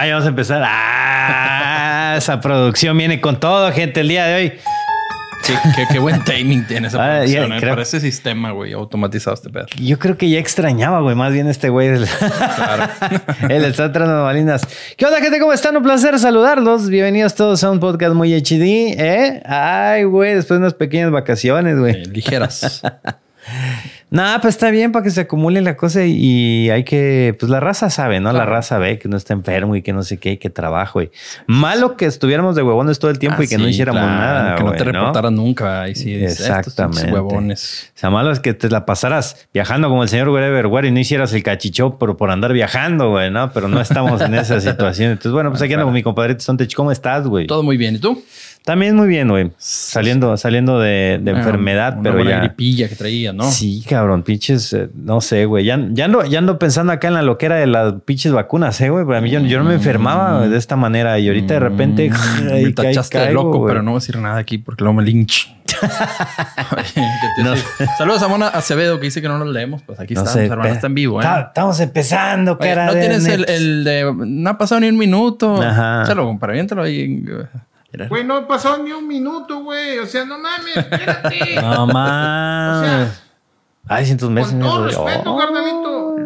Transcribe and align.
Ahí 0.00 0.10
vamos 0.12 0.24
a 0.24 0.28
empezar. 0.30 0.62
Ah, 0.64 2.14
esa 2.16 2.40
producción 2.40 2.96
viene 2.96 3.20
con 3.20 3.38
todo, 3.38 3.70
gente, 3.70 4.00
el 4.00 4.08
día 4.08 4.24
de 4.24 4.34
hoy. 4.34 4.52
Sí, 5.42 5.52
qué, 5.76 5.84
qué 5.92 5.98
buen 5.98 6.24
timing 6.24 6.66
tiene 6.66 6.88
esa 6.88 6.96
Ah, 7.04 7.16
producción. 7.18 7.52
eh, 7.52 7.56
creo- 7.60 7.72
Para 7.72 7.82
ese 7.82 8.00
sistema, 8.00 8.50
güey, 8.52 8.72
automatizado 8.72 9.34
este 9.34 9.50
pedo. 9.50 9.66
Yo 9.76 9.98
creo 9.98 10.16
que 10.16 10.30
ya 10.30 10.38
extrañaba, 10.38 11.00
güey, 11.02 11.14
más 11.14 11.34
bien 11.34 11.48
este 11.50 11.68
güey. 11.68 11.88
del- 11.88 12.08
Él 13.50 13.62
está 13.66 13.92
tras 13.92 14.08
las 14.08 14.22
balinas. 14.22 14.62
¿Qué 14.96 15.04
onda, 15.04 15.20
gente? 15.20 15.38
¿Cómo 15.38 15.52
están? 15.52 15.76
Un 15.76 15.82
placer 15.82 16.18
saludarlos. 16.18 16.88
Bienvenidos 16.88 17.34
todos 17.34 17.62
a 17.62 17.70
un 17.70 17.78
podcast 17.78 18.14
muy 18.14 18.32
HD, 18.32 18.94
¿eh? 18.98 19.42
Ay, 19.44 20.04
güey, 20.04 20.34
después 20.34 20.58
de 20.58 20.62
unas 20.64 20.72
pequeñas 20.74 21.10
vacaciones, 21.10 21.78
güey. 21.78 22.04
Eh, 22.04 22.06
ligeras. 22.06 22.80
Nada, 24.10 24.40
pues 24.40 24.56
está 24.56 24.70
bien 24.70 24.90
para 24.90 25.04
que 25.04 25.10
se 25.10 25.20
acumule 25.20 25.60
la 25.60 25.76
cosa 25.76 26.04
y, 26.04 26.16
y 26.64 26.70
hay 26.70 26.82
que, 26.82 27.36
pues 27.38 27.48
la 27.48 27.60
raza 27.60 27.90
sabe, 27.90 28.18
¿no? 28.18 28.32
La 28.32 28.44
raza 28.44 28.78
ve 28.78 28.98
que 28.98 29.08
no 29.08 29.16
está 29.16 29.34
enfermo 29.34 29.76
y 29.76 29.82
que 29.82 29.92
no 29.92 30.02
sé 30.02 30.18
qué, 30.18 30.32
y 30.32 30.36
que 30.36 30.50
trabajo. 30.50 31.00
Y 31.00 31.10
malo 31.46 31.96
que 31.96 32.06
estuviéramos 32.06 32.56
de 32.56 32.62
huevones 32.62 32.98
todo 32.98 33.10
el 33.10 33.18
tiempo 33.20 33.38
Ah, 33.40 33.44
y 33.44 33.48
que 33.48 33.56
no 33.56 33.64
sí, 33.64 33.70
hiciéramos 33.70 34.02
claro, 34.02 34.16
nada. 34.18 34.56
Que 34.56 34.64
no 34.64 34.72
te 34.72 34.84
reportaran 34.84 35.34
nunca. 35.36 35.86
Sí, 35.94 36.14
estos 36.14 36.40
Exactamente. 36.40 37.12
huevones. 37.12 37.92
O 37.94 37.98
sea, 38.00 38.10
malo 38.10 38.32
es 38.32 38.40
que 38.40 38.52
te 38.52 38.68
la 38.68 38.84
pasaras 38.84 39.46
viajando 39.54 39.88
como 39.88 40.02
el 40.02 40.08
señor 40.08 40.28
Wherever 40.30 40.66
Where 40.66 40.88
y 40.88 40.90
no 40.90 40.98
hicieras 40.98 41.32
el 41.32 41.42
cachichó 41.44 41.96
por, 41.96 42.16
por 42.16 42.30
andar 42.32 42.52
viajando, 42.52 43.10
güey, 43.10 43.30
¿no? 43.30 43.52
Pero 43.52 43.68
no 43.68 43.80
estamos 43.80 44.20
en 44.22 44.34
esa 44.34 44.60
situación. 44.60 45.12
Entonces, 45.12 45.32
bueno, 45.32 45.50
pues 45.50 45.62
aquí 45.62 45.74
ando 45.74 45.84
con 45.84 45.94
mi 45.94 46.02
compadrito 46.02 46.40
Sontech. 46.40 46.74
¿Cómo 46.74 46.90
estás, 46.90 47.26
güey? 47.28 47.46
Todo 47.46 47.62
muy 47.62 47.76
bien. 47.76 47.94
¿Y 47.94 47.98
tú? 47.98 48.22
También 48.64 48.94
muy 48.94 49.08
bien, 49.08 49.28
güey. 49.28 49.50
Saliendo, 49.56 50.36
saliendo 50.36 50.78
de, 50.78 51.18
de 51.22 51.30
enfermedad, 51.30 51.94
una 51.94 52.02
pero 52.02 52.14
buena 52.16 52.30
ya. 52.30 52.38
gripilla 52.40 52.88
que 52.88 52.94
traía, 52.94 53.32
¿no? 53.32 53.50
Sí, 53.50 53.84
cabrón, 53.88 54.22
pinches, 54.22 54.72
eh, 54.74 54.88
no 54.94 55.20
sé, 55.22 55.46
güey. 55.46 55.64
Ya, 55.64 55.80
ya, 55.90 56.04
ando, 56.04 56.24
ya 56.24 56.38
ando 56.38 56.58
pensando 56.58 56.92
acá 56.92 57.08
en 57.08 57.14
la 57.14 57.22
loquera 57.22 57.56
de 57.56 57.66
las 57.66 57.94
pinches 58.04 58.32
vacunas, 58.32 58.78
¿eh, 58.82 58.90
güey? 58.90 59.04
Para 59.06 59.20
mí, 59.22 59.30
yo, 59.30 59.40
yo 59.40 59.58
no 59.58 59.64
me 59.64 59.74
enfermaba 59.74 60.46
de 60.46 60.56
esta 60.56 60.76
manera 60.76 61.18
y 61.18 61.26
ahorita 61.28 61.54
de 61.54 61.60
repente. 61.60 62.10
Mm, 62.10 62.48
ay, 62.52 62.64
me 62.66 62.72
tachaste 62.72 63.18
de 63.18 63.24
caigo, 63.24 63.42
loco, 63.42 63.58
güey. 63.60 63.70
pero 63.70 63.82
no 63.82 63.92
voy 63.92 63.98
a 63.98 64.00
decir 64.00 64.18
nada 64.18 64.36
aquí 64.38 64.58
porque 64.58 64.84
luego 64.84 64.94
me 65.00 65.04
lynch. 65.04 65.56
No. 67.42 67.54
Saludos 67.96 68.22
a 68.22 68.28
Mona 68.28 68.48
Acevedo 68.48 68.98
que 68.98 69.04
dice 69.06 69.22
que 69.22 69.28
no 69.28 69.38
nos 69.38 69.48
leemos. 69.48 69.82
Pues 69.82 69.98
aquí 70.00 70.14
No 70.14 70.20
estamos, 70.22 70.50
hermano. 70.50 70.72
Está 70.74 70.86
en 70.88 70.94
vivo, 70.94 71.20
¿eh? 71.20 71.24
Ta- 71.24 71.40
Estamos 71.48 71.80
empezando, 71.80 72.58
Oye, 72.60 72.68
cara 72.68 72.86
no 72.86 72.94
de 72.94 73.00
tienes 73.00 73.26
el, 73.26 73.48
el 73.48 73.84
de. 73.84 74.12
No 74.26 74.50
ha 74.50 74.58
pasado 74.58 74.80
ni 74.80 74.88
un 74.88 74.98
minuto. 74.98 75.60
Ajá. 75.62 76.04
Compadre. 76.14 76.54
Aviéntalo 76.54 76.82
ahí. 76.82 77.24
Güey, 78.08 78.24
no 78.24 78.46
pasó 78.46 78.78
ni 78.82 78.92
un 78.92 79.06
minuto, 79.06 79.60
güey. 79.62 79.98
O 79.98 80.06
sea, 80.06 80.24
no 80.24 80.38
mames, 80.38 80.76
espérate. 80.76 81.54
No 81.60 81.86
mames. 81.86 82.82
O 82.82 82.84
sea, 82.84 83.12
Ay, 83.88 84.06
cientos 84.06 84.30
meses. 84.30 84.52
Con 84.52 84.60
todo 84.60 84.84
respeto. 84.86 85.36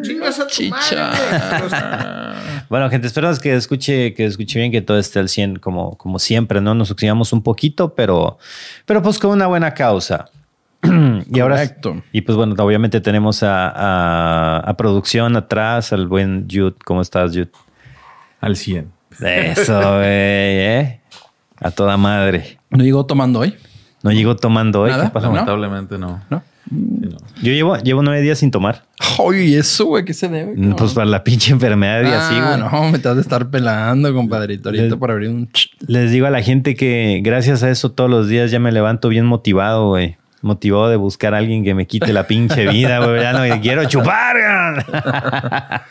Chingas 0.03 0.39
a 0.41 0.43
tu 0.47 0.51
Chicha. 0.51 1.11
madre, 1.11 2.35
Bueno, 2.69 2.91
gente, 2.91 3.07
esperamos 3.07 3.41
que 3.41 3.55
escuche, 3.55 4.13
que 4.15 4.27
escuche 4.27 4.59
bien, 4.59 4.71
que 4.73 4.83
todo 4.83 4.99
esté 4.99 5.19
al 5.21 5.29
100 5.29 5.57
como, 5.61 5.97
como 5.97 6.19
siempre, 6.19 6.61
¿no? 6.61 6.75
Nos 6.75 6.91
oxidamos 6.91 7.33
un 7.33 7.43
poquito, 7.43 7.95
pero, 7.95 8.39
pero 8.85 9.01
pues 9.03 9.19
con 9.19 9.31
una 9.31 9.47
buena 9.47 9.73
causa. 9.73 10.27
y 10.83 11.41
ahora, 11.41 11.57
Correcto. 11.57 12.03
y 12.13 12.21
pues 12.23 12.37
bueno, 12.37 12.55
obviamente 12.59 13.01
tenemos 13.01 13.43
a, 13.43 13.69
a- 13.71 14.59
a 14.59 14.77
producción 14.77 15.35
atrás, 15.37 15.93
al 15.95 16.07
buen 16.09 16.47
Jude. 16.51 16.75
¿Cómo 16.85 17.01
estás, 17.01 17.31
Jude? 17.31 17.51
Al 18.41 18.57
100. 18.57 18.93
Eso, 19.21 19.79
güey, 19.79 20.05
¿eh? 20.05 21.01
A 21.61 21.71
toda 21.71 21.97
madre. 21.97 22.59
¿No 22.71 22.83
llegó 22.85 23.07
tomando 23.07 23.41
hoy? 23.41 23.55
No 24.03 24.13
llegó 24.13 24.37
tomando 24.37 24.83
hoy. 24.83 24.91
Nada. 24.91 25.11
¿no? 25.15 25.21
Lamentablemente 25.21 25.99
no. 25.99 26.23
¿No? 26.31 26.43
Sí, 26.69 26.77
no. 26.77 27.17
Yo 27.43 27.53
llevo, 27.53 27.77
llevo 27.79 28.03
nueve 28.03 28.21
días 28.23 28.39
sin 28.39 28.51
tomar. 28.51 28.85
Oye, 29.19 29.59
eso, 29.59 29.85
güey, 29.87 30.05
¿qué 30.05 30.15
se 30.15 30.29
debe? 30.29 30.55
Mm, 30.57 30.75
Pues 30.77 30.93
para 30.95 31.07
la 31.07 31.23
pinche 31.23 31.53
enfermedad 31.53 32.03
y 32.03 32.07
así, 32.13 32.35
Ah, 32.39 32.57
güey. 32.57 32.71
no, 32.83 32.91
me 32.91 32.97
estás 32.97 33.17
de 33.17 33.23
estar 33.23 33.49
pelando, 33.51 34.13
compadrito. 34.15 34.71
Ahorita 34.71 34.85
Les- 34.85 34.95
por 34.95 35.11
abrir 35.11 35.29
un... 35.31 35.49
Les 35.87 36.11
digo 36.11 36.27
a 36.27 36.31
la 36.31 36.43
gente 36.43 36.75
que 36.75 37.21
gracias 37.23 37.63
a 37.63 37.71
eso 37.71 37.93
todos 37.93 38.11
los 38.11 38.29
días 38.29 38.51
ya 38.51 38.59
me 38.61 38.73
levanto 38.73 39.09
bien 39.09 39.27
motivado, 39.27 39.89
güey. 39.89 40.17
Motivado 40.45 40.91
de 40.91 40.97
buscar 40.97 41.33
a 41.35 41.39
alguien 41.39 41.65
que 41.65 41.75
me 41.75 41.87
quite 41.87 42.13
la 42.13 42.27
pinche 42.27 42.69
vida, 42.69 42.99
güey. 42.99 43.21
Ya 43.23 43.33
no 43.33 43.61
quiero 43.63 43.85
chupar. 43.87 44.85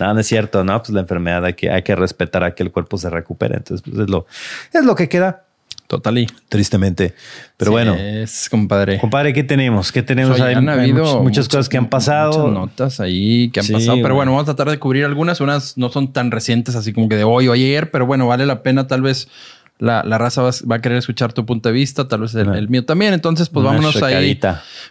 no, 0.00 0.14
no 0.14 0.20
es 0.20 0.26
cierto, 0.26 0.64
no. 0.64 0.78
Pues 0.78 0.90
la 0.90 1.00
enfermedad 1.00 1.44
hay 1.44 1.52
que, 1.54 1.70
hay 1.70 1.82
que 1.82 1.94
respetar 1.94 2.42
a 2.42 2.54
que 2.54 2.62
el 2.62 2.70
cuerpo 2.72 2.96
se 2.96 3.10
recupere. 3.10 3.56
Entonces, 3.58 3.82
pues 3.88 4.02
es 4.02 4.10
lo, 4.10 4.26
es 4.72 4.84
lo 4.84 4.94
que 4.94 5.08
queda, 5.08 5.44
Total 5.86 6.18
y... 6.18 6.26
tristemente. 6.50 7.14
Pero 7.56 7.70
Sí, 7.70 7.72
bueno, 7.72 7.94
Es, 7.94 8.48
compadre. 8.50 8.98
compadre, 8.98 9.32
¿qué 9.32 9.42
tenemos? 9.42 9.90
¿Qué 9.90 10.02
tenemos? 10.02 10.34
Oye, 10.34 10.48
Hay- 10.50 10.54
han 10.54 10.68
hay 10.68 10.80
habido 10.80 11.04
muchas, 11.04 11.22
muchas 11.22 11.48
cosas 11.48 11.68
que 11.68 11.78
han 11.78 11.88
pasado. 11.88 12.38
Muchas 12.46 12.54
notas 12.54 13.00
ahí 13.00 13.50
que 13.50 13.60
han 13.60 13.66
Sí, 13.66 13.72
pasado. 13.72 13.98
Pero 14.02 14.14
bueno, 14.14 14.32
vamos 14.32 14.42
a 14.48 14.54
tratar 14.54 14.70
de 14.70 14.78
cubrir 14.78 15.04
algunas. 15.06 15.40
Unas 15.40 15.78
no 15.78 15.88
son 15.88 16.12
tan 16.12 16.30
recientes, 16.30 16.74
así 16.76 16.92
como 16.92 17.08
que 17.08 17.16
de 17.16 17.24
hoy 17.24 17.48
o 17.48 17.52
ayer. 17.52 17.90
Pero 17.90 18.04
bueno, 18.06 18.26
vale 18.26 18.44
la 18.46 18.62
pena 18.62 18.86
tal 18.86 19.00
vez... 19.02 19.28
La, 19.78 20.02
la 20.02 20.18
raza 20.18 20.42
va, 20.42 20.50
va 20.70 20.76
a 20.76 20.80
querer 20.80 20.98
escuchar 20.98 21.32
tu 21.32 21.46
punto 21.46 21.68
de 21.68 21.72
vista, 21.72 22.08
tal 22.08 22.22
vez 22.22 22.34
el, 22.34 22.52
el 22.54 22.68
mío 22.68 22.84
también. 22.84 23.14
Entonces, 23.14 23.48
pues 23.48 23.62
una 23.62 23.74
vámonos 23.74 24.02
ahí. 24.02 24.40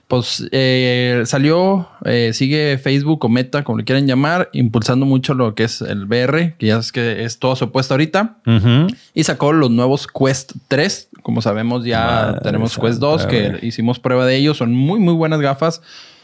Pues 0.08 0.48
eh, 0.52 1.24
salió, 1.26 1.90
eh, 2.06 2.32
sigue 2.34 2.78
Facebook 2.78 3.26
o 3.26 3.30
Meta, 3.30 3.66
como 3.66 3.80
le 3.80 3.84
quieran 3.84 4.08
llamar, 4.08 4.50
impulsando 4.54 5.06
mucho 5.06 5.34
lo 5.34 5.56
que 5.56 5.66
es 5.66 5.82
el 5.82 6.06
VR, 6.06 6.56
que 6.58 6.68
ya 6.68 6.78
es 6.78 6.94
que 6.94 7.26
es 7.26 7.38
todo 7.40 7.56
su 7.58 7.66
apuesta 7.66 7.96
ahorita. 7.96 8.38
Ujú. 8.46 8.88
Y 9.14 9.24
sacó 9.26 9.52
los 9.52 9.72
nuevos 9.72 10.08
Quest 10.08 10.54
3. 10.70 11.10
Como 11.22 11.42
sabemos, 11.42 11.84
ya 11.84 12.06
Madre 12.06 12.42
tenemos 12.44 12.72
santa, 12.72 12.88
Quest 12.88 13.00
2, 13.02 13.26
que 13.26 13.60
hicimos 13.64 14.00
prueba 14.00 14.26
de 14.26 14.38
ellos. 14.38 14.58
Son 14.58 14.74
muy, 14.74 15.00
muy 15.00 15.14
buenas 15.14 15.42
gafas. 15.42 15.82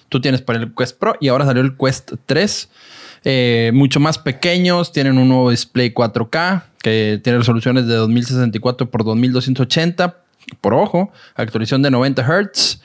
Tú 0.08 0.22
tienes 0.22 0.42
para 0.42 0.60
el 0.60 0.74
Quest 0.74 0.98
Pro 0.98 1.16
y 1.20 1.28
ahora 1.28 1.44
salió 1.44 1.62
el 1.62 1.76
Quest 1.76 2.14
3. 2.26 2.70
Eh, 3.26 3.72
mucho 3.74 4.00
más 4.00 4.18
pequeños, 4.18 4.92
tienen 4.92 5.18
un 5.18 5.30
nuevo 5.30 5.50
display 5.50 5.92
4K 5.94 6.64
que 6.82 7.20
tiene 7.24 7.40
resoluciones 7.40 7.88
de 7.88 7.96
2064 7.96 8.90
por 8.90 9.04
2280 9.06 10.18
por 10.60 10.74
ojo, 10.74 11.12
actualización 11.36 11.82
de 11.82 11.90
90 11.92 12.22
Hz 12.22 12.82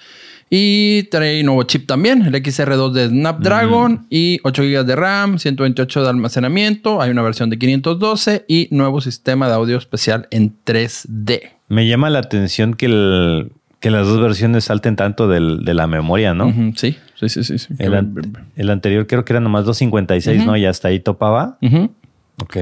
y 0.51 1.03
trae 1.11 1.43
nuevo 1.43 1.63
chip 1.65 1.87
también, 1.87 2.23
el 2.23 2.33
XR2 2.33 2.93
de 2.93 3.09
Snapdragon 3.09 4.07
y 4.11 4.39
8 4.45 4.63
GB 4.63 4.85
de 4.85 4.97
RAM, 4.97 5.39
128 5.39 6.03
de 6.05 6.09
almacenamiento, 6.09 7.03
hay 7.03 7.11
una 7.11 7.23
versión 7.23 7.51
de 7.51 7.59
512 7.59 8.45
y 8.49 8.69
nuevo 8.71 9.01
sistema 9.01 9.49
de 9.49 9.55
audio 9.55 9.77
especial 9.77 10.27
en 10.31 10.57
3D. 10.65 11.51
Me 11.69 11.87
llama 11.87 12.09
la 12.09 12.21
atención 12.21 12.73
que, 12.75 12.87
el- 12.87 13.53
que 13.81 13.91
las 13.91 14.07
dos 14.07 14.21
versiones 14.21 14.65
salten 14.65 14.97
tanto 14.97 15.29
del- 15.29 15.65
de 15.65 15.75
la 15.75 15.87
memoria, 15.87 16.35
¿no? 16.35 16.53
Sí, 16.77 16.97
sí, 17.15 17.29
sí, 17.29 17.45
sí. 17.45 17.59
sí. 17.59 17.75
El, 17.79 17.95
an- 17.95 18.15
el 18.57 18.71
anterior 18.71 19.07
creo 19.07 19.25
que 19.25 19.33
era 19.33 19.41
nomás 19.41 19.65
256, 19.65 20.45
¿no? 20.47 20.57
Y 20.57 20.67
hasta 20.67 20.89
ahí 20.89 21.01
topaba. 21.01 21.59
Ujú. 21.63 21.93
Ok. 22.41 22.57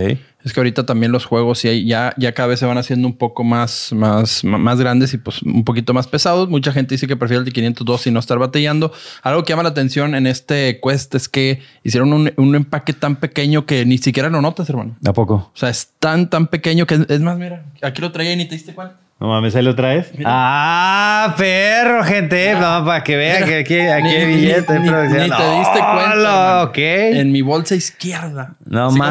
Es 0.44 0.52
que 0.52 0.60
ahorita 0.60 0.86
también 0.86 1.10
los 1.12 1.24
juegos 1.26 1.62
ya, 1.64 2.14
ya 2.16 2.32
cada 2.32 2.46
vez 2.48 2.60
se 2.60 2.66
van 2.66 2.78
haciendo 2.78 3.08
un 3.08 3.16
poco 3.18 3.42
más, 3.44 3.92
más, 3.92 4.44
más 4.44 4.78
grandes 4.80 5.12
y 5.12 5.18
pues 5.18 5.42
un 5.42 5.64
poquito 5.64 5.92
más 5.92 6.06
pesados. 6.06 6.48
Mucha 6.48 6.72
gente 6.72 6.94
dice 6.94 7.06
que 7.08 7.16
prefiere 7.16 7.40
el 7.40 7.44
de 7.44 7.50
502 7.50 8.06
y 8.06 8.10
no 8.12 8.20
estar 8.20 8.38
batallando. 8.38 8.92
Algo 9.22 9.42
que 9.42 9.52
llama 9.52 9.64
la 9.64 9.70
atención 9.70 10.14
en 10.14 10.26
este 10.28 10.80
Quest 10.82 11.14
es 11.16 11.28
que 11.28 11.60
hicieron 11.82 12.12
un, 12.12 12.32
un 12.36 12.54
empaque 12.54 12.92
tan 12.92 13.16
pequeño 13.16 13.66
que 13.66 13.84
ni 13.84 13.98
siquiera 13.98 14.30
lo 14.30 14.40
notas, 14.40 14.70
hermano. 14.70 14.96
¿A 15.04 15.12
poco? 15.12 15.34
O 15.34 15.56
sea, 15.56 15.68
es 15.68 15.90
tan, 15.98 16.30
tan 16.30 16.46
pequeño 16.46 16.86
que 16.86 16.94
es, 16.94 17.00
es 17.10 17.20
más, 17.20 17.36
mira, 17.36 17.64
aquí 17.82 18.00
lo 18.00 18.12
traía 18.12 18.32
y 18.32 18.36
ni 18.36 18.44
te 18.46 18.54
diste 18.54 18.72
cuenta. 18.72 18.96
No 19.18 19.28
mames, 19.28 19.56
ahí 19.56 19.62
lo 19.62 19.74
traes. 19.74 20.10
Ah, 20.26 21.34
perro, 21.38 22.04
gente. 22.04 22.52
No, 22.54 22.84
para 22.84 23.02
que 23.02 23.16
vean 23.16 23.36
Mira, 23.36 23.46
que 23.46 23.56
aquí, 23.60 23.80
aquí 23.80 24.02
ni- 24.02 24.14
hay 24.14 24.26
ni- 24.26 24.34
billete 24.34 24.78
ni- 24.78 24.88
producción. 24.88 25.22
ni 25.22 25.28
te 25.30 25.50
diste 25.58 25.78
cuenta, 25.78 26.12
Hola, 26.12 26.12
hermano. 26.14 26.62
ok. 26.64 26.78
En 26.78 27.32
mi 27.32 27.40
bolsa 27.42 27.74
izquierda. 27.74 28.54
No 28.66 28.90
Steve 28.90 29.06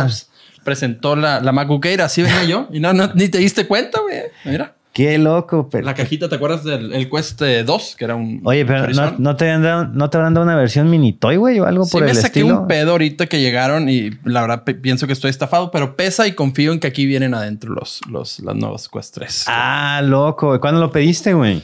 Jobs 0.00 0.30
presentó 0.64 1.14
la, 1.16 1.40
la 1.40 1.52
MacBook 1.52 1.86
Air, 1.86 2.02
así 2.02 2.22
venía 2.22 2.44
yo. 2.44 2.68
Y 2.72 2.80
no, 2.80 2.92
no, 2.92 3.12
ni 3.14 3.28
te 3.28 3.38
diste 3.38 3.66
cuenta, 3.66 4.00
güey. 4.00 4.22
Mira. 4.44 4.72
Qué 4.98 5.16
loco, 5.16 5.68
pero. 5.70 5.84
La 5.84 5.94
cajita, 5.94 6.28
¿te 6.28 6.34
acuerdas 6.34 6.64
del 6.64 6.92
el 6.92 7.08
Quest 7.08 7.40
eh, 7.42 7.62
2? 7.62 7.94
Que 7.96 8.04
era 8.04 8.16
un. 8.16 8.40
Oye, 8.42 8.66
pero 8.66 8.88
¿no, 8.88 9.14
no 9.16 9.36
te 9.36 9.44
habrán 9.44 9.62
dado, 9.62 9.84
¿no 9.86 10.10
te 10.10 10.16
habrán 10.16 10.34
dado 10.34 10.44
una 10.44 10.56
versión 10.56 10.90
mini 10.90 11.12
toy, 11.12 11.36
güey? 11.36 11.60
O 11.60 11.66
algo 11.66 11.84
Sí 11.84 11.92
por 11.92 12.02
me 12.02 12.10
el 12.10 12.16
saqué 12.16 12.40
estilo. 12.40 12.62
un 12.62 12.66
pedo 12.66 12.90
ahorita 12.90 13.26
que 13.26 13.40
llegaron 13.40 13.88
y 13.88 14.10
la 14.24 14.40
verdad 14.40 14.64
pienso 14.64 15.06
que 15.06 15.12
estoy 15.12 15.30
estafado, 15.30 15.70
pero 15.70 15.94
pesa 15.94 16.26
y 16.26 16.32
confío 16.32 16.72
en 16.72 16.80
que 16.80 16.88
aquí 16.88 17.06
vienen 17.06 17.32
adentro 17.32 17.72
los, 17.72 18.00
los, 18.10 18.40
las 18.40 18.56
nuevas 18.56 18.88
Quest 18.88 19.14
3. 19.14 19.44
Ah, 19.46 20.00
loco. 20.02 20.58
¿Cuándo 20.58 20.80
lo 20.80 20.90
pediste, 20.90 21.32
güey? 21.32 21.62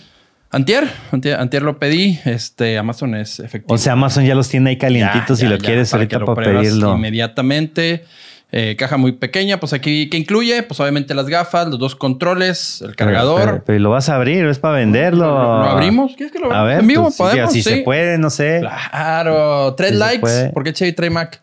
Antier, 0.52 0.88
antier, 1.10 1.40
antier 1.40 1.62
lo 1.64 1.80
pedí. 1.80 2.20
Este, 2.24 2.78
Amazon 2.78 3.16
es 3.16 3.40
efectivo. 3.40 3.74
O 3.74 3.78
sea, 3.78 3.94
Amazon 3.94 4.24
ya 4.24 4.36
los 4.36 4.48
tiene 4.48 4.70
ahí 4.70 4.78
calientitos 4.78 5.40
Ya, 5.40 5.48
lo 5.48 5.56
ya, 5.56 5.66
quieres 5.66 5.92
ahorita 5.92 6.18
que 6.18 6.20
lo 6.20 6.26
para 6.26 6.44
pruebas 6.44 6.66
pedirlo. 6.66 6.94
Inmediatamente. 6.94 8.04
Eh, 8.52 8.76
caja 8.78 8.96
muy 8.96 9.10
pequeña, 9.12 9.58
pues 9.58 9.72
aquí, 9.72 10.08
¿qué 10.08 10.16
incluye? 10.16 10.62
Pues 10.62 10.78
obviamente 10.78 11.12
las 11.14 11.26
gafas, 11.26 11.66
los 11.66 11.78
dos 11.78 11.96
controles, 11.96 12.82
el 12.82 12.94
cargador. 12.94 13.40
Pero, 13.40 13.52
pero- 13.54 13.64
pero 13.64 13.78
lo 13.80 13.90
vas 13.90 14.08
a 14.08 14.14
abrir, 14.14 14.44
es 14.46 14.60
para 14.60 14.76
venderlo. 14.76 15.26
¿Lo, 15.26 15.32
lo 15.58 15.64
abrimos? 15.70 16.12
¿Quieres 16.16 16.30
que 16.32 16.38
lo 16.38 16.52
A 16.52 16.62
ver, 16.62 16.78
en 16.80 16.86
vivo? 16.86 17.10
pues, 17.16 17.34
si 17.50 17.62
Sí. 17.62 17.70
se 17.70 17.76
puede, 17.78 18.16
no 18.16 18.30
sé. 18.30 18.60
Claro, 18.60 19.74
tres 19.74 19.92
likes. 19.96 20.50
¿Por 20.54 20.62
qué 20.62 20.72
Chevy 20.72 20.92
trae 20.92 21.10
Mac? 21.10 21.40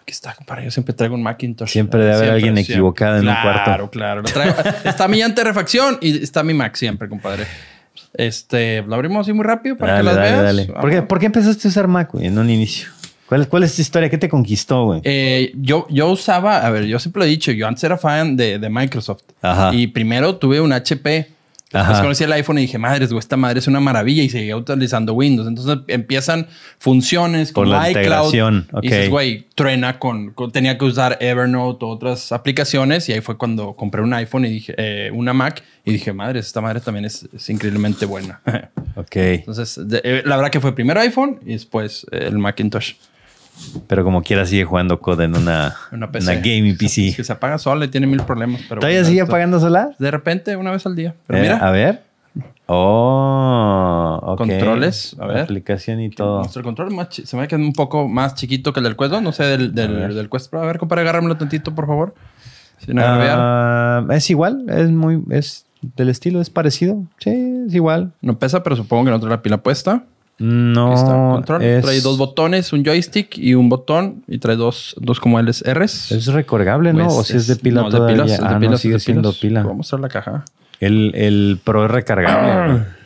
Aquí 0.00 0.12
está, 0.12 0.32
compadre. 0.32 0.64
Yo 0.64 0.70
siempre 0.70 0.94
traigo 0.94 1.14
un 1.16 1.22
Macintosh. 1.22 1.68
Siempre 1.68 2.00
debe 2.00 2.14
haber 2.14 2.30
alguien 2.30 2.56
equivocado 2.56 3.18
en 3.18 3.28
un 3.28 3.34
cuarto. 3.42 3.90
Claro, 3.90 4.22
claro. 4.22 4.54
Está 4.84 5.06
mi 5.06 5.18
llanta 5.18 5.42
de 5.42 5.48
refacción 5.48 5.98
y 6.00 6.22
está 6.22 6.42
mi 6.42 6.54
Mac 6.54 6.76
siempre, 6.76 7.10
compadre. 7.10 7.44
Este, 8.14 8.82
lo 8.86 8.94
abrimos 8.94 9.26
así 9.26 9.34
muy 9.34 9.44
rápido 9.44 9.76
para 9.76 9.92
Dale, 9.94 10.00
que 10.00 10.04
las 10.06 10.16
dale, 10.16 10.30
veas. 10.30 10.42
dale. 10.44 10.66
¿Por 10.80 10.90
qué, 10.90 11.02
por 11.02 11.18
qué 11.18 11.26
empezaste 11.26 11.68
a 11.68 11.70
usar 11.70 11.88
Mac, 11.88 12.08
güey, 12.12 12.26
en 12.26 12.38
un 12.38 12.48
inicio? 12.48 12.88
¿Cuál, 13.28 13.46
¿Cuál 13.48 13.64
es 13.64 13.74
tu 13.76 13.82
historia? 13.82 14.08
¿Qué 14.08 14.18
te 14.18 14.28
conquistó, 14.28 14.84
güey? 14.86 15.00
Eh, 15.04 15.52
yo, 15.56 15.86
yo 15.90 16.08
usaba, 16.08 16.66
a 16.66 16.70
ver, 16.70 16.84
yo 16.86 16.98
siempre 16.98 17.20
lo 17.20 17.26
he 17.26 17.28
dicho, 17.28 17.52
yo 17.52 17.66
antes 17.68 17.84
era 17.84 17.98
fan 17.98 18.36
de, 18.36 18.58
de 18.58 18.70
Microsoft. 18.70 19.22
Ajá. 19.42 19.74
Y 19.74 19.86
primero 19.88 20.36
tuve 20.36 20.60
un 20.60 20.72
HP. 20.72 21.28
Después 21.70 21.84
Ajá. 21.84 22.00
conocí 22.00 22.24
el 22.24 22.32
iPhone 22.32 22.56
y 22.56 22.62
dije, 22.62 22.78
madres, 22.78 23.10
güey, 23.10 23.18
esta 23.18 23.36
madre 23.36 23.58
es 23.58 23.66
una 23.66 23.78
maravilla 23.78 24.22
y 24.22 24.30
seguía 24.30 24.56
utilizando 24.56 25.12
Windows. 25.12 25.46
Entonces 25.46 25.80
empiezan 25.88 26.46
funciones 26.78 27.52
como 27.52 27.66
la 27.66 27.90
iCloud. 27.90 28.04
integración, 28.04 28.68
Y 28.80 28.88
dices, 28.88 29.10
güey, 29.10 29.46
truena 29.54 29.98
con, 29.98 30.30
con- 30.32 30.50
Tenía 30.50 30.78
que 30.78 30.86
usar 30.86 31.18
Evernote 31.20 31.84
o 31.84 31.88
otras 31.88 32.32
aplicaciones. 32.32 33.06
Y 33.10 33.12
ahí 33.12 33.20
fue 33.20 33.36
cuando 33.36 33.74
compré 33.74 34.00
un 34.00 34.14
iPhone 34.14 34.46
y 34.46 34.48
dije, 34.48 34.74
eh, 34.78 35.10
una 35.12 35.34
Mac. 35.34 35.62
Y 35.84 35.92
dije, 35.92 36.14
madres, 36.14 36.46
esta 36.46 36.62
madre 36.62 36.80
también 36.80 37.04
es, 37.04 37.28
es 37.36 37.50
increíblemente 37.50 38.06
buena. 38.06 38.40
Ok. 38.96 39.14
Entonces, 39.14 39.78
de- 39.88 40.00
eh, 40.02 40.22
la 40.24 40.34
verdad 40.34 40.50
que 40.50 40.58
fue 40.58 40.74
primero 40.74 40.98
iPhone 41.00 41.38
y 41.46 41.52
después 41.52 42.04
eh, 42.10 42.24
el 42.26 42.38
Macintosh. 42.38 42.94
Pero 43.86 44.04
como 44.04 44.22
quiera 44.22 44.44
sigue 44.46 44.64
jugando 44.64 45.00
COD 45.00 45.22
en 45.22 45.36
una, 45.36 45.74
Una 45.92 46.10
PC. 46.10 46.30
una 46.32 46.40
gaming 46.40 46.72
Es 46.72 46.78
PC. 46.78 47.14
que 47.16 47.24
se 47.24 47.32
apaga 47.32 47.58
sola 47.58 47.84
y 47.84 47.88
tiene 47.88 48.06
mil 48.06 48.22
problemas. 48.22 48.60
Pero 48.68 48.80
¿Todavía 48.80 49.00
bueno, 49.00 49.08
sigue 49.08 49.20
esto- 49.20 49.30
apagando 49.32 49.60
solar? 49.60 49.90
De 49.98 50.10
repente, 50.10 50.56
una 50.56 50.70
vez 50.70 50.84
al 50.86 50.94
día. 50.96 51.14
Pero 51.26 51.38
Eh, 51.38 51.42
mira, 51.42 51.56
a 51.58 51.70
ver. 51.70 52.02
Oh. 52.70 54.34
Controles, 54.36 55.16
a 55.18 55.26
ver. 55.26 55.38
Aplicación 55.40 56.00
y 56.00 56.10
todo. 56.10 56.38
nuestro 56.40 56.62
control 56.62 56.92
más 56.92 57.08
se 57.10 57.36
me 57.36 57.42
ve 57.42 57.48
que 57.48 57.54
es 57.56 57.60
un 57.60 57.72
poco 57.72 58.08
más 58.08 58.34
chiquito 58.34 58.72
que 58.72 58.80
el 58.80 58.84
del 58.84 58.96
Quest 58.96 59.10
2. 59.12 59.22
No 59.22 59.32
sé, 59.32 59.44
del, 59.44 59.74
del, 59.74 60.14
del 60.14 60.28
Quest 60.30 60.50
Pro. 60.50 60.62
A 60.62 60.66
ver, 60.66 60.78
compadre, 60.78 61.02
agárramelo 61.02 61.36
tantito, 61.36 61.74
por 61.74 61.86
favor. 61.86 62.14
Sin. 62.84 62.98
Ah, 63.00 64.04
es 64.10 64.28
igual, 64.30 64.64
es 64.68 64.90
muy, 64.90 65.22
es 65.30 65.66
del 65.96 66.08
estilo, 66.10 66.40
es 66.40 66.50
parecido. 66.50 67.02
Sí, 67.18 67.30
es 67.66 67.74
igual. 67.74 68.12
No 68.20 68.38
pesa, 68.38 68.62
pero 68.62 68.76
supongo 68.76 69.04
que 69.06 69.10
no 69.10 69.18
trae 69.20 69.30
la 69.30 69.42
pila 69.42 69.58
puesta. 69.58 70.04
No. 70.38 70.94
Está, 70.94 71.12
control. 71.12 71.62
es, 71.62 71.84
Trae 71.84 72.00
dos 72.00 72.16
botones, 72.16 72.72
un 72.72 72.84
joystick 72.84 73.36
y 73.38 73.54
un 73.54 73.68
botón. 73.68 74.22
Y 74.28 74.38
trae 74.38 74.56
dos, 74.56 74.94
dos 75.00 75.18
como 75.20 75.40
LRs. 75.40 76.12
Es 76.12 76.26
recargable, 76.26 76.92
¿no? 76.92 77.06
Pues 77.06 77.16
o 77.16 77.24
si 77.24 77.36
es 77.36 77.46
de 77.48 77.56
pila 77.56 77.82
no, 77.82 77.88
todavía. 77.90 78.24
pilas, 78.24 78.38
de 78.38 78.46
ah, 78.46 78.50
no, 78.52 78.60
pilas, 78.60 78.80
sigue 78.80 78.94
de 78.94 79.00
siendo 79.00 79.30
pilas. 79.30 79.40
pila. 79.40 79.62
Voy 79.62 79.72
a 79.72 79.76
mostrar 79.76 80.00
la 80.00 80.08
caja. 80.08 80.44
El, 80.80 81.12
el 81.16 81.58
Pro 81.62 81.84
es 81.84 81.90
recargable. 81.90 82.84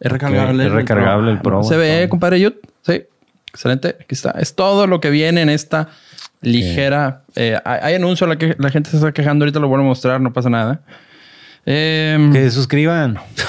Es 0.00 0.12
recargable. 0.12 0.66
Es 0.66 0.72
recargable 0.72 1.30
el 1.30 1.40
Pro, 1.40 1.62
Se 1.62 1.78
ve, 1.78 2.06
compadre 2.10 2.38
Yud. 2.38 2.52
Sí. 2.82 3.04
Excelente. 3.46 3.96
Aquí 4.00 4.14
está. 4.14 4.32
Es 4.32 4.54
todo 4.54 4.86
lo 4.86 5.00
que 5.00 5.08
viene 5.08 5.40
en 5.40 5.48
esta 5.48 5.88
ligera. 6.42 7.22
eh, 7.36 7.58
hay, 7.64 7.78
hay 7.82 7.94
anuncio, 7.94 8.26
la, 8.26 8.36
que, 8.36 8.54
la 8.58 8.68
gente 8.68 8.90
se 8.90 8.96
está 8.96 9.12
quejando. 9.12 9.44
Ahorita 9.44 9.60
lo 9.60 9.68
vuelvo 9.68 9.86
a 9.86 9.88
mostrar, 9.88 10.20
no 10.20 10.30
pasa 10.32 10.50
nada. 10.50 10.82
Eh, 11.66 12.30
que 12.32 12.40
se 12.42 12.50
suscriban. 12.50 13.18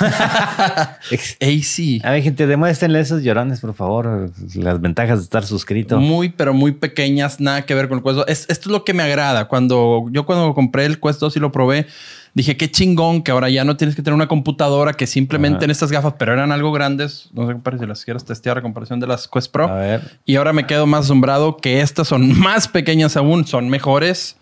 AC. 1.41 2.01
A 2.03 2.12
ver, 2.12 2.23
gente, 2.23 2.47
demuéstrenle 2.47 3.00
a 3.00 3.01
esos 3.01 3.21
llorones, 3.23 3.59
por 3.59 3.73
favor, 3.73 4.31
las 4.56 4.81
ventajas 4.81 5.19
de 5.19 5.23
estar 5.23 5.45
suscrito. 5.45 6.00
Muy, 6.00 6.29
pero 6.29 6.53
muy 6.53 6.71
pequeñas, 6.71 7.39
nada 7.39 7.63
que 7.63 7.75
ver 7.75 7.88
con 7.89 7.97
el 8.00 8.03
Quest 8.03 8.15
2. 8.17 8.25
Es- 8.27 8.45
esto 8.50 8.69
es 8.69 8.71
lo 8.71 8.83
que 8.83 8.94
me 8.94 9.03
agrada. 9.03 9.45
Cuando 9.47 10.06
yo 10.12 10.25
cuando 10.25 10.53
compré 10.53 10.85
el 10.85 11.00
Quest 11.00 11.19
2 11.19 11.35
y 11.38 11.39
lo 11.39 11.51
probé, 11.51 11.88
dije 12.33 12.57
qué 12.57 12.69
chingón 12.69 13.21
que 13.21 13.31
ahora 13.31 13.50
ya 13.50 13.63
no 13.63 13.77
tienes 13.77 13.95
que 13.95 14.01
tener 14.01 14.15
una 14.15 14.27
computadora 14.27 14.94
que 14.94 15.07
simplemente 15.07 15.57
Ajá. 15.57 15.65
en 15.65 15.71
estas 15.71 15.91
gafas, 15.91 16.13
pero 16.17 16.33
eran 16.33 16.51
algo 16.51 16.71
grandes. 16.71 17.29
No 17.33 17.47
sé 17.47 17.56
si 17.79 17.85
las 17.85 18.03
quieres 18.06 18.25
testear 18.25 18.57
a 18.57 18.62
comparación 18.62 19.00
de 19.00 19.07
las 19.07 19.27
Quest 19.27 19.51
Pro. 19.51 19.67
A 19.67 19.75
ver, 19.75 20.17
Y 20.25 20.35
ahora 20.38 20.53
me 20.53 20.65
quedo 20.65 20.85
más 20.88 21.06
asombrado 21.06 21.57
que 21.57 21.81
estas 21.81 22.07
son 22.07 22.38
más 22.39 22.67
pequeñas 22.67 23.17
aún, 23.17 23.45
son 23.45 23.69
mejores. 23.69 24.38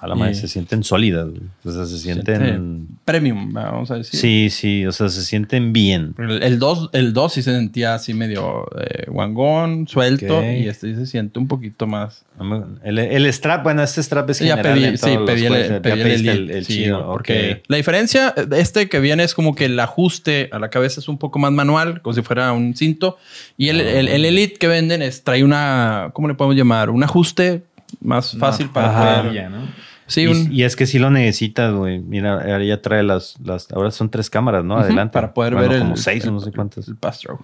A 0.00 0.06
la 0.06 0.14
madre 0.14 0.34
se 0.34 0.46
sienten 0.48 0.84
sólidas. 0.84 1.28
O 1.64 1.70
sea, 1.72 1.84
se 1.86 1.98
sienten. 1.98 2.86
premium, 3.04 3.52
vamos 3.52 3.90
a 3.90 3.96
decir. 3.96 4.18
Sí, 4.20 4.48
sí, 4.50 4.86
o 4.86 4.92
sea, 4.92 5.08
se 5.08 5.22
sienten 5.22 5.72
bien. 5.72 6.14
El, 6.18 6.42
el 6.42 6.58
2 6.58 6.90
el 6.92 7.12
2 7.12 7.32
sí 7.32 7.42
se 7.42 7.52
sentía 7.52 7.94
así 7.94 8.14
medio 8.14 8.66
eh, 8.80 9.04
guangón, 9.08 9.88
suelto. 9.88 10.38
Ok. 10.38 10.44
Y 10.44 10.68
este 10.68 10.88
sí 10.90 10.94
se 10.96 11.06
siente 11.06 11.38
un 11.38 11.48
poquito 11.48 11.86
más. 11.86 12.24
No 12.38 12.68
El, 12.84 12.98
el 12.98 13.26
strap, 13.32 13.64
bueno, 13.64 13.82
este 13.82 14.00
strap 14.02 14.30
es 14.30 14.38
Ya 14.38 14.56
general 14.56 14.74
pedí, 14.78 14.84
en 14.84 14.98
sí, 14.98 15.14
los 15.14 15.24
pedí 15.28 15.46
el, 15.46 15.80
pedí 15.80 16.00
el 16.00 16.50
el 16.50 16.64
Sí, 16.64 16.74
chido, 16.84 17.04
porque 17.10 17.54
ok. 17.58 17.64
la 17.68 17.76
diferencia, 17.78 18.34
este 18.56 18.88
que 18.88 19.00
viene 19.00 19.24
es 19.24 19.34
como 19.34 19.56
que 19.56 19.64
el 19.64 19.80
ajuste 19.80 20.48
a 20.52 20.60
la 20.60 20.70
cabeza 20.70 21.00
es 21.00 21.08
un 21.08 21.18
poco 21.18 21.40
más 21.40 21.50
manual, 21.50 22.00
como 22.02 22.14
si 22.14 22.22
fuera 22.22 22.52
un 22.52 22.76
cinto. 22.76 23.16
Y 23.56 23.70
el, 23.70 23.80
el- 23.80 24.06
el 24.06 24.24
Elite 24.24 24.54
que 24.54 24.68
venden 24.68 25.02
es, 25.02 25.24
trae 25.24 25.42
una, 25.42 26.10
¿cómo 26.12 26.28
le 26.28 26.34
podemos 26.34 26.56
llamar? 26.56 26.90
Un 26.90 27.02
ajuste 27.02 27.62
más 28.00 28.36
fácil 28.38 28.68
para 28.68 29.20
ajá. 29.20 29.32
Ya, 29.32 29.48
¿no? 29.48 29.66
Sí, 30.08 30.22
y, 30.22 30.26
un, 30.26 30.52
y 30.52 30.62
es 30.64 30.74
que 30.74 30.86
sí 30.86 30.98
lo 30.98 31.10
necesitas, 31.10 31.72
güey. 31.72 32.00
Mira, 32.00 32.32
ahora 32.32 32.64
ya 32.64 32.82
trae 32.82 33.02
las, 33.02 33.36
las. 33.44 33.70
Ahora 33.70 33.90
son 33.92 34.10
tres 34.10 34.28
cámaras, 34.30 34.64
¿no? 34.64 34.76
Adelante. 34.78 35.12
para 35.12 35.32
poder 35.34 35.52
Bueno, 35.54 35.68
ver 35.68 35.76
el, 35.76 35.82
Como 35.84 35.96
seis 35.96 36.24
o 36.24 36.28
el- 36.28 36.34
no 36.34 36.40
sé 36.40 36.50
cuántas. 36.50 36.88
el. 36.88 36.94
Ok. 36.94 37.38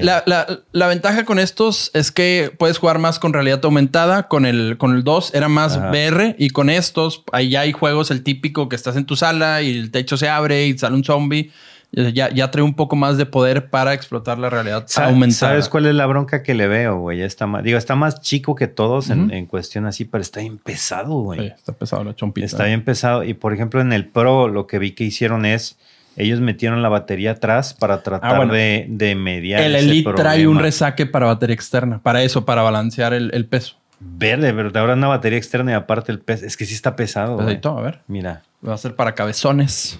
La, 0.00 0.22
la- 0.26 0.46
la 0.72 0.86
ventaja 0.86 1.24
con 1.24 1.38
estos 1.38 1.90
es 1.94 2.12
que 2.12 2.52
puedes 2.58 2.78
jugar 2.78 2.98
más 2.98 3.18
con 3.18 3.32
realidad 3.32 3.60
aumentada. 3.64 4.28
Con 4.28 4.46
el, 4.46 4.76
con 4.78 4.94
el 4.94 5.02
2 5.04 5.34
era 5.34 5.48
más 5.48 5.76
Ajá. 5.76 5.90
VR 5.90 6.36
y 6.38 6.50
con 6.50 6.70
estos, 6.70 7.24
ahí 7.32 7.50
ya 7.50 7.60
hay 7.62 7.72
juegos, 7.72 8.10
el 8.10 8.22
típico 8.22 8.68
que 8.68 8.76
estás 8.76 8.96
en 8.96 9.04
tu 9.04 9.16
sala 9.16 9.60
y 9.62 9.76
el 9.76 9.90
techo 9.90 10.16
se 10.16 10.28
abre 10.28 10.66
y 10.66 10.78
sale 10.78 10.94
un 10.94 11.04
zombie. 11.04 11.50
Ya, 11.92 12.30
ya 12.30 12.50
trae 12.52 12.62
un 12.62 12.74
poco 12.74 12.94
más 12.94 13.16
de 13.16 13.26
poder 13.26 13.68
para 13.68 13.94
explotar 13.94 14.38
la 14.38 14.48
realidad 14.48 14.86
aumentada. 14.96 15.50
¿Sabes 15.52 15.68
cuál 15.68 15.86
es 15.86 15.94
la 15.94 16.06
bronca 16.06 16.42
que 16.44 16.54
le 16.54 16.68
veo, 16.68 16.98
güey? 17.00 17.20
Está 17.20 17.48
más, 17.48 17.64
digo, 17.64 17.78
está 17.78 17.96
más 17.96 18.20
chico 18.20 18.54
que 18.54 18.68
todos 18.68 19.10
en, 19.10 19.32
en 19.32 19.46
cuestión 19.46 19.86
así, 19.86 20.04
pero 20.04 20.22
está 20.22 20.38
bien 20.40 20.58
pesado, 20.58 21.14
güey. 21.22 21.40
Sí, 21.40 21.46
está 21.56 21.72
pesado 21.72 22.04
la 22.04 22.14
chompita. 22.14 22.46
Está 22.46 22.64
bien 22.66 22.84
pesado. 22.84 23.24
Y 23.24 23.34
por 23.34 23.52
ejemplo, 23.52 23.80
en 23.80 23.92
el 23.92 24.06
Pro, 24.06 24.46
lo 24.46 24.66
que 24.68 24.78
vi 24.78 24.92
que 24.92 25.04
hicieron 25.04 25.44
es. 25.44 25.78
Ellos 26.16 26.40
metieron 26.40 26.82
la 26.82 26.88
batería 26.88 27.30
atrás 27.32 27.72
para 27.72 28.02
tratar 28.02 28.34
Ah, 28.34 28.36
bueno. 28.36 28.52
de, 28.52 28.84
de 28.88 29.14
mediar. 29.14 29.62
El 29.62 29.74
ese 29.76 29.84
Elite 29.86 30.12
trae 30.14 30.46
un 30.46 30.58
resaque 30.58 31.06
para 31.06 31.26
batería 31.26 31.54
externa. 31.54 32.00
Para 32.02 32.22
eso, 32.22 32.44
para 32.44 32.62
balancear 32.62 33.14
el, 33.14 33.30
el 33.32 33.46
peso. 33.46 33.76
Verde, 34.00 34.52
¿verdad? 34.52 34.82
Ahora 34.82 34.94
una 34.94 35.06
batería 35.08 35.38
externa 35.38 35.70
y 35.70 35.74
aparte 35.74 36.10
el 36.12 36.18
peso. 36.20 36.44
Es 36.44 36.56
que 36.56 36.66
sí 36.66 36.74
está 36.74 36.94
pesado. 36.96 37.36
Pesadito, 37.38 37.78
a 37.78 37.80
ver. 37.82 38.00
Mira. 38.06 38.42
Va 38.66 38.74
a 38.74 38.78
ser 38.78 38.94
para 38.96 39.14
cabezones. 39.14 39.98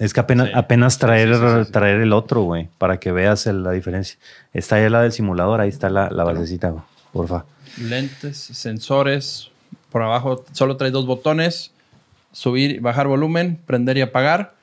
Es 0.00 0.12
que 0.14 0.18
apenas, 0.20 0.48
Sí. 0.48 0.52
apenas 0.56 0.98
traer, 0.98 1.32
Sí, 1.34 1.64
sí, 1.66 1.70
traer 1.72 2.00
el 2.00 2.12
otro, 2.12 2.42
güey, 2.42 2.68
para 2.78 2.98
que 2.98 3.12
veas 3.12 3.46
el- 3.46 3.62
la 3.62 3.70
diferencia. 3.70 4.18
Está 4.52 4.76
ahí 4.76 4.88
la 4.90 5.02
del 5.02 5.12
simulador, 5.12 5.60
ahí 5.60 5.68
está 5.68 5.88
la, 5.90 6.10
la 6.10 6.24
basecita, 6.24 6.70
güey, 6.70 6.82
porfa. 7.12 7.44
Lentes, 7.78 8.36
sensores. 8.38 9.50
Por 9.92 10.02
abajo 10.02 10.44
solo 10.52 10.76
trae 10.76 10.90
dos 10.90 11.06
botones. 11.06 11.70
Subir 12.32 12.70
y 12.72 12.78
bajar 12.78 13.06
volumen, 13.08 13.58
prender 13.66 13.96
y 13.98 14.00
apagar. 14.02 14.54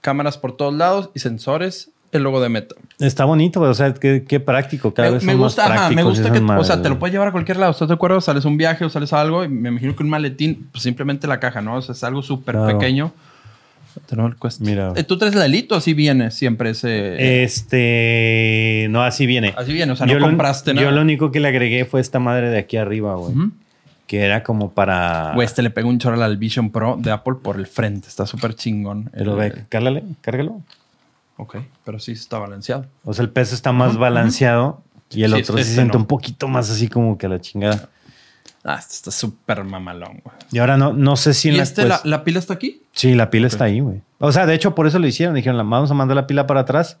Cámaras 0.00 0.36
por 0.36 0.56
todos 0.56 0.74
lados 0.74 1.10
y 1.14 1.20
sensores. 1.20 1.90
El 2.12 2.22
logo 2.22 2.40
de 2.40 2.48
Meta. 2.48 2.76
Está 3.00 3.24
bonito, 3.24 3.58
güey, 3.58 3.72
o 3.72 3.74
sea, 3.74 3.92
qué, 3.92 4.24
qué 4.26 4.38
práctico. 4.38 4.94
Cada 4.94 5.08
Me, 5.08 5.14
vez 5.14 5.24
me 5.24 5.32
son 5.32 5.40
más 5.40 5.46
gusta, 5.46 5.64
ajá, 5.74 5.90
me 5.90 6.02
gusta 6.04 6.30
que, 6.30 6.38
o 6.38 6.42
madres, 6.42 6.68
sea, 6.68 6.80
te 6.80 6.88
lo 6.88 6.96
puedes 7.00 7.12
llevar 7.12 7.26
a 7.28 7.32
cualquier 7.32 7.56
lado. 7.56 7.72
¿Estás 7.72 7.88
de 7.88 7.94
acuerdo? 7.94 8.20
Sales 8.20 8.44
a 8.44 8.48
un 8.48 8.56
viaje 8.56 8.84
o 8.84 8.88
sales 8.90 9.12
a 9.12 9.20
algo 9.20 9.42
y 9.44 9.48
me 9.48 9.68
imagino 9.70 9.96
que 9.96 10.02
un 10.04 10.10
maletín, 10.10 10.68
pues 10.70 10.82
simplemente 10.84 11.26
la 11.26 11.40
caja, 11.40 11.60
¿no? 11.60 11.74
O 11.76 11.82
sea, 11.82 11.92
es 11.92 12.04
algo 12.04 12.22
súper 12.22 12.54
Claro. 12.54 12.78
pequeño. 12.78 13.12
Quest. 14.40 14.60
Mira. 14.60 14.92
Eh, 14.96 15.04
¿Tú 15.04 15.18
traes 15.18 15.34
la 15.34 15.46
Elite 15.46 15.74
o 15.74 15.76
así 15.76 15.94
viene 15.94 16.30
siempre 16.30 16.70
ese? 16.70 17.42
Este, 17.44 18.86
no, 18.90 19.02
así 19.02 19.26
viene. 19.26 19.54
así 19.56 19.72
viene, 19.72 19.92
o 19.92 19.96
sea, 19.96 20.06
no 20.06 20.12
yo 20.12 20.18
lo- 20.18 20.26
compraste 20.26 20.74
nada. 20.74 20.86
Yo 20.88 20.94
lo 20.94 21.00
único 21.02 21.30
que 21.30 21.40
le 21.40 21.48
agregué 21.48 21.84
fue 21.84 22.00
esta 22.00 22.18
madre 22.18 22.50
de 22.50 22.58
aquí 22.58 22.76
arriba, 22.76 23.14
güey. 23.16 23.34
Que 24.06 24.20
era 24.20 24.42
como 24.42 24.72
para... 24.72 25.32
Güey, 25.34 25.46
este 25.46 25.62
le 25.62 25.70
pegó 25.70 25.88
un 25.88 25.98
chorro 25.98 26.22
al 26.22 26.36
Vision 26.36 26.70
Pro 26.70 26.96
de 27.00 27.10
Apple 27.10 27.34
por 27.42 27.56
el 27.56 27.66
frente. 27.66 28.08
Está 28.08 28.26
súper 28.26 28.54
chingón. 28.54 29.10
Pero 29.14 29.40
El- 29.42 29.52
ve, 29.52 29.64
cárgale, 29.68 30.04
cárgalo. 30.20 30.60
Ok, 31.36 31.56
pero 31.84 31.98
sí 31.98 32.12
está 32.12 32.38
balanceado. 32.38 32.86
O 33.04 33.12
sea, 33.14 33.24
el 33.24 33.30
peso 33.30 33.54
está 33.54 33.72
más 33.72 33.96
balanceado 33.96 34.82
y 35.10 35.24
el 35.24 35.32
Sí, 35.34 35.40
otro 35.42 35.58
este 35.58 35.68
se 35.70 35.74
siente 35.74 35.94
no. 35.94 36.00
un 36.00 36.06
poquito 36.06 36.46
más 36.48 36.70
así 36.70 36.88
como 36.88 37.18
que 37.18 37.26
a 37.26 37.28
la 37.28 37.40
chingada. 37.40 37.88
Ah, 38.64 38.76
este 38.80 38.94
está 38.94 39.10
súper 39.10 39.62
mamalón, 39.64 40.20
güey. 40.24 40.36
Y 40.50 40.58
ahora 40.58 40.76
no, 40.78 40.92
no 40.94 41.16
sé 41.16 41.34
si 41.34 41.48
en 41.48 41.54
¿Y 41.54 41.56
la 41.58 41.62
este, 41.64 41.84
la, 41.84 41.98
cuest- 41.98 42.04
la 42.06 42.24
pila 42.24 42.38
está 42.38 42.54
aquí? 42.54 42.80
Sí, 42.92 43.14
la 43.14 43.28
pila 43.28 43.46
está 43.46 43.64
ahí, 43.64 43.80
güey. 43.80 44.00
O 44.18 44.32
sea, 44.32 44.46
de 44.46 44.54
hecho, 44.54 44.74
por 44.74 44.86
eso 44.86 44.98
lo 44.98 45.06
hicieron. 45.06 45.34
Dijeron, 45.34 45.56
la- 45.58 45.64
vamos 45.64 45.90
a 45.90 45.94
mandar 45.94 46.14
la 46.16 46.26
pila 46.26 46.46
para 46.46 46.60
atrás 46.60 46.98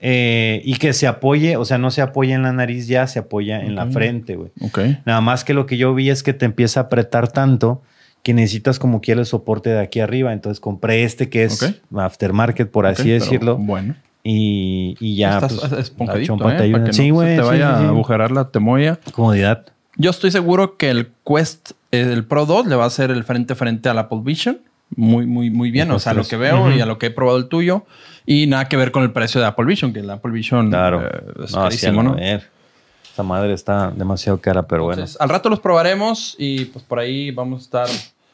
eh, 0.00 0.60
y 0.64 0.74
que 0.76 0.92
se 0.92 1.06
apoye, 1.06 1.56
o 1.56 1.64
sea, 1.64 1.78
no 1.78 1.90
se 1.90 2.02
apoya 2.02 2.34
en 2.34 2.42
la 2.42 2.52
nariz 2.52 2.86
ya, 2.88 3.06
se 3.06 3.18
apoya 3.20 3.60
en 3.60 3.74
la 3.74 3.86
frente, 3.86 4.36
güey. 4.36 4.50
Ok. 4.60 4.78
Nada 5.06 5.20
más 5.22 5.44
que 5.44 5.54
lo 5.54 5.64
que 5.66 5.76
yo 5.78 5.94
vi 5.94 6.10
es 6.10 6.22
que 6.22 6.34
te 6.34 6.44
empieza 6.44 6.80
a 6.80 6.82
apretar 6.84 7.28
tanto 7.28 7.82
que 8.22 8.34
necesitas 8.34 8.78
como 8.78 9.00
quiera 9.00 9.20
el 9.20 9.26
soporte 9.26 9.70
de 9.70 9.80
aquí 9.80 10.00
arriba. 10.00 10.32
Entonces 10.34 10.60
compré 10.60 11.04
este 11.04 11.30
que 11.30 11.44
es 11.44 11.62
Ok. 11.62 11.98
aftermarket, 11.98 12.70
por 12.70 12.86
así 12.86 13.08
decirlo. 13.08 13.56
Bueno. 13.56 13.94
Y, 14.22 14.94
y 15.00 15.16
ya. 15.16 15.38
Está 15.38 15.48
pues, 15.48 15.72
la 15.72 15.80
esponjadito, 15.80 16.34
¿eh? 16.34 16.70
Para 16.70 16.84
que 16.84 16.92
sí, 16.92 17.08
no 17.08 17.14
güey. 17.14 17.28
se 17.30 17.36
te 17.36 17.42
sí, 17.42 17.48
vaya 17.48 17.70
sí, 17.76 17.80
sí. 17.80 17.86
a 17.86 17.88
agujerar 17.88 18.30
la 18.30 18.50
temoya. 18.50 18.98
Comodidad. 19.12 19.64
Yo 19.98 20.10
estoy 20.10 20.30
seguro 20.30 20.76
que 20.76 20.88
el 20.90 21.10
Quest, 21.26 21.72
eh, 21.92 22.00
el 22.12 22.24
Pro 22.24 22.46
2, 22.46 22.66
le 22.66 22.76
va 22.76 22.84
a 22.84 22.86
hacer 22.86 23.10
el 23.10 23.24
frente 23.24 23.52
a 23.52 23.56
frente 23.56 23.88
al 23.88 23.98
Apple 23.98 24.20
Vision. 24.22 24.58
Muy, 24.96 25.26
muy, 25.26 25.50
muy 25.50 25.70
bien. 25.70 25.90
O 25.90 25.98
sea, 25.98 26.14
lo 26.14 26.20
Quest 26.20 26.30
que 26.30 26.36
3. 26.38 26.52
veo 26.52 26.72
y 26.74 26.80
a 26.80 26.86
lo 26.86 26.98
que 26.98 27.06
he 27.06 27.10
probado 27.10 27.36
el 27.36 27.48
tuyo. 27.48 27.84
Y 28.24 28.46
nada 28.46 28.68
que 28.68 28.76
ver 28.76 28.90
con 28.92 29.02
el 29.02 29.10
precio 29.12 29.40
de 29.40 29.46
Apple 29.46 29.66
Vision, 29.66 29.92
que 29.92 30.00
el 30.00 30.08
Apple 30.10 30.30
Vision 30.32 30.70
Claro. 30.70 31.04
eh, 31.06 31.44
es 31.44 31.52
No, 31.52 31.62
carísimo, 31.64 32.00
a 32.00 32.04
¿no? 32.04 32.16
Esa 32.16 33.22
madre 33.24 33.52
está 33.52 33.90
demasiado 33.90 34.40
cara, 34.40 34.62
pero 34.68 34.84
bueno. 34.84 35.00
Entonces, 35.00 35.20
al 35.20 35.28
rato 35.28 35.48
los 35.48 35.58
probaremos 35.60 36.36
y 36.38 36.66
pues 36.66 36.84
por 36.84 37.00
ahí 37.00 37.32
vamos 37.32 37.60
a 37.60 37.64
estar 37.64 37.88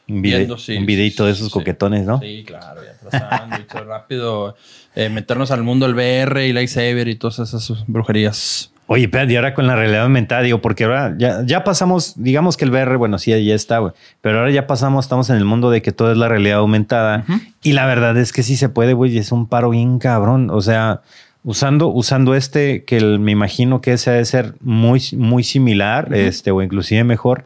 Un, 0.07 0.21
viendo 0.21 0.57
si- 0.59 0.77
un 0.77 0.85
videito 0.85 1.25
de 1.25 1.31
esos 1.31 1.47
sí. 1.47 1.53
coquetones, 1.53 2.05
¿no? 2.05 2.19
Sí, 2.19 2.43
claro, 2.45 2.81
ya 2.83 2.93
trazando 3.09 3.83
rápido. 3.85 4.55
eh, 4.95 5.09
meternos 5.09 5.49
al 5.51 5.63
mundo 5.63 5.87
del 5.87 5.95
VR 5.95 6.45
y 6.47 6.53
lightsaber 6.53 7.07
y 7.07 7.15
todas 7.15 7.39
esas 7.39 7.73
brujerías. 7.87 8.71
Oye, 8.87 9.09
pero 9.09 9.31
y 9.31 9.35
ahora 9.35 9.55
con 9.55 9.65
la 9.65 9.75
realidad 9.75 10.03
aumentada, 10.03 10.41
digo, 10.43 10.61
porque 10.61 10.83
ahora 10.83 11.15
ya, 11.17 11.41
ya 11.43 11.63
pasamos, 11.63 12.13
digamos 12.17 12.55
que 12.55 12.65
el 12.65 12.71
VR, 12.71 12.97
bueno, 12.97 13.17
sí, 13.17 13.31
ya 13.43 13.55
está, 13.55 13.79
güey. 13.79 13.93
Pero 14.21 14.37
ahora 14.39 14.51
ya 14.51 14.67
pasamos, 14.67 15.05
estamos 15.05 15.29
en 15.31 15.37
el 15.37 15.45
mundo 15.45 15.71
de 15.71 15.81
que 15.81 15.91
todo 15.91 16.11
es 16.11 16.17
la 16.17 16.27
realidad 16.27 16.59
aumentada. 16.59 17.25
Y 17.63 17.73
la 17.73 17.87
verdad 17.87 18.15
es 18.17 18.31
que 18.31 18.43
sí 18.43 18.55
se 18.55 18.69
puede, 18.69 18.93
güey, 18.93 19.11
y 19.15 19.17
es 19.17 19.31
un 19.31 19.47
paro 19.47 19.71
bien 19.71 19.97
cabrón. 19.97 20.51
O 20.51 20.61
sea, 20.61 21.01
usando, 21.43 21.87
usando 21.87 22.35
este, 22.35 22.83
que 22.83 22.97
el- 22.97 23.17
me 23.19 23.31
imagino 23.31 23.81
que 23.81 23.93
ese 23.93 24.11
ha 24.11 24.13
de 24.13 24.25
ser 24.25 24.53
muy, 24.61 25.01
muy 25.17 25.43
similar, 25.43 26.13
este, 26.13 26.51
o 26.51 26.61
inclusive 26.61 27.03
mejor. 27.03 27.43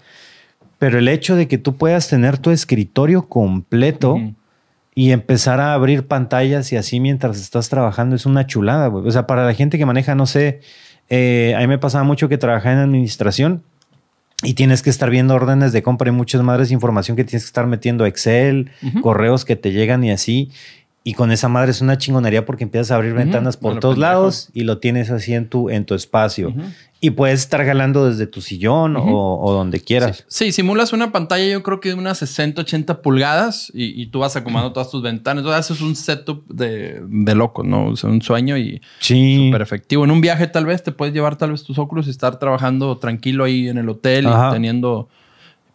Pero 0.77 0.97
el 0.99 1.07
hecho 1.07 1.37
de 1.37 1.47
que 1.47 1.57
tú 1.57 1.77
puedas 1.77 2.09
tener 2.09 2.37
tu 2.37 2.51
escritorio 2.51 3.27
completo 3.29 4.19
y 4.95 5.11
empezar 5.13 5.61
a 5.61 5.73
abrir 5.73 6.05
pantallas 6.07 6.71
y 6.73 6.75
así 6.75 6.99
mientras 6.99 7.39
estás 7.39 7.69
trabajando 7.69 8.17
es 8.17 8.25
una 8.25 8.45
chulada, 8.45 8.87
güey. 8.87 9.07
O 9.07 9.11
sea, 9.11 9.25
para 9.27 9.45
la 9.45 9.53
gente 9.53 9.77
que 9.77 9.85
maneja, 9.85 10.15
no 10.15 10.25
sé, 10.25 10.59
eh, 11.09 11.53
a 11.57 11.59
mí 11.61 11.67
me 11.67 11.77
pasaba 11.77 12.03
mucho 12.03 12.29
que 12.29 12.37
trabajaba 12.37 12.73
en 12.73 12.79
administración 12.79 13.63
y 14.43 14.53
tienes 14.53 14.81
que 14.81 14.89
estar 14.89 15.09
viendo 15.09 15.33
órdenes 15.35 15.71
de 15.73 15.83
compra 15.83 16.09
y 16.09 16.11
muchas 16.11 16.41
madres 16.43 16.71
información 16.71 17.17
que 17.17 17.23
tienes 17.23 17.43
que 17.43 17.47
estar 17.47 17.67
metiendo 17.67 18.05
Excel, 18.05 18.71
Ujú. 18.81 19.01
correos 19.01 19.43
que 19.45 19.55
te 19.55 19.71
llegan 19.71 20.03
y 20.03 20.11
así. 20.11 20.51
Y 21.03 21.13
con 21.13 21.31
esa 21.31 21.47
madre 21.47 21.71
es 21.71 21.81
una 21.81 21.97
chingonería 21.97 22.45
porque 22.45 22.63
empiezas 22.65 22.91
a 22.91 22.95
abrir 22.95 23.13
ventanas 23.13 23.57
por 23.57 23.77
a 23.77 23.79
todos 23.79 23.97
lados 23.97 24.49
y 24.53 24.63
lo 24.63 24.77
tienes 24.79 25.09
así 25.09 25.33
en 25.33 25.47
tu, 25.47 25.69
en 25.69 25.85
tu 25.85 25.95
espacio. 25.95 26.53
Y 27.01 27.11
puedes 27.11 27.39
estar 27.39 27.65
jalando 27.65 28.09
desde 28.09 28.27
tu 28.27 28.41
sillón 28.41 28.97
o, 28.97 29.39
o 29.41 29.53
donde 29.53 29.79
quieras. 29.79 30.25
Sí, 30.27 30.51
simulas 30.51 30.91
una 30.91 31.13
pantalla 31.13 31.45
yo 31.49 31.63
creo 31.63 31.79
que 31.79 31.89
de 31.89 31.95
unas 31.95 32.17
60, 32.17 32.61
80 32.61 33.01
pulgadas 33.01 33.71
y, 33.73 34.01
y 34.01 34.07
tú 34.07 34.19
vas 34.19 34.35
acomodando 34.35 34.73
todas 34.73 34.91
tus 34.91 35.01
ventanas. 35.01 35.41
Entonces 35.43 35.59
haces 35.71 35.81
un 35.81 35.95
setup 35.95 36.45
de, 36.49 37.01
de 37.07 37.35
loco, 37.35 37.63
¿no? 37.63 37.87
O 37.87 37.95
sea, 37.95 38.09
un 38.09 38.21
sueño 38.21 38.57
y 38.57 38.81
Sí. 38.99 39.45
súper 39.47 39.61
efectivo. 39.61 40.03
En 40.03 40.11
un 40.11 40.19
viaje 40.19 40.47
tal 40.47 40.65
vez 40.65 40.83
te 40.83 40.91
puedes 40.91 41.13
llevar 41.13 41.37
tal 41.37 41.51
vez 41.51 41.63
tus 41.63 41.79
óculos 41.79 42.07
y 42.07 42.09
estar 42.09 42.37
trabajando 42.37 42.97
tranquilo 42.97 43.45
ahí 43.45 43.69
en 43.69 43.77
el 43.77 43.87
hotel 43.87 44.27
Ajá. 44.27 44.49
y 44.49 44.53
teniendo 44.55 45.07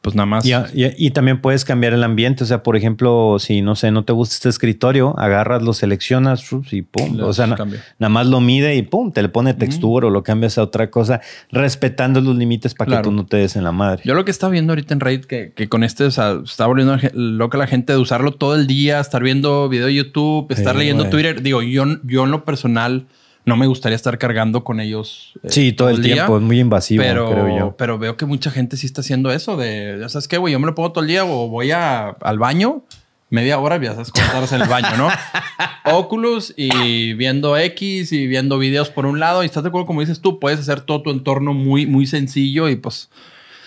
pues 0.05 0.15
nada 0.15 0.27
más. 0.27 0.45
Y, 0.45 0.53
y- 0.53 0.93
y 0.99 1.11
también 1.13 1.41
puedes 1.41 1.65
cambiar 1.65 1.95
el 1.95 2.05
ambiente. 2.05 2.45
O 2.45 2.47
sea, 2.47 2.63
por 2.63 2.77
ejemplo, 2.77 3.39
si 3.41 3.63
no 3.63 3.75
sé, 3.75 3.91
no 3.91 4.05
te 4.05 4.13
gusta 4.13 4.35
este 4.35 4.51
escritorio, 4.51 5.19
agarras, 5.19 5.63
lo 5.63 5.73
seleccionas 5.73 6.45
y 6.71 6.83
pum. 6.83 7.19
O 7.23 7.33
sea, 7.33 7.47
na- 7.47 7.57
nada 7.99 8.09
más 8.11 8.27
lo 8.27 8.41
mide 8.41 8.77
y 8.77 8.83
pum, 8.83 9.11
te 9.13 9.23
le 9.23 9.31
pone 9.31 9.55
textura 9.55 10.07
o 10.07 10.11
lo 10.11 10.23
cambias 10.23 10.59
a 10.59 10.63
otra 10.63 10.91
cosa, 10.91 11.23
respetando 11.51 12.21
los 12.21 12.37
límites 12.37 12.75
para 12.75 12.87
Claro. 12.89 13.03
que 13.03 13.09
tú 13.09 13.13
no 13.13 13.25
te 13.25 13.39
des 13.39 13.57
en 13.57 13.65
la 13.65 13.73
madre. 13.73 14.03
Yo 14.05 14.15
lo 14.15 14.25
que 14.27 14.31
estaba 14.31 14.51
viendo 14.53 14.73
ahorita 14.73 14.93
en 14.93 15.01
Reddit, 15.01 15.25
que, 15.25 15.53
que 15.57 15.69
con 15.71 15.83
este, 15.83 16.05
o 16.05 16.11
sea, 16.11 16.39
está 16.45 16.67
volviendo 16.67 16.99
loca 17.15 17.57
la 17.57 17.67
gente 17.67 17.95
de 17.95 17.99
usarlo 17.99 18.33
todo 18.33 18.55
el 18.57 18.67
día, 18.67 19.01
estar 19.01 19.23
viendo 19.23 19.69
video 19.71 19.87
de 19.87 19.95
YouTube, 19.95 20.47
estar 20.51 20.75
Sí, 20.75 20.79
leyendo 20.81 21.05
güey. 21.05 21.11
Twitter. 21.11 21.43
Digo, 21.43 21.63
yo, 21.63 21.85
yo 22.05 22.25
en 22.25 22.31
lo 22.31 22.45
personal 22.45 23.07
no 23.47 23.57
me 23.57 23.67
gustaría 23.67 23.97
estar 23.97 24.17
cargando 24.19 24.65
con 24.65 24.81
ellos. 24.81 25.33
eh, 25.43 25.49
sí, 25.51 25.73
todo 25.73 25.91
el 25.91 26.03
día, 26.03 26.15
tiempo. 26.15 26.37
Es 26.39 26.43
muy 26.43 26.61
invasivo, 26.61 27.03
pero, 27.03 27.31
creo 27.31 27.59
yo. 27.59 27.75
pero 27.77 27.99
veo 27.99 28.17
que 28.17 28.25
mucha 28.27 28.51
gente 28.51 28.77
sí 28.77 28.87
está 28.87 29.01
haciendo 29.03 29.31
eso 29.33 29.57
de, 29.57 29.99
ya 30.01 30.09
sabes 30.09 30.29
qué, 30.29 30.39
güey, 30.39 30.53
yo 30.53 30.59
me 30.61 30.67
lo 30.67 30.75
pongo 30.75 30.93
todo 30.93 31.03
el 31.03 31.09
día 31.09 31.25
o 31.25 31.49
voy 31.49 31.71
a- 31.71 32.09
al 32.21 32.39
baño, 32.39 32.83
media 33.31 33.59
hora, 33.59 33.77
ya 33.83 33.95
sabes 34.05 34.53
en 34.53 34.63
el 34.63 34.69
baño, 34.69 34.97
¿no? 34.97 35.09
Oculus 35.93 36.55
y 36.57 37.13
viendo 37.15 37.57
X 37.57 38.13
y 38.13 38.27
viendo 38.27 38.59
videos 38.59 38.91
por 38.91 39.07
un 39.07 39.21
lado 39.21 39.43
y 39.43 39.47
estás 39.47 39.63
de 39.63 39.69
acuerdo 39.69 39.87
como 39.87 40.01
dices 40.01 40.21
tú, 40.21 40.39
puedes 40.41 40.61
hacer 40.61 40.81
todo 40.81 41.03
tu 41.03 41.11
entorno 41.11 41.53
muy, 41.53 41.87
muy 41.87 42.07
sencillo 42.07 42.69
y 42.69 42.77
pues... 42.77 43.11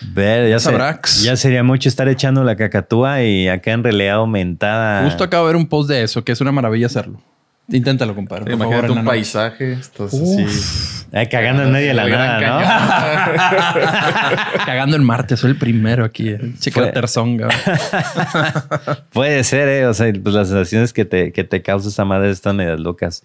Ver, 0.00 0.48
ya, 0.48 0.58
se- 0.60 0.66
sabrás. 0.66 1.22
ya 1.24 1.36
sería 1.36 1.62
mucho 1.64 1.88
estar 1.88 2.08
echando 2.08 2.44
la 2.44 2.54
cacatúa 2.56 3.22
y 3.24 3.48
acá 3.48 3.72
en 3.72 3.82
realidad 3.82 4.16
aumentada. 4.16 5.04
Justo 5.04 5.24
acabo 5.24 5.46
de 5.46 5.54
ver 5.54 5.56
un 5.60 5.68
post 5.68 5.88
de 5.90 6.02
eso, 6.04 6.24
que 6.24 6.30
es 6.32 6.40
una 6.40 6.52
maravilla 6.52 6.86
hacerlo. 6.86 7.20
Inténtalo, 7.70 8.14
compadre. 8.14 8.44
por 8.44 8.52
Imagínate 8.54 8.86
favor, 8.88 8.98
un 9.00 9.04
paisaje. 9.04 9.72
Estás 9.74 10.14
así. 10.14 11.04
Ay, 11.12 11.26
cagando 11.28 11.62
en 11.64 11.72
medio 11.72 11.88
de 11.88 11.94
la 11.94 12.06
nada, 12.08 12.40
¿no? 14.56 14.64
Cagando 14.66 14.96
en 14.96 15.04
Marte, 15.04 15.36
soy 15.36 15.50
el 15.52 15.56
primero 15.58 16.04
aquí. 16.04 16.30
eh. 16.30 16.52
Chica 16.58 16.80
Fue- 16.82 16.92
terzonga. 16.92 17.48
Puede 19.12 19.44
ser, 19.44 19.68
¿eh? 19.68 19.86
O 19.86 19.94
sea, 19.94 20.10
pues 20.22 20.34
las 20.34 20.48
sensaciones 20.48 20.92
que 20.92 21.04
te, 21.04 21.32
que 21.32 21.44
te 21.44 21.62
causa 21.62 21.88
esa 21.88 22.04
madre 22.04 22.30
están 22.30 22.56
medias 22.56 22.80
locas. 22.80 23.22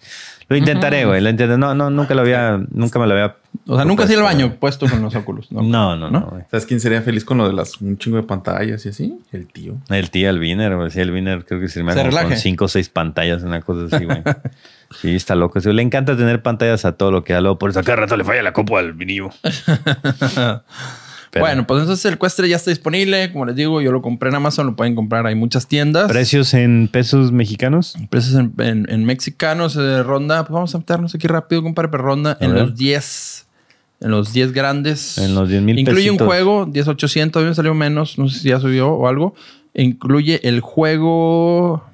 Lo 0.48 0.56
intentaré, 0.56 1.04
güey. 1.04 1.20
Lo 1.20 1.30
intentaré. 1.30 1.58
No, 1.58 1.74
no, 1.74 1.90
nunca 1.90 2.14
lo 2.14 2.20
había, 2.20 2.60
nunca 2.70 2.98
me 2.98 3.06
lo 3.06 3.12
había. 3.12 3.36
O 3.66 3.76
sea, 3.76 3.84
nunca 3.84 4.02
al 4.02 4.08
propuesto, 4.08 4.22
baño 4.24 4.54
puesto 4.56 4.88
con 4.88 5.00
los 5.02 5.14
óculos. 5.14 5.50
¿no? 5.50 5.62
No, 5.62 5.96
no, 5.96 6.10
no. 6.10 6.38
¿Sabes 6.50 6.66
quién 6.66 6.80
sería 6.80 7.00
feliz 7.02 7.24
con 7.24 7.38
lo 7.38 7.46
de 7.46 7.54
las 7.54 7.80
un 7.80 7.96
chingo 7.98 8.16
de 8.16 8.24
pantallas 8.24 8.84
y 8.84 8.88
así? 8.90 9.18
El 9.32 9.46
tío. 9.46 9.76
El 9.88 10.10
tío 10.10 10.28
Albiner, 10.28 10.76
güey. 10.76 10.90
Sí, 10.90 11.00
Albiner 11.00 11.44
creo 11.44 11.60
que 11.60 11.68
se 11.68 11.82
me 11.82 11.94
con 11.94 12.36
cinco 12.36 12.66
o 12.66 12.68
seis 12.68 12.88
pantallas, 12.88 13.42
una 13.42 13.60
cosa 13.62 13.94
así, 13.96 14.04
güey. 14.04 14.22
Sí, 15.00 15.16
está 15.16 15.34
loco. 15.34 15.60
Sí, 15.60 15.72
le 15.72 15.82
encanta 15.82 16.16
tener 16.16 16.40
pantallas 16.40 16.84
a 16.84 16.92
todo 16.92 17.10
lo 17.10 17.24
que 17.24 17.32
da. 17.32 17.40
Luego 17.40 17.58
por 17.58 17.70
eso 17.70 17.80
a 17.80 17.82
cada 17.82 17.96
rato 17.96 18.16
le 18.16 18.22
falla 18.22 18.42
la 18.42 18.52
copa 18.52 18.78
al 18.78 18.92
vinilo. 18.92 19.30
Pero- 21.34 21.44
Bueno, 21.44 21.66
pues 21.66 21.80
entonces 21.82 22.04
el 22.10 22.18
Quest 22.18 22.36
3 22.38 22.48
ya 22.48 22.56
está 22.56 22.70
disponible. 22.70 23.30
Como 23.32 23.44
les 23.44 23.54
digo, 23.56 23.80
yo 23.82 23.92
lo 23.92 24.00
compré 24.00 24.30
en 24.30 24.36
Amazon, 24.36 24.66
lo 24.68 24.76
pueden 24.76 24.94
comprar. 24.94 25.26
Hay 25.26 25.34
muchas 25.34 25.66
tiendas. 25.66 26.10
¿Precios 26.10 26.54
en 26.54 26.88
pesos 26.90 27.30
mexicanos? 27.32 27.96
Precios 28.08 28.34
en, 28.36 28.52
en- 28.58 28.86
en 28.88 29.04
mexicanos, 29.04 29.76
eh, 29.76 30.02
ronda. 30.02 30.44
Pues 30.44 30.54
vamos 30.54 30.74
a 30.74 30.78
meternos 30.78 31.14
aquí 31.14 31.26
rápido, 31.26 31.62
compadre, 31.62 31.88
pero 31.90 32.04
ronda 32.04 32.38
en 32.40 32.54
ver. 32.54 32.62
los 32.62 32.76
10. 32.76 33.46
En 34.00 34.10
los 34.10 34.32
10 34.32 34.52
grandes. 34.52 35.18
En 35.18 35.34
los 35.34 35.48
10 35.48 35.62
mil 35.62 35.78
Incluye 35.78 36.10
un 36.10 36.18
juego, 36.18 36.66
10800, 36.66 37.40
a 37.40 37.42
mí 37.42 37.48
me 37.48 37.54
salió 37.54 37.74
menos, 37.74 38.18
no 38.18 38.28
sé 38.28 38.38
si 38.40 38.48
ya 38.48 38.60
subió 38.60 38.90
o 38.92 39.08
algo. 39.08 39.34
Incluye 39.74 40.40
el 40.46 40.60
juego. 40.60 41.84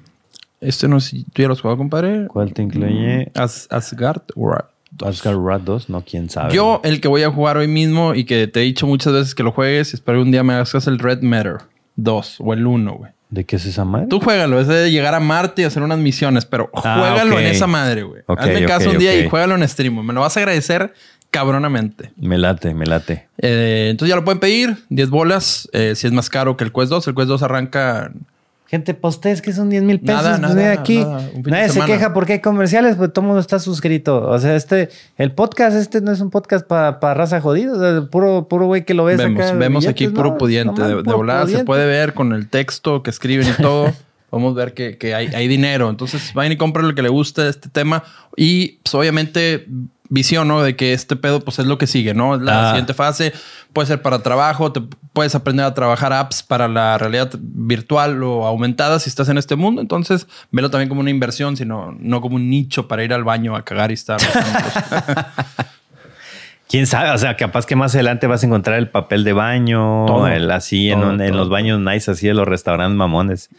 Este 0.59 0.87
no 0.87 0.99
sé 0.99 1.09
si 1.09 1.23
tú 1.23 1.41
ya 1.41 1.47
lo 1.47 1.53
has 1.53 1.61
jugado, 1.61 1.77
compadre. 1.77 2.27
¿Cuál 2.27 2.53
te 2.53 2.61
incluye? 2.61 3.31
As, 3.33 3.67
Asgard 3.71 4.21
Wrath. 4.35 4.70
Oscar 5.01 5.37
Rat 5.37 5.61
2, 5.63 5.89
no, 5.89 6.03
quién 6.03 6.29
sabe. 6.29 6.53
Yo, 6.53 6.81
el 6.83 6.99
que 7.01 7.07
voy 7.07 7.23
a 7.23 7.31
jugar 7.31 7.57
hoy 7.57 7.67
mismo 7.67 8.13
y 8.15 8.25
que 8.25 8.47
te 8.47 8.59
he 8.61 8.63
dicho 8.63 8.85
muchas 8.87 9.13
veces 9.13 9.35
que 9.35 9.43
lo 9.43 9.51
juegues, 9.51 9.93
y 9.93 9.95
espero 9.95 10.19
que 10.19 10.23
un 10.23 10.31
día 10.31 10.43
me 10.43 10.53
hagas 10.53 10.87
el 10.87 10.99
Red 10.99 11.21
Matter 11.21 11.57
2 11.95 12.37
o 12.39 12.53
el 12.53 12.65
1, 12.67 12.93
güey. 12.95 13.11
¿De 13.29 13.45
qué 13.45 13.55
es 13.55 13.65
esa 13.65 13.85
madre? 13.85 14.07
Tú 14.09 14.19
juégalo, 14.19 14.59
es 14.59 14.67
de 14.67 14.91
llegar 14.91 15.15
a 15.15 15.21
Marte 15.21 15.61
y 15.61 15.65
hacer 15.65 15.81
unas 15.83 15.97
misiones, 15.97 16.45
pero 16.45 16.69
Ah, 16.73 16.97
juégalo 16.99 17.39
en 17.39 17.45
esa 17.45 17.65
madre, 17.65 18.03
güey. 18.03 18.23
Hazme 18.27 18.65
caso 18.65 18.89
un 18.89 18.97
día 18.97 19.17
y 19.17 19.29
juégalo 19.29 19.55
en 19.55 19.65
stream. 19.67 20.05
Me 20.05 20.13
lo 20.13 20.19
vas 20.19 20.35
a 20.35 20.41
agradecer 20.41 20.93
cabronamente. 21.29 22.11
Me 22.17 22.37
late, 22.37 22.73
me 22.73 22.85
late. 22.85 23.29
Eh, 23.37 23.87
entonces 23.89 24.09
ya 24.09 24.17
lo 24.17 24.25
pueden 24.25 24.39
pedir, 24.41 24.75
10 24.89 25.09
bolas. 25.09 25.69
eh, 25.71 25.93
si 25.95 26.07
es 26.07 26.13
más 26.13 26.29
caro 26.29 26.57
que 26.57 26.65
el 26.65 26.73
Quest 26.73 26.89
2, 26.89 27.07
el 27.07 27.15
Quest 27.15 27.27
2 27.29 27.41
arranca. 27.43 28.11
Gente, 28.71 28.93
pues 28.93 29.15
ustedes 29.15 29.41
que 29.41 29.51
son 29.51 29.69
10 29.69 29.83
mil 29.83 29.99
pesos. 29.99 30.23
Nada, 30.23 30.39
pues, 30.39 30.55
nada, 30.55 30.71
aquí. 30.71 30.99
nada, 30.99 31.29
de 31.33 31.51
Nadie 31.51 31.67
se 31.67 31.81
queja 31.81 32.13
porque 32.13 32.33
hay 32.33 32.39
comerciales, 32.39 32.95
pues 32.95 33.11
todo 33.11 33.23
el 33.23 33.27
mundo 33.27 33.41
está 33.41 33.59
suscrito. 33.59 34.25
O 34.25 34.39
sea, 34.39 34.55
este, 34.55 34.87
el 35.17 35.33
podcast, 35.33 35.75
este 35.75 35.99
no 35.99 36.13
es 36.13 36.21
un 36.21 36.29
podcast 36.29 36.65
para 36.65 37.13
raza 37.13 37.41
jodida. 37.41 37.73
O 37.73 37.79
sea, 37.81 38.09
puro, 38.09 38.47
puro 38.47 38.67
güey 38.67 38.85
que 38.85 38.93
lo 38.93 39.03
ves 39.03 39.17
Vemos, 39.17 39.45
acá. 39.45 39.57
vemos 39.57 39.83
billetes, 39.83 40.07
aquí 40.07 40.15
puro 40.15 40.29
no, 40.29 40.37
pudiente. 40.37 40.81
de, 40.81 41.03
de 41.03 41.13
volada 41.13 41.47
se 41.47 41.65
puede 41.65 41.85
ver 41.85 42.13
con 42.13 42.31
el 42.31 42.47
texto 42.47 43.03
que 43.03 43.09
escriben 43.09 43.45
y 43.49 43.61
todo. 43.61 43.91
Podemos 44.29 44.55
ver 44.55 44.73
que, 44.73 44.97
que 44.97 45.15
hay, 45.15 45.27
hay 45.27 45.49
dinero. 45.49 45.89
Entonces, 45.89 46.33
vayan 46.33 46.53
y 46.53 46.55
compren 46.55 46.87
lo 46.87 46.95
que 46.95 47.01
le 47.01 47.09
guste 47.09 47.49
este 47.49 47.67
tema. 47.67 48.05
Y 48.37 48.79
pues, 48.83 48.95
obviamente, 48.95 49.67
visión, 50.11 50.47
¿no? 50.47 50.61
De 50.61 50.75
que 50.75 50.93
este 50.93 51.15
pedo, 51.15 51.39
pues 51.39 51.57
es 51.57 51.65
lo 51.65 51.77
que 51.79 51.87
sigue, 51.87 52.13
¿no? 52.13 52.37
La 52.37 52.65
Ah. 52.67 52.69
siguiente 52.71 52.93
fase. 52.93 53.33
Puede 53.73 53.87
ser 53.87 54.01
para 54.01 54.19
trabajo, 54.21 54.71
te 54.71 54.81
puedes 55.13 55.33
aprender 55.33 55.65
a 55.65 55.73
trabajar 55.73 56.11
apps 56.13 56.43
para 56.43 56.67
la 56.67 56.97
realidad 56.97 57.31
virtual 57.41 58.21
o 58.21 58.45
aumentada 58.45 58.99
si 58.99 59.09
estás 59.09 59.29
en 59.29 59.37
este 59.37 59.55
mundo. 59.55 59.81
Entonces, 59.81 60.27
velo 60.51 60.69
también 60.69 60.89
como 60.89 60.99
una 61.01 61.09
inversión, 61.09 61.55
sino 61.57 61.95
no 61.97 62.19
como 62.21 62.35
un 62.35 62.49
nicho 62.49 62.87
para 62.89 63.03
ir 63.03 63.13
al 63.13 63.23
baño 63.23 63.55
a 63.55 63.63
cagar 63.63 63.89
y 63.91 63.93
estar. 63.95 64.19
Quién 66.67 66.87
sabe, 66.87 67.09
o 67.11 67.17
sea, 67.17 67.35
capaz 67.35 67.65
que 67.65 67.75
más 67.75 67.93
adelante 67.95 68.27
vas 68.27 68.43
a 68.43 68.45
encontrar 68.45 68.77
el 68.77 68.87
papel 68.89 69.25
de 69.25 69.33
baño, 69.33 70.05
Todo. 70.05 70.27
el 70.27 70.49
así 70.51 70.89
en, 70.89 71.01
Todo, 71.01 71.21
en 71.21 71.35
los 71.35 71.49
baños 71.49 71.79
nice, 71.81 72.09
así 72.11 72.27
de 72.27 72.33
los 72.33 72.47
restaurantes 72.47 72.95
mamones. 72.95 73.49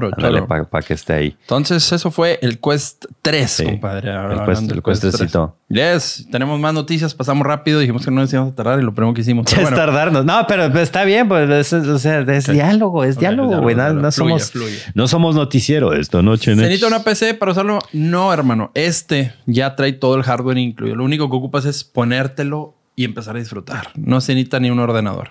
Toro, 0.00 0.10
toro. 0.10 0.46
para 0.46 0.82
que 0.86 0.94
esté 0.94 1.12
ahí. 1.12 1.36
Entonces, 1.42 1.90
eso 1.92 2.10
fue 2.10 2.38
el 2.42 2.58
Quest 2.60 3.04
3, 3.22 3.50
Sí. 3.50 3.64
compadre. 3.64 4.10
El 4.10 4.38
Quest- 4.40 4.72
el 4.72 4.82
Quest 4.82 5.04
3cito. 5.04 5.54
Yes, 5.68 6.26
tenemos 6.30 6.58
más 6.60 6.74
noticias. 6.74 7.14
Pasamos 7.14 7.46
rápido. 7.46 7.80
Dijimos 7.80 8.04
que 8.04 8.10
no 8.10 8.20
nos 8.20 8.32
íbamos 8.32 8.52
a 8.52 8.54
tardar 8.56 8.78
y 8.80 8.82
lo 8.82 8.92
primero 8.94 9.14
que 9.14 9.22
hicimos. 9.22 9.46
Pero 9.48 9.62
es 9.62 9.70
bueno, 9.70 9.76
tardarnos. 9.76 10.24
No, 10.24 10.44
pero 10.46 10.64
está 10.80 11.04
bien, 11.04 11.28
pues 11.28 11.48
es, 11.50 11.72
o 11.72 11.98
sea, 11.98 12.20
es 12.20 12.46
diálogo, 12.46 13.04
es 13.04 13.16
Ok, 13.16 13.20
diálogo, 13.20 13.60
güey. 13.60 13.74
No, 13.74 13.92
no 13.92 14.10
somos, 14.12 14.50
fluye. 14.50 14.78
no 14.94 15.08
somos 15.08 15.34
noticiero 15.34 15.92
esta 15.94 16.20
noche. 16.22 16.54
¿Se 16.54 16.60
necesita 16.60 16.86
una 16.88 17.02
PC 17.02 17.34
para 17.34 17.52
usarlo? 17.52 17.78
No, 17.92 18.32
hermano. 18.32 18.70
Este 18.74 19.32
ya 19.46 19.74
trae 19.76 19.92
todo 19.92 20.14
el 20.16 20.22
hardware 20.22 20.58
incluido. 20.58 20.96
Lo 20.96 21.04
único 21.04 21.30
que 21.30 21.36
ocupas 21.36 21.64
es 21.64 21.84
ponértelo 21.84 22.74
y 22.94 23.04
empezar 23.04 23.36
a 23.36 23.38
disfrutar. 23.38 23.88
No 23.96 24.20
se 24.20 24.34
necesita 24.34 24.60
ni 24.60 24.70
un 24.70 24.78
ordenador. 24.78 25.30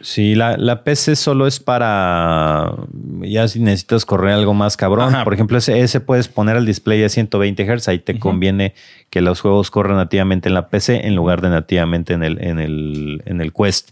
Sí, 0.00 0.36
la, 0.36 0.56
la 0.56 0.84
PC 0.84 1.16
solo 1.16 1.46
es 1.46 1.58
para. 1.58 2.72
Ya 3.20 3.48
si 3.48 3.58
necesitas 3.58 4.04
correr 4.04 4.32
algo 4.32 4.54
más 4.54 4.76
cabrón. 4.76 5.14
Ajá. 5.14 5.24
Por 5.24 5.34
ejemplo, 5.34 5.58
ese, 5.58 5.80
ese 5.80 6.00
puedes 6.00 6.28
poner 6.28 6.56
al 6.56 6.64
display 6.64 7.02
a 7.02 7.08
120 7.08 7.64
Hz. 7.64 7.88
Ahí 7.88 7.98
te 7.98 8.18
conviene 8.18 8.74
que 9.10 9.20
los 9.20 9.40
juegos 9.40 9.72
corran 9.72 9.96
nativamente 9.96 10.48
en 10.48 10.54
la 10.54 10.68
PC 10.68 11.06
en 11.06 11.16
lugar 11.16 11.40
de 11.40 11.48
nativamente 11.50 12.12
en 12.12 12.22
el, 12.22 12.40
en 12.40 12.60
el, 12.60 13.22
en 13.26 13.40
el 13.40 13.52
Quest. 13.52 13.90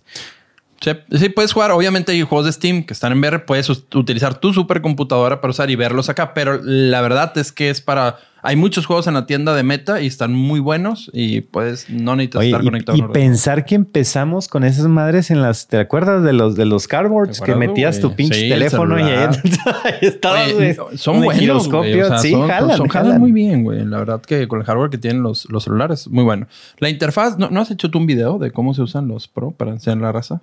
Sí, 0.81 0.93
sí, 1.11 1.29
puedes 1.31 1.53
jugar. 1.53 1.73
Obviamente 1.73 2.13
hay 2.13 2.23
juegos 2.23 2.47
de 2.47 2.53
Steam 2.53 2.85
que 2.85 2.93
están 2.93 3.11
en 3.11 3.19
VR. 3.19 3.41
Puedes 3.41 3.69
utilizar 3.69 4.39
tu 4.39 4.53
supercomputadora 4.53 5.41
para 5.41 5.51
usar 5.51 5.71
y 5.71 5.75
verlos 5.75 6.09
acá. 6.09 6.35
Pero 6.35 6.61
la 6.63 7.01
verdad 7.01 7.37
es 7.37 7.51
que 7.51 7.69
es 7.71 7.81
para 7.81 8.19
Hay 8.47 8.57
muchos 8.57 8.87
juegos 8.87 9.07
en 9.09 9.15
la 9.15 9.27
tienda 9.27 9.55
de 9.55 9.63
Meta 9.65 10.01
y 10.01 10.07
están 10.07 10.33
muy 10.33 10.61
buenos 10.61 11.11
y 11.13 11.41
puedes 11.41 11.91
no 11.91 12.15
necesitas 12.15 12.41
Oye, 12.41 12.49
estar 12.51 12.63
y, 12.63 12.65
conectado. 12.67 12.99
y 12.99 13.01
a 13.01 13.09
pensar 13.09 13.65
que 13.65 13.75
empezamos 13.75 14.47
con 14.49 14.63
esas 14.63 14.87
madres 14.87 15.31
en 15.33 15.43
las... 15.43 15.67
¿Te 15.67 15.79
acuerdas 15.81 16.23
de 16.23 16.33
los, 16.33 16.55
de 16.55 16.65
los 16.65 16.87
cardboards 16.87 17.41
¿Te 17.41 17.45
que 17.45 17.55
metías 17.57 17.99
güey? 18.01 18.03
tu 18.11 18.17
pinche 18.17 18.35
Sí, 18.39 18.45
el 18.45 18.51
teléfono 18.51 18.99
y 18.99 19.03
ahí, 19.03 19.29
estabas, 20.01 20.53
Oye, 20.53 20.77
son 20.97 21.23
buenos. 21.23 21.69
güey. 21.69 22.01
O 22.01 22.07
sea, 22.09 22.19
sí, 22.19 22.31
son, 22.31 22.49
jalan, 22.49 22.77
son- 22.77 22.89
jalan 22.89 23.07
jalan. 23.07 23.21
muy 23.21 23.33
bien, 23.33 23.65
güey. 23.65 23.85
La 23.85 23.99
verdad 23.99 24.21
que 24.21 24.47
con 24.47 24.61
el 24.61 24.65
hardware 24.65 24.91
que 24.91 24.99
tienen 24.99 25.23
los, 25.23 25.49
los 25.51 25.65
celulares, 25.65 26.07
muy 26.09 26.23
bueno. 26.23 26.47
La 26.79 26.89
interfaz, 26.89 27.39
¿no, 27.39 27.51
¿no 27.51 27.61
has 27.61 27.71
hecho 27.73 27.91
tú 27.91 27.99
un 27.99 28.07
video 28.07 28.39
de 28.39 28.53
cómo 28.53 28.75
se 28.75 28.83
usan 28.83 29.09
los 29.09 29.27
Pro 29.29 29.51
para 29.51 29.73
enseñar 29.73 29.99
la 29.99 30.13
raza? 30.13 30.41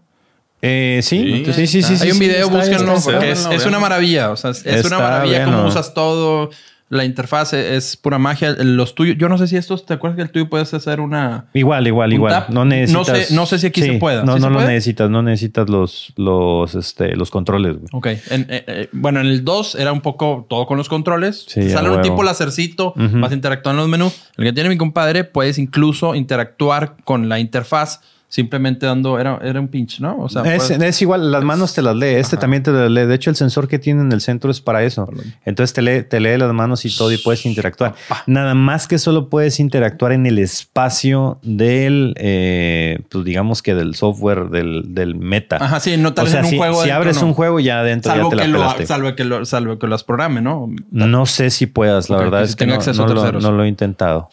Eh, 0.62 1.00
sí, 1.04 1.44
Sí, 1.46 1.54
sí, 1.54 1.68
sí, 1.68 1.82
sí, 1.84 1.98
sí. 1.98 2.04
Hay 2.04 2.12
un 2.12 2.18
sí, 2.18 2.20
video, 2.20 2.46
está- 2.48 2.58
búsquenlo, 2.58 2.94
está- 2.96 3.12
porque 3.12 3.32
está- 3.32 3.54
es, 3.54 3.62
es 3.62 3.66
una 3.66 3.80
maravilla. 3.80 4.32
O 4.32 4.36
sea, 4.36 4.52
es, 4.52 4.66
es 4.66 4.86
una 4.86 4.96
Está 4.96 5.00
maravilla 5.00 5.38
bueno. 5.44 5.58
cómo 5.58 5.70
usas 5.70 5.94
todo. 5.94 6.50
La 6.94 7.06
interfaz 7.06 7.54
es, 7.54 7.98
pura 7.98 8.20
magia. 8.20 8.56
Los 8.60 8.94
tuyos, 8.96 9.18
yo 9.18 9.28
no 9.30 9.38
sé 9.38 9.48
si 9.48 9.58
estos, 9.58 9.86
¿te 9.86 9.94
acuerdas 9.96 10.16
que 10.18 10.22
el 10.22 10.30
tuyo 10.30 10.50
puedes 10.50 10.74
hacer 10.74 11.00
una. 11.00 11.46
Igual, 11.54 11.88
igual, 11.88 12.10
Un 12.10 12.14
igual. 12.16 12.34
tap. 12.34 12.50
No 12.50 12.66
necesitas. 12.66 13.08
No 13.10 13.16
sé- 13.16 13.34
no 13.36 13.46
sé 13.46 13.60
si 13.60 13.68
aquí 13.68 13.82
se 13.82 13.94
pueda. 13.94 14.24
No, 14.24 14.36
¿Sí 14.36 14.42
no 14.42 14.50
lo 14.50 14.56
puede? 14.58 14.68
necesitas. 14.70 15.10
No 15.10 15.22
necesitas 15.24 15.70
los, 15.70 16.14
los, 16.18 16.76
este, 16.76 17.16
los 17.16 17.32
controles. 17.32 17.78
güey. 17.78 17.88
Ok. 17.94 18.08
En- 18.30 18.48
eh, 18.50 18.64
eh, 18.68 18.90
bueno, 18.92 19.20
en 19.22 19.28
el 19.28 19.44
2 19.44 19.76
era 19.76 19.92
un 19.92 20.02
poco 20.02 20.46
todo 20.50 20.66
con 20.66 20.78
los 20.78 20.88
controles. 20.90 21.46
Sí, 21.48 21.70
Sale 21.70 21.90
un 21.90 22.02
tipo 22.02 22.22
lacercito, 22.24 22.94
Ujú. 22.96 23.20
vas 23.20 23.32
a 23.32 23.36
interactuar 23.36 23.74
en 23.74 23.80
los 23.80 23.88
menús. 23.90 24.14
El 24.38 24.46
que 24.46 24.54
tiene 24.54 24.70
mi 24.70 24.78
compadre, 24.78 25.24
puedes 25.24 25.58
incluso 25.58 26.16
interactuar 26.16 26.96
con 27.04 27.30
la 27.30 27.40
interfaz 27.40 28.02
simplemente 28.34 28.88
dando. 28.88 29.20
Era, 29.20 29.40
era 29.44 29.60
un 29.60 29.68
pinch, 29.68 30.00
¿no? 30.00 30.18
O 30.18 30.28
sea, 30.28 30.42
es, 30.56 31.02
igual, 31.04 31.32
las 31.32 31.44
manos 31.44 31.76
te 31.76 31.84
las 31.84 31.96
lee. 31.96 32.16
Este 32.16 32.36
también 32.36 32.64
te 32.64 32.72
las 32.72 32.90
lee. 32.90 33.06
De 33.06 33.14
hecho, 33.14 33.30
el 33.30 33.36
sensor 33.36 33.68
que 33.68 33.78
tiene 33.78 34.02
en 34.02 34.12
el 34.12 34.22
centro 34.22 34.50
es 34.50 34.60
para 34.60 34.84
eso. 34.84 35.08
Entonces 35.46 35.72
te 35.74 35.84
lee, 35.84 36.02
te 36.02 36.20
lee 36.20 36.36
las 36.38 36.52
manos 36.52 36.84
y 36.84 36.96
todo 36.96 37.12
y 37.12 37.18
puedes 37.18 37.46
interactuar. 37.46 37.94
Nada 38.26 38.56
más 38.56 38.88
que 38.88 38.98
solo 38.98 39.30
puedes 39.30 39.60
interactuar 39.60 40.14
en 40.14 40.26
el 40.26 40.40
espacio 40.40 41.38
del, 41.44 42.16
eh, 42.18 43.02
pues 43.10 43.24
digamos 43.24 43.62
que 43.62 43.76
del 43.76 43.94
software 43.94 44.50
del, 44.50 44.96
del 44.96 45.14
meta. 45.14 45.58
Ajá, 45.58 45.80
sí, 45.80 45.96
no 45.98 46.16
tal 46.16 46.26
o 46.26 46.30
sea, 46.30 46.40
en 46.40 46.46
un 46.46 46.52
si, 46.52 46.58
juego. 46.58 46.84
si 46.84 46.90
abres 46.90 47.22
no. 47.22 47.28
un 47.28 47.34
juego 47.36 47.60
ya 47.60 47.82
adentro 47.82 48.12
Salvo 48.12 48.32
ya 48.32 48.38
te 48.38 48.42
que, 48.42 48.48
la 48.48 48.58
lo, 48.58 48.86
salvo, 48.88 49.16
que 49.16 49.24
lo, 49.26 49.46
salvo 49.46 49.78
que 49.78 49.88
las 49.88 50.04
programe, 50.04 50.42
¿no? 50.42 50.72
No 50.90 51.26
sé 51.28 51.52
si 51.52 51.68
puedas, 51.68 52.10
la 52.10 52.18
verdad 52.18 52.40
que 52.40 52.46
es 52.46 52.56
que 52.56 52.66
no, 52.66 52.78
lo, 52.78 53.14
terceros. 53.14 53.44
no 53.44 53.52
lo 53.52 53.64
he 53.64 53.68
intentado. 53.68 54.30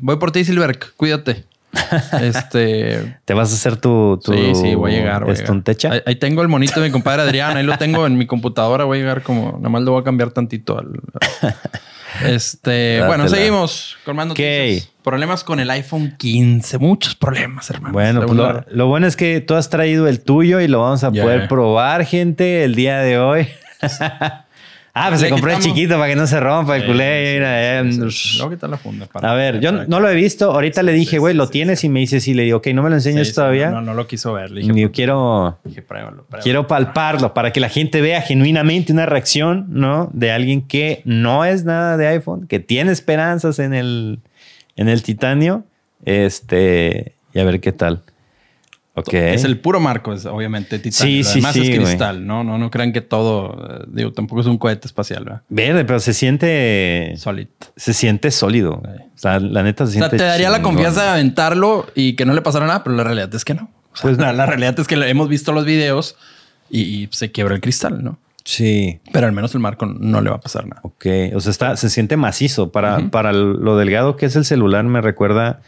Voy 0.00 0.16
por 0.16 0.32
ti, 0.32 0.44
Silverk. 0.44 0.94
Cuídate. 0.96 1.51
este. 2.20 3.18
¿Te 3.24 3.34
vas 3.34 3.50
a 3.52 3.54
hacer 3.54 3.76
tu, 3.76 4.20
tu 4.22 4.32
Sí, 4.32 4.54
sí, 4.54 4.74
voy 4.74 4.94
a 4.94 4.98
llegar. 4.98 5.22
Voy 5.22 5.30
a 5.30 5.34
llegar. 5.34 5.44
estontecha? 5.44 5.92
Ahí, 5.92 6.00
ahí 6.06 6.16
tengo 6.16 6.42
el 6.42 6.48
monito 6.48 6.80
de 6.80 6.88
mi 6.88 6.92
compadre 6.92 7.22
Adrián. 7.22 7.56
Ahí 7.56 7.64
lo 7.64 7.76
tengo 7.78 8.06
en 8.06 8.16
mi 8.16 8.26
computadora. 8.26 8.84
Voy 8.84 8.98
a 8.98 9.00
llegar 9.00 9.22
como... 9.22 9.52
Nada 9.56 9.68
más 9.68 9.82
lo 9.82 9.92
voy 9.92 10.00
a 10.00 10.04
cambiar 10.04 10.30
tantito 10.30 10.78
al... 10.78 10.92
Este... 12.26 13.02
bueno, 13.06 13.26
seguimos 13.26 13.96
con 14.04 14.14
más 14.14 14.26
noticias. 14.26 14.90
Problemas 15.02 15.42
con 15.44 15.60
el 15.60 15.70
iPhone 15.70 16.14
15. 16.18 16.78
Muchos 16.78 17.14
problemas, 17.14 17.70
hermano. 17.70 17.94
Bueno, 17.94 18.20
pues 18.26 18.34
lo, 18.34 18.64
lo 18.70 18.86
bueno 18.86 19.06
es 19.06 19.16
que 19.16 19.40
tú 19.40 19.54
has 19.54 19.70
traído 19.70 20.06
el 20.06 20.20
tuyo 20.20 20.60
y 20.60 20.68
lo 20.68 20.80
vamos 20.80 21.02
a 21.04 21.10
poder 21.10 21.48
probar, 21.48 22.04
gente, 22.04 22.64
el 22.64 22.74
día 22.74 22.98
de 22.98 23.18
hoy. 23.18 23.48
ah, 24.94 25.06
pues 25.08 25.20
se 25.20 25.30
compró 25.30 25.52
el 25.52 25.58
chiquito 25.58 25.94
para 25.96 26.08
que 26.08 26.16
no 26.16 26.26
se 26.26 26.38
rompa 26.40 26.76
el 26.76 26.86
culé. 26.86 27.36
eh. 27.38 27.82
quitar 28.50 28.68
la 28.70 28.76
funda. 28.76 29.06
para- 29.06 29.30
A 29.30 29.34
ver, 29.34 29.60
yo 29.60 29.70
para- 29.72 29.86
no 29.86 30.00
lo 30.00 30.08
he 30.08 30.14
visto. 30.14 30.50
Ahorita 30.52 30.82
le 30.82 30.92
dije, 30.92 31.18
güey, 31.18 31.34
sí, 31.34 31.38
¿lo 31.38 31.46
sí, 31.46 31.52
tienes? 31.52 31.84
Y 31.84 31.88
me 31.88 32.00
dice, 32.00 32.20
sí, 32.20 32.34
le 32.34 32.42
digo, 32.44 32.58
ok, 32.58 32.68
no 32.68 32.82
me 32.82 32.90
lo 32.90 33.00
sí, 33.00 33.14
todavía. 33.34 33.70
No, 33.70 33.80
no 33.80 33.94
lo 33.94 34.06
quiso 34.06 34.32
ver. 34.32 34.50
Le 34.50 34.60
dije, 34.62 34.80
Yo 34.80 34.92
quiero, 34.92 35.58
dije, 35.64 35.82
pruébalo, 35.82 36.24
pruébalo. 36.24 36.42
quiero 36.42 36.66
palparlo 36.66 37.34
para 37.34 37.52
que 37.52 37.60
la 37.60 37.68
gente 37.68 38.00
vea 38.00 38.20
genuinamente 38.22 38.92
una 38.92 39.06
reacción, 39.06 39.66
¿no? 39.68 40.10
De 40.12 40.30
alguien 40.32 40.62
que 40.62 41.02
no 41.04 41.44
es 41.44 41.64
nada 41.64 41.96
de 41.96 42.06
iPhone, 42.08 42.46
que 42.46 42.60
tiene 42.60 42.92
esperanzas 42.92 43.58
en 43.58 43.74
el, 43.74 44.20
en 44.76 44.88
el 44.88 45.02
titanio. 45.02 45.64
Este, 46.04 47.14
y 47.34 47.38
a 47.40 47.44
ver 47.44 47.60
qué 47.60 47.72
tal. 47.72 48.02
Ok. 48.94 49.14
Es 49.14 49.44
el 49.44 49.58
puro 49.58 49.80
marco, 49.80 50.12
es, 50.12 50.26
obviamente, 50.26 50.78
titanio. 50.78 51.24
Sí, 51.24 51.24
sí, 51.24 51.40
sí, 51.52 51.70
es 51.72 51.78
cristal, 51.78 52.26
¿no? 52.26 52.44
No, 52.44 52.58
no 52.58 52.70
crean 52.70 52.92
que 52.92 53.00
todo... 53.00 53.80
eh, 53.80 53.84
digo, 53.88 54.12
tampoco 54.12 54.42
es 54.42 54.46
un 54.46 54.58
cohete 54.58 54.86
espacial, 54.86 55.24
¿verdad? 55.24 55.42
Verde, 55.48 55.84
pero 55.86 55.98
se 55.98 56.12
siente. 56.12 57.14
Solid. 57.16 57.46
Se 57.76 57.94
siente 57.94 58.30
sólido. 58.30 58.82
O 58.84 59.18
sea, 59.18 59.40
la 59.40 59.62
neta 59.62 59.86
se 59.86 59.90
O 59.90 59.92
sea, 59.92 60.00
siente. 60.08 60.16
te 60.18 60.24
daría 60.24 60.50
la 60.50 60.60
confianza 60.60 61.04
de 61.04 61.08
aventarlo 61.08 61.86
y 61.94 62.14
que 62.16 62.26
no 62.26 62.34
le 62.34 62.42
pasara 62.42 62.66
nada, 62.66 62.84
pero 62.84 62.94
la 62.96 63.04
realidad 63.04 63.34
es 63.34 63.44
que 63.46 63.54
no. 63.54 63.70
O 63.92 63.96
sea, 63.96 64.02
Pues- 64.02 64.18
la, 64.18 64.32
la 64.34 64.44
realidad 64.44 64.78
es 64.78 64.86
que 64.86 64.94
hemos 64.96 65.28
visto 65.28 65.52
los 65.52 65.64
videos 65.64 66.16
y, 66.68 66.80
y 66.82 67.08
se 67.12 67.30
quiebra 67.32 67.54
el 67.54 67.60
cristal, 67.62 68.04
¿no? 68.04 68.18
Sí. 68.44 69.00
Pero 69.12 69.26
al 69.26 69.32
menos 69.32 69.54
el 69.54 69.60
marco 69.60 69.86
no 69.86 70.20
le 70.20 70.28
va 70.28 70.36
a 70.36 70.40
pasar 70.40 70.66
nada. 70.66 70.80
Ok. 70.84 71.06
O 71.34 71.40
sea, 71.40 71.50
está, 71.50 71.76
se 71.76 71.88
siente 71.88 72.16
macizo. 72.16 72.72
Para, 72.72 73.08
para 73.10 73.32
lo 73.32 73.76
delgado 73.78 74.16
que 74.16 74.26
es 74.26 74.34
el 74.36 74.44
celular, 74.44 74.84
me 74.84 75.00
recuerda. 75.00 75.60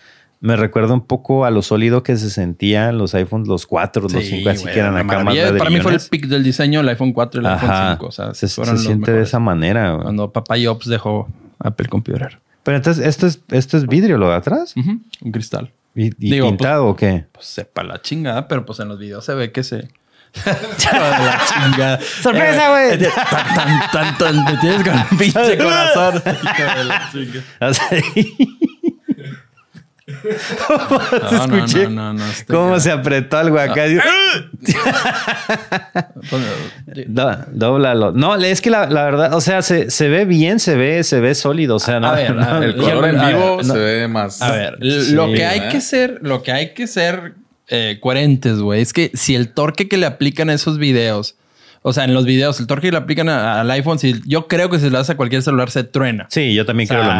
Me 0.45 0.57
recuerda 0.57 0.93
un 0.93 1.07
poco 1.07 1.47
a 1.47 1.51
lo 1.51 1.63
sólido 1.63 2.03
que 2.03 2.17
se 2.19 2.29
sentían 2.29 2.99
los 2.99 3.15
iPhones, 3.15 3.49
los 3.49 3.67
4, 3.67 4.03
los 4.03 4.13
5, 4.13 4.51
así 4.51 4.63
güey, 4.63 4.75
que 4.75 4.81
eran 4.81 4.95
acá 4.97 5.25
más. 5.25 5.35
Para 5.35 5.35
mí 5.35 5.55
fue 5.55 5.57
el 5.57 5.75
ladrillones. 5.75 6.09
pic 6.11 6.27
del 6.27 6.45
diseño, 6.45 6.81
el 6.81 6.89
iPhone 6.91 7.15
4 7.15 7.41
y 7.41 7.45
el 7.47 7.51
Ajá. 7.51 7.93
iPhone 7.93 7.97
5. 7.99 8.07
O 8.07 8.13
sea, 8.13 8.35
se, 8.35 8.49
se 8.49 8.77
siente 8.79 9.11
de 9.11 9.23
esa 9.23 9.39
manera. 9.39 9.93
güey. 9.93 10.03
Cuando 10.03 10.31
Papá 10.33 10.57
Jobs 10.63 10.87
dejó 10.87 11.29
Apple 11.61 11.89
Computer. 11.89 12.41
Pero 12.63 12.77
entonces, 12.77 13.07
¿esto 13.07 13.27
es, 13.27 13.41
¿esto 13.53 13.79
es 13.79 13.87
vidrio 13.87 14.19
lo 14.19 14.29
de 14.29 14.35
atrás? 14.35 14.75
Un 14.77 15.33
cristal. 15.33 15.71
¿Y, 15.95 16.09
y 16.09 16.33
Digo, 16.33 16.49
pintado 16.49 16.89
o 16.89 16.95
qué? 16.97 17.25
Pues 17.33 17.47
sepa 17.47 17.83
la 17.83 18.03
chingada, 18.03 18.47
pero 18.47 18.67
pues 18.67 18.81
en 18.81 18.89
los 18.89 18.99
videos 18.99 19.25
se 19.25 19.33
ve 19.35 19.51
que 19.51 19.63
se. 19.63 19.89
La 20.45 21.41
chingada. 21.73 22.01
¡Sorpresa, 22.23 22.69
güey! 22.71 23.03
Eh, 23.03 23.09
Tan, 23.31 23.55
tan, 23.55 23.91
tan, 23.93 24.19
tan. 24.19 24.45
Te 24.45 24.57
tienes 24.59 24.83
con 24.83 24.99
el 24.99 25.19
pinche 25.19 25.57
corazón. 25.65 26.17
Hijo 26.17 26.77
de 26.79 26.85
la 26.85 27.11
chingada. 27.11 27.45
O 27.61 27.73
sea, 27.73 27.89
No, 30.69 30.99
te 31.31 31.35
no, 31.49 31.57
escuché 31.57 31.85
no, 31.85 32.13
no, 32.13 32.15
no, 32.15 32.25
cómo 32.49 32.79
se 32.79 32.91
apretó 32.91 33.39
algo 33.39 33.59
acá. 33.59 33.85
Do- 37.07 37.39
Dóblalo. 37.53 38.13
No, 38.13 38.35
es 38.37 38.61
que 38.61 38.71
la, 38.71 38.87
la 38.89 39.05
verdad, 39.05 39.35
o 39.35 39.41
sea, 39.41 39.63
se, 39.63 39.91
se 39.91 40.09
ve 40.09 40.25
bien, 40.25 40.59
se 40.61 40.77
ve, 40.77 41.03
se 41.05 41.21
ve 41.21 41.35
sólido. 41.35 41.77
O 41.77 41.79
sea, 41.79 42.01
no. 42.01 42.09
A 42.09 42.13
ver, 42.17 42.35
no- 42.35 42.43
a 42.43 42.59
ver, 42.61 42.69
El 42.71 42.77
color 42.77 43.09
en 43.09 43.19
ver, 43.21 43.27
vivo 43.35 43.59
no. 43.63 43.75
se 43.75 43.79
ve 43.79 44.09
más. 44.09 44.43
A 44.43 44.53
ver, 44.53 44.79
Sí, 44.81 45.13
lo 45.13 45.27
que 45.33 45.45
hay 45.47 45.61
¿eh? 45.61 45.69
que 45.71 45.81
ser, 45.81 46.19
lo 46.23 46.43
que 46.43 46.53
hay 46.53 46.75
que 46.75 46.87
ser 46.87 47.35
eh, 47.69 47.99
coherentes, 48.01 48.59
güey, 48.59 48.83
es 48.83 48.93
que 48.93 49.11
si 49.15 49.35
el 49.35 49.49
torque 49.53 49.89
que 49.89 49.97
le 49.97 50.07
aplican 50.07 50.51
a 50.51 50.55
esos 50.55 50.79
videos, 50.79 51.37
o 51.87 51.93
sea, 51.93 52.05
en 52.05 52.15
los 52.15 52.25
videos, 52.25 52.59
el 52.61 52.67
torque 52.67 52.87
que 52.89 52.93
le 52.93 52.97
aplican 52.97 53.29
a- 53.29 53.61
al 53.61 53.71
iPhone, 53.73 53.99
si 53.99 54.23
yo 54.27 54.49
creo 54.49 54.71
que 54.71 54.79
si 54.79 54.89
lo 54.89 54.99
hace 54.99 55.13
a 55.13 55.17
cualquier 55.19 55.43
celular 55.43 55.71
se 55.71 55.85
truena. 55.85 56.27
Sí, 56.31 56.55
yo 56.55 56.65
también 56.65 56.89
O 56.91 56.95
sea, 56.95 56.99
creo 57.01 57.13
lo 57.13 57.15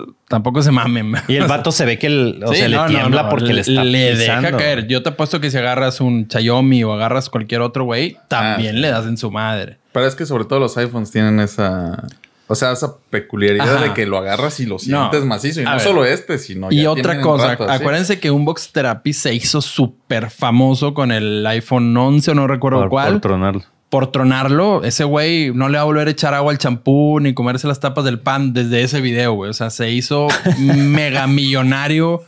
mismo. 0.00 0.14
Tampoco 0.26 0.62
se 0.62 0.70
mamen. 0.70 1.12
Y 1.28 1.36
el 1.36 1.44
vato 1.48 1.70
se 1.70 1.84
ve 1.84 1.98
que 1.98 2.06
el, 2.06 2.42
o 2.44 2.52
Sí, 2.52 2.60
sea, 2.60 2.68
no, 2.70 2.86
le 2.88 2.94
tiembla 2.94 3.24
no, 3.24 3.28
porque 3.28 3.52
le 3.52 3.60
está 3.60 3.84
le 3.84 4.12
pisando. 4.12 4.46
deja 4.48 4.56
caer. 4.56 4.86
Yo 4.86 5.02
te 5.02 5.10
apuesto 5.10 5.38
que 5.40 5.50
si 5.50 5.58
agarras 5.58 6.00
un 6.00 6.26
Xiaomi 6.30 6.82
o 6.84 6.92
agarras 6.94 7.28
cualquier 7.28 7.60
otro 7.60 7.84
güey, 7.84 8.16
también 8.28 8.76
Ah. 8.76 8.78
le 8.80 8.88
das 8.88 9.06
en 9.06 9.18
su 9.18 9.30
madre. 9.30 9.76
Pero 9.92 10.06
es 10.06 10.14
que 10.14 10.24
sobre 10.24 10.44
todo 10.46 10.60
los 10.60 10.76
iPhones 10.78 11.10
tienen 11.10 11.38
esa. 11.40 12.02
O 12.46 12.54
sea, 12.56 12.72
esa 12.72 12.96
peculiaridad 13.10 13.76
Ajá. 13.76 13.84
de 13.84 13.92
que 13.94 14.06
lo 14.06 14.16
agarras 14.18 14.58
y 14.60 14.66
lo 14.66 14.74
No. 14.74 14.78
sientes 14.80 15.24
macizo. 15.24 15.60
Y 15.60 15.64
A 15.64 15.70
no 15.70 15.76
ver. 15.76 15.80
solo 15.80 16.04
este, 16.04 16.38
sino. 16.38 16.68
Y 16.70 16.82
ya 16.82 16.90
otra 16.90 17.20
cosa, 17.20 17.48
rato 17.48 17.70
acuérdense 17.70 18.18
que 18.18 18.30
Unbox 18.32 18.72
Therapy 18.72 19.12
se 19.12 19.34
hizo 19.34 19.60
súper 19.60 20.30
famoso 20.30 20.92
con 20.94 21.12
el 21.12 21.46
iPhone 21.46 21.96
11 21.96 22.30
o 22.30 22.34
no 22.34 22.46
recuerdo 22.48 22.80
por, 22.80 22.88
cuál. 22.88 23.12
por 23.12 23.20
tronarlo. 23.20 23.62
Por 23.90 24.12
tronarlo, 24.12 24.82
ese 24.84 25.04
güey 25.04 25.52
no 25.52 25.68
le 25.68 25.76
va 25.76 25.82
a 25.82 25.84
volver 25.84 26.08
a 26.08 26.10
echar 26.12 26.32
agua 26.32 26.52
al 26.52 26.58
champú 26.58 27.18
ni 27.20 27.34
comerse 27.34 27.66
las 27.66 27.80
tapas 27.80 28.04
del 28.04 28.20
pan 28.20 28.52
desde 28.52 28.82
ese 28.82 29.00
video, 29.00 29.34
güey. 29.34 29.50
O 29.50 29.54
sea, 29.54 29.68
se 29.70 29.90
hizo 29.90 30.28
mega 30.58 31.26
millonario 31.26 32.24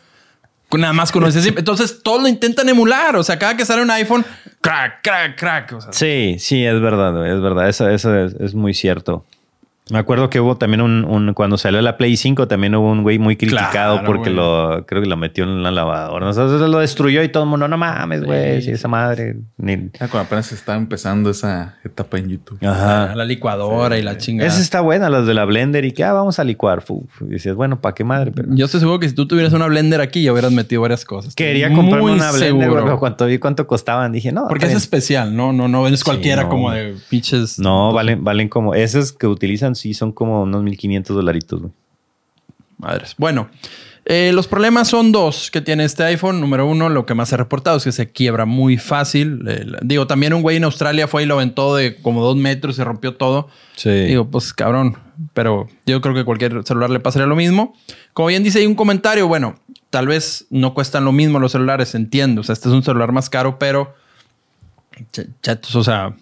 nada 0.79 0.92
más 0.92 1.12
con 1.12 1.25
ese. 1.25 1.46
Entonces, 1.48 2.03
todos 2.03 2.22
lo 2.22 2.29
intentan 2.29 2.68
emular. 2.68 3.16
O 3.16 3.22
sea, 3.22 3.38
cada 3.38 3.57
que 3.57 3.64
sale 3.64 3.83
un 3.83 3.90
iPhone, 3.90 4.25
crack, 4.61 5.03
crack, 5.03 5.38
crack. 5.38 5.72
O 5.72 5.81
sea, 5.81 5.92
Sí, 5.92 6.37
sí, 6.38 6.64
es 6.64 6.81
verdad, 6.81 7.27
es 7.27 7.40
verdad. 7.40 7.68
Eso, 7.68 7.88
eso 7.88 8.16
es, 8.16 8.35
es 8.35 8.55
muy 8.55 8.75
cierto. 8.75 9.25
Me 9.90 9.98
acuerdo 9.98 10.30
que 10.30 10.38
hubo 10.38 10.56
también 10.56 10.80
un, 10.80 11.04
un- 11.04 11.34
cuando 11.34 11.58
salió 11.58 11.82
la 11.82 11.96
Play 11.96 12.16
5 12.16 12.46
también 12.46 12.74
hubo 12.76 12.88
un 12.90 13.02
güey 13.02 13.18
muy 13.18 13.36
criticado 13.36 13.94
Claro, 13.96 14.06
porque 14.06 14.30
güey. 14.32 14.36
lo 14.36 14.84
creo 14.86 15.02
que 15.02 15.08
lo 15.08 15.16
metió 15.16 15.42
en 15.42 15.62
la 15.64 15.72
lavadora. 15.72 16.28
O 16.28 16.32
sea, 16.32 16.44
lo 16.44 16.78
destruyó 16.78 17.20
y 17.22 17.28
todo 17.28 17.42
el 17.42 17.48
mundo, 17.50 17.66
no 17.66 17.76
mames, 17.76 18.22
güey, 18.24 18.58
esa 18.70 18.86
madre. 18.86 19.36
Ni... 19.58 19.72
Ah, 19.98 20.06
Cuando 20.08 20.20
apenas 20.20 20.52
está 20.52 20.76
empezando 20.76 21.30
esa 21.30 21.78
etapa 21.84 22.18
en 22.18 22.28
YouTube. 22.28 22.58
Ajá. 22.64 23.14
la 23.16 23.24
licuadora 23.24 23.98
y 23.98 24.02
la 24.02 24.16
chingada. 24.18 24.48
Esa 24.48 24.60
está 24.60 24.80
buena, 24.82 25.10
las 25.10 25.26
de 25.26 25.34
la 25.34 25.44
blender 25.44 25.84
y 25.84 25.90
que 25.92 26.04
ah, 26.04 26.12
vamos 26.12 26.38
a 26.38 26.44
licuar. 26.44 26.84
Y 27.20 27.24
dices, 27.26 27.54
bueno, 27.56 27.80
¿para 27.80 27.94
qué 27.94 28.04
madre? 28.04 28.30
Pero 28.30 28.48
Yo 28.52 28.66
estoy 28.66 28.78
seguro 28.80 29.00
que 29.00 29.08
si 29.08 29.14
tú 29.16 29.26
tuvieras 29.26 29.52
una 29.52 29.66
blender 29.66 30.00
aquí, 30.00 30.22
ya 30.22 30.32
hubieras 30.32 30.52
metido 30.52 30.80
varias 30.82 31.04
cosas. 31.04 31.30
Estoy 31.30 31.46
quería 31.46 31.72
comprarme 31.74 32.12
una 32.12 32.30
blender, 32.30 32.50
seguro. 32.68 32.84
pero 32.84 32.98
cuando 33.00 33.26
vi 33.26 33.38
cuánto 33.38 33.66
costaban, 33.66 34.12
dije, 34.12 34.30
no. 34.30 34.46
Porque 34.48 34.66
es 34.66 34.70
bien. 34.70 34.78
especial, 34.78 35.34
¿no? 35.34 35.52
No, 35.52 35.66
no 35.66 35.88
es 35.88 36.04
cualquiera 36.04 36.44
no. 36.44 36.48
como 36.50 36.70
de 36.70 36.94
pinches. 37.10 37.58
No, 37.58 37.92
valen, 37.92 38.22
valen 38.22 38.48
como. 38.48 38.74
Esas 38.76 39.10
que 39.12 39.26
utilizan 39.26 39.71
sí 39.74 39.94
son 39.94 40.12
como 40.12 40.42
unos 40.42 40.62
1500 40.62 41.14
dolaritos, 41.16 41.61
güey. 41.61 41.72
Madres. 42.78 43.14
Bueno, 43.16 43.48
eh, 44.04 44.32
los 44.35 44.48
problemas 44.48 44.88
son 44.88 45.12
dos 45.12 45.50
que 45.52 45.61
tiene 45.61 45.85
este 45.85 46.02
iPhone. 46.02 46.40
Número 46.40 46.66
uno, 46.66 46.88
lo 46.88 47.06
que 47.06 47.14
más 47.14 47.28
se 47.28 47.37
ha 47.37 47.38
reportado 47.38 47.76
es 47.76 47.85
que 47.85 47.92
se 47.92 48.11
quiebra 48.11 48.44
muy 48.44 48.76
fácil. 48.76 49.44
Eh, 49.46 49.64
digo, 49.82 50.08
también 50.08 50.35
un 50.35 50.42
güey 50.42 50.56
en 50.56 50.64
Australia 50.64 51.06
fue 51.06 51.22
y 51.22 51.26
lo 51.26 51.35
aventó 51.35 51.76
de 51.76 51.96
como 52.02 52.24
dos 52.24 52.37
metros 52.37 52.74
y 52.74 52.76
se 52.78 52.85
rompió 52.85 53.14
todo. 53.14 53.48
Sí. 53.76 53.90
Digo, 53.90 54.28
pues 54.28 54.52
cabrón, 54.52 54.96
pero 55.32 55.68
yo 55.87 56.00
creo 56.00 56.14
que 56.14 56.24
cualquier 56.24 56.64
celular 56.64 56.90
le 56.90 56.98
pasaría 56.98 57.26
lo 57.26 57.37
mismo. 57.37 57.74
Como 58.12 58.28
bien 58.28 58.42
dice, 58.42 58.58
hay 58.58 58.66
un 58.66 58.74
comentario, 58.74 59.28
bueno, 59.28 59.54
tal 59.90 60.08
vez 60.08 60.46
no 60.50 60.74
cuestan 60.74 61.04
lo 61.04 61.12
mismo 61.12 61.38
los 61.38 61.52
celulares, 61.52 61.94
entiendo. 61.94 62.40
O 62.40 62.44
sea, 62.44 62.54
este 62.54 62.68
es 62.68 62.74
un 62.74 62.82
celular 62.82 63.12
más 63.12 63.30
caro, 63.30 63.61
pero 63.61 63.94
ch- 65.12 65.28
chatos, 65.40 65.76
o 65.76 65.85
sea, 65.85 66.16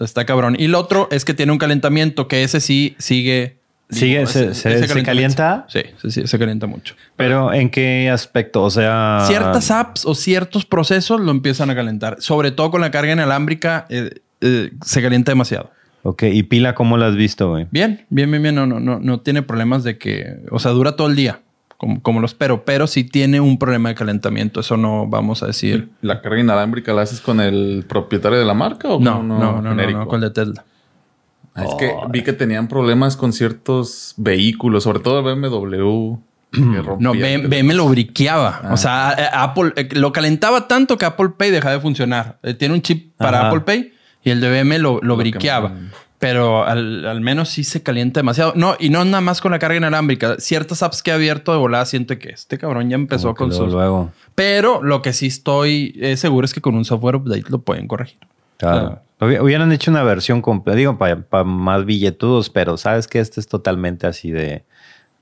está 0.00 0.24
cabrón. 0.26 0.56
Y 0.58 0.66
lo 0.68 0.78
otro 0.78 1.08
es 1.10 1.24
que 1.24 1.34
tiene 1.34 1.52
un 1.52 1.58
calentamiento 1.58 2.28
que 2.28 2.42
ese 2.42 2.60
sí 2.60 2.94
sigue. 2.98 3.58
¿Sigue? 3.90 4.18
digo, 4.18 4.26
¿Se- 4.30 4.54
se- 4.54 4.86
se 4.86 5.02
calienta? 5.02 5.66
Sí, 5.68 5.80
sí, 6.00 6.10
sí, 6.12 6.26
se 6.26 6.38
calienta 6.38 6.68
mucho. 6.68 6.94
Pero 7.16 7.52
¿en 7.52 7.70
qué 7.70 8.08
aspecto? 8.08 8.62
O 8.62 8.70
sea... 8.70 9.24
Ciertas 9.26 9.72
apps 9.72 10.06
o 10.06 10.14
ciertos 10.14 10.64
procesos 10.64 11.20
lo 11.20 11.32
empiezan 11.32 11.70
a 11.70 11.74
calentar. 11.74 12.16
Sobre 12.20 12.52
todo 12.52 12.70
con 12.70 12.80
la 12.82 12.92
carga 12.92 13.12
inalámbrica, 13.12 13.86
eh, 13.88 14.20
eh, 14.42 14.70
se 14.84 15.02
calienta 15.02 15.32
demasiado. 15.32 15.72
Ok, 16.04 16.22
¿y 16.22 16.44
pila 16.44 16.76
cómo 16.76 16.96
la 16.98 17.08
has 17.08 17.16
visto, 17.16 17.50
güey? 17.50 17.66
Bien, 17.72 18.06
bien, 18.10 18.30
bien, 18.30 18.42
bien. 18.44 18.54
No, 18.54 18.64
no, 18.64 18.78
no, 18.78 19.00
no 19.00 19.20
tiene 19.22 19.42
problemas 19.42 19.82
de 19.82 19.98
que, 19.98 20.36
o 20.52 20.60
sea, 20.60 20.70
dura 20.70 20.92
todo 20.94 21.08
el 21.08 21.16
día, 21.16 21.40
como, 21.80 22.02
como 22.02 22.20
lo 22.20 22.26
espero, 22.26 22.62
pero 22.66 22.86
sí 22.86 23.04
tiene 23.04 23.40
un 23.40 23.58
problema 23.58 23.88
de 23.88 23.94
calentamiento. 23.94 24.60
Eso 24.60 24.76
no 24.76 25.06
vamos 25.06 25.42
a 25.42 25.46
decir. 25.46 25.88
¿La 26.02 26.20
carga 26.20 26.38
inalámbrica 26.38 26.92
la 26.92 27.00
haces 27.00 27.22
con 27.22 27.40
el 27.40 27.86
propietario 27.88 28.38
de 28.38 28.44
la 28.44 28.52
marca 28.52 28.88
o 28.88 29.00
No, 29.00 29.16
con 29.16 29.28
no, 29.28 29.36
uno 29.36 29.62
no, 29.62 29.74
no, 29.74 29.90
no, 29.90 30.06
con 30.06 30.16
el 30.22 30.28
de 30.28 30.34
Tesla. 30.34 30.64
Ah, 31.54 31.64
Es 31.64 31.74
que 31.76 31.90
vi 32.10 32.22
que 32.22 32.34
tenían 32.34 32.68
problemas 32.68 33.16
con 33.16 33.32
ciertos 33.32 34.12
vehículos, 34.18 34.84
sobre 34.84 34.98
todo 35.00 35.22
BMW. 35.22 36.16
que 36.52 36.60
No, 36.98 37.14
el 37.14 37.48
BM 37.48 37.72
lo 37.72 37.88
briqueaba. 37.88 38.60
Ah. 38.62 38.74
O 38.74 38.76
sea, 38.76 39.14
eh, 39.18 39.24
Apple 39.32 39.72
eh, 39.76 39.88
lo 39.92 40.12
calentaba 40.12 40.68
tanto 40.68 40.98
que 40.98 41.06
Apple 41.06 41.30
Pay 41.30 41.50
dejaba 41.50 41.76
de 41.76 41.80
funcionar. 41.80 42.38
Eh, 42.42 42.52
Tiene 42.52 42.74
un 42.74 42.82
chip 42.82 43.16
para 43.16 43.38
Ajá. 43.38 43.48
Apple 43.48 43.60
Pay 43.62 43.94
y 44.22 44.28
el 44.28 44.42
de 44.42 44.50
BM 44.50 44.78
lo, 44.80 44.96
lo 44.96 45.00
Lo 45.00 45.16
briqueaba. 45.16 45.72
Pero 46.20 46.64
al, 46.66 47.06
al 47.06 47.20
menos 47.22 47.48
sí 47.48 47.64
se 47.64 47.82
calienta 47.82 48.20
demasiado. 48.20 48.52
No, 48.54 48.76
y 48.78 48.90
no 48.90 49.04
nada 49.04 49.22
más 49.22 49.40
con 49.40 49.50
la 49.52 49.58
carga 49.58 49.76
inalámbrica. 49.78 50.36
Ciertas 50.38 50.82
apps 50.82 51.02
que 51.02 51.10
he 51.10 51.14
abierto 51.14 51.50
de 51.50 51.58
volada 51.58 51.84
siento 51.86 52.18
que 52.18 52.28
este 52.28 52.58
cabrón 52.58 52.88
ya 52.90 52.94
empezó 52.96 53.34
con 53.34 53.48
luego. 53.48 53.66
Luego. 53.66 54.12
Pero 54.34 54.82
lo 54.82 55.00
que 55.00 55.14
sí 55.14 55.26
estoy 55.28 55.94
eh, 55.98 56.16
seguro 56.18 56.44
es 56.44 56.52
que 56.52 56.60
con 56.60 56.74
un 56.76 56.84
software 56.84 57.16
update 57.16 57.44
lo 57.48 57.62
pueden 57.62 57.88
corregir. 57.88 58.18
Claro. 58.58 59.00
Hubi- 59.18 59.40
Hubieran 59.42 59.72
hecho 59.72 59.90
una 59.90 60.02
versión 60.02 60.42
completa, 60.42 60.76
digo, 60.76 60.98
para 60.98 61.44
más 61.44 61.86
billetudos, 61.86 62.50
pero 62.50 62.76
sabes 62.76 63.08
que 63.08 63.18
este 63.18 63.40
es 63.40 63.48
totalmente 63.48 64.06
así 64.06 64.30
de, 64.30 64.64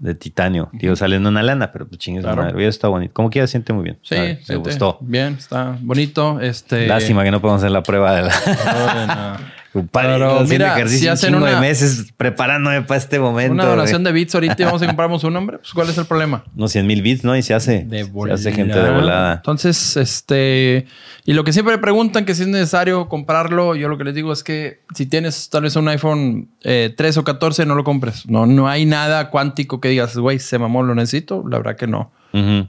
de 0.00 0.14
titanio. 0.16 0.68
Digo, 0.72 0.96
saliendo 0.96 1.28
una 1.28 1.44
lana, 1.44 1.70
pero 1.70 1.86
pues 1.86 1.98
chingues, 2.00 2.24
Claro. 2.24 2.42
Hubiera 2.52 2.70
estado 2.70 2.90
bonito. 2.92 3.14
Como 3.14 3.30
quiera, 3.30 3.46
siente 3.46 3.72
muy 3.72 3.84
bien. 3.84 3.98
Sí, 4.02 4.16
me 4.16 4.36
siente 4.42 4.56
gustó. 4.70 4.98
Bien, 5.00 5.34
está 5.38 5.78
bonito. 5.80 6.40
Este... 6.40 6.88
Lástima 6.88 7.22
que 7.22 7.30
no 7.30 7.40
podemos 7.40 7.62
hacer 7.62 7.70
la 7.70 7.84
prueba 7.84 8.16
de 8.16 8.22
la. 8.22 9.40
Compadre, 9.72 10.14
Pero 10.14 10.44
mira, 10.44 10.74
ejercicio 10.74 11.16
si 11.16 11.26
un 11.26 11.34
hacen 11.34 11.44
de 11.44 11.60
meses 11.60 12.12
preparándome 12.16 12.82
para 12.82 12.98
este 12.98 13.20
momento. 13.20 13.52
Una 13.52 13.66
donación 13.66 14.02
güey. 14.02 14.12
de 14.12 14.18
bits 14.18 14.34
ahorita 14.34 14.56
y 14.58 14.64
vamos 14.64 14.82
a 14.82 14.86
comprarnos 14.88 15.24
un 15.24 15.34
nombre. 15.34 15.58
Pues, 15.58 15.72
¿cuál 15.72 15.90
es 15.90 15.98
el 15.98 16.06
problema? 16.06 16.44
No, 16.54 16.68
100 16.68 16.86
mil 16.86 17.02
bits, 17.02 17.24
¿no? 17.24 17.36
Y 17.36 17.42
se 17.42 17.54
hace. 17.54 17.84
De 17.84 18.04
se 18.04 18.32
hace 18.32 18.52
gente 18.52 18.78
de 18.78 18.90
volada. 18.90 19.34
Entonces, 19.34 19.96
este... 19.96 20.86
Y 21.26 21.34
lo 21.34 21.44
que 21.44 21.52
siempre 21.52 21.76
me 21.76 21.82
preguntan 21.82 22.24
que 22.24 22.34
si 22.34 22.42
es 22.42 22.48
necesario 22.48 23.08
comprarlo, 23.08 23.76
yo 23.76 23.88
lo 23.88 23.98
que 23.98 24.04
les 24.04 24.14
digo 24.14 24.32
es 24.32 24.42
que 24.42 24.80
si 24.94 25.04
tienes 25.04 25.50
tal 25.50 25.64
vez 25.64 25.76
un 25.76 25.86
iPhone 25.88 26.48
eh, 26.62 26.94
3 26.96 27.18
o 27.18 27.24
14, 27.24 27.66
no 27.66 27.74
lo 27.74 27.84
compres. 27.84 28.26
No, 28.26 28.46
no 28.46 28.68
hay 28.68 28.86
nada 28.86 29.28
cuántico 29.28 29.80
que 29.80 29.90
digas, 29.90 30.16
güey, 30.16 30.38
se 30.38 30.58
mamó, 30.58 30.82
lo 30.82 30.94
necesito. 30.94 31.44
La 31.46 31.58
verdad 31.58 31.76
que 31.76 31.86
no. 31.86 32.10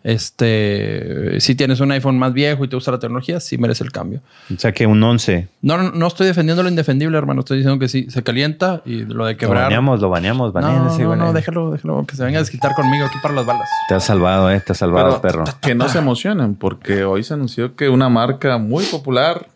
Este... 0.03 1.39
Si 1.39 1.55
tienes 1.55 1.79
un 1.79 1.91
iPhone 1.91 2.17
más 2.17 2.33
viejo 2.33 2.63
y 2.63 2.67
te 2.67 2.75
gusta 2.75 2.91
la 2.91 2.99
tecnología, 2.99 3.39
sí 3.39 3.57
merece 3.57 3.83
el 3.83 3.91
cambio. 3.91 4.21
O 4.55 4.59
sea 4.59 4.71
que 4.71 4.87
un 4.87 5.01
11. 5.01 5.47
No, 5.61 5.77
no, 5.77 5.91
no 5.91 6.07
estoy 6.07 6.27
defendiendo 6.27 6.63
lo 6.63 6.69
indefendible, 6.69 7.17
hermano. 7.17 7.41
Estoy 7.41 7.57
diciendo 7.57 7.79
que 7.79 7.87
sí, 7.87 8.07
se 8.09 8.23
calienta 8.23 8.81
y 8.85 9.03
lo 9.05 9.25
de 9.25 9.33
Lo 9.33 9.37
quebrar... 9.37 9.63
baneamos, 9.63 9.99
lo 10.01 10.09
baneamos, 10.09 10.53
No, 10.53 10.61
banean 10.61 10.87
ese 10.87 11.03
no, 11.03 11.15
no, 11.15 11.33
déjalo, 11.33 11.71
déjalo. 11.71 12.05
Que 12.05 12.15
se 12.15 12.23
venga 12.23 12.39
a 12.39 12.41
desquitar 12.41 12.73
conmigo 12.75 13.05
aquí 13.05 13.17
para 13.21 13.35
las 13.35 13.45
balas. 13.45 13.69
Te 13.87 13.95
has 13.95 14.03
salvado, 14.03 14.49
eh. 14.51 14.59
Te 14.65 14.71
has 14.71 14.77
salvado, 14.77 15.19
Pero 15.21 15.43
perro. 15.43 15.57
que 15.61 15.75
no 15.75 15.87
se 15.89 15.99
emocionen, 15.99 16.55
porque 16.55 17.03
hoy 17.03 17.23
se 17.23 17.33
anunció 17.33 17.75
que 17.75 17.89
una 17.89 18.09
marca 18.09 18.57
muy 18.57 18.83
popular 18.85 19.47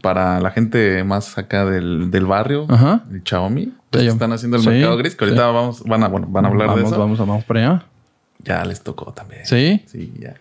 para 0.00 0.40
la 0.40 0.50
gente 0.50 1.02
más 1.04 1.36
acá 1.38 1.64
del, 1.64 2.10
del 2.10 2.24
barrio, 2.26 2.66
Ajá. 2.68 3.02
el 3.10 3.22
Xiaomi, 3.24 3.72
pues 3.90 4.04
Sí, 4.04 4.08
están 4.08 4.32
haciendo 4.32 4.56
el 4.56 4.62
sí, 4.62 4.68
mercado 4.70 4.96
gris, 4.96 5.14
que 5.16 5.24
ahorita 5.24 5.42
sí. 5.48 5.52
vamos, 5.52 5.82
van 5.84 6.02
a, 6.04 6.08
bueno, 6.08 6.26
van 6.30 6.44
a 6.44 6.48
hablar 6.48 6.68
vamos, 6.68 6.82
de 6.82 6.86
eso. 6.88 6.98
Vamos, 6.98 7.18
vamos 7.18 7.44
para 7.44 7.60
allá. 7.60 7.84
Ya 8.44 8.64
les 8.64 8.82
tocó 8.82 9.12
también. 9.12 9.46
¿Sí? 9.46 9.82
Sí, 9.86 10.12
ya. 10.18 10.34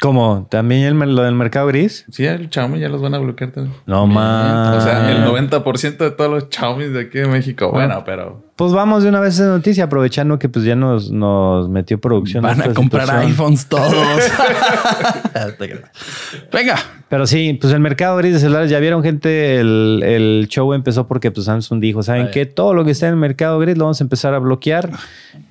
¿Cómo? 0.00 0.46
¿También 0.50 0.82
el, 0.82 1.14
lo 1.14 1.22
del 1.22 1.34
mercado 1.34 1.66
gris? 1.68 2.04
Sí, 2.10 2.26
el 2.26 2.50
Xiaomi 2.50 2.78
ya 2.78 2.88
los 2.88 3.00
van 3.00 3.14
a 3.14 3.18
bloquear 3.18 3.50
también. 3.50 3.74
No 3.86 4.06
más. 4.06 4.76
O 4.76 4.80
sea, 4.82 5.10
el 5.10 5.24
90% 5.24 5.96
de 5.96 6.10
todos 6.10 6.30
los 6.30 6.48
Xiaomi 6.50 6.84
de 6.84 7.00
aquí 7.00 7.18
de 7.18 7.26
México. 7.26 7.70
Bueno, 7.70 8.02
pero 8.04 8.42
Pues 8.56 8.72
vamos 8.72 9.02
de 9.02 9.10
una 9.10 9.20
vez 9.20 9.38
a 9.38 9.48
noticia, 9.48 9.84
aprovechando 9.84 10.38
que 10.38 10.48
pues 10.48 10.64
ya 10.64 10.74
nos, 10.74 11.10
nos 11.10 11.68
metió 11.68 12.00
producción. 12.00 12.42
Van 12.42 12.62
a 12.62 12.72
comprar 12.72 13.04
situación. 13.04 13.30
iPhones 13.30 13.66
todos. 13.66 13.92
Venga. 16.52 16.76
Pero 17.08 17.26
sí, 17.26 17.56
pues 17.60 17.72
el 17.72 17.80
mercado 17.80 18.16
gris 18.16 18.32
de 18.32 18.40
celulares, 18.40 18.68
ya 18.68 18.80
vieron 18.80 19.02
gente, 19.02 19.60
el, 19.60 20.02
el 20.04 20.48
show 20.48 20.72
empezó 20.72 21.06
porque 21.06 21.30
pues 21.30 21.46
Samsung 21.46 21.80
dijo, 21.80 22.02
¿saben 22.02 22.30
qué? 22.32 22.46
Todo 22.46 22.74
lo 22.74 22.84
que 22.84 22.90
está 22.92 23.06
en 23.06 23.12
el 23.12 23.20
mercado 23.20 23.58
gris 23.60 23.76
lo 23.76 23.84
vamos 23.84 24.00
a 24.00 24.04
empezar 24.04 24.34
a 24.34 24.38
bloquear. 24.38 24.90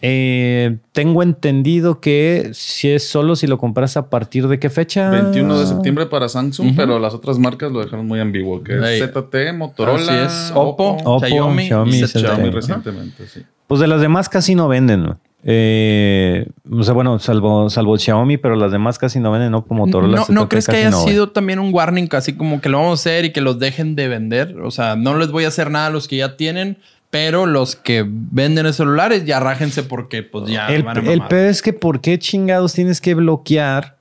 Eh, 0.02 0.78
tengo 0.92 1.24
entendido 1.24 2.02
que 2.02 2.50
si 2.54 2.90
es 2.90 3.08
solo 3.08 3.36
si 3.36 3.48
lo 3.48 3.58
compras 3.58 3.96
a 3.96 4.10
partir 4.10 4.48
de 4.48 4.60
qué 4.60 4.70
fecha. 4.70 5.10
21 5.12 5.60
de 5.60 5.68
septiembre 5.68 6.08
para 6.08 6.28
Samsung, 6.28 6.74
pero 6.76 7.00
las 7.00 7.14
otras 7.14 7.40
marcas 7.40 7.72
lo 7.72 7.82
dejaron 7.82 8.06
muy 8.06 8.20
ambiguo, 8.20 8.64
que 8.64 8.74
es 8.74 9.04
ZT, 9.04 9.54
Motorola, 9.56 10.26
Así 10.26 10.48
es. 10.48 10.52
Oppo, 10.56 10.98
Oppo, 11.06 11.26
Xiaomi, 11.26 11.68
Xiaomi, 11.68 12.00
y. 12.00 12.08
Xiaomi 12.08 12.50
Ajá. 12.50 12.82
Recientemente, 12.96 13.28
sí. 13.28 13.46
Pues 13.68 13.82
de 13.82 13.88
las 13.88 14.02
demás 14.02 14.30
casi 14.30 14.56
no 14.56 14.68
venden, 14.68 15.04
¿no? 15.04 15.20
Eh, 15.48 16.48
o 16.72 16.82
sea, 16.82 16.96
bueno, 16.96 17.20
salvo, 17.20 17.70
salvo 17.70 17.98
Xiaomi, 17.98 18.38
pero 18.38 18.56
las 18.56 18.72
demás 18.72 18.98
casi 18.98 19.20
no 19.20 19.32
venden, 19.32 19.52
no 19.52 19.64
como 19.64 19.86
Motorola. 19.86 20.18
No, 20.18 20.26
no 20.30 20.50
crees 20.50 20.66
que 20.66 20.78
haya 20.78 20.90
no 20.90 21.04
sido 21.04 21.30
también 21.30 21.60
un 21.60 21.72
warning 21.72 22.08
casi 22.08 22.34
como 22.34 22.62
que 22.62 22.70
lo 22.70 22.80
vamos 22.80 23.00
a 23.00 23.02
hacer 23.02 23.26
y 23.26 23.32
que 23.32 23.42
los 23.42 23.60
dejen 23.60 23.96
de 23.96 24.08
vender. 24.08 24.60
O 24.62 24.72
sea, 24.72 24.96
no 24.96 25.16
les 25.16 25.30
voy 25.32 25.46
a 25.46 25.50
hacer 25.50 25.70
nada 25.70 25.88
a 25.88 25.90
los 25.92 26.08
que 26.08 26.18
ya 26.18 26.36
tienen, 26.36 26.80
pero 27.12 27.46
los 27.46 27.76
que 27.76 28.04
venden 28.08 28.66
esos 28.66 28.78
celulares 28.78 29.26
ya 29.26 29.40
rájense 29.40 29.84
porque 29.84 30.24
pues 30.24 30.50
ya 30.50 30.68
El, 30.68 30.82
van 30.82 30.98
a 30.98 31.12
el 31.12 31.22
peor 31.22 31.46
es 31.46 31.62
que 31.62 31.74
¿por 31.74 32.02
qué 32.02 32.18
chingados 32.18 32.74
tienes 32.74 33.00
que 33.00 33.14
bloquear 33.14 33.98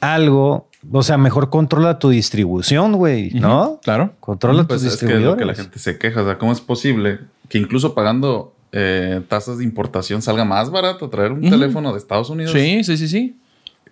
algo? 0.00 0.68
O 0.90 1.02
sea, 1.04 1.16
mejor 1.16 1.48
controla 1.48 2.00
tu 2.00 2.10
distribución, 2.10 2.92
güey, 2.94 3.30
¿no? 3.30 3.78
Claro. 3.84 4.14
Controla 4.18 4.64
Pues 4.64 4.82
tus 4.82 4.94
es 4.94 4.98
que 4.98 5.14
es 5.14 5.22
lo 5.22 5.36
que 5.36 5.44
la 5.44 5.54
gente 5.54 5.78
se 5.78 5.96
queja. 5.96 6.22
O 6.22 6.24
sea, 6.24 6.38
¿cómo 6.38 6.50
es 6.50 6.60
posible 6.60 7.20
que 7.48 7.58
incluso 7.58 7.94
pagando 7.94 8.52
eh, 8.72 9.22
tasas 9.28 9.58
de 9.58 9.64
importación 9.64 10.20
salga 10.22 10.44
más 10.44 10.70
barato 10.70 11.08
traer 11.08 11.32
un 11.32 11.40
teléfono 11.48 11.92
de 11.92 11.98
Estados 11.98 12.28
Unidos 12.30 12.52
Sí, 12.52 12.82
sí, 12.84 12.96
sí, 12.96 13.08
sí. 13.08 13.36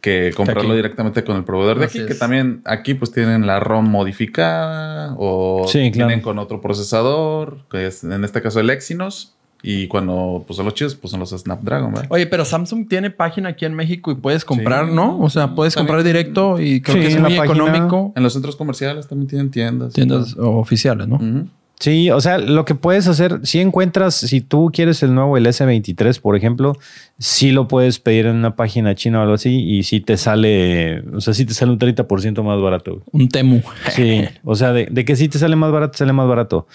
que 0.00 0.32
comprarlo 0.36 0.70
aquí. 0.72 0.76
directamente 0.76 1.24
con 1.24 1.36
el 1.36 1.44
proveedor 1.44 1.78
de 1.78 1.86
Así 1.86 1.98
aquí? 2.00 2.08
Que 2.08 2.14
también 2.14 2.60
aquí 2.66 2.92
pues 2.94 3.10
tienen 3.10 3.46
la 3.46 3.60
ROM 3.60 3.88
modificada 3.88 5.14
o 5.18 5.66
Sí, 5.68 5.90
claro. 5.90 6.08
vienen 6.08 6.22
con 6.22 6.38
otro 6.38 6.60
procesador, 6.60 7.58
que 7.70 7.86
es 7.86 8.04
en 8.04 8.24
este 8.24 8.42
caso 8.42 8.60
el 8.60 8.70
Exynos. 8.70 9.34
Y 9.66 9.88
cuando 9.88 10.44
pues 10.46 10.58
son 10.58 10.66
los 10.66 10.74
chidos, 10.74 10.94
pues 10.94 11.10
son 11.10 11.20
los 11.20 11.30
Snapdragon, 11.30 11.90
¿verdad? 11.94 12.06
Oye, 12.10 12.26
pero 12.26 12.44
Samsung 12.44 12.86
tiene 12.86 13.08
página 13.10 13.48
aquí 13.50 13.64
en 13.64 13.72
México 13.72 14.10
y 14.10 14.14
puedes 14.14 14.44
comprar, 14.44 14.88
Sí. 14.88 14.92
¿no? 14.94 15.18
O 15.20 15.30
sea, 15.30 15.54
puedes 15.54 15.72
También. 15.72 15.86
comprar 15.96 16.04
directo 16.04 16.60
y 16.60 16.82
creo 16.82 16.96
Sí, 16.96 17.00
que 17.00 17.06
es 17.14 17.14
muy 17.20 17.34
página. 17.34 17.44
económico. 17.46 18.12
En 18.14 18.22
los 18.22 18.34
centros 18.34 18.56
comerciales 18.56 19.08
también 19.08 19.26
tienen 19.28 19.50
tiendas. 19.50 19.94
Tiendas 19.94 20.36
oficiales, 20.36 21.08
¿no? 21.08 21.14
Ujú. 21.16 21.48
Sí, 21.80 22.10
o 22.10 22.20
sea, 22.20 22.38
lo 22.38 22.64
que 22.64 22.74
puedes 22.74 23.08
hacer, 23.08 23.40
si 23.42 23.60
encuentras, 23.60 24.14
si 24.14 24.40
tú 24.40 24.70
quieres 24.72 25.02
el 25.02 25.14
nuevo, 25.14 25.37
el 25.37 25.46
S23, 25.46 26.20
por 26.20 26.37
ejemplo, 26.37 26.78
sí 27.18 27.53
lo 27.53 27.68
puedes 27.68 28.00
pedir 28.00 28.27
en 28.27 28.37
una 28.37 28.57
página 28.57 28.94
china 28.94 29.20
o 29.20 29.22
algo 29.22 29.35
así 29.35 29.62
y 29.62 29.85
sí 29.85 30.00
te 30.00 30.16
sale, 30.16 31.00
o 31.14 31.20
sea, 31.20 31.33
sí 31.33 31.44
te 31.44 31.55
sale 31.55 31.70
un 31.72 31.79
30% 31.79 32.42
más 32.42 32.61
barato. 32.61 33.03
Un 33.12 33.29
Temu. 33.29 33.61
Sí, 33.90 34.22
o 34.42 34.55
sea, 34.57 34.72
de, 34.72 34.87
de 34.90 35.05
que 35.05 35.14
sí 35.16 35.29
te 35.29 35.38
sale 35.38 35.55
más 35.57 35.70
barato, 35.70 35.96
sale 35.96 36.12
más 36.12 36.27
barato. 36.29 36.66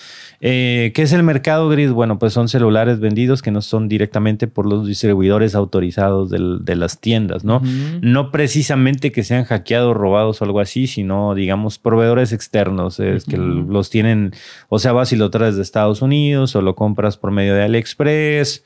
Eh, 0.41 0.93
¿Qué 0.95 1.01
es 1.01 1.11
el 1.11 1.23
mercado 1.23 1.67
gris? 1.67 1.91
Bueno, 1.91 2.17
pues 2.19 2.31
son 2.31 2.47
celulares 2.47 3.01
vendidos 3.01 3.41
que 3.41 3.51
no 3.51 3.61
son 3.61 3.89
directamente 3.89 4.47
por 4.47 4.65
los 4.65 4.87
distribuidores 4.87 5.55
autorizados 5.55 6.29
del- 6.29 6.59
de 6.63 6.75
las 6.77 6.99
tiendas, 7.01 7.43
¿no? 7.43 7.61
No 8.01 8.31
precisamente 8.31 9.11
que 9.11 9.23
sean 9.25 9.43
hackeados, 9.43 9.95
robados 9.97 10.41
o 10.41 10.45
algo 10.45 10.61
así, 10.61 10.87
sino, 10.87 11.35
digamos, 11.35 11.77
proveedores 11.79 12.31
externos, 12.31 13.01
es 13.01 13.25
que 13.25 13.35
los 13.37 13.89
tienen, 13.89 14.31
o 14.69 14.79
sea, 14.79 14.93
vas 14.93 15.11
y 15.11 15.17
lo 15.17 15.29
traes 15.29 15.57
de 15.57 15.61
Estados 15.61 16.01
Unidos 16.01 16.55
o 16.55 16.61
lo 16.61 16.75
compras 16.75 17.17
por 17.17 17.31
medio 17.31 17.53
de 17.53 17.63
AliExpress 17.63 18.63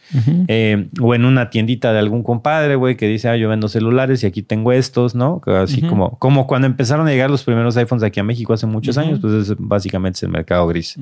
eh, 0.48 0.88
o 1.02 1.16
en 1.16 1.26
una 1.26 1.50
tiendita 1.63 1.93
de 1.93 1.99
algún 1.99 2.23
compadre, 2.23 2.76
güey, 2.76 2.97
que 2.97 3.08
dice, 3.08 3.30
ah, 3.30 3.38
yo 3.38 3.47
vendo 3.49 3.67
celulares 3.69 4.21
y 4.23 4.26
aquí 4.28 4.41
tengo 4.41 4.71
estos, 4.73 5.15
¿no? 5.15 5.41
Así 5.45 5.80
Ujú. 5.80 5.88
como, 5.89 6.19
como 6.19 6.45
cuando 6.47 6.67
empezaron 6.67 7.08
a 7.08 7.12
llegar 7.12 7.30
los 7.30 7.43
primeros 7.43 7.78
iPhones 7.78 8.04
aquí 8.04 8.19
a 8.19 8.23
México 8.23 8.52
hace 8.54 8.65
muchos 8.67 8.97
Ujú. 8.97 9.06
años, 9.06 9.19
pues 9.21 9.34
es, 9.34 9.56
básicamente 9.58 10.17
es 10.17 10.23
el 10.23 10.30
mercado 10.30 10.67
gris. 10.67 10.97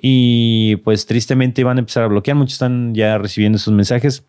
Y 0.00 0.76
pues 0.76 1.06
tristemente 1.06 1.64
van 1.64 1.78
a 1.78 1.80
empezar 1.80 2.04
a 2.04 2.06
bloquear, 2.06 2.36
muchos 2.36 2.54
están 2.54 2.94
ya 2.94 3.18
recibiendo 3.18 3.56
esos 3.56 3.72
mensajes. 3.72 4.24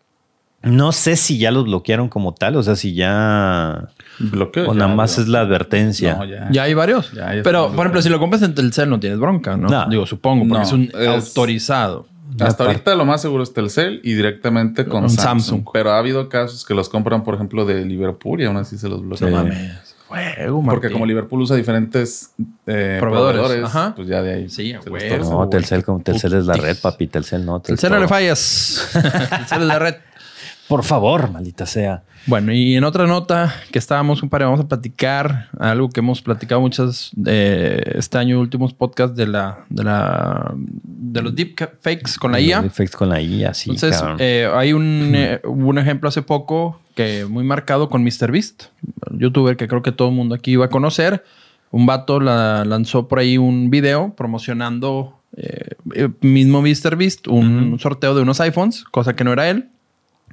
No 0.62 0.90
sé 0.90 1.14
si 1.14 1.38
ya 1.38 1.52
los 1.52 1.64
bloquearon 1.64 2.08
como 2.08 2.34
tal, 2.34 2.56
o 2.56 2.62
sea, 2.64 2.74
si 2.74 2.92
ya... 2.94 3.90
Bloqueo. 4.18 4.64
O 4.70 4.72
ya, 4.72 4.78
nada 4.80 4.92
más 4.94 5.14
ya. 5.16 5.22
es 5.22 5.28
la 5.28 5.40
advertencia. 5.42 6.14
No, 6.16 6.24
ya. 6.24 6.48
Ya 6.50 6.64
hay 6.64 6.74
varios. 6.74 7.12
Ya, 7.12 7.32
ya 7.32 7.42
Pero, 7.44 7.68
por 7.70 7.80
ejemplo, 7.86 8.02
si 8.02 8.08
lo 8.08 8.18
compras 8.18 8.42
en 8.42 8.54
Telcel 8.56 8.90
no 8.90 8.98
tienes 8.98 9.20
bronca, 9.20 9.56
¿no? 9.56 9.68
No. 9.68 9.88
Digo, 9.88 10.04
supongo, 10.04 10.48
porque 10.48 10.58
No, 10.58 10.62
es 10.64 10.72
un 10.72 10.90
es- 10.98 11.06
autorizado. 11.28 12.08
Hasta 12.40 12.64
ahorita 12.64 12.94
lo 12.94 13.04
más 13.04 13.22
seguro 13.22 13.42
es 13.42 13.52
Telcel 13.52 14.00
y 14.04 14.14
directamente 14.14 14.84
con, 14.84 15.02
Con 15.02 15.10
Samsung. 15.10 15.24
Samsung. 15.24 15.64
Pero 15.72 15.92
ha 15.92 15.98
habido 15.98 16.28
casos 16.28 16.64
que 16.64 16.74
los 16.74 16.88
compran, 16.88 17.24
por 17.24 17.34
ejemplo, 17.34 17.64
de 17.64 17.84
Liverpool 17.84 18.40
y 18.40 18.44
aún 18.44 18.56
así 18.56 18.78
se 18.78 18.88
los 18.88 19.02
bloquean. 19.02 19.30
Sí. 19.30 19.34
No 19.36 19.42
mames. 19.44 19.94
Juego, 20.08 20.62
Porque 20.64 20.90
como 20.90 21.04
Liverpool 21.04 21.42
usa 21.42 21.54
diferentes 21.54 22.30
eh, 22.66 22.96
Proveedores. 22.98 23.40
proveedores, 23.42 23.64
Ajá. 23.66 23.92
pues 23.94 24.08
ya 24.08 24.22
de 24.22 24.32
ahí. 24.34 24.48
Sí, 24.48 24.74
torcen. 24.82 25.20
No, 25.20 25.46
Telcel, 25.50 25.84
como 25.84 26.00
Telcel 26.00 26.32
es 26.32 26.46
la 26.46 26.54
red, 26.54 26.78
papi. 26.80 27.08
Telcel 27.08 27.44
no. 27.44 27.60
Telcel 27.60 27.92
no 27.92 27.98
le 27.98 28.08
fallas. 28.08 28.88
Telcel 28.92 29.60
es 29.62 29.66
la 29.68 29.78
red. 29.78 29.96
Por 30.66 30.82
favor, 30.82 31.30
maldita 31.30 31.66
sea. 31.66 32.02
Bueno, 32.28 32.52
y 32.52 32.76
en 32.76 32.84
otra 32.84 33.06
nota 33.06 33.54
que 33.72 33.78
estábamos, 33.78 34.20
compadre, 34.20 34.44
vamos 34.44 34.60
a 34.60 34.68
platicar 34.68 35.48
algo 35.58 35.88
que 35.88 36.00
hemos 36.00 36.20
platicado 36.20 36.60
muchas 36.60 37.10
de 37.16 37.82
este 37.94 38.18
año, 38.18 38.38
últimos 38.38 38.74
podcasts 38.74 39.16
de 39.16 39.26
la, 39.26 39.64
de 39.70 39.82
la, 39.82 40.52
de 40.54 41.22
los 41.22 41.34
deepfakes 41.34 42.18
con 42.20 42.32
la 42.32 42.40
IA. 42.40 42.58
Effects 42.66 42.94
con 42.94 43.08
la 43.08 43.22
IA, 43.22 43.54
sí. 43.54 43.70
Entonces, 43.70 44.04
eh, 44.18 44.46
hay 44.54 44.74
un, 44.74 45.12
eh, 45.14 45.40
un 45.44 45.78
ejemplo 45.78 46.10
hace 46.10 46.20
poco 46.20 46.78
que 46.94 47.24
muy 47.24 47.44
marcado 47.44 47.88
con 47.88 48.04
MrBeast, 48.04 48.64
un 49.10 49.18
youtuber 49.18 49.56
que 49.56 49.66
creo 49.66 49.80
que 49.80 49.92
todo 49.92 50.08
el 50.08 50.14
mundo 50.14 50.34
aquí 50.34 50.50
iba 50.50 50.66
a 50.66 50.70
conocer. 50.70 51.24
Un 51.70 51.86
vato 51.86 52.20
la, 52.20 52.66
lanzó 52.66 53.08
por 53.08 53.20
ahí 53.20 53.38
un 53.38 53.70
video 53.70 54.14
promocionando 54.14 55.18
eh, 55.34 55.76
el 55.94 56.14
mismo 56.20 56.60
MrBeast, 56.60 57.26
un 57.28 57.78
sorteo 57.78 58.14
de 58.14 58.20
unos 58.20 58.38
iPhones, 58.42 58.84
cosa 58.84 59.16
que 59.16 59.24
no 59.24 59.32
era 59.32 59.48
él. 59.48 59.70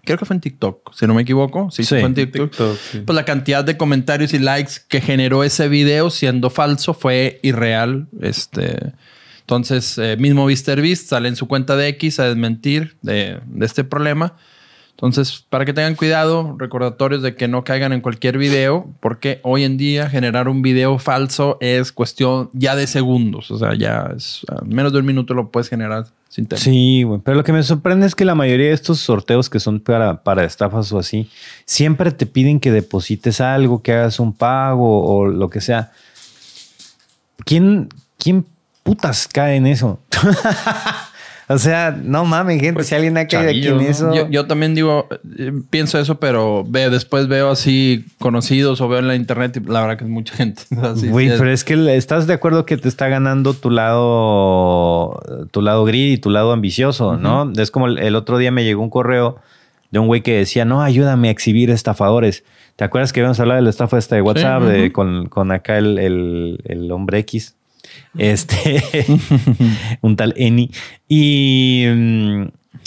Creo 0.05 0.17
que 0.17 0.25
fue 0.25 0.35
en 0.35 0.41
TikTok, 0.41 0.93
si 0.93 1.07
no 1.07 1.13
me 1.13 1.23
equivoco. 1.23 1.69
Sí, 1.71 1.83
Sí, 1.83 1.89
fue 1.89 2.01
en 2.01 2.13
TikTok. 2.13 2.49
TikTok, 2.51 2.77
sí. 2.77 2.99
Pues 2.99 3.15
la 3.15 3.25
cantidad 3.25 3.63
de 3.63 3.75
comentarios 3.77 4.33
y 4.33 4.39
likes 4.39 4.73
que 4.87 5.01
generó 5.01 5.43
ese 5.43 5.67
video 5.67 6.09
siendo 6.09 6.49
falso 6.49 6.93
fue 6.93 7.39
irreal. 7.43 8.07
Este, 8.21 8.93
entonces, 9.41 9.97
eh, 9.97 10.15
mismo 10.17 10.45
MrBeast 10.45 11.09
sale 11.09 11.27
en 11.27 11.35
su 11.35 11.47
cuenta 11.47 11.75
de 11.75 11.87
X 11.89 12.19
a 12.19 12.25
desmentir 12.25 12.95
de, 13.01 13.39
de 13.45 13.65
este 13.65 13.83
problema. 13.83 14.35
Entonces, 14.95 15.45
para 15.49 15.65
que 15.65 15.73
tengan 15.73 15.95
cuidado, 15.95 16.55
recordatorios 16.57 17.21
de 17.21 17.35
que 17.35 17.49
no 17.49 17.65
caigan 17.65 17.91
en 17.91 17.99
cualquier 17.99 18.37
video, 18.37 18.87
porque 19.01 19.41
hoy 19.43 19.65
en 19.65 19.75
día 19.75 20.09
generar 20.09 20.47
un 20.47 20.61
video 20.61 20.97
falso 20.99 21.57
es 21.59 21.91
cuestión 21.91 22.49
ya 22.53 22.77
de 22.77 22.87
segundos. 22.87 23.51
O 23.51 23.57
sea, 23.57 23.75
ya 23.75 24.09
es 24.15 24.45
menos 24.65 24.93
de 24.93 24.99
un 24.99 25.05
minuto 25.05 25.33
lo 25.33 25.51
puedes 25.51 25.67
generar 25.67 26.05
Sí, 26.29 27.03
güey. 27.03 27.21
Pero 27.23 27.37
lo 27.37 27.43
que 27.43 27.53
me 27.53 27.63
sorprende 27.63 28.05
es 28.05 28.15
que 28.15 28.25
la 28.25 28.35
mayoría 28.35 28.67
de 28.67 28.73
estos 28.73 28.99
sorteos 28.99 29.49
que 29.49 29.59
son 29.59 29.79
para, 29.79 30.23
para 30.23 30.43
estafas 30.43 30.91
o 30.91 30.99
así, 30.99 31.29
siempre 31.65 32.11
te 32.11 32.25
piden 32.25 32.59
que 32.59 32.71
deposites 32.71 33.39
algo, 33.39 33.81
que 33.81 33.93
hagas 33.93 34.19
un 34.19 34.33
pago 34.33 35.05
o 35.05 35.27
lo 35.27 35.49
que 35.49 35.61
sea. 35.61 35.91
¿Quién, 37.45 37.89
quién 38.17 38.45
putas 38.83 39.27
cae 39.27 39.55
en 39.55 39.67
eso? 39.67 39.99
o 41.47 41.57
sea, 41.59 41.91
no 42.03 42.25
mames, 42.25 42.59
gente. 42.59 42.73
Pues, 42.73 42.87
si 42.87 42.95
alguien 42.95 43.17
ha 43.17 43.27
caído 43.27 43.49
aquí 43.49 43.67
en 43.67 43.81
eso. 43.81 44.13
Yo, 44.13 44.27
yo 44.29 44.47
también 44.47 44.73
digo, 44.73 45.07
eh, 45.37 45.51
pienso 45.69 45.99
eso, 45.99 46.19
pero 46.19 46.63
veo, 46.67 46.89
después 46.89 47.27
veo 47.27 47.49
así 47.51 48.05
conocidos 48.19 48.81
o 48.81 48.87
veo 48.87 48.99
en 48.99 49.07
la 49.07 49.15
internet 49.15 49.55
y 49.57 49.59
la 49.71 49.81
verdad 49.81 49.97
que 49.97 50.05
es 50.05 50.09
mucha 50.09 50.33
gente. 50.35 50.63
Así, 50.81 51.07
Güey, 51.07 51.27
es- 51.27 51.37
pero 51.37 51.51
es 51.51 51.63
que 51.63 51.95
estás 51.95 52.25
de 52.27 52.33
acuerdo 52.33 52.65
que 52.65 52.77
te 52.77 52.87
está 52.87 53.07
ganando 53.09 53.53
tu 53.53 53.69
lado, 53.69 55.21
tu 55.51 55.61
lado 55.61 55.85
gris 55.85 56.15
y 56.15 56.17
tu 56.19 56.29
lado 56.29 56.51
ambicioso, 56.51 57.17
¿no? 57.17 57.51
Es 57.57 57.71
como 57.71 57.87
el, 57.87 57.97
el 57.99 58.15
otro 58.15 58.37
día 58.37 58.51
me 58.51 58.63
llegó 58.63 58.81
un 58.81 58.89
correo 58.89 59.37
de 59.91 59.99
un 59.99 60.07
güey 60.07 60.21
que 60.21 60.37
decía, 60.37 60.65
no, 60.65 60.81
ayúdame 60.81 61.27
a 61.29 61.31
exhibir 61.31 61.69
estafadores. 61.69 62.43
¿Te 62.75 62.83
acuerdas 62.83 63.13
que 63.13 63.21
habíamos 63.21 63.39
hablado 63.39 63.57
de 63.57 63.63
la 63.63 63.69
estafa 63.69 63.97
esta 63.97 64.15
de 64.15 64.21
WhatsApp 64.21 64.63
de- 64.63 64.91
con, 64.91 65.27
con 65.29 65.51
acá 65.51 65.77
el, 65.77 65.97
el- 65.99 66.59
el 66.65 66.91
hombre 66.91 67.19
X? 67.19 67.55
Este, 68.17 68.83
un 70.01 70.15
tal 70.15 70.33
Eni. 70.37 70.71
Y, 71.07 71.85
mm, 71.87 72.43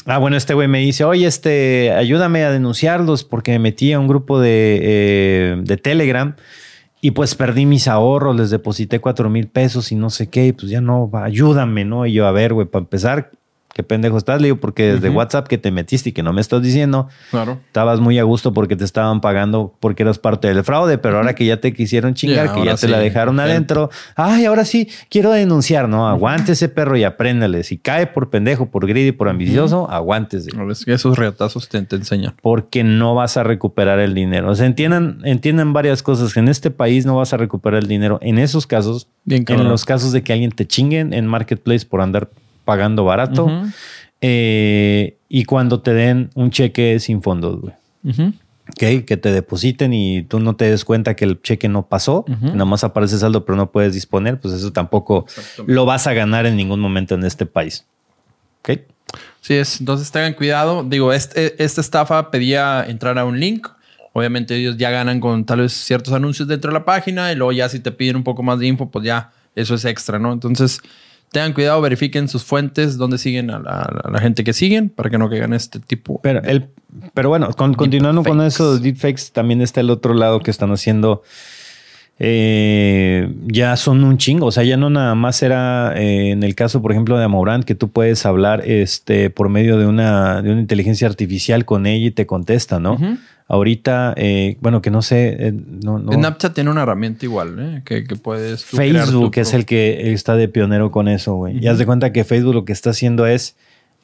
ah, 0.06 0.18
bueno, 0.18 0.36
este 0.36 0.54
güey 0.54 0.68
me 0.68 0.78
dice, 0.78 1.04
oye, 1.04 1.26
este, 1.26 1.92
ayúdame 1.92 2.44
a 2.44 2.50
denunciarlos 2.50 3.24
porque 3.24 3.52
me 3.52 3.58
metí 3.58 3.92
a 3.92 4.00
un 4.00 4.08
grupo 4.08 4.40
de, 4.40 4.78
eh, 4.82 5.56
de 5.62 5.76
Telegram 5.76 6.34
y 7.00 7.12
pues 7.12 7.34
perdí 7.34 7.64
mis 7.64 7.86
ahorros, 7.86 8.34
les 8.36 8.50
deposité 8.50 8.98
cuatro 8.98 9.30
mil 9.30 9.46
pesos 9.46 9.92
y 9.92 9.94
no 9.94 10.10
sé 10.10 10.28
qué, 10.28 10.48
y 10.48 10.52
pues 10.52 10.70
ya 10.70 10.80
no, 10.80 11.08
ayúdame, 11.12 11.84
¿no? 11.84 12.06
Y 12.06 12.12
yo, 12.12 12.26
a 12.26 12.32
ver, 12.32 12.54
güey, 12.54 12.66
para 12.66 12.82
empezar, 12.82 13.30
qué 13.78 13.84
pendejo 13.84 14.18
estás, 14.18 14.40
le 14.40 14.48
digo, 14.48 14.56
porque 14.56 14.94
desde. 14.94 15.08
WhatsApp 15.08 15.46
que 15.46 15.56
te 15.56 15.70
metiste 15.70 16.08
y 16.08 16.12
que 16.12 16.24
no 16.24 16.32
me 16.32 16.40
estás 16.40 16.60
diciendo, 16.62 17.06
Claro. 17.30 17.60
estabas 17.68 18.00
muy 18.00 18.18
a 18.18 18.24
gusto 18.24 18.52
porque 18.52 18.74
te 18.74 18.82
estaban 18.82 19.20
pagando 19.20 19.72
porque 19.78 20.02
eras 20.02 20.18
parte 20.18 20.48
del 20.48 20.64
fraude, 20.64 20.98
pero 20.98 21.18
ahora 21.18 21.36
que 21.36 21.46
ya 21.46 21.60
te 21.60 21.72
quisieron 21.72 22.14
chingar, 22.14 22.52
que 22.52 22.64
ya 22.64 22.74
te 22.74 22.88
la 22.88 22.98
dejaron 22.98 23.38
adentro, 23.38 23.88
ay, 24.16 24.46
ahora 24.46 24.64
sí, 24.64 24.88
quiero 25.10 25.30
denunciar, 25.30 25.88
no, 25.88 26.08
aguante 26.08 26.52
ese 26.52 26.68
perro 26.68 26.96
y 26.96 27.04
apréndale. 27.04 27.62
Si 27.62 27.78
cae 27.78 28.08
por 28.08 28.30
pendejo, 28.30 28.66
por 28.66 28.84
greedy, 28.88 29.12
por 29.12 29.28
ambicioso, 29.28 29.88
aguántese. 29.88 30.50
Es 30.72 30.84
que 30.84 30.94
esos 30.94 31.16
reatazos 31.16 31.68
te, 31.68 31.80
te 31.82 31.94
enseñan. 31.94 32.34
Porque 32.42 32.82
no 32.82 33.14
vas 33.14 33.36
a 33.36 33.44
recuperar 33.44 34.00
el 34.00 34.12
dinero. 34.12 34.50
O 34.50 34.56
sea, 34.56 34.66
entiendan, 34.66 35.20
entiendan 35.22 35.72
varias 35.72 36.02
cosas. 36.02 36.36
En 36.36 36.48
este 36.48 36.72
país 36.72 37.06
no 37.06 37.14
vas 37.14 37.32
a 37.32 37.36
recuperar 37.36 37.80
el 37.80 37.88
dinero. 37.88 38.18
En 38.22 38.38
esos 38.38 38.66
casos, 38.66 39.06
Bien 39.24 39.44
en 39.46 39.68
los 39.68 39.84
casos 39.84 40.10
de 40.10 40.22
que 40.24 40.32
alguien 40.32 40.50
te 40.50 40.66
chinguen 40.66 41.12
en 41.12 41.28
Marketplace 41.28 41.86
por 41.86 42.00
andar 42.00 42.28
pagando 42.68 43.02
barato, 43.02 43.48
eh, 44.20 45.16
y 45.30 45.44
cuando 45.44 45.80
te 45.80 45.94
den 45.94 46.28
un 46.34 46.50
cheque 46.50 47.00
sin 47.00 47.22
fondos, 47.22 47.62
güey. 47.62 47.74
Que 48.76 49.16
te 49.16 49.32
depositen 49.32 49.94
y 49.94 50.22
tú 50.24 50.38
no 50.38 50.54
te 50.54 50.66
des 50.70 50.84
cuenta 50.84 51.16
que 51.16 51.24
el 51.24 51.40
cheque 51.40 51.70
no 51.70 51.86
pasó, 51.86 52.26
Ujú. 52.28 52.48
nada 52.48 52.66
más 52.66 52.84
aparece 52.84 53.16
saldo, 53.16 53.46
pero 53.46 53.56
no 53.56 53.72
puedes 53.72 53.94
disponer, 53.94 54.38
pues 54.38 54.52
eso 54.52 54.70
tampoco 54.70 55.24
lo 55.66 55.86
vas 55.86 56.06
a 56.06 56.12
ganar 56.12 56.44
en 56.44 56.56
ningún 56.56 56.78
momento 56.78 57.14
en 57.14 57.24
este 57.24 57.46
país. 57.46 57.86
Ok. 58.60 58.80
Sí 59.40 59.54
es. 59.54 59.80
Entonces 59.80 60.10
tengan 60.10 60.34
cuidado. 60.34 60.84
Digo, 60.84 61.14
este, 61.14 61.62
esta 61.64 61.80
estafa 61.80 62.30
pedía 62.30 62.84
entrar 62.86 63.18
a 63.18 63.24
un 63.24 63.40
link. 63.40 63.66
Obviamente 64.12 64.54
ellos 64.56 64.76
ya 64.76 64.90
ganan 64.90 65.20
con 65.20 65.46
tal 65.46 65.60
vez 65.60 65.72
ciertos 65.72 66.12
anuncios 66.12 66.46
dentro 66.46 66.70
de 66.70 66.78
la 66.78 66.84
página 66.84 67.32
y 67.32 67.36
luego 67.36 67.52
ya 67.52 67.70
si 67.70 67.80
te 67.80 67.90
piden 67.90 68.16
un 68.16 68.24
poco 68.24 68.42
más 68.42 68.58
de 68.58 68.66
info, 68.66 68.90
pues 68.90 69.06
ya 69.06 69.30
eso 69.54 69.74
es 69.74 69.86
extra, 69.86 70.18
¿no? 70.18 70.32
Entonces 70.34 70.80
tengan 71.32 71.52
cuidado, 71.52 71.80
verifiquen 71.80 72.28
sus 72.28 72.44
fuentes, 72.44 72.96
dónde 72.96 73.18
siguen 73.18 73.50
a 73.50 73.58
la, 73.58 73.80
a 73.82 74.10
la 74.10 74.18
gente 74.20 74.44
que 74.44 74.52
siguen 74.52 74.88
para 74.88 75.10
que 75.10 75.18
no 75.18 75.28
caigan 75.28 75.52
este 75.52 75.78
tipo. 75.80 76.20
Pero, 76.22 76.42
el, 76.44 76.68
pero 77.14 77.28
bueno, 77.28 77.50
con- 77.52 77.74
continuando 77.74 78.22
con 78.24 78.40
esos 78.42 78.82
deepfakes, 78.82 79.30
también 79.32 79.60
está 79.60 79.80
el 79.80 79.90
otro 79.90 80.14
lado 80.14 80.40
que 80.40 80.50
están 80.50 80.70
haciendo. 80.72 81.22
Eh, 82.20 83.32
ya 83.46 83.76
son 83.76 84.02
un 84.04 84.18
chingo. 84.18 84.46
O 84.46 84.50
sea, 84.52 84.64
ya 84.64 84.76
no 84.76 84.90
nada 84.90 85.14
más 85.14 85.42
era 85.42 85.92
eh, 85.96 86.30
en 86.30 86.42
el 86.42 86.54
caso, 86.54 86.82
por 86.82 86.92
ejemplo, 86.92 87.16
de 87.18 87.24
Amorant, 87.24 87.64
que 87.64 87.74
tú 87.74 87.88
puedes 87.90 88.26
hablar 88.26 88.62
este, 88.66 89.30
por 89.30 89.48
medio 89.48 89.78
de 89.78 89.86
una, 89.86 90.42
de 90.42 90.50
una 90.50 90.60
inteligencia 90.60 91.06
artificial 91.08 91.64
con 91.64 91.86
ella 91.86 92.06
y 92.06 92.10
te 92.10 92.26
contesta, 92.26 92.80
¿no? 92.80 92.96
Ahorita, 93.50 94.12
eh, 94.18 94.58
bueno, 94.60 94.82
que 94.82 94.90
no 94.90 95.00
sé, 95.00 95.34
eh, 95.38 95.52
no, 95.82 95.98
no- 95.98 96.12
Snapchat 96.12 96.52
tiene 96.54 96.70
una 96.70 96.82
herramienta 96.82 97.24
igual, 97.24 97.56
¿eh? 97.58 97.82
Que, 97.84 98.04
que 98.04 98.14
puedes 98.16 98.64
tú 98.66 98.76
Facebook 98.76 99.30
tu 99.32 99.40
es 99.40 99.54
el 99.54 99.64
que 99.64 100.12
está 100.12 100.36
de 100.36 100.48
pionero 100.48 100.90
con 100.90 101.08
eso, 101.08 101.34
güey. 101.36 101.58
Y 101.58 101.66
haz 101.68 101.78
de 101.78 101.86
cuenta 101.86 102.12
que 102.12 102.24
Facebook 102.24 102.52
lo 102.54 102.64
que 102.66 102.74
está 102.74 102.90
haciendo 102.90 103.26
es 103.26 103.56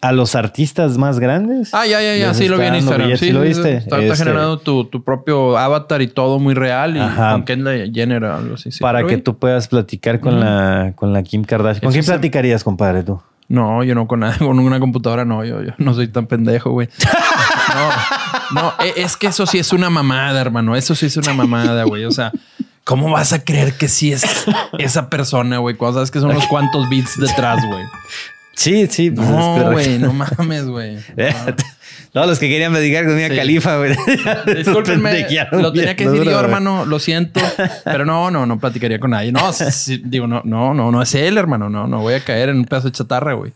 a 0.08 0.12
los 0.12 0.34
artistas 0.34 0.98
más 0.98 1.18
grandes. 1.18 1.72
Ah, 1.72 1.86
ya, 1.86 2.02
ya, 2.02 2.16
ya. 2.16 2.34
Sí, 2.34 2.48
lo 2.48 2.58
vi 2.58 2.66
en 2.66 2.74
Instagram. 2.76 3.06
billetes. 3.08 3.20
Sí, 3.20 3.26
¿Sí 3.26 3.32
lo 3.32 3.40
viste? 3.40 3.76
Está, 3.78 3.98
Este, 4.00 4.16
generando 4.16 4.58
tu, 4.58 4.84
tu 4.84 5.02
propio 5.02 5.56
avatar 5.56 6.02
y 6.02 6.08
todo 6.08 6.38
muy 6.38 6.54
real 6.54 6.96
y 6.96 7.00
Ajá. 7.00 7.32
con 7.32 7.44
Kendall 7.44 7.90
Jenner 7.94 8.24
algo 8.24 8.54
así. 8.56 8.70
sí. 8.70 8.80
para 8.80 9.00
¿Lo 9.00 9.08
que 9.08 9.16
vi? 9.16 9.22
tú 9.22 9.38
puedas 9.38 9.68
platicar 9.68 10.20
con, 10.20 10.40
la, 10.40 10.92
con 10.94 11.12
la 11.12 11.22
Kim 11.22 11.44
Kardashian. 11.44 11.80
¿Con 11.80 11.88
Eso 11.88 11.94
quién 11.94 12.02
se- 12.04 12.12
platicarías, 12.12 12.62
compadre, 12.64 13.02
tú? 13.02 13.20
No, 13.48 13.82
yo 13.84 13.94
no 13.94 14.06
con 14.06 14.20
nada, 14.20 14.36
con 14.38 14.58
una 14.58 14.80
computadora 14.80 15.24
no, 15.24 15.44
yo, 15.44 15.62
yo 15.62 15.72
no 15.78 15.94
soy 15.94 16.08
tan 16.08 16.26
pendejo, 16.26 16.70
güey. 16.70 16.88
No, 17.74 18.60
no, 18.62 18.72
e- 18.84 19.02
es 19.02 19.16
que 19.16 19.26
eso 19.28 19.46
sí 19.46 19.58
es 19.58 19.72
una 19.72 19.90
mamada, 19.90 20.40
hermano. 20.40 20.76
Eso 20.76 20.94
sí 20.94 21.06
es 21.06 21.16
una 21.16 21.32
mamada, 21.32 21.84
güey. 21.84 22.04
O 22.04 22.10
sea, 22.10 22.30
¿cómo 22.84 23.10
vas 23.10 23.32
a 23.32 23.42
creer 23.42 23.72
que 23.78 23.88
sí 23.88 24.12
es 24.12 24.22
esa 24.78 25.08
persona, 25.08 25.58
güey? 25.58 25.74
Cuando 25.76 25.94
sabes 25.98 26.10
que 26.10 26.20
son 26.20 26.30
unos 26.30 26.46
cuantos 26.46 26.88
bits 26.88 27.18
detrás, 27.18 27.64
güey. 27.66 27.84
Sí, 28.56 28.86
sí. 28.88 29.10
pues 29.10 29.26
es 29.28 29.34
No, 29.34 29.72
güey, 29.72 29.98
no 29.98 30.12
mames, 30.38 30.66
güey. 30.66 30.98
Todos 32.12 32.26
los 32.28 32.38
que 32.38 32.48
querían 32.48 32.72
platicar 32.72 33.04
con 33.06 33.16
Sí. 33.28 33.36
Califa, 33.36 33.76
güey. 33.78 33.96
Discúlpenme, 34.56 35.26
lo 35.52 35.72
tenía 35.72 35.96
que 35.96 36.08
decir 36.08 36.24
yo, 36.24 36.38
hermano. 36.40 36.84
Lo 36.86 36.98
siento, 36.98 37.40
pero 37.84 38.04
no, 38.04 38.30
no, 38.30 38.46
no 38.46 38.58
platicaría 38.58 38.98
con 38.98 39.10
nadie. 39.10 39.32
No, 39.32 39.52
sí, 39.52 39.64
sí, 39.70 40.02
digo, 40.04 40.26
no, 40.26 40.42
no, 40.44 40.74
no, 40.74 40.90
no 40.90 41.02
es 41.02 41.14
él, 41.14 41.38
hermano. 41.38 41.68
No, 41.68 41.86
no 41.86 42.00
voy 42.00 42.14
a 42.14 42.20
caer 42.20 42.48
en 42.50 42.58
un 42.58 42.64
pedazo 42.64 42.88
de 42.88 42.92
chatarra, 42.92 43.34
güey. 43.34 43.52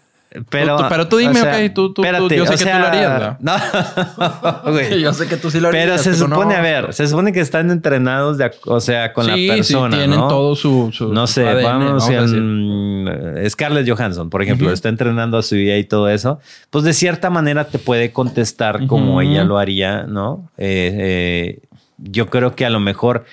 Pero, 0.50 0.76
Tú- 0.76 0.84
pero 0.90 1.08
tú 1.08 1.16
dime, 1.16 1.40
ok, 1.40 1.72
tú- 1.74 1.94
tú- 1.94 2.02
tú- 2.02 2.28
yo 2.34 2.44
sé 2.46 2.54
o 2.54 2.58
que 2.58 2.64
tú 2.64 2.78
lo 2.78 2.86
harías. 2.86 3.36
No, 3.40 3.54
güey. 4.72 5.00
Yo 5.00 5.12
sé 5.14 5.26
que 5.26 5.36
tú 5.38 5.50
sí 5.50 5.58
lo 5.58 5.68
harías. 5.68 5.84
Pero 5.84 5.98
se 5.98 6.10
pero 6.10 6.28
no. 6.28 6.36
supone, 6.36 6.54
a 6.54 6.60
ver, 6.60 6.92
se 6.92 7.06
supone 7.08 7.32
que 7.32 7.40
están 7.40 7.70
entrenados, 7.70 8.36
de, 8.38 8.50
o 8.66 8.80
sea, 8.80 9.12
con 9.12 9.24
Sí, 9.26 9.46
la 9.46 9.54
persona, 9.54 9.90
Sí, 9.96 9.98
tienen 9.98 10.20
¿no? 10.20 10.28
todo 10.28 10.54
su, 10.54 10.90
su- 10.92 11.12
no 11.12 11.26
sé, 11.26 11.48
ADN, 11.48 11.62
vamos 11.64 12.08
en 12.10 13.48
Scarlett 13.50 13.88
Johansson, 13.88 14.28
por 14.30 14.42
ejemplo, 14.42 14.70
está 14.72 14.88
entrenando 14.88 15.38
a 15.38 15.42
su 15.42 15.56
IA 15.56 15.78
y 15.78 15.84
todo 15.84 16.08
eso, 16.08 16.40
pues 16.70 16.84
de 16.84 16.92
cierta 16.92 17.30
manera 17.30 17.64
te 17.64 17.78
puede 17.78 18.12
contestar 18.12 18.86
como 18.86 19.20
ella 19.22 19.44
lo 19.44 19.58
haría, 19.58 20.02
¿no? 20.04 20.50
Eh, 20.58 20.94
eh, 20.98 21.60
yo 21.98 22.26
creo 22.28 22.54
que 22.54 22.66
a 22.66 22.70
lo 22.70 22.80
mejor 22.80 23.24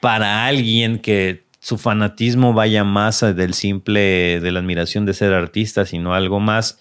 para 0.00 0.46
alguien 0.46 0.98
que 0.98 1.43
su 1.64 1.78
fanatismo 1.78 2.52
vaya 2.52 2.84
más 2.84 3.20
del 3.20 3.54
simple, 3.54 4.38
de 4.38 4.52
la 4.52 4.58
admiración 4.58 5.06
de 5.06 5.14
ser 5.14 5.32
artista, 5.32 5.86
sino 5.86 6.12
algo 6.12 6.38
más, 6.38 6.78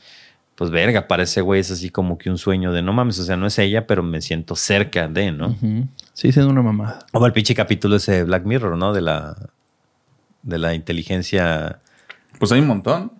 pues 0.55 0.71
verga, 0.71 1.07
para 1.07 1.23
ese 1.23 1.39
güey 1.39 1.61
es 1.61 1.71
así 1.71 1.89
como 1.89 2.17
que 2.17 2.29
un 2.29 2.37
sueño 2.37 2.73
de 2.73 2.81
no 2.81 2.91
mames, 2.91 3.17
o 3.17 3.23
sea, 3.23 3.37
no 3.37 3.47
es 3.47 3.57
ella, 3.59 3.87
pero 3.87 4.03
me 4.03 4.19
siento 4.19 4.57
cerca 4.57 5.07
de, 5.07 5.31
¿no? 5.31 5.55
Sí, 6.11 6.33
siendo 6.33 6.51
una 6.51 6.63
mamada. 6.63 6.99
Como 7.13 7.25
el 7.25 7.31
pinche 7.31 7.55
capítulo 7.55 7.95
ese 7.95 8.11
de 8.11 8.23
Black 8.25 8.43
Mirror, 8.43 8.77
¿no? 8.77 8.91
De 8.91 8.99
la, 8.99 9.37
de 10.41 10.57
la 10.57 10.73
inteligencia. 10.73 11.79
Pues 12.37 12.51
hay 12.51 12.59
un 12.59 12.67
montón. 12.67 13.13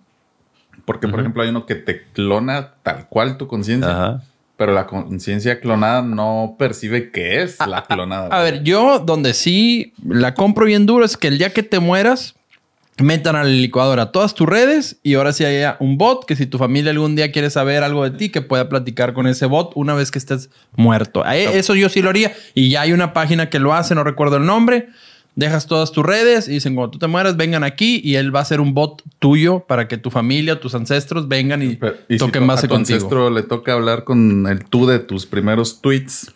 Porque, 0.84 1.08
por 1.08 1.20
ejemplo, 1.20 1.42
hay 1.42 1.48
uno 1.48 1.64
que 1.64 1.76
te 1.76 2.02
clona 2.12 2.74
tal 2.82 3.08
cual 3.08 3.38
tu 3.38 3.46
conciencia. 3.46 3.90
Ajá. 3.90 4.22
Pero 4.56 4.72
la 4.72 4.86
conciencia 4.86 5.60
clonada 5.60 6.02
no 6.02 6.54
percibe 6.58 7.10
que 7.10 7.42
es 7.42 7.58
la 7.66 7.84
clonada. 7.84 8.28
A 8.28 8.42
ver, 8.42 8.62
yo 8.62 9.00
donde 9.00 9.34
sí 9.34 9.92
la 10.08 10.34
compro 10.34 10.66
bien 10.66 10.86
duro 10.86 11.04
es 11.04 11.16
que 11.16 11.26
el 11.28 11.38
día 11.38 11.50
que 11.52 11.62
te 11.64 11.80
mueras, 11.80 12.34
metan 12.98 13.34
a 13.34 13.42
la 13.42 13.50
licuadora 13.50 14.12
todas 14.12 14.34
tus 14.36 14.48
redes 14.48 14.98
y 15.02 15.14
ahora 15.14 15.32
sí 15.32 15.44
haya 15.44 15.76
un 15.80 15.98
bot 15.98 16.24
que 16.26 16.36
si 16.36 16.46
tu 16.46 16.58
familia 16.58 16.92
algún 16.92 17.16
día 17.16 17.32
quiere 17.32 17.50
saber 17.50 17.82
algo 17.82 18.04
de 18.08 18.16
ti, 18.16 18.28
que 18.28 18.40
pueda 18.42 18.68
platicar 18.68 19.12
con 19.14 19.26
ese 19.26 19.46
bot 19.46 19.72
una 19.74 19.94
vez 19.94 20.12
que 20.12 20.18
estés 20.20 20.48
muerto. 20.76 21.24
Ahí- 21.26 21.42
Eso 21.52 21.74
yo 21.74 21.88
sí 21.88 22.00
lo 22.02 22.10
haría. 22.10 22.32
Y 22.54 22.70
ya 22.70 22.82
hay 22.82 22.92
una 22.92 23.12
página 23.12 23.50
que 23.50 23.58
lo 23.58 23.74
hace, 23.74 23.96
no 23.96 24.04
recuerdo 24.04 24.36
el 24.36 24.46
nombre. 24.46 24.90
Dejas 25.36 25.66
todas 25.66 25.90
tus 25.90 26.06
redes 26.06 26.46
y 26.46 26.52
dicen, 26.52 26.76
cuando 26.76 26.92
tú 26.92 26.98
te 27.00 27.08
mueras, 27.08 27.36
vengan 27.36 27.64
aquí 27.64 28.00
y 28.04 28.14
él 28.14 28.34
va 28.34 28.38
a 28.40 28.44
ser 28.44 28.60
un 28.60 28.72
bot 28.72 29.02
tuyo 29.18 29.60
para 29.66 29.88
que 29.88 29.96
tu 29.98 30.10
familia, 30.10 30.60
tus 30.60 30.74
ancestros 30.76 31.26
vengan 31.26 31.60
y, 31.62 31.74
Pero- 31.74 31.96
y 32.08 32.14
si 32.14 32.18
toquen 32.18 32.42
tu- 32.42 32.48
base 32.48 32.66
a 32.66 32.68
tu 32.68 32.74
contigo. 32.76 32.96
ancestro 32.96 33.30
le 33.30 33.42
toca 33.42 33.72
hablar 33.72 34.04
con 34.04 34.46
el 34.46 34.64
tú 34.64 34.86
de 34.86 35.00
tus 35.00 35.26
primeros 35.26 35.80
tweets, 35.80 36.32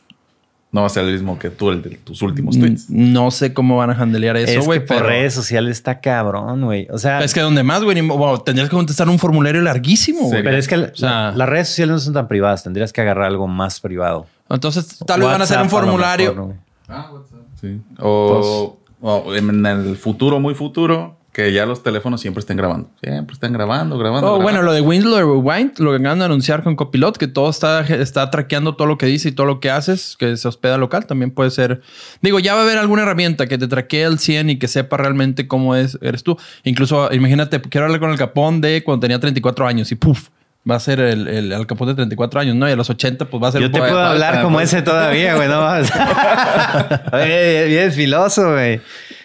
no 0.73 0.81
va 0.81 0.89
a 0.89 0.91
ser 0.91 1.05
el 1.05 1.13
mismo 1.13 1.39
que 1.39 1.49
tú 1.49 1.71
el 1.71 1.81
de 1.81 1.91
tus 1.99 2.23
últimos 2.23 2.57
Mm, 2.57 2.61
tweets. 2.61 2.91
No 2.91 3.31
sé 3.31 3.55
cómo 3.55 3.77
van 3.77 3.91
a 3.91 3.95
handlear 3.95 4.37
eso, 4.37 4.59
es 4.59 4.67
güey. 4.67 4.81
que 4.81 4.87
por 4.87 4.97
pero- 4.97 5.09
redes 5.11 5.33
sociales 5.33 5.71
está 5.77 6.01
cabrón, 6.01 6.65
güey. 6.65 6.89
O 6.91 6.99
sea, 6.99 7.23
Es 7.23 7.33
que 7.33 7.41
donde 7.41 7.63
más, 7.63 7.85
güey, 7.85 8.01
wow, 8.01 8.39
tendrías 8.41 8.69
que 8.69 8.75
contestar 8.77 9.09
un 9.09 9.19
formulario 9.21 9.63
larguísimo, 9.63 10.23
güey. 10.23 10.43
Pero 10.43 10.57
es 10.57 10.67
que 10.67 10.91
sea- 10.95 11.31
las 11.37 11.49
redes 11.49 11.69
sociales 11.69 11.93
no 11.93 11.99
son 12.01 12.15
tan 12.15 12.27
privadas. 12.27 12.65
Tendrías 12.65 12.93
que 12.93 13.01
agarrar 13.01 13.27
algo 13.27 13.47
más 13.47 13.79
privado. 13.81 14.27
Entonces, 14.51 14.99
tal 15.07 15.21
vez 15.21 15.29
van 15.31 15.41
a 15.41 15.45
hacer 15.45 15.57
un 15.59 15.63
WhatsApp, 15.63 15.79
formulario. 15.81 16.31
mejor, 16.35 16.49
¿no? 16.49 17.39
Sí. 17.61 17.81
O, 18.01 18.79
o 19.01 19.35
en 19.35 19.67
el 19.67 19.97
futuro, 19.97 20.41
muy 20.41 20.55
futuro, 20.55 21.19
que 21.39 21.53
ya 21.53 21.67
los 21.67 21.85
teléfonos 21.85 22.21
siempre 22.21 22.41
estén 22.41 22.57
grabando. 22.57 22.91
Siempre 23.01 23.35
están 23.35 23.53
grabando, 23.53 23.97
grabando. 23.97 24.27
Oh, 24.27 24.39
grabando. 24.39 24.43
bueno, 24.43 24.63
lo 24.63 24.73
de 24.73 24.81
Winslow 24.81 25.21
Rewind, 25.21 25.79
lo 25.79 25.93
que 25.93 25.99
acaban 25.99 26.19
de 26.19 26.25
anunciar 26.25 26.65
con 26.65 26.75
Copilot, 26.75 27.17
que 27.17 27.29
todo 27.29 27.49
está, 27.49 27.83
está 27.83 28.29
traqueando 28.31 28.75
todo 28.75 28.89
lo 28.89 28.99
que 28.99 29.07
dice 29.07 29.29
y 29.29 29.33
todo 29.33 29.47
lo 29.47 29.61
que 29.61 29.71
haces, 29.71 30.17
que 30.19 30.37
se 30.37 30.49
hospeda 30.49 30.79
local, 30.79 31.07
también 31.07 31.31
puede 31.31 31.53
ser. 31.53 31.81
Digo, 32.23 32.41
ya 32.41 32.55
va 32.55 32.63
a 32.63 32.65
haber 32.65 32.79
alguna 32.79 33.03
herramienta 33.03 33.47
que 33.47 33.57
te 33.57 33.69
traquee 33.69 34.05
al 34.05 34.19
100 34.19 34.51
y 34.51 34.59
que 34.59 34.67
sepa 34.67 34.97
realmente 34.97 35.47
cómo 35.47 35.77
es, 35.77 35.97
eres 36.03 36.25
tú. 36.25 36.37
Incluso, 36.65 37.13
imagínate, 37.13 37.61
quiero 37.61 37.87
hablar 37.87 38.01
con 38.01 38.11
el 38.11 38.19
capón 38.19 38.61
de 38.61 38.83
cuando 38.83 39.03
tenía 39.03 39.21
34 39.21 39.65
años 39.65 39.93
y 39.93 39.95
puf, 39.95 40.31
va 40.69 40.77
a 40.77 40.81
ser 40.81 41.01
el, 41.01 41.27
el, 41.29 41.67
capón 41.67 41.89
de 41.89 41.95
34 41.95 42.41
años, 42.41 42.57
¿no? 42.57 42.69
Y 42.69 42.73
a 42.73 42.77
los 42.77 42.91
80, 42.91 43.27
pues 43.27 43.43
va 43.43 43.49
a 43.49 43.53
ser. 43.53 43.63
Yo 43.63 43.71
te 43.71 43.79
puedo 43.79 43.99
hablar 43.99 44.43
como 44.43 44.61
ese 44.61 44.83
todavía, 44.83 45.35
güey. 45.37 45.49
No 45.49 45.61
más. 45.61 45.91
Oye, 47.13 47.67
bien 47.67 47.93
filoso, 47.93 48.53
güey. 48.53 48.81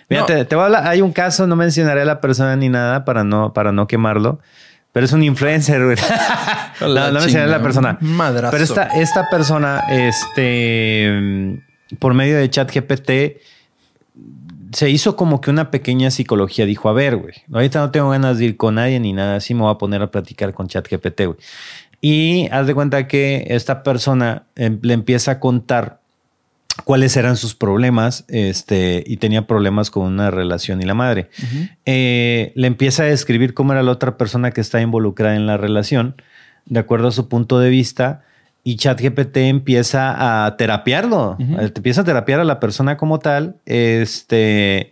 Mira, 0.10 0.21
No. 0.21 0.25
te, 0.25 0.45
te 0.45 0.56
voy 0.56 0.63
a 0.63 0.65
hablar. 0.65 0.88
Hay 0.88 1.01
un 1.01 1.12
caso, 1.12 1.47
no 1.47 1.56
mencionaré 1.56 2.01
a 2.01 2.06
la 2.06 2.21
persona 2.21 2.56
ni 2.56 2.69
nada 2.69 3.06
para 3.06 3.23
no, 3.23 3.53
para 3.53 3.71
no 3.71 3.88
quemarlo. 3.88 4.39
Pero 4.91 5.06
es 5.08 5.12
un 5.12 5.23
influencer, 5.23 5.84
güey. 5.84 5.97
no, 6.82 6.88
no 6.88 7.19
mencionaré 7.19 7.51
a 7.51 7.58
la 7.58 7.63
persona. 7.63 7.97
Madrazo. 7.99 8.51
Pero 8.51 8.63
esta, 8.63 8.84
esta 8.84 9.29
persona, 9.29 9.84
este, 9.89 11.60
por 11.99 12.13
medio 12.13 12.38
de 12.38 12.49
ChatGPT, 12.49 13.12
se 14.73 14.89
hizo 14.89 15.15
como 15.15 15.41
que 15.41 15.49
una 15.49 15.71
pequeña 15.71 16.12
psicología. 16.12 16.65
Dijo, 16.65 16.89
a 16.89 16.93
ver, 16.93 17.17
güey, 17.17 17.33
ahorita 17.51 17.79
no 17.79 17.91
tengo 17.91 18.09
ganas 18.09 18.38
de 18.38 18.45
ir 18.45 18.57
con 18.57 18.75
nadie 18.75 18.99
ni 18.99 19.13
nada 19.13 19.38
así, 19.38 19.53
me 19.53 19.62
voy 19.62 19.71
a 19.71 19.77
poner 19.77 20.01
a 20.01 20.12
platicar 20.12 20.53
con 20.53 20.67
ChatGPT, 20.67 21.25
güey. 21.25 21.38
Y 22.01 22.49
haz 22.51 22.67
de 22.67 22.75
cuenta 22.75 23.07
que 23.07 23.45
esta 23.49 23.81
persona 23.81 24.43
em, 24.55 24.79
le 24.81 24.93
empieza 24.93 25.31
a 25.31 25.39
contar 25.39 26.01
cuáles 26.83 27.15
eran 27.15 27.38
sus 27.38 27.55
problemas 27.55 28.25
este, 28.27 29.03
y 29.07 29.17
tenía 29.17 29.47
problemas 29.47 29.89
con 29.89 30.03
una 30.03 30.29
relación 30.31 30.81
y 30.81 30.86
la 30.86 30.95
madre. 30.95 31.29
Eh, 31.86 32.51
le 32.55 32.67
empieza 32.67 33.03
a 33.03 33.05
describir 33.05 33.53
cómo 33.53 33.71
era 33.71 33.83
la 33.83 33.91
otra 33.91 34.17
persona 34.17 34.51
que 34.51 34.59
está 34.59 34.81
involucrada 34.81 35.36
en 35.36 35.45
la 35.45 35.55
relación, 35.55 36.15
de 36.65 36.79
acuerdo 36.79 37.07
a 37.07 37.12
su 37.12 37.29
punto 37.29 37.59
de 37.59 37.69
vista, 37.69 38.23
y 38.63 38.78
ChatGPT 38.78 39.38
empieza 39.38 40.45
a 40.45 40.56
terapiarlo. 40.56 41.38
Eh, 41.39 41.71
empieza 41.76 42.02
a 42.02 42.04
terapiar 42.04 42.39
a 42.39 42.43
la 42.45 42.60
persona 42.60 42.97
como 42.97 43.19
tal, 43.19 43.58
este, 43.65 44.91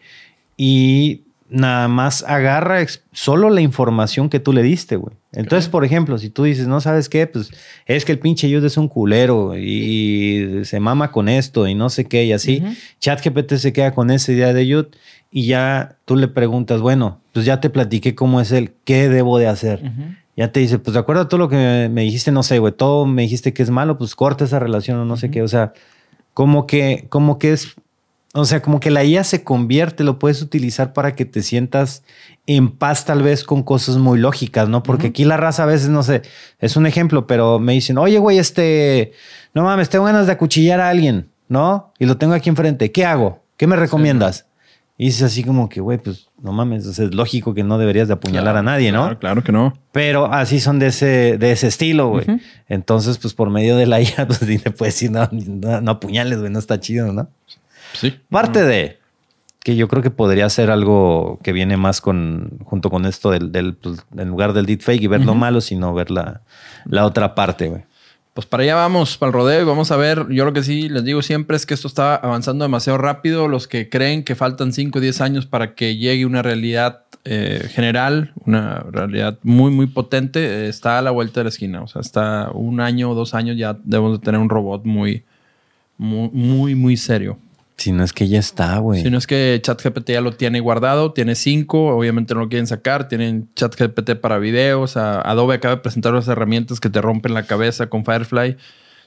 y 0.58 1.22
nada 1.50 1.88
más 1.90 2.24
agarra 2.24 2.86
solo 3.12 3.50
la 3.50 3.62
información 3.62 4.30
que 4.30 4.40
tú 4.40 4.54
le 4.54 4.64
diste, 4.64 4.96
güey. 4.96 5.16
Entonces, 5.34 5.70
por 5.70 5.86
ejemplo, 5.86 6.18
si 6.18 6.30
tú 6.30 6.44
dices, 6.44 6.68
no 6.68 6.82
sabes 6.82 7.08
qué, 7.08 7.28
pues 7.28 7.52
es 7.86 8.04
que 8.06 8.14
el 8.14 8.20
pinche 8.20 8.50
Yud 8.50 8.64
es 8.66 8.78
un 8.78 8.88
culero 8.88 9.58
y 9.58 10.62
se 10.64 10.80
mama 10.80 11.12
con 11.12 11.30
esto 11.30 11.68
y 11.68 11.76
no 11.76 11.90
sé 11.90 12.06
qué 12.06 12.26
y 12.26 12.34
así, 12.34 12.62
Ujú. 12.64 12.74
ChatGPT 13.00 13.54
se 13.56 13.74
queda 13.74 13.94
con 13.94 14.12
esa 14.12 14.32
idea 14.32 14.54
de 14.54 14.68
Yud 14.68 14.88
y 15.30 15.46
ya 15.46 15.96
tú 16.06 16.16
le 16.16 16.28
preguntas, 16.28 16.82
bueno, 16.82 17.20
pues 17.34 17.46
ya 17.46 17.62
te 17.62 17.70
platiqué 17.70 18.16
cómo 18.16 18.42
es 18.42 18.52
él, 18.52 18.74
¿qué 18.84 19.08
debo 19.08 19.38
de 19.38 19.48
hacer? 19.48 19.82
Ya 20.38 20.52
te 20.52 20.60
dice, 20.60 20.80
pues 20.80 20.94
de 20.94 21.00
acuerdo 21.00 21.24
a 21.24 21.28
todo 21.28 21.40
lo 21.40 21.50
que 21.50 21.90
me 21.92 22.02
dijiste, 22.02 22.32
no 22.32 22.44
sé, 22.44 22.60
güey, 22.60 22.74
todo 22.74 23.06
me 23.06 23.24
dijiste 23.24 23.54
que 23.54 23.64
es 23.64 23.70
malo, 23.70 23.98
pues 23.98 24.16
corta 24.16 24.46
esa 24.46 24.60
relación 24.60 24.98
o 24.98 25.06
no 25.06 25.18
sé 25.18 25.30
qué. 25.30 25.42
O 25.42 25.48
sea, 25.48 25.74
como 26.34 26.68
que, 26.68 27.06
como 27.10 27.38
que 27.38 27.52
es, 27.52 27.76
o 28.34 28.46
sea, 28.46 28.62
como 28.62 28.80
que 28.80 28.92
la 28.92 29.04
IA 29.04 29.24
se 29.26 29.44
convierte, 29.44 30.04
lo 30.06 30.20
puedes 30.20 30.42
utilizar 30.42 30.94
para 30.94 31.16
que 31.16 31.26
te 31.26 31.44
sientas 31.44 32.04
en 32.48 32.72
paz 32.72 33.06
tal 33.06 33.24
vez 33.24 33.44
con 33.44 33.64
cosas 33.64 33.98
muy 33.98 34.20
lógicas, 34.20 34.70
¿no? 34.70 34.84
Porque 34.84 35.08
aquí 35.08 35.26
la 35.26 35.38
raza 35.38 35.64
a 35.64 35.66
veces, 35.66 35.90
no 35.90 36.02
sé, 36.02 36.22
es 36.60 36.78
un 36.78 36.86
ejemplo, 36.86 37.28
pero 37.28 37.60
me 37.60 37.74
dicen, 37.74 37.98
oye, 37.98 38.18
güey, 38.20 38.40
este, 38.40 39.12
no 39.54 39.64
mames, 39.64 39.90
tengo 39.90 40.06
ganas 40.06 40.28
de 40.28 40.32
acuchillar 40.32 40.80
a 40.80 40.90
alguien, 40.90 41.30
¿no? 41.50 41.92
Y 42.00 42.06
lo 42.06 42.18
tengo 42.18 42.34
aquí 42.34 42.50
enfrente, 42.50 42.92
¿qué 42.92 43.06
hago? 43.06 43.44
¿Qué 43.58 43.68
me 43.68 43.76
recomiendas? 43.76 44.48
Y 44.98 45.06
dices 45.06 45.24
así 45.24 45.44
como 45.44 45.68
que, 45.68 45.82
güey, 45.82 45.98
pues 45.98 46.30
no 46.42 46.52
mames, 46.52 46.88
o 46.88 46.94
sea, 46.94 47.06
es 47.06 47.14
lógico 47.14 47.54
que 47.54 47.64
no 47.64 47.78
deberías 47.78 48.08
de 48.08 48.16
apuñalar 48.16 48.58
a 48.58 48.64
nadie, 48.64 48.92
¿no? 48.92 49.04
Claro, 49.04 49.20
claro 49.20 49.44
que 49.44 49.52
no. 49.52 49.74
Pero 49.92 50.32
así 50.34 50.60
son 50.60 50.80
de 50.80 50.88
ese, 50.88 51.38
de 51.38 51.52
ese 51.52 51.68
estilo, 51.68 52.10
güey. 52.10 52.26
Entonces, 52.68 53.18
pues 53.18 53.34
por 53.34 53.50
medio 53.50 53.78
de 53.78 53.86
la 53.86 54.02
IA, 54.02 54.26
pues 54.28 54.40
sí 54.40 54.58
te 54.58 54.72
puedes 54.72 54.96
decir, 54.96 55.12
no, 55.12 55.30
no, 55.32 55.82
no 55.82 55.92
apuñales, 55.92 56.40
güey, 56.40 56.52
no 56.52 56.60
está 56.60 56.80
chido, 56.80 57.14
¿no? 57.14 57.30
Sí. 57.94 58.16
Parte 58.30 58.64
de 58.64 58.98
que 59.64 59.76
yo 59.76 59.88
creo 59.88 60.02
que 60.02 60.10
podría 60.10 60.50
ser 60.50 60.72
algo 60.72 61.40
que 61.44 61.54
viene 61.54 61.78
más 61.78 62.02
con, 62.02 62.58
junto 62.64 62.90
con 62.90 63.06
esto 63.06 63.30
del, 63.30 63.52
del 63.52 63.76
pues, 63.76 64.04
en 64.18 64.30
lugar 64.30 64.54
del 64.54 64.66
deepfake 64.66 65.04
y 65.04 65.08
ver 65.08 65.24
lo 65.24 65.36
malo, 65.36 65.62
sino 65.62 65.94
ver 65.94 66.10
la, 66.10 66.42
la 66.86 67.06
otra 67.06 67.36
parte, 67.36 67.68
güey. 67.70 67.84
Pues 68.34 68.48
para 68.48 68.64
allá 68.64 68.76
vamos, 68.76 69.18
para 69.18 69.28
el 69.28 69.34
rodeo 69.34 69.62
y 69.62 69.66
vamos 69.66 69.92
a 69.92 69.98
ver. 69.98 70.28
Yo 70.30 70.46
lo 70.46 70.54
que 70.54 70.64
sí 70.64 70.88
les 70.88 71.04
digo 71.04 71.22
siempre 71.22 71.58
es 71.58 71.66
que 71.66 71.74
esto 71.74 71.90
está 71.90 72.16
avanzando 72.16 72.64
demasiado 72.64 72.98
rápido. 72.98 73.50
Los 73.50 73.68
que 73.68 73.90
creen 73.90 74.24
que 74.24 74.36
faltan 74.36 74.72
5 74.72 74.98
o 74.98 75.02
10 75.02 75.20
años 75.20 75.46
para 75.46 75.76
que 75.76 75.98
llegue 75.98 76.26
una 76.26 76.42
realidad 76.42 77.04
eh, 77.26 77.68
general, 77.70 78.34
una 78.46 78.86
realidad 78.90 79.38
muy, 79.44 79.70
muy 79.70 79.88
potente, 79.88 80.70
está 80.70 80.98
a 80.98 81.02
la 81.02 81.12
vuelta 81.12 81.42
de 81.42 81.44
la 81.44 81.50
esquina. 81.50 81.82
O 81.82 81.88
sea, 81.88 82.02
está 82.02 82.52
un 82.54 82.80
año 82.80 83.12
o 83.12 83.16
dos 83.16 83.34
años 83.34 83.58
ya 83.58 83.78
debemos 83.84 84.20
de 84.20 84.26
tener 84.26 84.40
un 84.40 84.50
robot 84.50 84.86
muy, 84.86 85.26
muy, 85.98 86.30
muy, 86.30 86.74
muy 86.74 86.96
serio. 86.96 87.38
Si 87.82 87.92
no 87.92 88.04
es 88.04 88.14
que 88.14 88.28
ya 88.28 88.38
está, 88.40 88.78
güey. 88.78 89.02
Si 89.02 89.10
no 89.10 89.18
es 89.18 89.26
que 89.26 89.60
ChatGPT 89.62 90.12
ya 90.12 90.22
lo 90.22 90.34
tiene 90.34 90.60
guardado, 90.60 91.14
tiene 91.14 91.34
cinco, 91.36 91.88
obviamente 91.96 92.34
no 92.36 92.42
lo 92.42 92.50
quieren 92.50 92.68
sacar, 92.68 93.08
tienen 93.08 93.50
ChatGPT 93.56 94.16
para 94.22 94.38
videos, 94.38 94.98
a- 94.98 95.20
Adobe 95.22 95.56
acaba 95.56 95.76
de 95.78 95.82
presentar 95.82 96.12
unas 96.14 96.28
herramientas 96.28 96.80
que 96.80 96.90
te 96.90 97.02
rompen 97.02 97.34
la 97.34 97.44
cabeza 97.44 97.88
con 97.88 98.06
Firefly. 98.06 98.58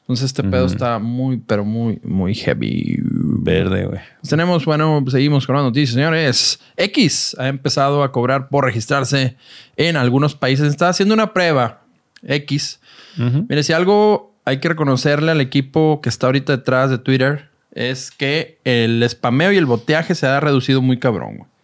Entonces 0.01 0.27
este 0.27 0.43
pedo 0.43 0.67
está 0.67 0.99
muy, 0.99 1.39
pero 1.39 1.65
muy, 1.65 2.01
muy 2.03 2.35
heavy. 2.35 2.99
Verde, 3.01 3.87
güey. 3.87 4.01
Pues 4.21 4.29
tenemos, 4.29 4.65
bueno, 4.67 5.03
seguimos 5.09 5.47
con 5.47 5.55
las 5.57 5.65
noticias, 5.65 5.95
señores. 5.95 6.61
X 6.77 7.35
ha 7.39 7.49
empezado 7.49 8.03
a 8.03 8.13
cobrar 8.13 8.49
por 8.49 8.65
registrarse 8.65 9.37
en 9.77 9.97
algunos 9.97 10.35
países. 10.35 10.69
Está 10.69 10.89
haciendo 10.91 11.15
una 11.15 11.33
prueba. 11.33 11.83
X. 12.23 12.81
Ujú. 13.19 13.47
Mire, 13.49 13.63
si 13.63 13.73
algo 13.73 14.35
hay 14.45 14.59
que 14.59 14.69
reconocerle 14.69 15.31
al 15.31 15.41
equipo 15.41 16.01
que 16.03 16.09
está 16.11 16.27
ahorita 16.27 16.57
detrás 16.57 16.91
de 16.91 16.99
Twitter 16.99 17.49
es 17.75 18.11
que 18.11 18.59
el 18.65 19.05
spameo 19.09 19.53
y 19.53 19.57
el 19.57 19.67
boteaje 19.67 20.15
se 20.15 20.27
ha 20.27 20.41
reducido 20.41 20.81
muy 20.81 20.99
cabrón. 20.99 21.37
güey. 21.37 21.55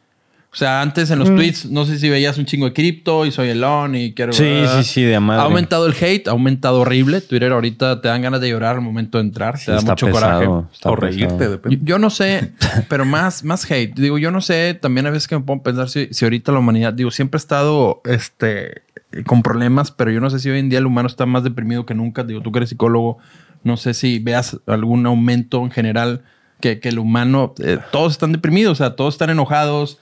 O 0.52 0.56
sea, 0.56 0.82
antes 0.82 1.08
en 1.12 1.20
los 1.20 1.28
tweets, 1.28 1.66
no 1.66 1.84
sé 1.84 1.96
si 2.00 2.10
veías 2.10 2.36
un 2.36 2.44
chingo 2.44 2.66
de 2.66 2.72
cripto 2.72 3.24
y 3.24 3.30
soy 3.30 3.50
Elon 3.50 3.94
y 3.94 4.12
quiero... 4.14 4.32
Sí, 4.32 4.64
sí, 4.66 4.82
sí, 4.82 5.02
de 5.04 5.20
madre. 5.20 5.42
Ha 5.42 5.44
aumentado 5.44 5.86
el 5.86 5.94
hate, 5.94 6.26
ha 6.26 6.32
aumentado 6.32 6.80
horrible. 6.80 7.20
Twitter 7.20 7.52
ahorita 7.52 8.00
te 8.00 8.08
dan 8.08 8.20
ganas 8.20 8.40
de 8.40 8.48
llorar 8.48 8.74
al 8.74 8.82
momento 8.82 9.18
de 9.18 9.24
entrar. 9.24 9.58
Sí, 9.58 9.66
te 9.66 9.72
da 9.72 9.78
está 9.78 9.92
mucho 9.92 10.06
pesado, 10.06 10.44
coraje. 10.44 10.66
está 10.72 10.90
o 10.90 10.96
reírte, 10.96 11.48
depende. 11.48 11.78
Yo, 11.78 11.84
yo 11.84 11.98
no 12.00 12.10
sé, 12.10 12.50
pero 12.88 13.04
más, 13.04 13.44
más 13.44 13.70
hate. 13.70 13.94
Digo, 13.94 14.18
yo 14.18 14.32
no 14.32 14.40
sé, 14.40 14.74
también 14.74 15.06
a 15.06 15.10
veces 15.10 15.28
que 15.28 15.38
me 15.38 15.44
pongo 15.44 15.60
a 15.60 15.62
pensar 15.62 15.88
si, 15.88 16.08
si 16.10 16.24
ahorita 16.24 16.50
la 16.50 16.58
humanidad, 16.58 16.94
digo, 16.94 17.12
siempre 17.12 17.36
ha 17.36 17.42
estado 17.42 18.02
este, 18.04 18.82
con 19.26 19.44
problemas, 19.44 19.92
pero 19.92 20.10
yo 20.10 20.20
no 20.20 20.30
sé 20.30 20.40
si 20.40 20.50
hoy 20.50 20.58
en 20.58 20.68
día 20.68 20.80
el 20.80 20.86
humano 20.86 21.06
está 21.06 21.26
más 21.26 21.44
deprimido 21.44 21.86
que 21.86 21.94
nunca. 21.94 22.24
Digo, 22.24 22.40
tú 22.40 22.50
que 22.50 22.58
eres 22.58 22.70
psicólogo, 22.70 23.18
no 23.62 23.76
sé 23.76 23.94
si 23.94 24.18
veas 24.18 24.58
algún 24.66 25.06
aumento 25.06 25.62
en 25.62 25.70
general 25.70 26.22
que, 26.60 26.80
que 26.80 26.90
el 26.90 26.98
humano, 26.98 27.54
eh, 27.62 27.78
todos 27.90 28.12
están 28.12 28.32
deprimidos, 28.32 28.72
o 28.72 28.84
sea, 28.84 28.96
todos 28.96 29.14
están 29.14 29.30
enojados. 29.30 29.98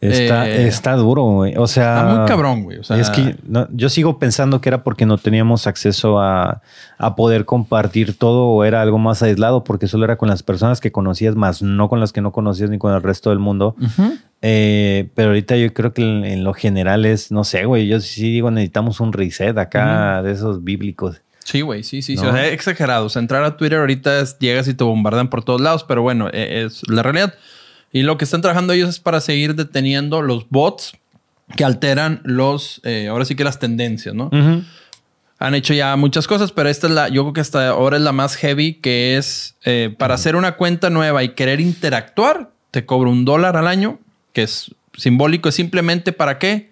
Está, 0.00 0.48
Eh, 0.48 0.66
está 0.66 0.96
duro, 0.96 1.22
güey. 1.22 1.54
O 1.56 1.68
sea. 1.68 2.00
Está 2.00 2.14
muy 2.16 2.26
cabrón, 2.26 2.64
güey. 2.64 2.78
O 2.78 2.82
sea, 2.82 2.98
es 2.98 3.08
que 3.08 3.36
no, 3.46 3.68
yo 3.70 3.88
sigo 3.88 4.18
pensando 4.18 4.60
que 4.60 4.68
era 4.68 4.82
porque 4.82 5.06
no 5.06 5.16
teníamos 5.16 5.68
acceso 5.68 6.18
a, 6.18 6.60
a 6.98 7.14
poder 7.14 7.44
compartir 7.44 8.18
todo 8.18 8.48
o 8.48 8.64
era 8.64 8.82
algo 8.82 8.98
más 8.98 9.22
aislado 9.22 9.62
porque 9.62 9.86
solo 9.86 10.04
era 10.04 10.16
con 10.16 10.28
las 10.28 10.42
personas 10.42 10.80
que 10.80 10.90
conocías 10.90 11.36
más, 11.36 11.62
no 11.62 11.88
con 11.88 12.00
las 12.00 12.12
que 12.12 12.20
no 12.20 12.32
conocías 12.32 12.68
ni 12.68 12.78
con 12.78 12.92
el 12.92 13.00
resto 13.00 13.30
del 13.30 13.38
mundo. 13.38 13.76
Eh, 14.40 15.08
pero 15.14 15.28
ahorita 15.28 15.56
yo 15.56 15.72
creo 15.72 15.92
que 15.92 16.02
en, 16.02 16.24
en 16.24 16.42
lo 16.42 16.52
general 16.52 17.04
es, 17.04 17.30
no 17.30 17.44
sé, 17.44 17.64
güey, 17.64 17.86
yo 17.86 18.00
sí 18.00 18.22
digo 18.32 18.50
necesitamos 18.50 18.98
un 18.98 19.12
reset 19.12 19.56
acá 19.56 20.20
de 20.24 20.32
esos 20.32 20.64
bíblicos. 20.64 21.22
Sí, 21.44 21.60
güey, 21.60 21.82
sí, 21.82 22.02
sí, 22.02 22.16
sí. 22.16 22.22
No. 22.22 22.30
O 22.30 22.32
sea, 22.32 22.48
exagerado. 22.48 23.06
O 23.06 23.08
sea, 23.08 23.20
entrar 23.20 23.42
a 23.44 23.56
Twitter 23.56 23.78
ahorita 23.78 24.20
es- 24.20 24.38
llegas 24.38 24.68
y 24.68 24.74
te 24.74 24.84
bombardean 24.84 25.28
por 25.30 25.44
todos 25.44 25.60
lados, 25.60 25.84
pero 25.84 26.02
bueno, 26.02 26.28
eh, 26.32 26.64
es 26.66 26.82
la 26.88 27.02
realidad. 27.02 27.34
Y 27.92 28.02
lo 28.02 28.16
que 28.16 28.24
están 28.24 28.40
trabajando 28.40 28.72
ellos 28.72 28.88
es 28.88 28.98
para 29.00 29.20
seguir 29.20 29.54
deteniendo 29.54 30.22
los 30.22 30.48
bots 30.48 30.92
que 31.56 31.64
alteran 31.64 32.20
los, 32.24 32.80
eh, 32.84 33.08
ahora 33.08 33.24
sí 33.24 33.34
que 33.34 33.44
las 33.44 33.58
tendencias, 33.58 34.14
¿no? 34.14 34.30
Han 35.38 35.54
hecho 35.56 35.74
ya 35.74 35.96
muchas 35.96 36.26
cosas, 36.28 36.52
pero 36.52 36.68
esta 36.68 36.86
es 36.86 36.92
la, 36.92 37.08
yo 37.08 37.22
creo 37.24 37.32
que 37.32 37.40
hasta 37.40 37.68
ahora 37.70 37.96
es 37.96 38.02
la 38.02 38.12
más 38.12 38.36
heavy, 38.36 38.74
que 38.74 39.16
es 39.16 39.56
eh, 39.64 39.92
para 39.98 40.14
hacer 40.14 40.36
una 40.36 40.52
cuenta 40.56 40.88
nueva 40.88 41.24
y 41.24 41.30
querer 41.30 41.60
interactuar, 41.60 42.50
te 42.70 42.86
cobro 42.86 43.10
un 43.10 43.24
dólar 43.24 43.56
al 43.56 43.66
año, 43.66 43.98
que 44.32 44.44
es 44.44 44.72
simbólico, 44.96 45.48
es 45.48 45.56
simplemente 45.56 46.12
para 46.12 46.38
qué? 46.38 46.70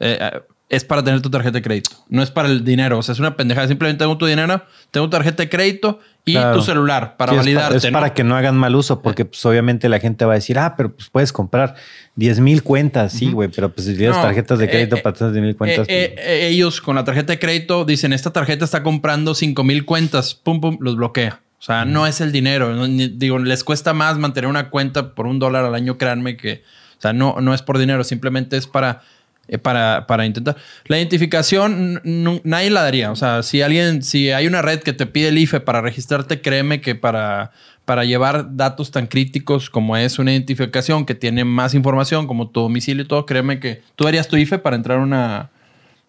Eh, 0.00 0.30
es 0.70 0.84
para 0.84 1.02
tener 1.04 1.20
tu 1.20 1.28
tarjeta 1.30 1.58
de 1.58 1.62
crédito, 1.62 1.90
no 2.08 2.22
es 2.22 2.30
para 2.30 2.48
el 2.48 2.64
dinero, 2.64 2.96
o 2.98 3.02
sea, 3.02 3.12
es 3.12 3.18
una 3.18 3.36
pendejada, 3.36 3.66
simplemente 3.68 4.02
tengo 4.02 4.16
tu 4.16 4.24
dinero, 4.24 4.62
tengo 4.92 5.06
tu 5.06 5.10
tarjeta 5.10 5.42
de 5.42 5.48
crédito 5.50 5.98
y 6.24 6.32
Claro. 6.34 6.56
tu 6.58 6.62
celular 6.62 7.16
para 7.16 7.32
Sí, 7.32 7.38
es 7.38 7.44
validarte. 7.44 7.76
Es, 7.78 7.84
¿no? 7.86 7.90
para 7.92 8.14
que 8.14 8.22
no 8.24 8.36
hagan 8.36 8.56
mal 8.56 8.74
uso, 8.76 9.02
porque 9.02 9.24
pues 9.24 9.44
obviamente 9.46 9.88
la 9.88 9.98
gente 9.98 10.24
va 10.24 10.32
a 10.32 10.34
decir, 10.36 10.58
ah, 10.58 10.74
pero 10.76 10.94
pues 10.94 11.10
puedes 11.10 11.32
comprar 11.32 11.74
10 12.14 12.40
mil 12.40 12.62
cuentas, 12.62 13.12
sí, 13.12 13.32
güey, 13.32 13.48
pero 13.48 13.74
pues 13.74 13.86
si 13.86 13.96
tienes 13.96 14.16
No, 14.16 14.22
tarjetas 14.22 14.58
de 14.60 14.70
crédito 14.70 14.96
eh, 14.96 15.00
para 15.02 15.16
tener 15.16 15.32
10 15.32 15.44
mil 15.44 15.56
cuentas. 15.56 15.86
Eh, 15.88 16.12
pues, 16.14 16.24
eh, 16.26 16.44
eh, 16.44 16.48
ellos 16.48 16.80
con 16.80 16.94
la 16.94 17.04
tarjeta 17.04 17.32
de 17.32 17.38
crédito 17.40 17.84
dicen, 17.84 18.12
esta 18.12 18.32
tarjeta 18.32 18.64
está 18.64 18.82
comprando 18.84 19.34
5 19.34 19.64
mil 19.64 19.84
cuentas, 19.84 20.34
pum, 20.36 20.60
pum, 20.60 20.78
los 20.80 20.94
bloquea. 20.96 21.40
O 21.58 21.62
sea, 21.62 21.84
no 21.84 22.06
es 22.06 22.20
el 22.22 22.30
dinero. 22.32 22.74
no, 22.74 22.86
ni- 22.86 23.08
digo, 23.08 23.38
les 23.38 23.64
cuesta 23.64 23.92
más 23.92 24.16
mantener 24.18 24.48
una 24.48 24.70
cuenta 24.70 25.14
por 25.16 25.26
un 25.26 25.38
dólar 25.40 25.64
al 25.64 25.74
año, 25.74 25.98
créanme 25.98 26.36
que, 26.36 26.62
o 26.96 27.00
sea, 27.00 27.12
no, 27.12 27.36
no 27.40 27.52
es 27.54 27.60
por 27.62 27.76
dinero, 27.78 28.04
simplemente 28.04 28.56
es 28.56 28.66
para, 28.66 29.02
eh, 29.50 29.58
para, 29.58 30.06
para 30.06 30.24
intentar. 30.26 30.56
La 30.86 30.96
identificación, 30.96 32.00
nadie 32.44 32.70
la 32.70 32.82
daría. 32.82 33.10
O 33.10 33.16
sea, 33.16 33.42
si 33.42 33.62
alguien, 33.62 34.04
si 34.04 34.30
hay 34.30 34.46
una 34.46 34.62
red 34.62 34.78
que 34.78 34.92
te 34.92 35.06
pide 35.06 35.28
el 35.28 35.38
IFE 35.38 35.58
para 35.58 35.80
registrarte, 35.80 36.40
créeme 36.40 36.80
que 36.80 36.94
para, 36.94 37.50
para 37.84 38.04
llevar 38.04 38.56
datos 38.56 38.92
tan 38.92 39.08
críticos 39.08 39.68
como 39.68 39.96
es 39.96 40.20
una 40.20 40.30
identificación 40.30 41.04
que 41.04 41.16
tiene 41.16 41.44
más 41.44 41.74
información, 41.74 42.28
como 42.28 42.48
tu 42.48 42.60
domicilio 42.60 43.02
y 43.02 43.08
todo, 43.08 43.26
créeme 43.26 43.58
que 43.58 43.82
tú 43.96 44.04
darías 44.04 44.28
tu 44.28 44.36
IFE 44.36 44.58
para 44.58 44.76
entrar 44.76 45.00
a 45.00 45.02
una. 45.02 45.50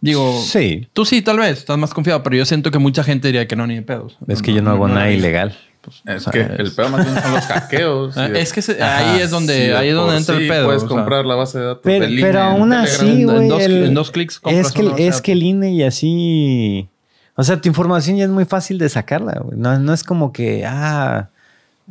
Digo, 0.01 0.39
sí, 0.39 0.87
tú 0.93 1.03
sí, 1.03 1.23
tal 1.23 1.39
vez, 1.39 1.57
estás 1.57 1.79
más 1.79 1.95
confiado, 1.95 2.21
pero 2.21 2.35
yo 2.35 2.45
siento 2.45 2.69
que 2.69 2.77
mucha 2.77 3.03
gente 3.03 3.27
diría 3.27 3.47
que 3.47 3.55
no, 3.55 3.65
ni 3.65 3.73
de 3.73 3.81
pedos. 3.81 4.17
es 4.27 4.43
que 4.43 4.53
yo 4.53 4.61
no 4.61 4.69
hago 4.69 4.87
nada 4.87 5.09
ilegal. 5.09 5.57
Es 6.05 6.27
O 6.27 6.31
sea, 6.31 6.33
que 6.33 6.41
es- 6.53 6.59
el 6.59 6.71
pedo 6.71 6.89
más 6.89 7.05
bien 7.05 7.21
son 7.21 7.33
los 7.33 7.45
hackeos. 7.45 8.15
Y 8.33 8.37
es 8.37 8.53
que 8.53 8.61
se- 8.61 8.81
Ajá, 8.81 9.13
ahí 9.15 9.21
es 9.21 9.29
donde, 9.31 9.65
Sí, 9.67 9.71
ahí 9.71 9.89
es 9.89 9.95
donde 9.95 10.17
entra 10.17 10.35
sí 10.37 10.41
el 10.43 10.47
pedo. 10.47 10.65
Puedes 10.65 10.83
o 10.83 10.87
sea. 10.87 10.95
comprar 10.97 11.25
la 11.25 11.35
base 11.35 11.59
de 11.59 11.65
datos 11.65 11.81
Pero, 11.83 12.05
del 12.05 12.15
pero 12.21 12.39
INE 12.39 12.47
en 12.49 12.55
aún 12.55 12.73
así, 12.73 13.21
en 13.21 13.25
güey. 13.27 13.61
el- 13.63 13.83
en 13.85 13.93
dos 13.93 14.11
clics 14.11 14.39
compras 14.39 14.67
Es 14.67 14.71
que, 14.73 14.83
una 14.83 14.95
es 14.97 15.21
que 15.21 15.31
el 15.31 15.43
INE 15.43 15.71
y 15.73 15.83
así. 15.83 16.89
O 17.35 17.43
sea, 17.43 17.59
tu 17.59 17.69
información 17.69 18.17
ya 18.17 18.25
es 18.25 18.29
muy 18.29 18.45
fácil 18.45 18.77
de 18.77 18.89
sacarla, 18.89 19.39
güey. 19.43 19.57
No, 19.57 19.79
no 19.79 19.93
es 19.93 20.03
como 20.03 20.31
que, 20.33 20.65
ah. 20.67 21.29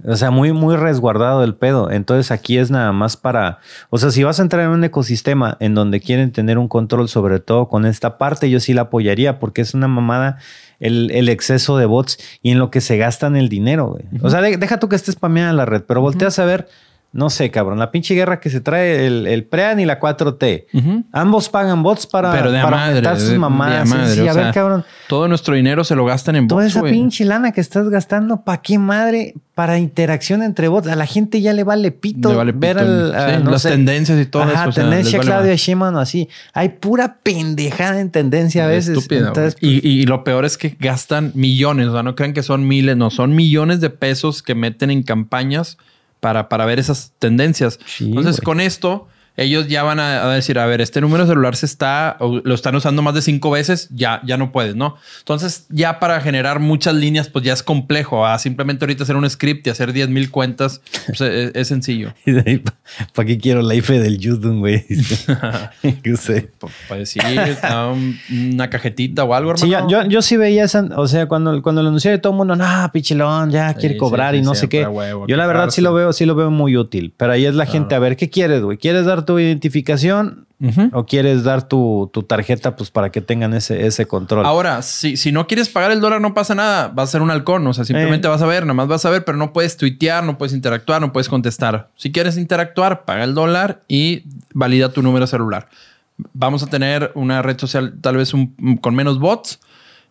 O 0.07 0.16
sea, 0.16 0.30
muy, 0.30 0.53
muy 0.53 0.76
resguardado 0.76 1.45
el 1.45 1.55
pedo. 1.55 1.91
Entonces 1.91 2.30
aquí 2.30 2.57
es 2.57 2.70
nada 2.70 2.91
más 2.93 3.16
para. 3.18 3.59
O 3.91 3.99
sea, 3.99 4.11
si 4.11 4.22
vas 4.24 4.38
a 4.38 4.43
entrar 4.43 4.64
en 4.64 4.70
un 4.70 4.84
ecosistema 4.84 5.57
en 5.61 5.74
donde 5.74 6.01
quieren 6.01 6.32
tener 6.32 6.57
un 6.57 6.68
control, 6.68 7.09
sobre 7.09 7.38
todo 7.41 7.68
con 7.68 7.84
esta 7.84 8.16
parte, 8.16 8.49
yo 8.49 8.61
sí 8.61 8.72
la 8.72 8.82
apoyaría 8.82 9.38
porque 9.38 9.61
es 9.61 9.74
una 9.74 9.88
mamada 9.88 10.38
el, 10.81 11.11
el 11.12 11.28
exceso 11.28 11.76
de 11.78 11.87
bots 11.87 12.18
y 12.43 12.51
en 12.51 12.59
lo 12.59 12.70
que 12.70 12.81
se 12.81 12.97
gastan 12.97 13.37
el 13.37 13.49
dinero, 13.49 13.87
güey. 13.89 14.05
O 14.22 14.31
sea, 14.31 14.41
de- 14.43 14.57
deja 14.57 14.81
tú 14.81 14.89
que 14.89 14.97
estés 14.97 15.14
spameando 15.14 15.55
la 15.57 15.66
red, 15.66 15.83
pero 15.87 16.01
volteas 16.01 16.39
a 16.39 16.45
ver, 16.45 16.66
no 17.12 17.28
sé, 17.28 17.50
cabrón, 17.50 17.78
la 17.80 17.90
pinche 17.90 18.14
guerra 18.14 18.38
que 18.38 18.50
se 18.50 18.61
trae 18.61 19.04
el, 19.06 19.26
el 19.26 19.44
PREAN 19.44 19.80
y 19.80 19.84
la 19.84 19.98
4T. 19.98 20.66
Ujú. 20.72 21.04
Ambos 21.11 21.48
pagan 21.48 21.82
bots 21.82 22.06
para, 22.06 22.30
Pero 22.30 22.52
de 22.52 22.62
para 22.62 22.76
madre, 22.76 23.00
de- 23.00 23.16
sus 23.20 23.30
de 23.30 23.34
a 23.34 23.38
mamadas. 23.40 23.88
Sí, 23.88 23.94
madre, 23.96 24.14
sí, 24.14 24.20
a 24.20 24.32
ver, 24.32 24.44
sea, 24.44 24.52
cabrón. 24.52 24.84
Todo 25.08 25.26
nuestro 25.26 25.54
dinero 25.56 25.82
se 25.82 25.96
lo 25.96 26.04
gastan 26.04 26.36
en 26.36 26.46
Toda 26.46 26.62
bots, 26.62 26.70
esa 26.70 26.80
güey. 26.80 26.92
pinche 26.92 27.24
lana 27.24 27.50
que 27.50 27.61
estás 27.61 27.88
gastando, 27.88 28.42
¿para 28.44 28.62
qué 28.62 28.78
madre? 28.78 29.34
Para 29.56 29.78
interacción 29.78 30.42
entre 30.44 30.68
bots. 30.68 30.86
A 30.86 30.94
la 30.94 31.04
gente 31.04 31.40
ya 31.40 31.52
le 31.52 31.64
vale 31.64 31.90
pito 31.90 32.30
Le 32.30 32.36
vale 32.36 32.52
ver 32.52 32.76
pito. 32.76 32.86
al, 32.88 33.14
a, 33.14 33.36
Sí, 33.38 33.42
no 33.44 33.50
las 33.50 33.62
sé. 33.62 33.70
tendencias 33.70 34.18
y 34.20 34.26
todo 34.26 34.44
Ajá, 34.44 34.52
eso, 34.62 34.68
o 34.68 34.72
sea, 34.72 34.82
tendencia 34.84 35.18
vale 35.18 35.30
Claudia. 35.30 35.54
Sheinbaum 35.56 35.96
así. 35.96 36.28
Hay 36.54 36.68
pura 36.70 37.16
pendejada 37.24 38.00
en 38.00 38.11
tendencia 38.11 38.64
a 38.64 38.68
veces. 38.68 38.96
Estúpida, 38.96 39.28
Entonces, 39.28 39.56
y, 39.61 39.86
y 39.86 40.06
lo 40.06 40.22
peor 40.22 40.44
es 40.44 40.56
que 40.56 40.76
gastan 40.78 41.32
millones. 41.34 41.88
O 41.88 41.92
sea, 41.92 42.04
no 42.04 42.14
crean 42.14 42.32
que 42.34 42.44
son 42.44 42.68
miles, 42.68 42.96
no. 42.96 43.11
Son 43.11 43.34
millones 43.34 43.80
de 43.80 43.90
pesos 43.90 44.42
que 44.44 44.54
meten 44.54 44.90
en 44.92 45.02
campañas 45.02 45.76
para, 46.20 46.48
para 46.48 46.64
ver 46.66 46.78
esas 46.78 47.12
tendencias. 47.18 47.78
Sí, 47.84 48.04
Entonces, 48.08 48.40
con 48.40 48.60
esto, 48.60 49.08
ellos 49.37 49.68
ya 49.68 49.83
van 49.83 50.01
a, 50.01 50.24
a 50.31 50.35
decir, 50.35 50.59
a 50.59 50.66
ver, 50.66 50.81
este 50.81 51.01
número 51.01 51.26
celular 51.26 51.57
se 51.57 51.66
está, 51.66 52.16
o 52.20 52.41
lo 52.45 52.55
están 52.55 52.74
usando 52.74 53.01
más 53.03 53.14
de 53.14 53.22
cinco 53.22 53.51
veces, 53.51 53.89
ya, 53.91 54.20
ya 54.24 54.37
no 54.37 54.53
puedes, 54.53 54.76
¿no? 54.76 54.97
Entonces, 55.20 55.66
ya 55.70 55.99
para 55.99 56.20
generar 56.20 56.61
muchas 56.61 56.95
líneas, 56.95 57.28
pues 57.28 57.45
ya 57.45 57.53
es 57.53 57.62
complejo. 57.62 58.26
Ah, 58.26 58.39
simplemente 58.39 58.85
ahorita 58.85 59.05
hacer 59.05 59.16
un 59.16 59.28
script 59.28 59.66
y 59.66 59.70
hacer 59.70 59.93
10 59.93 60.09
mil 60.11 60.31
cuentas, 60.31 60.81
pues, 61.07 61.20
es, 61.20 61.53
es 61.55 61.68
sencillo. 61.68 62.12
de 62.26 62.62
¿para 63.14 63.26
qué 63.26 63.39
quiero 63.39 63.62
la 63.62 63.74
IFE 63.74 63.99
del 64.01 64.18
Yudun, 64.18 64.61
güey? 64.61 64.85
Que 66.03 66.16
sé. 66.16 66.51
Para 66.89 67.01
decir, 67.01 67.22
ah, 67.62 67.93
un- 67.95 68.18
una 68.53 68.68
cajetita 68.70 69.24
o 69.24 69.35
algo, 69.35 69.53
hermano. 69.53 69.89
Sí, 69.89 69.93
yo, 69.93 70.05
yo, 70.07 70.22
sí 70.22 70.37
veía 70.37 70.64
esa, 70.64 70.87
o 70.97 71.07
sea, 71.09 71.26
cuando, 71.26 71.62
cuando 71.62 71.83
lo 71.83 71.89
anuncié 71.89 72.18
todo 72.18 72.33
el 72.33 72.37
mundo, 72.37 72.57
no, 72.57 72.91
pichilón, 72.93 73.51
ya 73.51 73.74
quiere 73.74 73.95
sí, 73.95 73.99
cobrar 73.99 74.35
sí, 74.35 74.41
y 74.41 74.43
no 74.43 74.55
sé 74.55 74.68
qué. 74.68 74.85
a 74.85 74.91
huevo, 74.91 75.26
yo 75.26 75.37
la 75.37 75.47
verdad 75.47 75.70
sí 75.70 75.81
lo 75.81 75.93
veo, 75.95 76.12
sí 76.12 76.26
lo 76.26 76.35
veo 76.35 76.51
muy 76.51 76.76
útil. 76.76 77.12
Pero 77.16 77.33
ahí 77.33 77.47
es 77.47 77.55
la 77.55 77.66
gente, 77.66 77.95
a 77.95 77.99
ver, 77.99 78.16
¿qué 78.16 78.28
quieres, 78.31 78.62
güey? 78.62 78.78
¿Quieres 78.78 79.05
dar 79.07 79.19
tu 79.24 79.38
identificación 79.38 80.46
o 80.92 81.06
quieres 81.06 81.42
dar 81.42 81.66
tu, 81.66 82.10
tu 82.12 82.22
tarjeta, 82.22 82.76
pues 82.76 82.90
para 82.90 83.10
que 83.10 83.22
tengan 83.22 83.54
ese, 83.54 83.86
ese 83.86 84.06
control? 84.06 84.44
Ahora, 84.44 84.82
si, 84.82 85.16
si 85.16 85.32
no 85.32 85.46
quieres 85.46 85.70
pagar 85.70 85.90
el 85.90 86.00
dólar, 86.00 86.20
no 86.20 86.34
pasa 86.34 86.54
nada. 86.54 86.88
Vas 86.88 87.08
a 87.08 87.12
ser 87.12 87.22
un 87.22 87.30
halcón. 87.30 87.66
O 87.66 87.72
sea, 87.72 87.84
simplemente 87.84 88.26
Eh. 88.26 88.30
vas 88.30 88.42
a 88.42 88.46
ver, 88.46 88.64
nada 88.64 88.74
más 88.74 88.86
vas 88.88 89.04
a 89.06 89.10
ver, 89.10 89.24
pero 89.24 89.38
no 89.38 89.52
puedes 89.54 89.76
tuitear, 89.78 90.22
no 90.22 90.36
puedes 90.36 90.52
interactuar, 90.54 91.00
no 91.00 91.12
puedes 91.12 91.28
contestar. 91.30 91.88
Si 91.96 92.12
quieres 92.12 92.36
interactuar, 92.36 93.04
paga 93.06 93.24
el 93.24 93.32
dólar 93.34 93.80
y 93.88 94.24
valida 94.52 94.92
tu 94.92 95.00
número 95.02 95.26
celular. 95.26 95.68
Vamos 96.34 96.62
a 96.62 96.66
tener 96.66 97.10
una 97.14 97.40
red 97.40 97.58
social 97.58 97.94
tal 98.02 98.18
vez 98.18 98.34
un- 98.34 98.76
con 98.82 98.94
menos 98.94 99.18
bots 99.18 99.60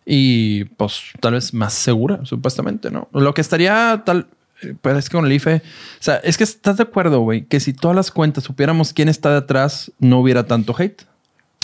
y 0.04 0.64
pues 0.64 1.00
tal 1.20 1.34
vez 1.34 1.54
más 1.54 1.72
segura, 1.74 2.20
supuestamente, 2.24 2.90
¿no? 2.90 3.08
Lo 3.12 3.34
que 3.34 3.40
estaría 3.40 4.02
tal... 4.04 4.26
eh, 4.62 4.74
Pero 4.80 4.98
es 4.98 5.08
que 5.08 5.16
con 5.16 5.26
el 5.26 5.32
IFE, 5.32 5.56
o 5.56 6.02
sea, 6.02 6.16
es 6.16 6.36
que 6.38 6.44
estás 6.44 6.76
de 6.76 6.82
acuerdo, 6.84 7.20
güey, 7.20 7.42
que 7.44 7.60
si 7.60 7.72
todas 7.72 7.96
las 7.96 8.10
cuentas 8.10 8.44
supiéramos 8.44 8.92
quién 8.92 9.08
está 9.08 9.32
detrás, 9.34 9.90
no 9.98 10.20
hubiera 10.20 10.44
tanto 10.46 10.74
hate. 10.78 11.02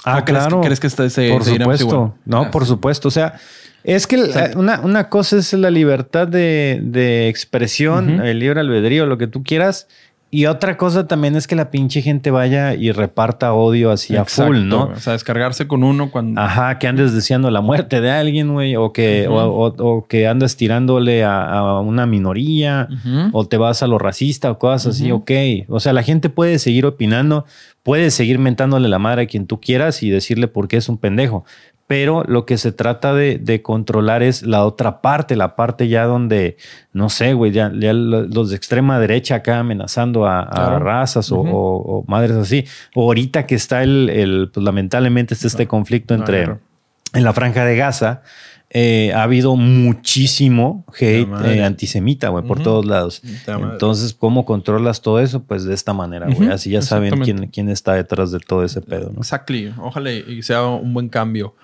Ah, 0.05 0.19
¿O 0.19 0.25
crees 0.25 0.43
que- 0.45 0.49
claro. 0.49 0.61
crees 0.61 0.81
que 0.81 0.91
se- 0.91 1.31
Por 1.31 1.45
supuesto. 1.45 2.15
No, 2.25 2.43
Ah, 2.43 2.51
por 2.51 2.65
supuesto. 2.67 3.09
O 3.09 3.11
sea, 3.11 3.35
es 3.83 4.07
que 4.07 4.17
una, 4.57 4.81
una 4.81 5.09
cosa 5.09 5.37
es 5.37 5.53
la 5.53 5.71
libertad 5.71 6.29
de, 6.29 6.81
de 6.83 7.29
expresión, 7.29 8.21
el 8.21 8.39
libre 8.39 8.61
albedrío, 8.61 9.07
lo 9.07 9.19
que 9.19 9.27
tú 9.27 9.43
quieras. 9.43 9.89
Y 10.29 10.47
otra 10.47 10.77
cosa 10.77 11.07
también 11.07 11.37
es 11.37 11.47
que 11.47 11.55
la 11.55 11.71
pinche 11.71 12.03
gente 12.03 12.33
vaya 12.33 12.75
y 12.75 12.91
reparta 12.91 13.53
odio 13.55 13.93
así 13.93 14.17
a 14.17 14.23
Exacto, 14.23 14.53
full, 14.53 14.67
¿no? 14.67 14.87
O 14.89 14.97
sea, 14.97 15.13
descargarse 15.13 15.69
con 15.69 15.85
uno 15.85 16.11
cuando. 16.11 16.41
Ajá, 16.41 16.79
que 16.79 16.89
andes 16.89 17.15
deseando 17.15 17.49
la 17.51 17.61
muerte 17.61 18.01
de 18.01 18.11
alguien, 18.11 18.53
güey, 18.53 18.75
o 18.75 18.93
que, 18.93 19.29
o, 19.29 19.35
o- 19.37 19.75
o 19.99 20.07
que 20.09 20.27
andas 20.27 20.57
tirándole 20.57 21.23
a, 21.25 21.45
a 21.53 21.81
una 21.81 22.07
minoría, 22.07 22.89
o 23.33 23.47
te 23.47 23.57
vas 23.57 23.83
a 23.85 23.87
lo 23.87 23.99
racista 23.99 24.51
o 24.51 24.59
cosas 24.59 24.97
así, 24.97 25.13
ok. 25.13 25.31
O 25.69 25.79
sea, 25.81 25.93
la 25.93 26.03
gente 26.03 26.29
puede 26.29 26.59
seguir 26.59 26.87
opinando, 26.87 27.45
puede 27.85 28.11
seguir 28.11 28.41
mentándole 28.41 28.89
la 28.89 28.99
madre 28.99 29.23
a 29.23 29.27
quien 29.27 29.47
tú 29.47 29.61
quieras 29.61 30.03
y 30.03 30.11
decirle 30.11 30.49
por 30.49 30.67
qué 30.67 30.77
es 30.79 30.89
un 30.89 30.99
pendejo. 30.99 31.45
Pero 31.89 32.25
lo 32.27 32.47
que 32.47 32.59
se 32.59 32.73
trata 32.73 33.15
de, 33.15 33.39
de 33.39 33.63
controlar 33.63 34.23
es 34.25 34.43
la 34.43 34.65
otra 34.65 35.01
parte, 35.03 35.37
la 35.37 35.55
parte 35.55 35.87
ya 35.87 36.05
donde, 36.05 36.57
no 36.93 37.09
sé, 37.09 37.33
güey, 37.33 37.53
ya, 37.53 37.71
ya 37.79 37.93
lo- 37.93 38.23
los 38.23 38.51
de 38.51 38.57
extrema 38.57 38.99
derecha 38.99 39.37
acá 39.37 39.61
amenazando 39.61 40.27
a, 40.27 40.79
razas 40.81 41.31
o- 41.31 41.41
Ujú. 41.43 41.51
o, 41.57 41.99
o 42.01 42.05
madres 42.09 42.37
así. 42.37 42.65
O 42.95 43.05
ahorita 43.05 43.47
que 43.47 43.55
está 43.55 43.85
el, 43.85 44.11
el 44.11 44.51
pues 44.53 44.65
lamentablemente 44.65 45.35
está 45.35 45.47
este 45.47 45.69
conflicto 45.69 46.15
No, 46.17 46.21
entre 46.25 46.57
en 47.13 47.23
la 47.25 47.33
franja 47.33 47.65
de 47.65 47.77
Gaza. 47.77 48.23
Eh, 48.71 49.13
ha 49.15 49.23
habido 49.23 49.55
muchísimo 49.57 50.85
hate 50.99 51.29
eh, 51.45 51.65
antisemita, 51.65 52.29
güey, 52.29 52.45
por 52.45 52.63
todos 52.63 52.85
lados. 52.85 53.23
Entonces, 53.73 54.15
¿cómo 54.15 54.45
controlas 54.45 55.01
todo 55.03 55.21
eso? 55.21 55.43
Pues 55.43 55.65
de 55.65 55.75
esta 55.75 55.93
manera, 55.93 56.27
güey. 56.27 56.51
Así 56.51 56.71
ya 56.71 56.83
saben 56.83 57.21
quién, 57.21 57.47
quién 57.49 57.69
está 57.69 57.95
detrás 57.95 58.31
de 58.33 58.41
todo 58.41 58.65
ese 58.65 58.81
pedo, 58.81 59.11
¿no? 59.15 59.21
Exactly. 59.21 59.73
Ojalá 59.79 60.13
y 60.13 60.43
sea 60.43 60.65
un 60.67 60.93
buen 60.95 61.09
cambio 61.09 61.55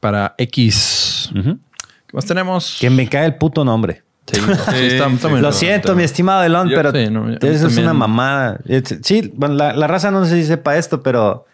para 0.00 0.34
X. 0.38 1.30
¿Qué 1.34 2.16
más 2.16 2.26
tenemos? 2.26 2.76
Que 2.80 2.90
me 2.90 3.08
cae 3.08 3.26
el 3.26 3.34
puto 3.36 3.64
nombre. 3.64 4.02
Sí, 4.26 4.40
sí, 4.40 4.50
está- 4.86 5.08
está 5.08 5.28
muy 5.28 5.40
Lo 5.40 5.50
siento, 5.50 5.96
mi 5.96 6.04
estimado 6.04 6.44
Elon, 6.44 6.68
Yo- 6.68 6.76
pero 6.76 6.92
sí, 6.92 7.10
no, 7.10 7.28
eso 7.32 7.66
es 7.66 7.76
una 7.78 7.92
mamada. 7.94 8.60
Sí, 9.02 9.32
bueno, 9.34 9.56
la, 9.56 9.72
la 9.72 9.86
raza 9.88 10.12
no 10.12 10.24
sé 10.24 10.40
si 10.40 10.46
sepa 10.46 10.76
esto, 10.76 11.02
pero 11.02 11.46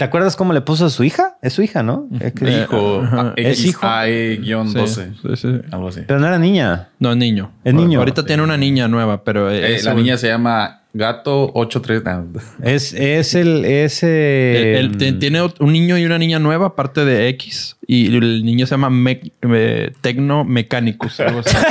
¿te 0.00 0.04
acuerdas 0.04 0.34
cómo 0.34 0.54
le 0.54 0.62
puso 0.62 0.86
a 0.86 0.88
su 0.88 1.04
hija? 1.04 1.36
Es 1.42 1.52
su 1.52 1.60
hija, 1.60 1.82
¿no? 1.82 2.08
Es 2.20 2.32
que- 2.32 2.62
Hijo. 2.62 3.02
Es 3.36 3.62
hijo. 3.66 3.82
XAE-12. 3.86 4.86
Sí, 4.86 5.02
sí, 5.20 5.36
sí. 5.36 5.60
Algo 5.70 5.88
así. 5.88 6.00
Pero 6.06 6.18
no 6.18 6.26
era 6.26 6.38
niña. 6.38 6.88
No, 6.98 7.10
es 7.10 7.18
niño. 7.18 7.52
Es 7.64 7.74
niño. 7.74 7.98
Ahorita 7.98 8.24
tiene 8.24 8.42
una 8.42 8.56
niña 8.56 8.88
nueva, 8.88 9.24
pero... 9.24 9.50
Eh, 9.50 9.78
la 9.84 9.92
niña 9.92 10.16
se 10.16 10.28
llama 10.28 10.80
Gato 10.94 11.50
83. 11.52 12.02
no. 12.32 12.40
Es, 12.62 12.94
es 12.94 13.34
el, 13.34 13.66
ese. 13.66 14.78
Él- 14.80 14.86
él 14.92 14.96
te- 14.96 15.12
tiene 15.12 15.42
un 15.42 15.72
niño 15.72 15.98
y 15.98 16.04
una 16.06 16.16
niña 16.18 16.38
nueva, 16.38 16.68
aparte 16.68 17.04
de 17.04 17.28
X. 17.28 17.76
Y 17.86 18.16
el 18.16 18.44
niño 18.44 18.66
se 18.66 18.70
llama 18.72 18.88
Me- 18.88 19.20
eh, 19.42 19.92
Tecno 20.00 20.44
Mechanicus. 20.44 21.20
algo 21.20 21.40
así. 21.40 21.54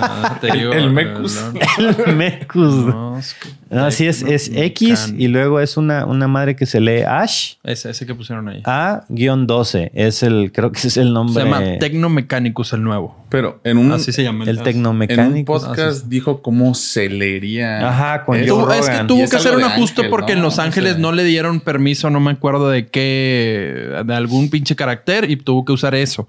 Ah, 0.00 0.38
te 0.40 0.50
digo, 0.52 0.72
el 0.72 0.90
Mecus. 0.92 1.40
no, 1.78 2.04
el 2.06 2.14
Mecus. 2.16 2.74
no, 2.86 3.18
es 3.18 3.34
que- 3.34 3.48
No, 3.67 3.67
así 3.70 4.06
es, 4.06 4.22
es 4.22 4.46
Tecno 4.50 4.62
X 4.62 5.14
y 5.16 5.28
luego 5.28 5.60
es 5.60 5.76
una, 5.76 6.06
una 6.06 6.26
madre 6.28 6.56
que 6.56 6.64
se 6.66 6.80
lee 6.80 7.02
Ash 7.06 7.54
Ese, 7.64 7.90
ese 7.90 8.06
que 8.06 8.14
pusieron 8.14 8.48
ahí. 8.48 8.62
A-12. 8.64 9.90
Es 9.94 10.22
el, 10.22 10.52
creo 10.52 10.72
que 10.72 10.78
ese 10.78 10.88
es 10.88 10.96
el 10.96 11.08
se 11.08 11.12
nombre. 11.12 11.44
llama 11.44 11.60
Tecno 11.78 12.08
Mechanicus 12.08 12.72
el 12.72 12.82
nuevo. 12.82 13.16
Pero 13.28 13.60
en 13.64 13.76
un, 13.76 13.92
Así 13.92 14.10
se 14.12 14.22
llama. 14.22 14.44
el 14.44 14.60
en 14.66 14.86
un 14.86 15.44
podcast 15.44 16.06
dijo 16.06 16.40
cómo 16.40 16.74
se 16.74 17.10
leería. 17.10 17.86
Ajá, 17.88 18.24
con. 18.24 18.38
Joe 18.38 18.46
Tuvo- 18.46 18.72
es 18.72 18.88
que 18.88 19.04
tuvo 19.04 19.18
que 19.18 19.24
es 19.24 19.34
hacer 19.34 19.54
un 19.54 19.64
ajuste 19.64 20.00
Ángel, 20.00 20.10
porque 20.10 20.32
en. 20.32 20.42
Los 20.42 20.58
Ángeles 20.58 20.98
no 20.98 21.12
le 21.12 21.24
dieron 21.24 21.60
permiso, 21.60 22.08
no 22.10 22.20
me 22.20 22.30
acuerdo 22.30 22.70
de 22.70 22.86
qué, 22.86 24.02
de 24.06 24.14
algún 24.14 24.48
pinche 24.48 24.76
carácter 24.76 25.30
y 25.30 25.36
tuvo 25.36 25.64
que 25.66 25.72
usar 25.72 25.94
eso. 25.94 26.26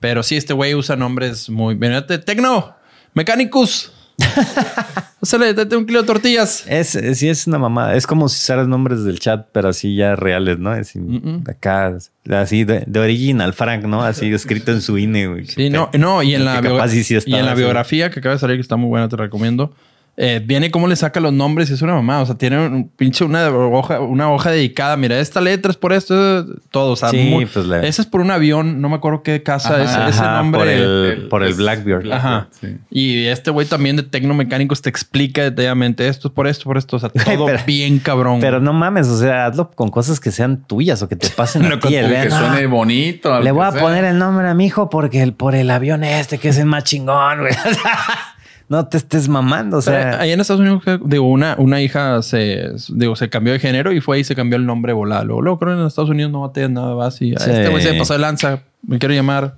Pero 0.00 0.22
sí, 0.22 0.36
este 0.36 0.52
güey 0.52 0.74
usa 0.74 0.96
nombres 0.96 1.48
muy... 1.48 1.78
Tecno, 2.18 2.74
Mechanicus. 3.14 3.92
Pásale, 5.20 5.54
date 5.54 5.76
un 5.76 5.86
kilo 5.86 6.02
de 6.02 6.06
tortillas. 6.06 6.64
Es, 6.68 6.94
es- 6.94 7.18
sí, 7.18 7.28
es 7.28 7.46
una 7.46 7.58
mamada. 7.58 7.94
Es 7.96 8.06
como 8.06 8.28
si 8.28 8.36
usaras 8.36 8.68
nombres 8.68 9.04
del 9.04 9.18
chat, 9.18 9.46
pero 9.52 9.68
así 9.68 9.96
ya 9.96 10.16
reales, 10.16 10.58
¿no? 10.58 10.70
Así. 10.70 11.00
Acá, 11.48 11.96
así 12.30 12.64
de, 12.64 12.84
de 12.86 13.00
original, 13.00 13.54
Frank, 13.54 13.84
¿no? 13.84 14.02
Así 14.02 14.32
escrito 14.32 14.72
en 14.72 14.82
su 14.82 14.98
INE, 14.98 15.26
güey. 15.28 15.46
Sí, 15.46 15.70
no, 15.70 15.90
no, 15.98 16.22
y 16.22 16.34
en 16.34 16.44
la, 16.44 16.60
sí 16.88 17.02
y 17.26 17.34
en 17.34 17.46
biografía 17.54 18.10
que 18.10 18.20
acaba 18.20 18.34
de 18.34 18.38
salir, 18.38 18.56
que 18.56 18.62
está 18.62 18.76
muy 18.76 18.88
buena, 18.88 19.08
te 19.08 19.16
recomiendo. 19.16 19.72
Eh, 20.16 20.40
viene 20.44 20.70
cómo 20.70 20.86
le 20.86 20.94
saca 20.96 21.18
los 21.20 21.32
nombres 21.32 21.70
y 21.70 21.74
es 21.74 21.82
una 21.82 21.94
mamá. 21.94 22.20
O 22.20 22.26
sea, 22.26 22.36
tiene 22.36 22.66
un 22.66 22.88
pinche 22.88 23.24
una 23.24 23.48
hoja, 23.50 24.00
una 24.00 24.30
hoja 24.32 24.50
dedicada. 24.50 24.96
Mira, 24.96 25.18
esta 25.18 25.40
letra 25.40 25.70
es 25.70 25.76
por 25.76 25.92
esto, 25.92 26.46
todo. 26.70 26.92
O 26.92 26.96
sea, 26.96 27.08
Sí, 27.10 27.18
muy- 27.30 27.46
pues 27.46 27.66
ese 27.82 28.02
es 28.02 28.06
por 28.06 28.20
un 28.20 28.30
avión, 28.30 28.80
no 28.80 28.88
me 28.88 28.96
acuerdo 28.96 29.22
qué 29.22 29.42
casa 29.42 29.82
es 29.82 29.90
Ajá, 29.90 30.08
ese 30.08 30.22
nombre. 30.22 30.60
por 30.60 30.68
el, 30.68 30.82
el- 30.82 31.28
por 31.28 31.42
el 31.42 31.50
es- 31.50 31.56
Blackbeard. 31.56 32.12
Ajá. 32.12 32.48
Sí. 32.60 32.76
Y 32.90 33.26
este 33.26 33.50
güey 33.50 33.66
también 33.66 33.96
de 33.96 34.02
tecnomecánicos 34.04 34.80
te 34.82 34.88
explica 34.90 35.42
detalladamente 35.42 36.06
esto 36.08 36.28
es 36.28 36.34
por 36.34 36.46
esto, 36.46 36.64
por 36.64 36.78
esto. 36.78 36.96
O 36.96 36.98
sea, 37.00 37.08
todo 37.10 37.46
Pero- 37.46 37.64
bien 37.66 37.98
cabrón. 37.98 38.38
Pero 38.40 38.60
no 38.60 38.72
mames, 38.72 39.08
o 39.08 39.18
sea, 39.18 39.46
hazlo 39.46 39.70
con 39.72 39.90
cosas 39.90 40.20
que 40.20 40.30
sean 40.30 40.62
tuyas 40.64 41.02
o 41.02 41.08
que 41.08 41.16
te 41.16 41.28
pasen 41.30 41.62
No, 41.62 41.74
a 41.74 41.80
con- 41.80 41.90
ti. 41.90 41.96
el 41.96 42.06
O 42.06 42.08
vean, 42.08 42.28
que 42.28 42.34
"Ah, 42.34 42.38
suene 42.38 42.66
bonito. 42.66 43.40
Le 43.40 43.50
voy 43.52 43.64
a 43.66 43.72
sea. 43.72 43.80
poner 43.80 44.04
el 44.04 44.18
nombre 44.18 44.48
a 44.48 44.54
mi 44.54 44.66
hijo 44.66 44.88
porque 44.90 45.22
el, 45.22 45.32
por 45.32 45.54
el 45.54 45.70
avión 45.70 46.04
este 46.04 46.38
que 46.38 46.50
es 46.50 46.58
el 46.58 46.66
más 46.66 46.84
chingón, 46.84 47.40
güey. 47.40 47.52
no 48.68 48.86
te 48.86 48.96
estés 48.96 49.28
mamando, 49.28 49.78
o 49.78 49.82
Pero 49.82 50.00
sea. 50.02 50.20
ahí 50.20 50.32
en 50.32 50.40
Estados 50.40 50.60
Unidos, 50.60 50.82
digo, 51.04 51.28
una, 51.28 51.54
una 51.58 51.80
hija 51.82 52.22
se, 52.22 52.70
digo, 52.88 53.14
se 53.16 53.28
cambió 53.28 53.52
de 53.52 53.58
género 53.58 53.92
y 53.92 54.00
fue 54.00 54.18
y 54.20 54.24
se 54.24 54.34
cambió 54.34 54.56
el 54.56 54.66
nombre 54.66 54.92
volado. 54.92 55.24
Luego, 55.24 55.42
luego 55.42 55.58
creo 55.58 55.74
que 55.74 55.80
en 55.82 55.86
Estados 55.86 56.10
Unidos 56.10 56.32
no 56.32 56.40
bateas 56.40 56.70
nada 56.70 56.94
más 56.94 57.20
y 57.20 57.34
a 57.34 57.38
Sí. 57.38 57.50
este 57.50 57.68
güey 57.68 57.82
se 57.82 57.94
pasó 57.94 58.14
de 58.14 58.20
lanza. 58.20 58.60
Me 58.86 58.98
quiero 58.98 59.14
llamar 59.14 59.56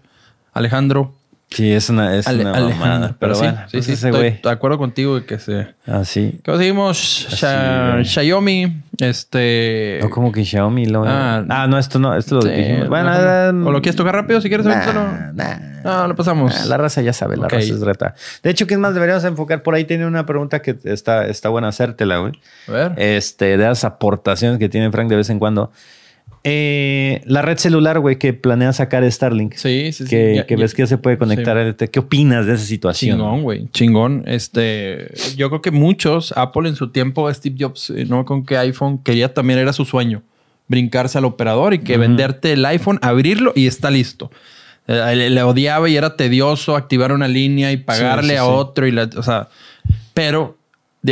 Alejandro. 0.53 1.13
Sí, 1.49 1.73
es 1.73 1.89
una, 1.91 2.17
es 2.17 2.27
Ale- 2.27 2.43
una 2.45 2.53
mamada. 2.61 3.17
Pero 3.19 3.37
bueno, 3.39 3.53
sí, 3.67 3.73
pues 3.73 3.85
sí, 3.87 3.93
ese 3.93 4.09
estoy 4.09 4.31
de 4.43 4.51
acuerdo 4.51 4.79
contigo 4.79 5.15
de 5.21 5.25
que 5.27 5.39
se... 5.39 5.69
Así. 5.87 6.41
¿Qué 6.43 6.57
seguimos? 6.57 6.99
Sha-. 7.31 8.03
Xiaomi, 8.05 8.83
este... 8.99 10.01
No 10.03 10.11
como 10.11 10.33
que 10.33 10.45
Xiaomi 10.45 10.87
lo. 10.87 11.05
Ah, 11.07 11.45
Ah, 11.49 11.67
no, 11.69 11.79
esto 11.79 11.99
no, 12.01 12.17
esto 12.17 12.35
lo 12.37 12.43
Sí, 12.43 12.49
dijimos. 12.51 12.89
Bueno, 12.89 13.11
¿O 13.69 13.71
lo 13.73 13.81
quieres 13.81 13.97
tocar 13.97 14.15
rápido 14.15 14.41
si 14.41 14.49
quieres? 14.49 14.67
nah, 14.67 15.31
nah. 15.33 15.59
No, 15.85 16.09
lo 16.09 16.17
pasamos. 16.17 16.53
Ah, 16.61 16.65
La 16.67 16.77
raza 16.79 17.01
ya 17.01 17.13
sabe, 17.13 17.37
la 17.37 17.49
raza 17.49 17.65
es 17.65 17.81
reta. 17.81 18.15
De 18.43 18.51
hecho, 18.51 18.67
¿qué 18.67 18.77
más 18.77 18.93
deberíamos 18.93 19.23
enfocar? 19.25 19.63
Por 19.63 19.75
ahí 19.77 19.85
tiene 19.85 20.05
una 20.05 20.27
pregunta 20.27 20.61
que 20.61 20.77
está, 20.83 21.27
está 21.27 21.49
buena 21.49 21.69
hacértela, 21.69 22.19
güey. 22.19 22.33
A 22.67 22.73
ver. 22.73 22.93
Este, 22.97 23.57
de 23.57 23.65
las 23.69 23.85
aportaciones 23.85 24.59
que 24.59 24.69
tiene 24.69 24.91
Frank 24.91 25.09
de 25.09 25.17
vez 25.17 25.31
en 25.31 25.39
cuando. 25.39 25.71
Eh, 26.49 27.23
la 27.25 27.43
red 27.43 27.59
celular, 27.59 27.99
güey, 27.99 28.17
que 28.19 28.33
planea 28.33 28.73
sacar 28.73 29.11
Starlink. 29.11 29.55
sí, 29.55 29.91
sí, 29.93 30.05
sí. 30.05 30.11
que, 30.11 30.35
Ya- 30.37 30.47
que 30.47 30.55
ya- 30.57 30.61
ves 30.63 30.75
que 30.75 30.87
se 30.87 30.97
puede 30.97 31.19
conectar. 31.19 31.57
Sí. 31.57 31.61
a 31.61 31.69
este, 31.69 31.89
¿Qué 31.89 31.99
opinas 31.99 32.47
de 32.47 32.55
esa 32.55 32.65
situación? 32.65 33.19
Chingón, 33.19 33.43
güey. 33.43 33.69
Chingón. 33.73 34.23
Este, 34.27 35.09
yo 35.37 35.49
creo 35.51 35.61
que 35.61 35.73
muchos, 35.73 36.33
Apple 36.37 36.69
en 36.69 36.77
su 36.77 36.91
tiempo, 36.91 37.33
Steve 37.35 37.57
Jobs, 37.59 37.91
eh, 37.91 38.05
no 38.09 38.25
con 38.25 38.47
qué 38.47 38.57
iPhone, 38.59 38.99
quería 39.03 39.35
también, 39.35 39.59
era 39.59 39.73
su 39.73 39.85
sueño, 39.85 40.23
brincarse 40.69 41.19
al 41.19 41.25
operador 41.25 41.75
y 41.75 41.81
que 41.81 41.97
venderte 41.97 42.53
el 42.53 42.65
iPhone, 42.65 42.99
abrirlo 43.03 43.53
y 43.57 43.67
está 43.67 43.91
listo. 43.91 44.31
Eh, 44.89 45.15
le, 45.17 45.31
le 45.31 45.43
odiaba 45.43 45.89
y 45.89 45.97
era 45.97 46.17
tedioso 46.17 46.77
activar 46.77 47.11
una 47.11 47.27
línea 47.27 47.73
y 47.73 47.77
pagarle 47.77 48.35
sí, 48.35 48.37
a 48.37 48.45
otro 48.45 48.87
y 48.87 48.93
la, 48.93 49.11
o 49.17 49.23
sea, 49.25 49.49
pero 50.15 50.57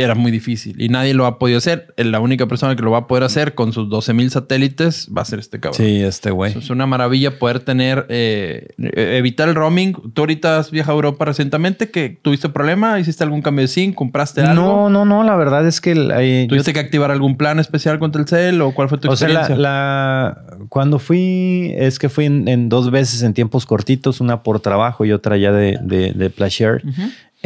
era 0.03 0.15
muy 0.15 0.31
difícil 0.31 0.81
y 0.81 0.89
nadie 0.89 1.13
lo 1.13 1.25
ha 1.25 1.39
podido 1.39 1.57
hacer. 1.57 1.93
La 1.97 2.19
única 2.19 2.47
persona 2.47 2.75
que 2.75 2.81
lo 2.83 2.91
va 2.91 2.99
a 2.99 3.07
poder 3.07 3.23
hacer 3.23 3.55
con 3.55 3.71
sus 3.73 3.89
12 3.89 4.13
mil 4.13 4.29
satélites 4.31 5.09
va 5.15 5.21
a 5.21 5.25
ser 5.25 5.39
este 5.39 5.59
cabrón. 5.59 5.77
Sí, 5.77 6.01
este 6.01 6.31
güey. 6.31 6.57
Es 6.57 6.69
una 6.69 6.85
maravilla 6.85 7.39
poder 7.39 7.59
tener, 7.59 8.05
eh, 8.09 8.67
eh, 8.77 9.15
evitar 9.17 9.49
el 9.49 9.55
roaming. 9.55 9.93
Tú 10.13 10.21
ahorita 10.21 10.57
has 10.59 10.71
viajado 10.71 10.93
a 10.93 10.97
Europa 10.97 11.25
recientemente, 11.25 11.89
que 11.91 12.09
tuviste 12.21 12.49
problema, 12.49 12.99
hiciste 12.99 13.23
algún 13.23 13.41
cambio 13.41 13.63
de 13.63 13.67
SIM, 13.67 13.93
compraste 13.93 14.41
algo. 14.41 14.61
No, 14.61 14.89
no, 14.89 15.05
no. 15.05 15.23
La 15.23 15.35
verdad 15.35 15.67
es 15.67 15.81
que 15.81 15.91
el- 15.91 16.09
yo- 16.09 16.47
¿Tuviste 16.49 16.73
que 16.73 16.79
activar 16.79 17.11
algún 17.11 17.37
plan 17.37 17.59
especial 17.59 17.99
con 17.99 18.11
Telcel 18.11 18.61
o 18.61 18.73
cuál 18.73 18.89
fue 18.89 18.97
tu 18.97 19.09
o 19.09 19.15
sea, 19.15 19.27
la, 19.29 19.39
experiencia? 19.41 19.61
la- 19.61 20.41
cuando 20.69 20.99
fui, 20.99 21.73
es 21.77 21.99
que 21.99 22.09
fui 22.09 22.25
en, 22.25 22.47
en 22.47 22.69
dos 22.69 22.91
veces 22.91 23.21
en 23.23 23.33
tiempos 23.33 23.65
cortitos, 23.65 24.21
una 24.21 24.43
por 24.43 24.59
trabajo 24.59 25.05
y 25.05 25.11
otra 25.11 25.37
ya 25.37 25.51
de, 25.51 25.77
de, 25.81 26.11
de 26.13 26.29
pleasure. 26.29 26.81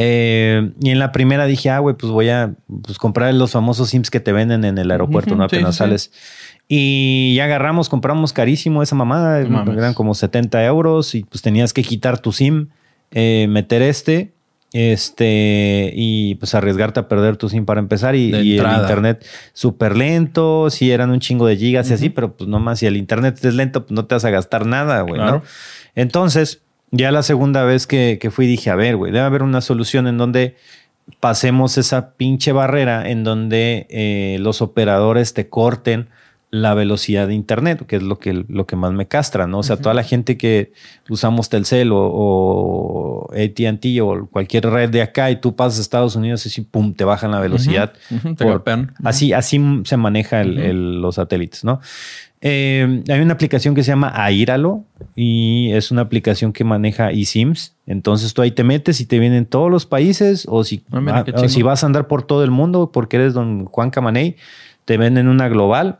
Eh, 0.02 0.72
y 0.80 0.88
en 0.88 0.98
la 0.98 1.12
primera 1.12 1.44
dije, 1.44 1.68
ah, 1.68 1.78
güey, 1.78 1.94
pues 1.94 2.10
voy 2.10 2.30
a 2.30 2.54
pues, 2.82 2.96
comprar 2.96 3.34
los 3.34 3.50
famosos 3.50 3.90
Sims 3.90 4.10
que 4.10 4.18
te 4.18 4.32
venden 4.32 4.64
en 4.64 4.78
el 4.78 4.90
aeropuerto, 4.90 5.34
Ujú, 5.34 5.42
¿no? 5.42 5.48
sí, 5.50 5.56
Apenas 5.56 5.74
sí, 5.74 5.76
sí. 5.76 5.84
sales. 5.84 6.12
Y 6.68 7.34
ya 7.34 7.44
agarramos, 7.44 7.90
compramos 7.90 8.32
carísimo 8.32 8.82
esa 8.82 8.94
mamada. 8.94 9.44
No 9.44 9.72
eran 9.74 9.92
como 9.92 10.14
70 10.14 10.64
euros 10.64 11.14
y 11.14 11.24
pues 11.24 11.42
tenías 11.42 11.74
que 11.74 11.82
quitar 11.82 12.18
tu 12.18 12.32
SIM, 12.32 12.68
eh, 13.10 13.46
meter 13.50 13.82
este. 13.82 14.32
Este, 14.72 15.92
y 15.94 16.36
pues 16.36 16.54
arriesgarte 16.54 17.00
a 17.00 17.08
perder 17.08 17.36
tu 17.36 17.50
SIM 17.50 17.66
para 17.66 17.80
empezar. 17.80 18.14
Y, 18.14 18.32
el 18.32 18.56
internet 18.56 19.26
súper 19.52 19.98
lento. 19.98 20.70
Sí, 20.70 20.90
eran 20.90 21.10
un 21.10 21.20
chingo 21.20 21.46
de 21.46 21.58
gigas 21.58 21.90
y 21.90 21.92
así, 21.94 22.08
pero 22.08 22.36
pues 22.36 22.48
nomás 22.48 22.78
si 22.78 22.86
el 22.86 22.96
internet 22.96 23.38
es 23.44 23.52
lento, 23.52 23.84
pues 23.84 23.92
no 23.92 24.06
te 24.06 24.14
vas 24.14 24.24
a 24.24 24.30
gastar 24.30 24.64
nada, 24.64 25.02
güey, 25.02 25.16
Claro. 25.16 25.32
¿no? 25.38 25.42
Entonces, 25.94 26.62
ya 26.90 27.10
la 27.12 27.22
segunda 27.22 27.64
vez 27.64 27.86
que, 27.86 28.18
que 28.20 28.30
fui 28.30 28.46
dije, 28.46 28.70
a 28.70 28.74
ver, 28.76 28.96
güey, 28.96 29.12
debe 29.12 29.24
haber 29.24 29.42
una 29.42 29.60
solución 29.60 30.06
en 30.06 30.18
donde 30.18 30.56
pasemos 31.18 31.76
esa 31.78 32.12
pinche 32.14 32.52
barrera 32.52 33.08
en 33.10 33.24
donde 33.24 33.86
eh, 33.90 34.36
los 34.40 34.62
operadores 34.62 35.34
te 35.34 35.48
corten 35.48 36.08
la 36.52 36.74
velocidad 36.74 37.28
de 37.28 37.34
internet, 37.34 37.86
que 37.86 37.94
es 37.96 38.02
lo 38.02 38.18
que, 38.18 38.44
lo 38.48 38.66
que 38.66 38.74
más 38.74 38.92
me 38.92 39.06
castra, 39.06 39.46
¿no? 39.46 39.58
O 39.58 39.62
sea, 39.62 39.76
toda 39.76 39.94
la 39.94 40.02
gente 40.02 40.36
que 40.36 40.72
usamos 41.08 41.48
Telcel 41.48 41.92
o, 41.92 41.98
o 42.12 43.30
AT&T 43.32 44.00
o 44.00 44.26
cualquier 44.26 44.66
red 44.68 44.90
de 44.90 45.00
acá 45.02 45.30
y 45.30 45.36
tú 45.40 45.54
pasas 45.54 45.78
a 45.78 45.82
Estados 45.82 46.16
Unidos 46.16 46.44
y 46.44 46.48
así, 46.48 46.60
pum, 46.62 46.92
te 46.94 47.04
bajan 47.04 47.30
la 47.30 47.38
velocidad. 47.40 47.92
Ujú, 48.10 48.34
te 48.34 48.44
por- 48.44 48.52
golpean. 48.54 48.94
Así, 49.04 49.32
así 49.32 49.60
se 49.84 49.96
maneja 49.96 50.40
el- 50.40 50.58
el- 50.58 51.00
los 51.00 51.14
satélites, 51.16 51.62
¿no? 51.62 51.80
Eh, 52.42 53.02
hay 53.08 53.20
una 53.20 53.34
aplicación 53.34 53.74
que 53.74 53.82
se 53.82 53.88
llama 53.92 54.12
Aíralo 54.14 54.84
y 55.14 55.70
es 55.72 55.90
una 55.90 56.00
aplicación 56.02 56.52
que 56.52 56.64
maneja 56.64 57.10
eSIMs. 57.10 57.74
Entonces 57.86 58.32
tú 58.32 58.40
ahí 58.40 58.50
te 58.50 58.64
metes 58.64 59.00
y 59.00 59.06
te 59.06 59.18
vienen 59.18 59.44
todos 59.44 59.70
los 59.70 59.84
países 59.84 60.46
o 60.48 60.64
si, 60.64 60.82
Ah, 60.90 61.00
mira, 61.00 61.24
qué 61.24 61.32
o 61.32 61.38
si 61.40 61.56
chingón. 61.56 61.66
vas 61.66 61.82
a 61.82 61.86
andar 61.86 62.06
por 62.06 62.22
todo 62.22 62.42
el 62.42 62.50
mundo 62.50 62.90
porque 62.92 63.16
eres 63.18 63.34
don 63.34 63.66
Juan 63.66 63.90
Camaney, 63.90 64.36
te 64.86 64.96
venden 64.96 65.28
una 65.28 65.48
global, 65.48 65.98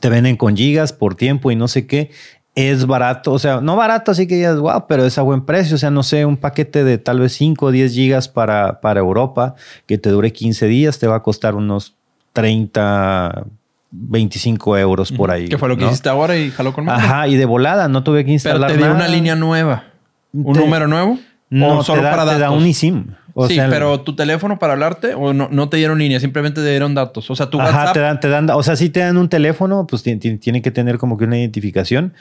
te 0.00 0.08
venden 0.08 0.36
con 0.36 0.56
gigas 0.56 0.92
por 0.92 1.16
tiempo 1.16 1.50
y 1.50 1.56
no 1.56 1.66
sé 1.66 1.86
qué. 1.86 2.10
Es 2.54 2.86
barato, 2.86 3.32
o 3.32 3.38
sea, 3.38 3.60
no 3.60 3.76
barato, 3.76 4.12
así 4.12 4.26
que 4.26 4.36
digas, 4.36 4.58
wow, 4.58 4.86
pero 4.88 5.04
es 5.04 5.18
a 5.18 5.22
buen 5.22 5.44
precio. 5.44 5.74
O 5.74 5.78
sea, 5.78 5.90
no 5.90 6.02
sé, 6.02 6.24
un 6.24 6.38
paquete 6.38 6.84
de 6.84 6.96
tal 6.96 7.20
vez 7.20 7.32
5 7.34 7.66
o 7.66 7.70
10 7.70 7.92
gigas 7.92 8.28
para, 8.28 8.80
para 8.80 9.00
Europa 9.00 9.56
que 9.84 9.98
te 9.98 10.08
dure 10.10 10.32
15 10.32 10.66
días 10.66 10.98
te 10.98 11.06
va 11.06 11.16
a 11.16 11.22
costar 11.22 11.54
unos 11.54 11.94
30, 12.32 13.46
25 13.90 14.76
euros 14.78 15.12
por 15.12 15.30
ahí. 15.30 15.48
¿Qué 15.48 15.58
fue 15.58 15.68
lo 15.68 15.76
que 15.76 15.82
¿no? 15.84 15.88
hiciste 15.90 16.08
ahora 16.08 16.36
y 16.36 16.50
jaló 16.50 16.72
con 16.72 16.84
madre? 16.84 17.04
Ajá, 17.04 17.28
y 17.28 17.36
de 17.36 17.44
volada, 17.44 17.88
no 17.88 18.02
tuve 18.02 18.18
que 18.20 18.24
Pero 18.24 18.32
instalar 18.34 18.70
te 18.70 18.76
dio 18.76 18.86
nada. 18.86 18.96
una 18.98 19.08
línea 19.08 19.34
nueva. 19.36 19.84
¿Un 20.32 20.54
Te- 20.54 20.60
número 20.60 20.86
nuevo? 20.88 21.18
No, 21.48 21.78
¿O 21.78 21.82
solo 21.84 22.00
te 22.02 22.06
da, 22.08 22.16
para 22.16 22.32
te 22.32 22.38
da 22.40 22.50
un 22.50 22.64
eSIM. 22.66 23.14
O 23.34 23.46
sí, 23.48 23.54
sea, 23.54 23.68
pero 23.68 24.00
tu 24.00 24.16
teléfono 24.16 24.58
para 24.58 24.72
hablarte 24.72 25.14
o 25.14 25.32
no, 25.34 25.48
no 25.50 25.68
te 25.68 25.76
dieron 25.76 25.98
línea, 25.98 26.18
simplemente 26.20 26.62
te 26.62 26.70
dieron 26.70 26.94
datos. 26.94 27.30
O 27.30 27.36
sea, 27.36 27.48
tu 27.50 27.60
Ajá, 27.60 27.70
WhatsApp. 27.78 27.94
te 27.94 28.00
dan, 28.00 28.20
te 28.20 28.28
dan, 28.28 28.50
o 28.50 28.62
sea, 28.62 28.76
sí 28.76 28.88
te 28.90 29.00
dan 29.00 29.16
un 29.18 29.28
teléfono, 29.28 29.86
pues 29.86 30.02
ti- 30.02 30.16
ti- 30.16 30.38
tiene 30.38 30.62
que 30.62 30.70
tener 30.70 30.98
como 30.98 31.16
que 31.18 31.24
una 31.24 31.38
identificación, 31.38 32.14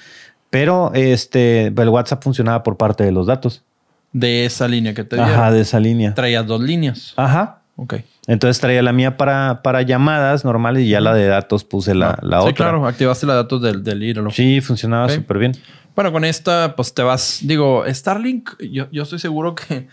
pero 0.49 0.91
este, 0.93 1.67
el 1.67 1.89
WhatsApp 1.89 2.21
funcionaba 2.23 2.63
por 2.63 2.77
parte 2.77 3.03
de 3.03 3.11
los 3.11 3.27
datos. 3.27 3.63
de 4.13 4.45
esa 4.45 4.67
línea 4.67 4.93
que 4.93 5.03
te 5.03 5.15
dieron. 5.17 5.33
Ajá, 5.33 5.51
de 5.51 5.61
esa 5.61 5.79
línea. 5.79 6.13
Traías 6.13 6.45
dos 6.45 6.61
líneas. 6.61 7.13
Ajá. 7.17 7.59
Ok. 7.77 7.95
Entonces 8.27 8.59
traía 8.59 8.81
la 8.81 8.91
mía 8.91 9.17
para, 9.17 9.61
para 9.61 9.83
llamadas 9.83 10.45
normales 10.45 10.83
y 10.83 10.89
ya 10.89 10.99
la 10.99 11.13
de 11.13 11.27
datos 11.27 11.63
puse 11.63 11.93
la, 11.93 12.17
la 12.21 12.41
sí, 12.41 12.47
otra. 12.49 12.53
claro. 12.53 12.87
Activaste 12.87 13.25
los 13.25 13.35
datos 13.35 13.61
del, 13.61 13.83
del 13.83 14.01
ídolo. 14.01 14.31
Sí, 14.31 14.61
funcionaba 14.61 15.09
súper 15.09 15.37
bien. 15.37 15.51
Bueno, 15.95 16.11
con 16.11 16.25
esta, 16.25 16.75
pues 16.75 16.93
te 16.93 17.03
vas. 17.03 17.39
Digo, 17.43 17.83
Starlink, 17.87 18.49
yo, 18.71 18.87
yo 18.91 19.03
estoy 19.03 19.19
seguro 19.19 19.55
que 19.55 19.87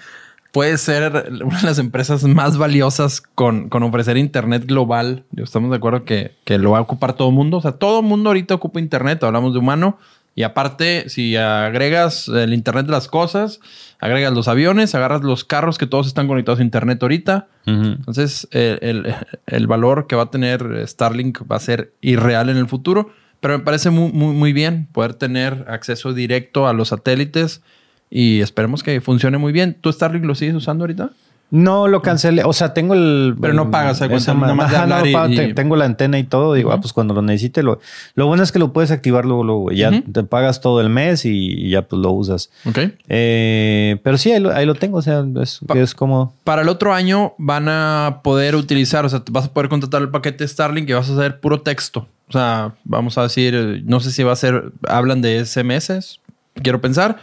puede 0.50 0.76
ser 0.78 1.32
una 1.44 1.60
de 1.60 1.66
las 1.66 1.78
empresas 1.78 2.24
más 2.24 2.58
valiosas 2.58 3.20
con, 3.20 3.68
con 3.68 3.82
ofrecer 3.82 4.16
Internet 4.16 4.64
global. 4.66 5.24
Yo 5.30 5.44
estamos 5.44 5.70
de 5.70 5.76
acuerdo 5.76 6.04
que, 6.04 6.34
que 6.44 6.58
lo 6.58 6.72
va 6.72 6.78
a 6.78 6.82
ocupar 6.82 7.12
todo 7.12 7.28
el 7.28 7.34
mundo. 7.34 7.58
O 7.58 7.60
sea, 7.60 7.72
todo 7.72 8.00
el 8.00 8.06
mundo 8.06 8.30
ahorita 8.30 8.54
ocupa 8.54 8.80
Internet. 8.80 9.22
Hablamos 9.24 9.52
de 9.52 9.58
humano. 9.58 9.98
Y 10.34 10.44
aparte, 10.44 11.08
si 11.10 11.36
agregas 11.36 12.28
el 12.28 12.54
Internet 12.54 12.86
de 12.86 12.92
las 12.92 13.06
cosas, 13.08 13.60
agregas 14.00 14.32
los 14.32 14.48
aviones, 14.48 14.94
agarras 14.94 15.22
los 15.22 15.44
carros 15.44 15.76
que 15.78 15.86
todos 15.86 16.06
están 16.06 16.26
conectados 16.26 16.60
a 16.60 16.62
Internet 16.62 17.02
ahorita. 17.02 17.48
Entonces, 17.66 18.48
el, 18.52 18.78
el- 18.82 19.14
el 19.46 19.66
valor 19.66 20.06
que 20.06 20.16
va 20.16 20.22
a 20.24 20.30
tener 20.30 20.82
Starlink 20.86 21.40
va 21.50 21.56
a 21.56 21.60
ser 21.60 21.92
irreal 22.00 22.48
en 22.48 22.56
el 22.56 22.66
futuro. 22.66 23.10
Pero 23.40 23.58
me 23.58 23.64
parece 23.64 23.90
muy, 23.90 24.10
muy, 24.12 24.34
muy 24.34 24.52
bien 24.52 24.86
poder 24.92 25.14
tener 25.14 25.64
acceso 25.68 26.12
directo 26.14 26.66
a 26.68 26.72
los 26.72 26.88
satélites 26.88 27.60
y 28.08 28.40
esperemos 28.40 28.82
que 28.84 29.00
funcione 29.00 29.36
muy 29.36 29.52
bien. 29.52 29.76
¿Tú 29.80 29.92
Starlink 29.92 30.24
lo 30.24 30.34
sigues 30.36 30.54
usando 30.54 30.84
ahorita? 30.84 31.10
No, 31.54 31.86
lo 31.86 32.00
cancelé. 32.00 32.44
O 32.44 32.54
sea, 32.54 32.72
tengo 32.72 32.94
el. 32.94 33.36
Pero 33.38 33.52
no 33.52 33.70
pagas, 33.70 33.98
¿se 33.98 34.06
esa 34.06 34.32
cuenta? 34.32 34.48
Nomás 34.48 34.70
de 34.70 34.76
Ajá, 34.78 34.86
no 34.86 35.06
y- 35.06 35.12
pago. 35.12 35.32
y- 35.34 35.52
Tengo 35.52 35.76
la 35.76 35.84
antena 35.84 36.18
y 36.18 36.24
todo. 36.24 36.54
Digo, 36.54 36.72
ah, 36.72 36.80
pues 36.80 36.94
cuando 36.94 37.12
lo 37.12 37.20
necesite. 37.20 37.62
Lo, 37.62 37.78
lo 38.14 38.26
bueno 38.26 38.42
es 38.42 38.52
que 38.52 38.58
lo 38.58 38.72
puedes 38.72 38.90
activar 38.90 39.26
luego, 39.26 39.44
luego. 39.44 39.70
Ya 39.70 39.90
te 40.02 40.22
pagas 40.22 40.62
todo 40.62 40.80
el 40.80 40.88
mes 40.88 41.26
y, 41.26 41.68
ya 41.68 41.82
pues 41.82 42.00
lo 42.00 42.10
usas. 42.10 42.50
Ok. 42.64 42.78
Eh, 43.08 43.98
pero 44.02 44.16
sí, 44.16 44.32
ahí 44.32 44.40
lo, 44.40 44.50
ahí 44.50 44.64
lo 44.64 44.74
tengo. 44.76 44.96
O 44.96 45.02
sea, 45.02 45.22
es, 45.42 45.60
Pa- 45.66 45.78
es 45.78 45.94
como. 45.94 46.34
Para 46.42 46.62
el 46.62 46.70
otro 46.70 46.94
año 46.94 47.34
van 47.36 47.68
a 47.68 48.20
poder 48.24 48.56
utilizar, 48.56 49.04
o 49.04 49.10
sea, 49.10 49.22
vas 49.30 49.44
a 49.44 49.52
poder 49.52 49.68
contratar 49.68 50.00
el 50.00 50.08
paquete 50.08 50.48
Starlink 50.48 50.88
y 50.88 50.94
vas 50.94 51.10
a 51.10 51.12
hacer 51.12 51.38
puro 51.38 51.60
texto. 51.60 52.08
O 52.28 52.32
sea, 52.32 52.72
vamos 52.84 53.18
a 53.18 53.24
decir, 53.24 53.82
no 53.84 54.00
sé 54.00 54.10
si 54.10 54.22
va 54.22 54.32
a 54.32 54.36
ser, 54.36 54.72
hablan 54.88 55.20
de 55.20 55.44
SMS, 55.44 56.18
quiero 56.62 56.80
pensar. 56.80 57.18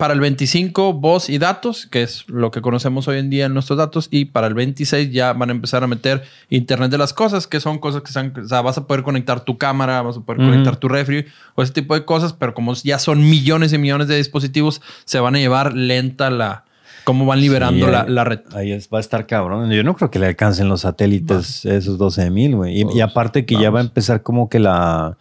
Para 0.00 0.14
el 0.14 0.20
25, 0.20 0.94
voz 0.94 1.28
y 1.28 1.36
datos, 1.36 1.86
que 1.86 2.02
es 2.02 2.24
lo 2.26 2.50
que 2.50 2.62
conocemos 2.62 3.06
hoy 3.06 3.18
en 3.18 3.28
día 3.28 3.44
en 3.44 3.52
nuestros 3.52 3.76
datos. 3.76 4.08
Y 4.10 4.24
para 4.24 4.46
el 4.46 4.54
26 4.54 5.12
ya 5.12 5.34
van 5.34 5.50
a 5.50 5.52
empezar 5.52 5.84
a 5.84 5.86
meter 5.86 6.22
Internet 6.48 6.90
de 6.90 6.96
las 6.96 7.12
cosas, 7.12 7.46
que 7.46 7.60
son 7.60 7.78
cosas 7.78 8.00
que 8.00 8.08
están, 8.08 8.32
o 8.42 8.48
sea, 8.48 8.62
vas 8.62 8.78
a 8.78 8.86
poder 8.86 9.02
conectar 9.02 9.40
tu 9.44 9.58
cámara, 9.58 10.00
vas 10.00 10.16
a 10.16 10.20
poder 10.20 10.40
conectar 10.40 10.76
tu 10.76 10.88
refri 10.88 11.26
o 11.54 11.62
ese 11.62 11.74
tipo 11.74 11.92
de 11.92 12.06
cosas, 12.06 12.32
pero 12.32 12.54
como 12.54 12.72
ya 12.72 12.98
son 12.98 13.28
millones 13.28 13.74
y 13.74 13.78
millones 13.78 14.08
de 14.08 14.16
dispositivos, 14.16 14.80
se 15.04 15.20
van 15.20 15.34
a 15.34 15.38
llevar 15.38 15.74
lenta 15.74 16.30
la, 16.30 16.64
cómo 17.04 17.26
van 17.26 17.42
liberando 17.42 17.84
Sí, 17.86 17.92
la, 18.08 18.24
red. 18.24 18.40
Ahí 18.54 18.72
es- 18.72 18.88
va 18.88 18.96
a 18.96 19.00
estar 19.02 19.26
cabrón. 19.26 19.70
Yo 19.70 19.84
no 19.84 19.94
creo 19.96 20.10
que 20.10 20.18
le 20.18 20.28
alcancen 20.28 20.70
los 20.70 20.80
satélites 20.80 21.66
esos 21.66 21.98
12 21.98 22.30
mil, 22.30 22.56
güey. 22.56 22.80
Y, 22.80 22.86
y 22.96 23.00
aparte 23.02 23.44
que 23.44 23.56
ya 23.56 23.68
va 23.68 23.80
a 23.80 23.82
empezar 23.82 24.22
como 24.22 24.48
que 24.48 24.60
la, 24.60 25.18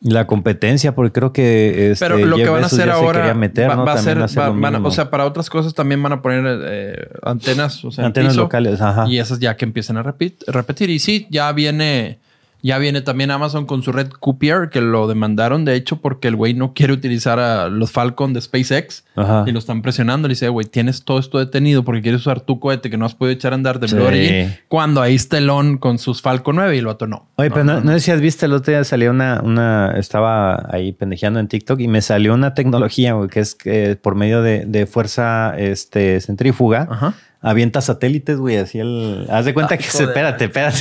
la 0.00 0.26
competencia, 0.26 0.94
porque 0.94 1.12
creo 1.12 1.32
que. 1.32 1.90
Este, 1.92 2.04
Pero 2.06 2.18
lo 2.18 2.36
Jeff 2.36 2.44
que 2.46 2.50
van 2.50 2.62
a 2.62 2.66
hacer 2.66 2.84
se 2.84 2.90
ahora 2.90 3.34
meter, 3.34 3.70
va, 3.70 3.76
¿no? 3.76 3.84
va 3.84 3.92
a 3.94 3.98
ser, 3.98 4.18
va- 4.20 4.50
van 4.50 4.74
a- 4.76 4.78
o 4.86 4.90
sea, 4.90 5.10
para 5.10 5.24
otras 5.24 5.48
cosas 5.50 5.74
también 5.74 6.02
van 6.02 6.12
a 6.12 6.22
poner 6.22 6.44
eh, 6.64 7.08
antenas, 7.22 7.84
o 7.84 7.90
sea, 7.90 8.04
Antenas 8.06 8.32
piso, 8.34 8.42
locales, 8.42 8.80
ajá. 8.80 9.06
y 9.08 9.18
esas 9.18 9.38
ya 9.40 9.56
que 9.56 9.64
empiecen 9.64 9.96
a 9.96 10.02
repetir. 10.02 10.90
Y 10.90 10.98
sí, 10.98 11.26
ya 11.30 11.50
viene, 11.52 12.18
ya 12.62 12.78
viene 12.78 13.00
también 13.00 13.30
Amazon 13.30 13.66
con 13.66 13.82
su 13.82 13.92
red 13.92 14.08
Coupier, 14.08 14.70
que 14.70 14.80
lo 14.80 15.06
demandaron, 15.06 15.64
de 15.64 15.74
hecho, 15.74 15.98
porque 16.00 16.28
el 16.28 16.36
güey 16.36 16.54
no 16.54 16.74
quiere 16.74 16.92
utilizar 16.92 17.38
a 17.38 17.68
los 17.68 17.92
Falcon 17.92 18.32
de 18.32 18.40
SpaceX 18.40 19.04
Ajá. 19.14 19.44
y 19.46 19.52
lo 19.52 19.58
están 19.58 19.82
presionando. 19.82 20.26
Le 20.28 20.32
dice, 20.32 20.48
güey, 20.48 20.66
tienes 20.66 21.04
todo 21.04 21.18
esto 21.18 21.38
detenido 21.38 21.84
porque 21.84 22.02
quieres 22.02 22.22
usar 22.22 22.40
tu 22.40 22.58
cohete 22.58 22.90
que 22.90 22.96
no 22.96 23.04
has 23.04 23.14
podido 23.14 23.34
echar 23.34 23.52
a 23.52 23.54
andar 23.56 23.78
de 23.78 23.86
Blue 23.86 24.00
Sí. 24.00 24.06
Origin, 24.06 24.56
cuando 24.68 25.00
ahí 25.02 25.14
está 25.14 25.38
Elon 25.38 25.78
con 25.78 25.98
sus 25.98 26.22
Falcon 26.22 26.56
9 26.56 26.74
y 26.74 26.78
el 26.78 26.86
vato 26.86 27.06
no. 27.06 27.28
Oye, 27.36 27.50
pero 27.50 27.64
no, 27.64 27.80
no 27.80 27.92
sé 27.92 28.00
si 28.00 28.10
has 28.10 28.20
visto 28.20 28.46
el 28.46 28.52
otro 28.52 28.72
día 28.72 28.82
salió 28.84 29.10
una, 29.10 29.40
una, 29.44 29.92
estaba 29.96 30.66
ahí 30.72 30.92
pendejeando 30.92 31.38
en 31.40 31.48
TikTok 31.48 31.78
y 31.80 31.88
me 31.88 32.02
salió 32.02 32.34
una 32.34 32.54
tecnología, 32.54 33.12
güey, 33.12 33.28
que 33.28 33.40
es 33.40 33.54
que 33.54 33.96
por 33.96 34.14
medio 34.16 34.42
de, 34.42 34.64
de 34.66 34.86
fuerza 34.86 35.54
este, 35.58 36.20
centrífuga, 36.20 36.88
Ajá. 36.90 37.14
Avienta 37.40 37.80
satélites, 37.80 38.38
güey, 38.38 38.56
así 38.56 38.78
el... 38.80 39.26
Haz 39.30 39.44
de 39.44 39.54
cuenta 39.54 39.76
que 39.76 39.84
se... 39.84 40.04
joder. 40.04 40.08
Espérate, 40.08 40.44
espérate. 40.44 40.76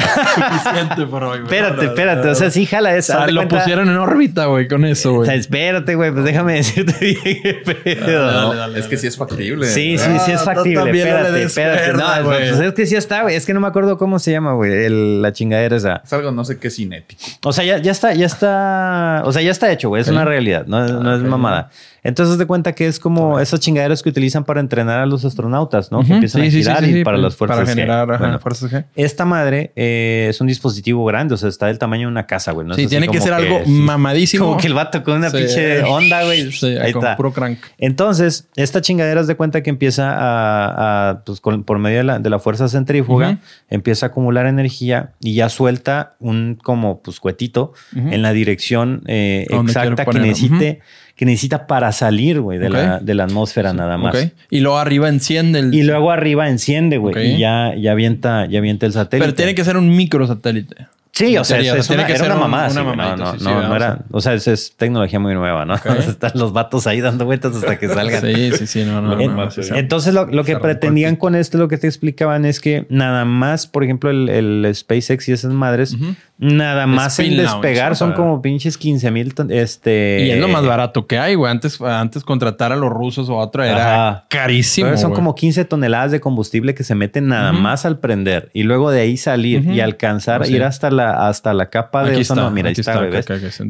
Suficiente 0.00 1.06
por 1.06 1.24
hoy, 1.24 1.40
güey. 1.40 1.42
espérate, 1.44 1.84
espérate. 1.86 2.28
O 2.28 2.34
sea, 2.34 2.50
sí, 2.50 2.66
jala 2.66 2.90
O 2.90 2.94
esa. 2.94 3.12
sea, 3.18 3.26
lo 3.28 3.40
cuenta- 3.40 3.58
pusieron 3.58 3.88
en 3.88 3.96
órbita, 3.96 4.46
güey, 4.46 4.68
con 4.68 4.84
eso, 4.84 5.10
O 5.12 5.16
güey. 5.16 5.26
sea, 5.26 5.34
espérate, 5.36 5.94
güey, 5.94 6.10
pues 6.12 6.24
déjame 6.24 6.54
decirte 6.54 6.94
bien 7.00 7.18
qué 7.42 7.54
pedo. 7.84 8.54
No, 8.54 8.76
es 8.76 8.86
que 8.86 8.96
sí 8.96 9.06
es 9.06 9.16
factible. 9.16 9.66
Sí, 9.66 9.98
sí, 9.98 10.10
sí 10.24 10.32
es 10.32 10.40
Ah, 10.40 10.44
factible. 10.44 11.42
Espérate. 11.42 11.92
No, 11.92 12.24
güey. 12.24 12.48
pues 12.50 12.60
es 12.60 12.72
que 12.74 12.86
sí 12.86 12.96
está, 12.96 13.22
güey. 13.22 13.36
Es 13.36 13.46
que 13.46 13.54
no 13.54 13.60
me 13.60 13.68
acuerdo 13.68 13.98
cómo 13.98 14.18
se 14.18 14.32
llama, 14.32 14.52
güey. 14.54 14.86
el- 14.86 15.22
La 15.22 15.32
chingadera 15.32 15.76
esa. 15.76 16.02
Es 16.04 16.12
algo 16.12 16.30
no 16.32 16.44
sé 16.44 16.58
qué 16.58 16.70
cinético. 16.70 17.20
O 17.44 17.52
sea, 17.52 17.64
ya, 17.64 17.78
ya 17.78 17.92
está, 17.92 18.14
ya 18.14 18.26
está. 18.26 19.22
O 19.24 19.32
sea, 19.32 19.42
ya 19.42 19.50
está 19.50 19.70
hecho, 19.70 19.88
güey. 19.88 20.02
Es 20.02 20.08
una 20.08 20.24
realidad, 20.24 20.66
no 20.66 21.14
es 21.14 21.22
mamada. 21.22 21.70
Entonces, 22.04 22.38
de 22.38 22.46
cuenta 22.46 22.72
que 22.74 22.86
es 22.86 22.98
como 23.00 23.40
esas 23.40 23.60
chingaderas 23.60 24.02
que 24.02 24.08
utilizan 24.08 24.44
para 24.44 24.60
entrenar 24.60 25.00
a 25.00 25.06
los 25.06 25.24
astronautas, 25.24 25.90
¿no? 25.90 26.02
Que 26.04 26.14
empiezan 26.14 26.42
Sí, 26.42 26.46
a 26.46 26.50
sí, 26.50 26.56
girar 26.58 26.84
sí, 26.84 26.98
y 27.00 27.04
para 27.04 27.18
las 27.18 27.34
fuerzas 27.36 27.56
Para 27.58 27.66
G. 27.66 27.74
generar 27.74 28.10
ajá, 28.10 28.18
Bueno, 28.24 28.38
fuerzas 28.38 28.72
G. 28.72 28.84
esta 28.94 29.24
madre 29.24 29.72
eh, 29.76 30.26
es 30.30 30.40
un 30.40 30.46
dispositivo 30.46 31.04
grande, 31.04 31.34
o 31.34 31.36
sea, 31.36 31.48
está 31.48 31.66
del 31.66 31.78
tamaño 31.78 32.02
de 32.06 32.12
una 32.12 32.26
casa, 32.26 32.52
güey. 32.52 32.66
No 32.66 32.74
sí, 32.74 32.82
es 32.84 32.88
tiene 32.88 33.08
que 33.08 33.20
ser 33.20 33.32
algo 33.32 33.60
mamadísimo. 33.66 34.46
Como 34.46 34.58
que 34.58 34.66
el 34.68 34.74
vato 34.74 35.02
con 35.02 35.16
una 35.18 35.30
pinche 35.30 35.82
onda, 35.82 36.24
güey. 36.24 36.52
Sí, 36.52 36.66
Ahí 36.76 36.92
con 36.92 37.02
está. 37.02 37.16
puro 37.16 37.32
crank. 37.32 37.58
Entonces, 37.78 38.48
esta 38.56 38.80
chingadera 38.80 39.20
es 39.20 39.26
de 39.26 39.34
cuenta 39.36 39.62
que 39.62 39.70
empieza 39.70 40.12
a, 40.12 41.10
a, 41.10 41.24
pues, 41.24 41.40
con- 41.40 41.64
por 41.64 41.78
medio 41.78 41.98
de 41.98 42.04
la, 42.04 42.18
de 42.18 42.30
la 42.30 42.38
fuerza 42.38 42.68
centrífuga, 42.68 43.38
empieza 43.70 44.06
a 44.06 44.08
acumular 44.08 44.46
energía 44.46 45.12
y 45.20 45.34
ya 45.34 45.48
suelta 45.48 46.14
un 46.20 46.58
como 46.62 47.02
pues 47.02 47.20
cuetito 47.20 47.72
Ujú. 47.96 48.08
en 48.08 48.22
la 48.22 48.32
dirección 48.32 49.02
eh, 49.06 49.46
exacta 49.50 50.04
que 50.04 50.18
necesite, 50.20 50.80
que 51.18 51.26
necesita 51.26 51.66
para 51.66 51.90
salir, 51.90 52.40
güey, 52.40 52.60
de, 52.60 52.70
la, 52.70 53.00
de 53.00 53.12
la 53.12 53.24
atmósfera 53.24 53.72
nada 53.72 53.98
más. 53.98 54.14
Y 54.50 54.60
luego 54.60 54.78
arriba 54.78 55.08
enciende 55.08 55.58
el. 55.58 55.74
Y 55.74 55.82
luego 55.82 56.12
arriba 56.12 56.48
enciende, 56.48 56.96
güey, 56.96 57.34
y 57.34 57.38
ya, 57.38 57.74
ya 57.74 57.90
avienta, 57.90 58.46
ya 58.46 58.60
avienta 58.60 58.86
el 58.86 58.92
satélite. 58.92 59.24
Pero 59.24 59.34
tiene 59.34 59.56
que 59.56 59.64
ser 59.64 59.76
un 59.76 59.96
microsatélite. 59.96 60.86
Sí, 61.12 61.36
o 61.36 61.44
sea, 61.44 61.58
es, 61.58 61.90
una, 61.90 62.06
que 62.06 62.12
era 62.12 62.20
ser 62.20 62.26
una 62.26 62.34
un- 62.36 62.40
mamada. 62.42 62.70
una 62.70 62.84
mamadita, 62.84 63.16
no, 63.16 63.34
no, 63.34 63.68
no, 63.68 63.76
era. 63.76 64.04
O 64.10 64.20
sea, 64.20 64.34
es, 64.34 64.46
es 64.46 64.76
tecnología 64.76 65.18
muy 65.18 65.34
nueva, 65.34 65.64
¿no? 65.64 65.74
Están 65.98 66.32
los 66.34 66.52
vatos 66.52 66.86
ahí 66.86 67.00
dando 67.00 67.24
vueltas 67.24 67.56
hasta 67.56 67.78
que 67.78 67.88
salgan. 67.88 68.22
Sí, 68.22 68.52
sí, 68.52 68.66
sí. 68.66 68.84
No, 68.84 69.00
no. 69.00 69.18
Entonces, 69.74 70.14
lo, 70.14 70.44
que 70.44 70.56
pretendían 70.56 71.16
con 71.16 71.34
esto, 71.34 71.58
lo 71.58 71.68
que 71.68 71.78
te 71.78 71.86
explicaban 71.86 72.44
es 72.44 72.60
que 72.60 72.86
nada 72.88 73.24
más, 73.24 73.66
por 73.66 73.84
ejemplo, 73.84 74.10
el, 74.10 74.70
SpaceX 74.74 75.28
y 75.28 75.32
esas 75.32 75.52
madres, 75.52 75.96
nada 76.38 76.86
más 76.86 77.18
launch, 77.18 77.36
despegar 77.36 77.96
son 77.96 78.12
como 78.12 78.40
pinches 78.40 78.78
15 78.78 79.10
mil. 79.10 79.34
Este, 79.48 80.26
Y 80.26 80.30
es 80.30 80.38
lo 80.38 80.48
más 80.48 80.64
barato 80.64 81.06
que 81.06 81.18
hay, 81.18 81.34
güey. 81.34 81.50
Antes, 81.50 81.80
antes 81.80 82.22
contratar 82.22 82.72
a 82.72 82.76
los 82.76 82.90
rusos 82.90 83.28
o 83.28 83.40
a 83.40 83.44
otro 83.44 83.64
era 83.64 84.26
carísimo. 84.28 84.96
Son 84.96 85.12
como 85.12 85.34
15 85.34 85.64
toneladas 85.64 86.12
de 86.12 86.20
combustible 86.20 86.74
que 86.74 86.84
se 86.84 86.94
meten 86.94 87.28
nada 87.28 87.52
más 87.52 87.84
al 87.84 87.98
prender 87.98 88.50
y 88.52 88.62
luego 88.62 88.90
de 88.90 89.00
ahí 89.00 89.16
salir 89.16 89.64
y 89.70 89.80
alcanzar, 89.80 90.48
ir 90.48 90.62
hasta 90.62 90.90
la, 90.98 91.28
hasta 91.28 91.54
la 91.54 91.70
capa 91.70 92.04
de 92.04 92.16
Aquí 92.16 92.26
Mira, 92.52 92.70
aquí 92.70 92.80
está. 92.80 93.00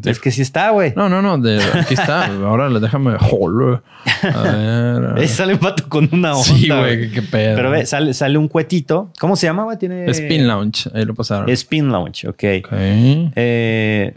Es 0.05 0.19
que 0.19 0.31
sí 0.31 0.41
está, 0.41 0.71
güey. 0.71 0.93
No, 0.95 1.07
no, 1.09 1.21
no. 1.21 1.37
de- 1.37 1.63
aquí 1.63 1.93
está. 1.93 2.25
Ahora 2.25 2.69
déjame. 2.69 3.11
A 3.11 3.17
ver. 3.17 3.79
a 4.35 4.41
ver. 4.99 5.19
Ahí 5.19 5.27
sale 5.27 5.53
un 5.53 5.59
vato 5.59 5.87
con 5.87 6.09
una 6.11 6.33
onda. 6.33 6.43
Sí, 6.43 6.67
güey. 6.69 7.11
Qué, 7.11 7.21
pedo. 7.21 7.55
Pero 7.55 7.71
ve, 7.71 7.85
sale, 7.85 8.13
sale 8.13 8.37
un 8.37 8.47
cuetito. 8.47 9.11
¿Cómo 9.19 9.35
se 9.35 9.47
llama, 9.47 9.63
güey? 9.63 9.77
Tiene... 9.77 10.09
Spin 10.11 10.47
Launch. 10.47 10.87
Ahí 10.93 11.05
lo 11.05 11.13
pasaron. 11.15 11.49
Spin 11.49 11.91
Launch, 11.91 12.25
ok. 12.25 12.43
Ok. 12.65 12.69
Eh, 12.73 14.13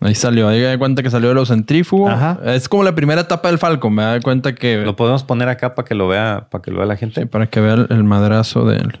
Ahí 0.00 0.14
salió. 0.14 0.48
Ahí 0.48 0.58
me 0.60 0.66
da 0.66 0.78
cuenta 0.78 1.02
que 1.02 1.10
salió 1.10 1.30
de 1.30 1.34
los 1.34 1.48
centrífugos. 1.48 2.12
Ajá. 2.12 2.38
Es 2.44 2.68
como 2.68 2.82
la 2.82 2.94
primera 2.94 3.22
etapa 3.22 3.48
del 3.48 3.58
Falcon. 3.58 3.94
Me 3.94 4.02
da 4.02 4.20
cuenta 4.20 4.54
que. 4.54 4.78
lo 4.78 4.94
podemos 4.96 5.24
poner 5.24 5.48
acá 5.48 5.74
para 5.74 5.86
que 5.88 5.94
lo 5.94 6.06
vea, 6.08 6.48
para 6.50 6.62
que 6.62 6.70
lo 6.70 6.78
vea 6.78 6.86
la 6.86 6.96
gente. 6.96 7.22
Sí, 7.22 7.26
para 7.26 7.46
que 7.46 7.60
vea 7.60 7.74
el, 7.74 7.86
el 7.90 8.04
madrazo 8.04 8.66
de 8.66 8.76
él. 8.76 9.00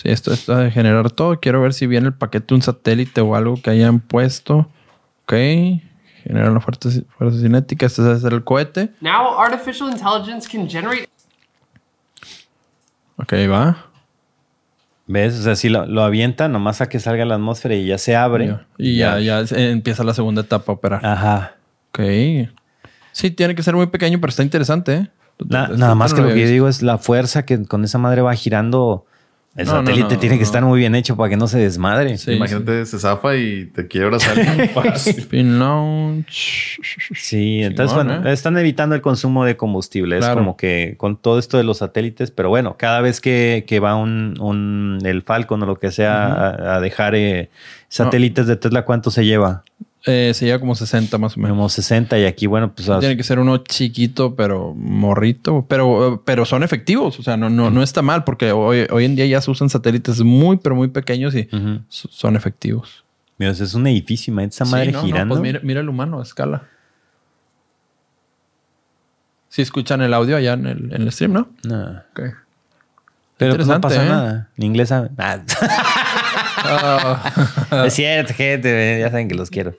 Sí, 0.00 0.10
esto 0.10 0.32
está 0.32 0.58
de 0.58 0.70
generar 0.70 1.10
todo. 1.10 1.40
Quiero 1.40 1.60
ver 1.60 1.74
si 1.74 1.88
viene 1.88 2.06
el 2.06 2.14
paquete 2.14 2.54
un 2.54 2.62
satélite 2.62 3.20
o 3.20 3.34
algo 3.34 3.60
que 3.60 3.70
hayan 3.70 3.98
puesto. 3.98 4.68
Ok. 5.24 5.32
Generar 6.22 6.52
la 6.52 6.60
fuerza, 6.60 6.88
fuerza 7.16 7.40
cinética. 7.40 7.86
Este 7.86 8.18
ser 8.20 8.32
el 8.32 8.44
cohete. 8.44 8.92
Now, 9.00 9.40
artificial 9.40 9.90
intelligence 9.90 10.48
can 10.48 10.68
generate 10.70 11.08
Ok, 13.16 13.32
va. 13.50 13.86
¿Ves? 15.08 15.40
O 15.40 15.42
sea, 15.42 15.56
si 15.56 15.68
lo, 15.68 15.84
lo 15.86 16.02
avienta, 16.04 16.46
nomás 16.48 16.80
a 16.80 16.88
que 16.88 17.00
salga 17.00 17.24
a 17.24 17.26
la 17.26 17.34
atmósfera 17.34 17.74
y 17.74 17.86
ya 17.86 17.98
se 17.98 18.14
abre. 18.14 18.56
Y 18.76 18.98
ya, 18.98 19.18
ya 19.18 19.40
empieza 19.50 20.04
la 20.04 20.14
segunda 20.14 20.42
etapa 20.42 20.70
a 20.70 20.74
operar. 20.76 21.04
Ajá. 21.04 21.56
Ok. 21.88 22.00
Sí, 23.10 23.32
tiene 23.32 23.56
que 23.56 23.64
ser 23.64 23.74
muy 23.74 23.86
pequeño, 23.88 24.20
pero 24.20 24.28
está 24.30 24.44
interesante, 24.44 24.94
¿eh? 24.94 25.10
Na- 25.44 25.66
nada 25.68 25.94
más 25.96 26.14
que 26.14 26.20
lo 26.20 26.28
que 26.28 26.40
yo 26.40 26.46
digo 26.48 26.68
es 26.68 26.82
la 26.82 26.98
fuerza 26.98 27.44
que 27.44 27.64
con 27.64 27.82
esa 27.84 27.98
madre 27.98 28.22
va 28.22 28.34
girando 28.34 29.06
El 29.58 29.66
No, 29.66 29.72
satélite 29.72 30.14
no, 30.14 30.20
tiene 30.20 30.36
que 30.38 30.44
estar 30.44 30.62
muy 30.64 30.78
bien 30.78 30.94
hecho 30.94 31.16
para 31.16 31.28
que 31.30 31.36
no 31.36 31.48
se 31.48 31.58
desmadre. 31.58 32.16
Sí, 32.16 32.32
Imagínate, 32.32 32.86
se 32.86 32.98
zafa 32.98 33.34
y 33.36 33.66
te 33.66 33.88
quiebras 33.88 34.26
alguien 34.28 34.70
fácil. 34.70 35.18
Spin 35.18 35.58
launch. 35.58 36.78
Sí, 37.14 37.62
entonces 37.62 37.92
bueno, 37.94 38.26
¿eh? 38.28 38.32
están 38.32 38.56
evitando 38.56 38.94
el 38.94 39.00
consumo 39.00 39.44
de 39.44 39.56
combustible. 39.56 40.16
Es 40.18 40.28
como 40.28 40.56
que 40.56 40.94
con 40.96 41.16
todo 41.16 41.38
esto 41.40 41.56
de 41.58 41.64
los 41.64 41.78
satélites, 41.78 42.30
pero 42.30 42.48
bueno, 42.50 42.76
cada 42.78 43.00
vez 43.00 43.20
que, 43.20 43.64
que 43.66 43.80
va 43.80 43.96
un, 43.96 44.34
un- 44.40 44.98
el 45.04 45.22
Falcon 45.22 45.60
o 45.62 45.66
lo 45.66 45.76
que 45.78 45.90
sea 45.90 46.26
a, 46.26 46.76
a 46.76 46.80
dejar 46.80 47.14
eh, 47.16 47.50
satélites 47.88 48.46
de 48.46 48.56
Tesla, 48.56 48.84
¿cuánto 48.84 49.10
se 49.10 49.24
lleva? 49.24 49.64
Eh, 50.04 50.32
se 50.32 50.46
lleva 50.46 50.60
como 50.60 50.74
60 50.74 51.18
más 51.18 51.36
o 51.36 51.40
menos. 51.40 51.56
Como 51.56 51.68
60 51.68 52.18
y 52.18 52.24
aquí, 52.24 52.46
bueno, 52.46 52.72
pues 52.72 52.88
Tiene 53.00 53.16
que 53.16 53.24
ser 53.24 53.38
uno 53.38 53.58
chiquito, 53.58 54.36
pero 54.36 54.74
morrito. 54.74 55.66
Pero, 55.68 56.22
pero 56.24 56.44
son 56.44 56.62
efectivos. 56.62 57.18
O 57.18 57.22
sea, 57.22 57.36
no, 57.36 57.50
no, 57.50 57.70
no 57.70 57.82
está 57.82 58.00
mal 58.00 58.24
porque 58.24 58.52
hoy, 58.52 58.86
hoy 58.90 59.04
en 59.04 59.16
día 59.16 59.26
ya 59.26 59.40
se 59.40 59.50
usan 59.50 59.68
satélites 59.68 60.20
muy, 60.22 60.56
pero 60.58 60.74
muy 60.76 60.88
pequeños 60.88 61.34
y 61.34 61.48
son 61.88 62.36
efectivos. 62.36 63.04
Mira, 63.38 63.52
es 63.52 63.74
un 63.74 63.86
edificio, 63.86 64.32
imagínate 64.32 64.54
esa 64.56 64.64
Sí, 64.64 64.70
madre 64.72 64.92
no, 64.92 65.02
girando. 65.02 65.34
pues 65.34 65.42
mira, 65.42 65.60
mira 65.62 65.80
el 65.80 65.88
humano 65.88 66.18
a 66.18 66.22
escala. 66.22 66.68
Si 69.48 69.62
escuchan 69.62 70.02
el 70.02 70.12
audio 70.12 70.36
allá 70.36 70.52
en 70.54 70.66
el, 70.66 70.92
en 70.92 71.02
el 71.02 71.12
stream, 71.12 71.32
¿no? 71.32 71.48
No. 71.64 72.02
Ok. 72.12 72.20
Pero 73.36 73.54
pues, 73.54 73.68
no 73.68 73.80
pasa 73.80 74.04
¿eh? 74.04 74.08
nada. 74.08 74.48
En 74.56 74.64
inglés 74.64 74.88
sabe. 74.88 75.10
Ah, 75.16 75.38
es 77.86 77.94
cierto, 77.94 78.34
gente, 78.34 78.98
ya 79.00 79.10
saben 79.10 79.28
que 79.28 79.34
los 79.36 79.48
quiero. 79.50 79.74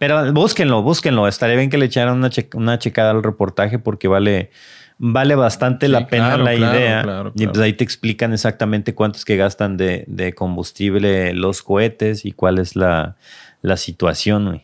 Pero 0.00 0.32
búsquenlo, 0.32 0.82
búsquenlo. 0.82 1.28
Estaría 1.28 1.56
bien 1.56 1.68
que 1.68 1.76
le 1.76 1.84
echaran 1.84 2.16
una, 2.16 2.30
che- 2.30 2.48
una 2.54 2.78
checada 2.78 3.10
al 3.10 3.22
reportaje 3.22 3.78
porque 3.78 4.08
vale, 4.08 4.50
vale 4.96 5.34
bastante 5.34 5.86
Sí, 5.86 5.92
la 5.92 6.06
pena 6.06 6.28
claro, 6.28 6.44
la 6.44 6.54
claro, 6.56 6.74
idea. 6.78 7.02
claro, 7.02 7.32
Y 7.36 7.46
pues 7.46 7.58
ahí 7.58 7.74
te 7.74 7.84
explican 7.84 8.32
exactamente 8.32 8.94
cuántos 8.94 9.26
que 9.26 9.36
gastan 9.36 9.76
de, 9.76 10.04
de 10.06 10.32
combustible 10.34 11.34
los 11.34 11.60
cohetes 11.62 12.24
y 12.24 12.32
cuál 12.32 12.58
es 12.58 12.76
la, 12.76 13.16
la 13.60 13.76
situación. 13.76 14.46
güey. 14.46 14.62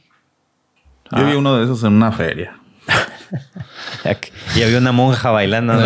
Yo 1.12 1.26
vi 1.26 1.34
uno 1.34 1.56
de 1.58 1.64
esos 1.64 1.84
en 1.84 1.92
una 1.92 2.12
feria. 2.12 2.58
Y 4.54 4.62
había 4.62 4.78
una 4.78 4.92
monja 4.92 5.30
bailando. 5.30 5.74
¿no? 5.74 5.82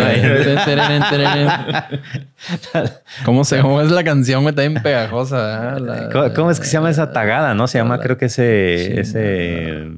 ¿Cómo 3.25 3.43
se 3.43 3.59
cómo 3.61 3.81
es 3.81 3.91
la 3.91 4.03
canción? 4.03 4.47
Está 4.47 4.61
bien 4.61 4.75
pegajosa. 4.81 5.77
¿eh? 5.77 5.79
La- 5.81 6.09
¿Cómo, 6.09 6.33
cómo 6.33 6.51
es 6.51 6.59
que 6.59 6.65
se 6.65 6.73
llama 6.73 6.89
esa 6.89 7.11
tagada? 7.11 7.53
¿No? 7.53 7.67
Se 7.67 7.77
llama, 7.77 7.97
la- 7.97 8.03
creo 8.03 8.17
que 8.17 8.25
ese, 8.25 8.77
Sí, 8.93 8.99
ese, 8.99 9.77
ese 9.79 9.91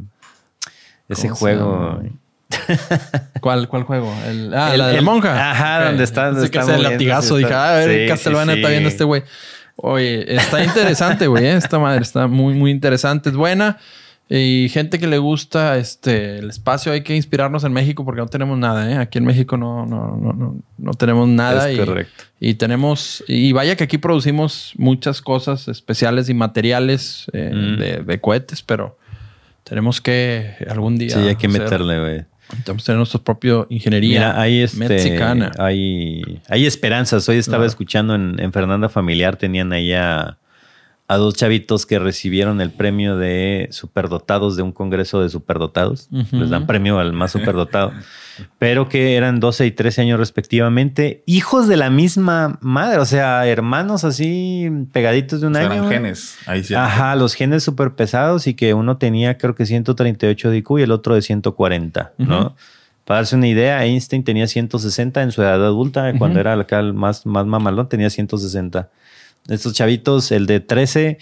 ¿Cómo 1.08 1.16
se 1.16 1.30
juego. 1.30 2.04
¿Cuál, 3.42 3.68
¿Cuál 3.68 3.84
juego? 3.84 4.14
El- 4.28 4.54
ah, 4.54 4.72
El- 4.74 4.80
la 4.80 4.88
de 4.88 4.94
la 4.96 5.02
monja. 5.02 5.52
ajá, 5.52 5.80
Ok. 5.80 5.86
donde 5.88 6.04
está- 6.04 6.32
donde 6.32 6.50
que 6.50 6.60
está 6.60 6.76
el 6.76 6.84
latigazo. 6.84 7.38
Dije, 7.38 7.54
ah, 7.54 7.70
a 7.72 7.78
ver, 7.78 8.02
Sí, 8.04 8.08
Castlevania 8.08 8.54
sí, 8.54 8.60
está 8.60 8.70
viendo 8.70 8.90
este 8.90 9.04
güey. 9.04 9.24
Oye, 9.76 10.36
está 10.36 10.64
interesante, 10.64 11.26
güey. 11.28 11.46
¿eh? 11.46 11.56
Esta 11.58 11.80
madre 11.80 12.02
está 12.04 12.28
muy, 12.28 12.54
muy 12.54 12.70
interesante. 12.72 13.30
Es 13.30 13.36
buena. 13.36 13.78
Y 14.30 14.70
gente 14.70 15.00
que 15.00 15.06
le 15.08 15.18
gusta 15.18 15.78
este, 15.78 16.40
el 16.40 16.50
espacio, 16.50 16.92
hay 16.92 17.02
que 17.02 17.16
inspirarnos 17.16 17.64
en 17.66 17.74
México 17.74 18.04
porque 18.06 18.22
no 18.22 18.28
tenemos 18.28 18.58
nada, 18.58 18.90
¿eh? 18.90 18.98
Aquí 18.98 19.18
en 19.20 19.26
México 19.26 19.58
no, 19.58 19.86
no, 19.86 20.16
no, 20.18 20.34
no, 20.34 20.56
no 20.78 20.94
tenemos 20.94 21.28
nada. 21.28 21.70
Es 21.70 21.76
y, 21.76 21.80
correcto. 21.86 22.24
Y 22.40 22.54
tenemos, 22.56 23.24
y 23.28 23.52
vaya 23.52 23.76
que 23.76 23.84
aquí 23.84 23.98
producimos 23.98 24.74
muchas 24.78 25.22
cosas 25.22 25.68
especiales 25.68 26.30
y 26.30 26.34
materiales 26.34 27.26
eh, 27.34 27.52
Mm. 27.54 27.80
de, 27.80 27.98
de 28.04 28.22
cohetes, 28.22 28.62
pero 28.64 28.98
tenemos 29.66 30.02
que 30.02 30.56
algún 30.70 30.98
día. 30.98 31.10
Sí, 31.12 31.20
hay 31.20 31.36
que 31.36 31.48
hacer- 31.48 31.62
meterle, 31.62 32.00
güey. 32.00 32.26
Tenemos 32.66 32.84
que 32.84 32.88
tener 32.88 32.98
nuestra 32.98 33.20
propia 33.22 33.66
ingeniería 33.70 34.20
Mira, 34.20 34.42
hay 34.42 34.62
este, 34.62 34.78
mexicana. 34.78 35.52
hay, 35.60 36.40
hay 36.50 36.66
esperanzas. 36.66 37.28
Hoy 37.30 37.38
estaba 37.38 37.58
Claro. 37.60 37.68
escuchando 37.70 38.16
en, 38.16 38.40
en 38.40 38.52
Fernanda 38.54 38.90
Familiar, 38.90 39.36
tenían 39.38 39.72
ahí 39.74 39.92
a, 39.94 40.38
a 41.08 41.18
dos 41.18 41.36
chavitos 41.36 41.86
que 41.86 42.00
recibieron 42.00 42.62
el 42.62 42.72
premio 42.72 43.18
de 43.18 43.68
superdotados 43.72 44.56
de 44.56 44.64
un 44.64 44.72
congreso 44.72 45.22
de 45.22 45.30
superdotados. 45.30 46.08
Les 46.32 46.50
dan 46.50 46.66
premio 46.66 46.98
al 47.00 47.12
más 47.14 47.32
superdotado. 47.34 47.92
pero 48.58 48.88
que 48.90 49.16
eran 49.16 49.40
12 49.40 49.66
y 49.68 49.72
13 49.72 50.02
años 50.02 50.18
respectivamente, 50.20 51.22
hijos 51.28 51.68
de 51.68 51.78
la 51.78 51.90
misma 51.90 52.58
madre, 52.62 52.98
o 53.00 53.06
sea, 53.06 53.46
hermanos 53.48 54.04
así 54.06 54.70
pegaditos 54.92 55.42
de 55.42 55.48
un 55.48 55.54
O 55.56 55.60
sea, 55.60 55.66
año. 55.70 55.74
eran 55.76 55.90
genes. 55.90 56.38
Ahí 56.48 56.64
sí. 56.64 56.74
Ajá, 56.74 57.16
los 57.16 57.34
genes 57.36 57.64
súper 57.64 57.92
pesados 57.96 58.48
y 58.48 58.54
que 58.56 58.74
uno 58.74 58.98
tenía 58.98 59.38
creo 59.38 59.54
que 59.56 59.66
138 59.66 60.50
de 60.50 60.58
IQ 60.58 60.80
y 60.80 60.82
el 60.84 60.92
otro 60.92 61.14
de 61.16 61.22
140, 61.22 62.14
¿no? 62.18 62.40
Ujú. 62.40 62.56
Para 63.06 63.18
darse 63.20 63.36
una 63.36 63.48
idea, 63.50 63.84
Einstein 63.86 64.24
tenía 64.24 64.48
160 64.48 65.22
en 65.22 65.32
su 65.34 65.42
edad 65.42 65.56
adulta, 65.64 66.14
cuando 66.18 66.40
era 66.40 66.54
acá 66.54 66.80
el 66.80 66.94
más, 66.94 67.26
más 67.26 67.46
mamalón, 67.46 67.90
tenía 67.90 68.10
160. 68.10 68.90
Estos 69.48 69.74
chavitos, 69.74 70.32
el 70.32 70.46
de 70.46 70.60
13, 70.60 71.18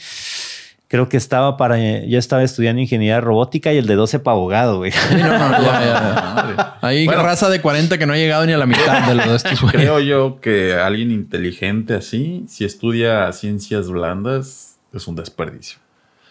creo 0.88 1.10
que 1.10 1.18
estaba 1.18 1.58
para, 1.58 1.78
ya 1.78 2.20
estaba 2.20 2.44
estudiando 2.44 2.82
ingeniería 2.82 3.22
robótica 3.22 3.74
y 3.74 3.78
el 3.78 3.88
de 3.88 3.96
12 3.96 4.20
para 4.20 4.36
abogado, 4.36 4.78
güey. 4.78 4.92
Sí, 4.92 5.00
no, 5.16 5.50
no, 5.50 5.52
ya, 5.52 5.62
ya. 5.62 6.78
Hay 6.82 7.06
Bueno. 7.06 7.24
raza 7.24 7.50
de 7.50 7.62
40 7.62 7.98
que 7.98 8.06
no 8.06 8.14
ha 8.14 8.18
llegado 8.18 8.46
ni 8.46 8.54
a 8.54 8.58
la 8.58 8.66
mitad 8.66 9.08
de 9.08 9.16
los 9.16 9.30
de 9.30 9.36
estos 9.36 9.62
güeyes. 9.62 9.82
Creo 9.82 10.00
yo 10.00 10.40
que 10.42 10.76
alguien 10.76 11.12
inteligente 11.12 11.94
así, 11.96 12.46
si 12.48 12.66
estudia 12.66 13.32
ciencias 13.34 13.90
blandas, 13.90 14.78
es 14.94 15.08
un 15.08 15.16
desperdicio. 15.16 15.80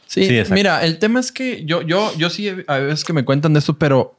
Sí, 0.07 0.29
mira, 0.51 0.85
el 0.85 0.99
tema 0.99 1.21
es 1.21 1.31
que 1.31 1.65
yo, 1.65 1.83
yo, 1.83 2.13
yo 2.19 2.31
sí, 2.31 2.51
a 2.67 2.79
veces 2.79 3.05
que 3.05 3.13
me 3.13 3.25
cuentan 3.25 3.53
de 3.53 3.61
esto, 3.61 3.79
pero 3.79 4.17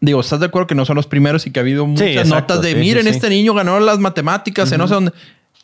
digo, 0.00 0.20
¿estás 0.20 0.40
de 0.40 0.46
acuerdo 0.46 0.66
que 0.66 0.74
no 0.74 0.84
son 0.86 0.96
los 0.96 1.06
primeros 1.06 1.46
y 1.46 1.50
que 1.50 1.60
ha 1.60 1.62
habido 1.62 1.86
muchas 1.86 2.08
exacto, 2.08 2.34
notas 2.34 2.62
de, 2.62 2.74
miren, 2.74 3.04
sí. 3.04 3.10
este 3.10 3.28
niño 3.28 3.52
ganó 3.54 3.78
las 3.78 3.98
matemáticas, 3.98 4.72
en 4.72 4.78
no 4.78 4.88
sé 4.88 4.94
dónde? 4.94 5.12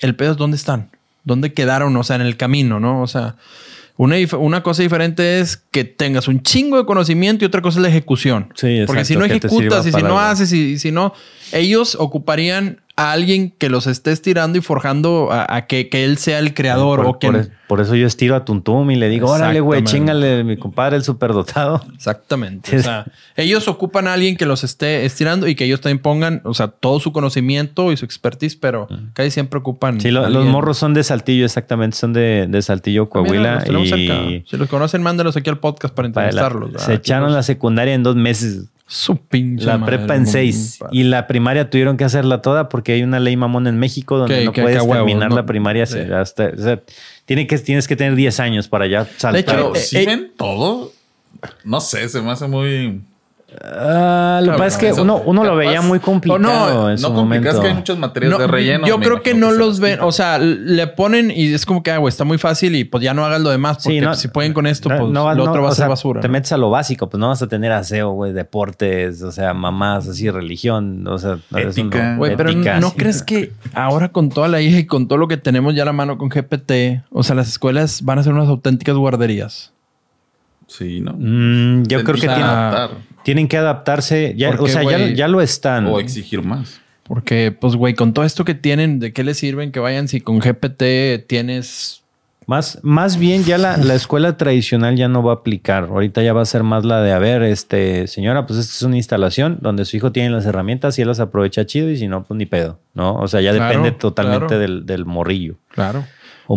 El 0.01 0.15
pedo 0.15 0.33
es 0.33 0.37
dónde 0.37 0.57
están, 0.57 0.91
dónde 1.25 1.53
quedaron, 1.53 1.97
o 1.97 2.05
sea, 2.05 2.17
en 2.17 2.23
el 2.23 2.37
camino, 2.37 2.81
¿no? 2.81 3.03
O 3.03 3.07
sea, 3.07 3.37
una, 3.97 4.17
una 4.39 4.63
cosa 4.63 4.83
diferente 4.83 5.41
es 5.41 5.57
que 5.57 5.85
tengas 5.85 6.29
un 6.29 6.43
chingo 6.43 6.77
de 6.77 6.87
conocimiento 6.87 7.45
y 7.45 7.47
otra 7.47 7.63
cosa 7.63 7.79
es 7.79 7.83
la 7.83 7.89
ejecución. 7.89 8.53
Sí, 8.55 8.83
Porque 8.87 9.05
si 9.05 9.17
no 9.17 9.25
ejecutas 9.25 9.87
y 9.87 9.93
si 9.93 10.03
no 10.03 10.19
haces 10.19 10.53
y, 10.53 10.73
y 10.73 10.79
si 10.79 10.91
no, 10.91 11.13
ellos 11.53 11.97
ocuparían 11.99 12.81
a 13.03 13.13
alguien 13.13 13.51
que 13.51 13.69
los 13.69 13.87
esté 13.87 14.13
estirando 14.13 14.59
y 14.59 14.61
forjando 14.61 15.31
a, 15.33 15.57
a 15.57 15.67
que, 15.67 15.89
que 15.89 16.05
él 16.05 16.19
sea 16.19 16.39
el 16.39 16.55
creador 16.55 16.99
por, 17.01 17.07
o 17.07 17.19
por 17.19 17.37
es- 17.37 17.51
por 17.69 17.81
eso 17.81 17.95
yo 17.95 18.07
estiro 18.07 18.37
a 18.37 18.45
Tuntum 18.45 18.91
y 18.91 18.97
le 18.97 19.09
digo, 19.09 19.31
órale, 19.31 19.61
güey, 19.61 19.83
chingale, 19.83 20.45
mi 20.45 20.59
compadre, 20.59 20.97
el 20.97 21.05
superdotado. 21.05 21.81
Exactamente. 21.95 22.77
O 22.77 22.83
sea, 22.83 23.07
ellos 23.35 23.67
ocupan 23.67 24.07
a 24.09 24.13
alguien 24.13 24.37
que 24.37 24.45
los 24.45 24.63
esté 24.63 25.07
estirando 25.07 25.49
y 25.49 25.55
que 25.55 25.65
ellos 25.65 25.81
también 25.81 25.99
pongan, 26.01 26.43
o 26.45 26.53
sea, 26.53 26.69
todo 26.69 27.01
su 27.01 27.13
conocimiento 27.13 27.91
y 27.91 27.97
su 27.97 28.05
expertise, 28.05 28.57
pero 28.57 28.89
casi 29.15 29.31
siempre 29.31 29.59
ocupan. 29.59 30.01
Sí, 30.03 30.11
lo- 30.11 30.29
los 30.29 30.45
morros 30.45 30.77
son 30.77 30.93
de 30.93 31.03
Saltillo, 31.03 31.47
exactamente, 31.47 31.97
son 31.97 32.13
de, 32.13 32.47
de 32.47 32.61
Saltillo, 32.63 33.09
Ah, 33.15 33.21
mira, 33.23 33.65
Coahuila. 33.65 33.65
los 33.69 33.99
y. 33.99 34.45
Si 34.47 34.57
los 34.59 34.69
conocen, 34.69 35.03
mándenlos 35.03 35.37
aquí 35.39 35.49
al 35.49 35.59
podcast 35.59 35.95
para 35.95 36.11
para 36.13 36.31
la- 36.31 36.43
entrevistarlos. 36.43 36.83
se 36.83 36.93
echaron 36.95 37.33
la 37.33 37.43
secundaria 37.43 37.95
en 37.95 38.03
dos 38.03 38.17
meses, 38.17 38.67
Su 38.95 39.17
pinche 39.17 39.65
la 39.65 39.79
madre, 39.79 39.97
prepa 39.97 40.17
en 40.17 40.27
seis. 40.27 40.79
Y 40.91 41.05
la 41.05 41.27
primaria 41.27 41.71
tuvieron 41.71 41.97
que 41.97 42.05
hacerla 42.05 42.43
toda 42.43 42.69
porque 42.69 42.93
hay 42.93 43.03
una 43.03 43.21
ley 43.21 43.37
mamón 43.39 43.67
en 43.67 43.79
México 43.79 44.19
donde 44.19 44.41
Que- 44.41 44.45
no 44.45 44.53
que- 44.53 44.61
puedes 44.61 44.77
que 44.77 44.81
a 44.81 44.83
huevo, 44.85 45.07
terminar 45.07 45.31
no- 45.31 45.37
la 45.37 45.47
primaria 45.47 45.87
sí. 45.87 45.99
hasta... 45.99 46.49
O 46.55 46.59
sea, 46.63 46.81
tiene 47.25 47.47
que, 47.47 47.57
tienes 47.59 47.89
que 47.89 47.97
tener 47.97 48.15
10 48.17 48.39
años 48.41 48.69
para 48.69 48.87
ya 48.87 49.07
saltar. 49.17 49.37
hecho, 49.41 49.51
Pero 49.53 49.75
eh, 49.75 49.79
si 49.79 49.97
eh, 49.97 50.05
ven 50.05 50.33
todo, 50.37 50.93
no 51.65 51.81
sé, 51.81 52.07
se 52.11 52.21
me 52.21 52.33
hace 52.33 52.47
muy... 52.49 53.01
Ah, 53.65 54.39
lo 54.41 54.53
que 54.53 54.57
Claro, 54.57 54.59
pasa 54.59 54.67
es 54.69 54.77
que 54.79 54.89
eso- 54.89 55.03
uno, 55.03 55.23
uno 55.25 55.45
lo 55.45 55.57
veía 55.57 55.83
muy 55.83 55.99
complicado 56.01 56.39
no, 56.41 56.91
en 56.91 56.99
su 56.99 57.09
No 57.09 57.15
complicas 57.15 57.45
momento. 57.55 57.61
que 57.63 57.69
hay 57.69 57.75
muchas 57.75 57.99
materias 57.99 58.33
No, 58.33 58.39
de 58.39 58.47
relleno. 58.47 58.87
yo 58.87 58.99
creo 58.99 59.23
que 59.23 59.35
no 59.35 59.51
los 59.53 59.79
ven, 59.81 60.01
o 60.01 60.11
sea, 60.13 60.39
le 60.39 60.87
ponen 60.87 61.31
y 61.31 61.53
es 61.53 61.67
como 61.67 61.83
que, 61.83 61.91
ah, 61.91 61.99
güey, 61.99 62.09
está 62.11 62.25
muy 62.25 62.39
fácil 62.39 62.75
y 62.77 62.85
pues 62.85 63.03
ya 63.05 63.15
no 63.15 63.25
hagas 63.25 63.41
lo 63.41 63.51
demás, 63.51 63.77
porque 63.79 63.91
Sí, 63.99 64.01
no, 64.01 64.09
pues, 64.09 64.19
si 64.21 64.29
pueden 64.29 64.53
con 64.53 64.67
esto, 64.67 64.89
no- 64.89 64.99
pues 64.99 65.11
no, 65.13 65.35
lo 65.35 65.45
no, 65.45 65.51
otro 65.51 65.63
va 65.63 65.69
a 65.69 65.73
ser 65.73 65.83
sea, 65.83 65.89
basura. 65.89 66.21
Te 66.21 66.29
¿no? 66.29 66.33
metes 66.33 66.53
a 66.53 66.57
lo 66.57 66.71
básico, 66.71 67.09
pues 67.09 67.21
no 67.21 67.29
vas 67.29 67.43
a 67.43 67.47
tener 67.49 67.73
aseo, 67.73 68.11
güey, 68.13 68.33
deportes, 68.33 69.23
o 69.23 69.33
sea, 69.33 69.53
mamás, 69.55 70.09
así, 70.09 70.31
religión, 70.31 71.07
o 71.07 71.19
sea, 71.19 71.39
Ética. 71.57 72.13
no- 72.13 72.19
Güey, 72.19 72.37
pero 72.37 72.51
ética, 72.51 72.81
¿no 72.81 72.91
sí. 72.91 72.97
crees 72.97 73.23
que 73.23 73.53
ahora 73.75 74.09
con 74.11 74.29
toda 74.31 74.49
la 74.49 74.61
hija 74.61 74.79
y 74.79 74.87
con 74.87 75.09
todo 75.09 75.19
lo 75.19 75.29
que 75.29 75.37
tenemos 75.37 75.75
ya 75.75 75.83
a 75.83 75.87
la 75.87 75.93
mano 75.93 76.19
con 76.19 76.29
GPT, 76.31 77.03
o 77.11 77.23
sea, 77.23 77.37
las 77.37 77.49
escuelas 77.49 78.03
van 78.05 78.19
a 78.19 78.23
ser 78.23 78.33
unas 78.33 78.49
auténticas 78.49 78.97
guarderías? 78.97 79.73
Sí, 80.69 81.01
¿no? 81.03 81.13
Mm, 81.19 81.83
yo 81.83 82.03
creo 82.03 82.15
que 82.19 82.27
necesita 82.29 82.91
tienen, 83.25 83.49
que 83.49 83.57
adaptarse, 83.57 84.35
ya, 84.37 84.51
o 84.51 84.69
sea, 84.69 84.83
ya, 85.15 85.29
lo 85.29 85.41
están. 85.41 85.87
O 85.87 85.99
exigir 85.99 86.43
más. 86.43 86.81
Porque, 87.05 87.53
pues, 87.53 87.77
güey, 87.77 87.95
con 87.95 88.13
todo 88.13 88.25
esto 88.25 88.45
que 88.45 88.55
tienen, 88.55 89.01
¿de 89.01 89.13
qué 89.13 89.25
les 89.25 89.39
sirven 89.39 89.73
que 89.73 89.81
vayan 89.81 90.09
si 90.09 90.21
con 90.21 90.39
GPT 90.39 91.27
tienes... 91.27 91.99
Más, 92.47 92.81
más 92.83 93.19
bien 93.19 93.45
ya 93.45 93.57
la, 93.57 93.77
la 93.77 93.95
escuela 93.95 94.37
tradicional 94.37 94.97
ya 94.97 95.07
no 95.09 95.23
va 95.23 95.33
a 95.33 95.35
aplicar. 95.37 95.85
Ahorita 95.85 96.23
ya 96.23 96.33
va 96.33 96.43
a 96.43 96.45
ser 96.45 96.65
más 96.65 96.85
la 96.85 97.01
de, 97.01 97.13
a 97.13 97.19
ver, 97.21 97.43
este, 97.43 98.09
señora, 98.09 98.47
pues 98.47 98.59
esta 98.59 98.73
es 98.73 98.83
una 98.83 98.97
instalación 98.97 99.59
donde 99.61 99.85
su 99.85 99.97
hijo 99.97 100.11
tiene 100.11 100.31
las 100.31 100.45
herramientas 100.45 100.99
y 100.99 101.03
él 101.03 101.09
las 101.09 101.21
aprovecha 101.21 101.67
chido 101.67 101.89
y 101.89 101.97
si 101.97 102.09
no, 102.09 102.25
pues 102.25 102.37
ni 102.37 102.47
pedo, 102.47 102.81
¿no? 102.95 103.15
O 103.15 103.29
sea, 103.29 103.41
ya 103.41 103.53
Claro, 103.53 103.69
depende 103.69 103.93
totalmente 103.93 104.47
claro. 104.49 104.61
del, 104.61 104.87
del 104.87 105.05
morrillo 105.05 105.55
Claro. 105.69 106.05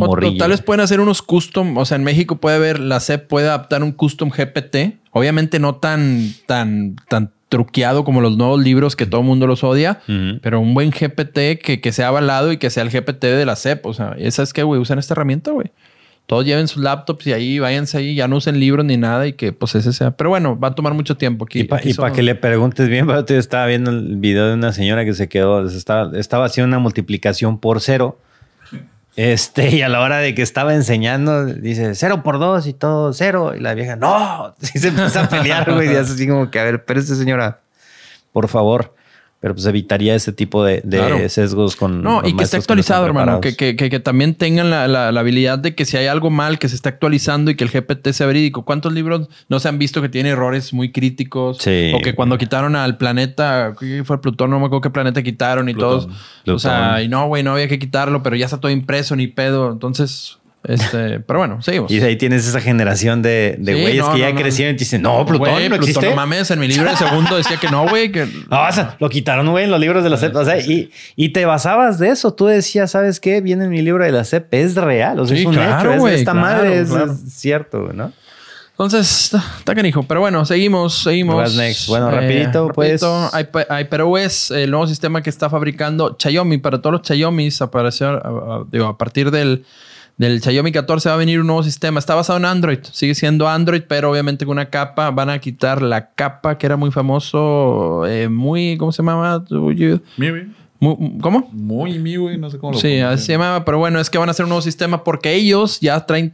O 0.04 0.38
tal 0.38 0.52
vez 0.52 0.62
pueden 0.62 0.82
hacer 0.82 1.00
unos 1.00 1.22
custom, 1.22 1.78
o 1.78 1.86
sea, 1.86 1.96
en 1.96 2.04
México 2.04 2.38
puede 2.38 2.58
haber, 2.58 2.80
la 2.80 3.00
SEP 3.00 3.28
puede 3.28 3.48
adaptar 3.48 3.84
un 3.84 3.92
custom 3.92 4.30
GPT, 4.30 4.98
obviamente 5.12 5.60
no 5.60 5.76
tan, 5.76 6.34
tan, 6.46 6.96
tan 7.08 7.32
truqueado 7.50 8.04
como 8.04 8.22
los 8.22 8.38
nuevos 8.38 8.62
libros 8.62 8.96
que 8.96 9.06
todo 9.06 9.22
el 9.22 9.28
mundo 9.28 9.48
los 9.48 9.64
odia, 9.64 10.02
pero 10.42 10.60
un 10.60 10.74
buen 10.74 10.92
GPT 10.92 11.62
que, 11.62 11.80
que 11.82 11.92
sea 11.92 12.10
avalado 12.10 12.52
y 12.52 12.58
que 12.58 12.70
sea 12.70 12.84
el 12.84 12.90
GPT 12.90 13.24
de 13.24 13.46
la 13.46 13.56
CEP. 13.56 13.86
O 13.86 13.94
sea, 13.94 14.16
esa 14.18 14.44
es 14.44 14.52
que, 14.52 14.64
güey, 14.64 14.82
usan 14.82 15.00
esta 15.00 15.14
herramienta, 15.14 15.52
güey. 15.52 15.72
Todos 16.26 16.44
lleven 16.44 16.68
sus 16.68 16.82
laptops 16.82 17.28
y 17.28 17.34
ahí 17.34 17.60
váyanse 17.60 18.00
ahí, 18.00 18.16
ya 18.16 18.28
no 18.28 18.38
usen 18.38 18.60
libros 18.60 18.84
ni 18.84 18.98
nada 18.98 19.28
y 19.28 19.34
que 19.34 19.54
pues 19.54 19.76
ese 19.76 19.94
sea. 19.94 20.12
Pero 20.18 20.32
bueno, 20.32 20.60
va 20.60 20.70
a 20.70 20.76
tomar 20.76 20.96
mucho 20.96 21.16
tiempo 21.18 21.46
aquí. 21.46 21.62
Y 21.62 21.94
para 21.94 22.12
que 22.12 22.24
le 22.24 22.34
preguntes 22.34 22.90
bien, 22.90 23.06
pero 23.08 23.24
yo 23.26 23.38
estaba 23.38 23.68
viendo 23.68 23.92
el 23.92 24.18
video 24.18 24.48
de 24.48 24.56
una 24.56 24.74
señora 24.74 25.06
que 25.06 25.14
se 25.14 25.30
quedó, 25.30 25.66
estaba, 25.68 26.18
estaba 26.18 26.46
haciendo 26.46 26.68
una 26.68 26.80
multiplicación 26.80 27.60
por 27.60 27.80
cero. 27.80 28.18
Este, 29.16 29.70
y 29.70 29.82
a 29.82 29.88
la 29.88 30.02
hora 30.02 30.18
de 30.18 30.36
que 30.36 30.42
estaba 30.42 30.74
enseñando, 30.74 31.46
dice 31.46 31.96
cero 31.96 32.22
por 32.22 32.38
dos 32.38 32.68
y 32.68 32.74
todo 32.74 33.14
cero. 33.14 33.54
Y 33.56 33.62
la 33.62 33.74
vieja, 33.74 33.96
no, 33.96 34.54
sí 34.62 34.80
se 34.80 34.90
empieza 34.90 35.24
a 35.24 35.30
pelear, 35.30 35.72
güey. 35.74 35.94
Y 35.94 35.96
así 35.96 36.28
como 36.28 36.52
que, 36.52 36.60
a 36.60 36.64
ver, 36.64 36.84
esta 36.88 37.16
señora, 37.16 37.62
por 38.34 38.48
favor. 38.48 38.94
Pero 39.42 39.54
pues 39.54 39.66
evitaría 39.68 40.16
ese 40.16 40.34
tipo 40.34 40.64
de, 40.64 40.82
de 40.84 40.98
Claro. 40.98 41.30
sesgos 41.30 41.76
con. 41.76 42.02
No, 42.02 42.22
y 42.26 42.36
que 42.36 42.44
esté 42.46 42.58
no 42.58 42.62
actualizado, 42.62 43.06
hermano. 43.06 43.42
Que, 43.42 44.00
también 44.04 44.34
tengan 44.34 44.72
la, 44.72 44.88
la- 44.88 45.12
la 45.12 45.20
habilidad 45.20 45.60
de 45.60 45.76
que 45.76 45.86
si 45.86 45.98
hay 45.98 46.08
algo 46.08 46.32
mal, 46.32 46.58
que 46.58 46.68
se 46.68 46.76
esté 46.76 46.90
actualizando 46.90 47.52
y 47.52 47.56
que 47.56 47.64
el 47.64 47.70
GPT 47.70 48.08
sea 48.12 48.26
verídico. 48.26 48.66
¿Cuántos 48.66 48.92
libros 48.94 49.28
no 49.48 49.60
se 49.60 49.68
han 49.68 49.78
visto 49.78 50.02
que 50.02 50.10
tienen 50.10 50.32
errores 50.32 50.74
muy 50.74 50.92
críticos? 50.92 51.60
Sí. 51.60 51.92
O 51.94 52.00
que 52.02 52.16
cuando 52.16 52.38
quitaron 52.40 52.76
al 52.76 52.98
planeta, 52.98 53.74
¿qué 53.80 54.04
fue 54.04 54.20
Plutón? 54.20 54.50
No 54.50 54.60
me 54.60 54.66
acuerdo 54.66 54.82
qué 54.82 54.90
planeta 54.90 55.22
quitaron 55.22 55.70
y 55.70 55.74
Plutón. 55.74 56.08
todos. 56.46 56.56
O 56.56 56.60
sea, 56.60 57.04
y 57.04 57.08
no, 57.08 57.28
güey, 57.28 57.44
no 57.44 57.52
había 57.54 57.68
que 57.68 57.78
quitarlo, 57.78 58.24
pero 58.24 58.36
ya 58.36 58.46
está 58.46 58.60
todo 58.60 58.72
impreso, 58.72 59.16
ni 59.16 59.28
pedo. 59.28 59.72
Entonces, 59.72 60.40
este, 60.68 61.20
pero 61.22 61.40
bueno, 61.40 61.62
seguimos. 61.62 61.92
Y 61.92 62.00
de 62.00 62.08
ahí 62.08 62.16
tienes 62.16 62.48
esa 62.48 62.60
generación 62.62 63.22
de, 63.22 63.56
de 63.60 63.74
Sí, 63.76 63.82
güeyes 63.82 64.04
no, 64.06 64.14
que 64.14 64.20
no, 64.20 64.26
ya 64.28 64.32
no. 64.34 64.40
crecieron 64.42 64.76
y 64.76 64.78
te 64.78 64.84
dicen, 64.86 65.02
no, 65.02 65.26
Plutón 65.26 65.50
Güey, 65.52 65.70
no 65.70 65.76
existe. 65.76 66.10
no 66.10 66.16
mames, 66.16 66.50
en 66.52 66.60
mi 66.60 66.68
libro 66.68 66.90
de 66.90 66.98
segundo 66.98 67.38
decía 67.38 67.58
que 67.58 67.70
no, 67.70 67.88
güey, 67.88 68.12
que 68.12 68.26
No, 68.50 68.68
o 68.68 68.72
sea, 68.72 68.96
lo 69.00 69.10
quitaron, 69.10 69.50
güey, 69.52 69.66
en 69.66 69.72
los 69.72 69.80
libros 69.80 70.04
de 70.04 70.10
la 70.10 70.18
CEP. 70.18 70.36
O 70.36 70.46
sea, 70.46 70.58
y, 70.60 70.92
y 71.16 71.30
te 71.30 71.46
basabas 71.46 72.00
de 72.00 72.10
eso. 72.10 72.34
Tú 72.34 72.46
decías, 72.48 72.92
¿sabes 72.92 73.20
qué? 73.20 73.42
Viene 73.42 73.66
en 73.66 73.70
mi 73.72 73.82
libro 73.82 74.04
de 74.04 74.12
la 74.12 74.24
CEP. 74.24 74.54
Es 74.54 74.76
real. 74.76 75.20
O 75.20 75.26
sea, 75.26 75.36
Sí, 75.36 75.42
es 75.44 75.48
un 75.48 75.54
claro, 75.54 75.80
hecho. 75.82 75.94
Es- 75.94 76.00
güey, 76.00 76.16
esta 76.16 76.32
claro, 76.32 76.48
madre 76.48 76.80
es, 76.82 76.90
claro. 76.90 77.12
es 77.12 77.34
cierto, 77.34 77.90
¿no? 77.94 78.12
Entonces, 78.72 79.26
está- 79.60 79.74
canijo. 79.74 80.04
Pero 80.04 80.20
bueno, 80.20 80.44
seguimos, 80.44 81.02
seguimos. 81.04 81.36
What's 81.36 81.56
next? 81.56 81.88
Bueno, 81.88 82.12
rapidito, 82.12 82.68
pues. 82.76 83.02
Hyper- 83.02 83.68
HyperOS, 83.70 84.52
el 84.52 84.70
nuevo 84.72 84.86
sistema 84.86 85.22
que 85.22 85.30
está 85.30 85.50
fabricando 85.50 86.18
Xiaomi. 86.22 86.58
Para 86.58 86.82
todos 86.82 87.00
los 87.00 87.08
Xiaomis, 87.08 87.62
apareció, 87.62 88.68
digo, 88.70 88.88
a 88.88 88.98
partir 88.98 89.32
del, 89.32 89.64
del 90.18 90.42
Xiaomi 90.42 90.72
14 90.72 91.10
va 91.10 91.16
a 91.16 91.18
venir 91.18 91.40
un 91.42 91.48
nuevo 91.48 91.64
sistema. 91.64 92.00
Está 92.00 92.16
basado 92.16 92.40
en 92.40 92.46
Android. 92.46 92.80
Sigue 92.92 93.16
siendo 93.16 93.48
Android, 93.50 93.82
pero 93.88 94.12
obviamente 94.12 94.46
con 94.46 94.54
una 94.54 94.70
capa. 94.70 95.12
Van 95.12 95.30
a 95.30 95.40
quitar 95.40 95.82
la 95.82 96.12
capa 96.12 96.58
que 96.58 96.66
era 96.66 96.78
muy 96.78 96.92
famoso. 96.92 98.06
eh, 98.08 98.30
muy, 98.30 98.78
¿cómo 98.78 98.92
se 98.92 99.02
llamaba? 99.04 99.44
Muy- 100.80 101.20
¿Cómo? 101.22 101.50
Muy 101.52 101.98
Miwi, 102.00 102.38
no 102.38 102.50
sé 102.50 102.60
cómo 102.60 102.74
lo 102.74 102.80
Sí, 102.80 103.00
así 103.00 103.26
se 103.26 103.32
llamaba, 103.32 103.66
pero 103.66 103.78
bueno, 103.80 104.00
es 104.00 104.10
que 104.10 104.18
van 104.18 104.30
a 104.30 104.32
hacer 104.32 104.44
un 104.46 104.50
nuevo 104.50 104.62
sistema 104.62 105.04
porque 105.04 105.34
ellos 105.34 105.80
ya 105.80 106.06
traen 106.06 106.34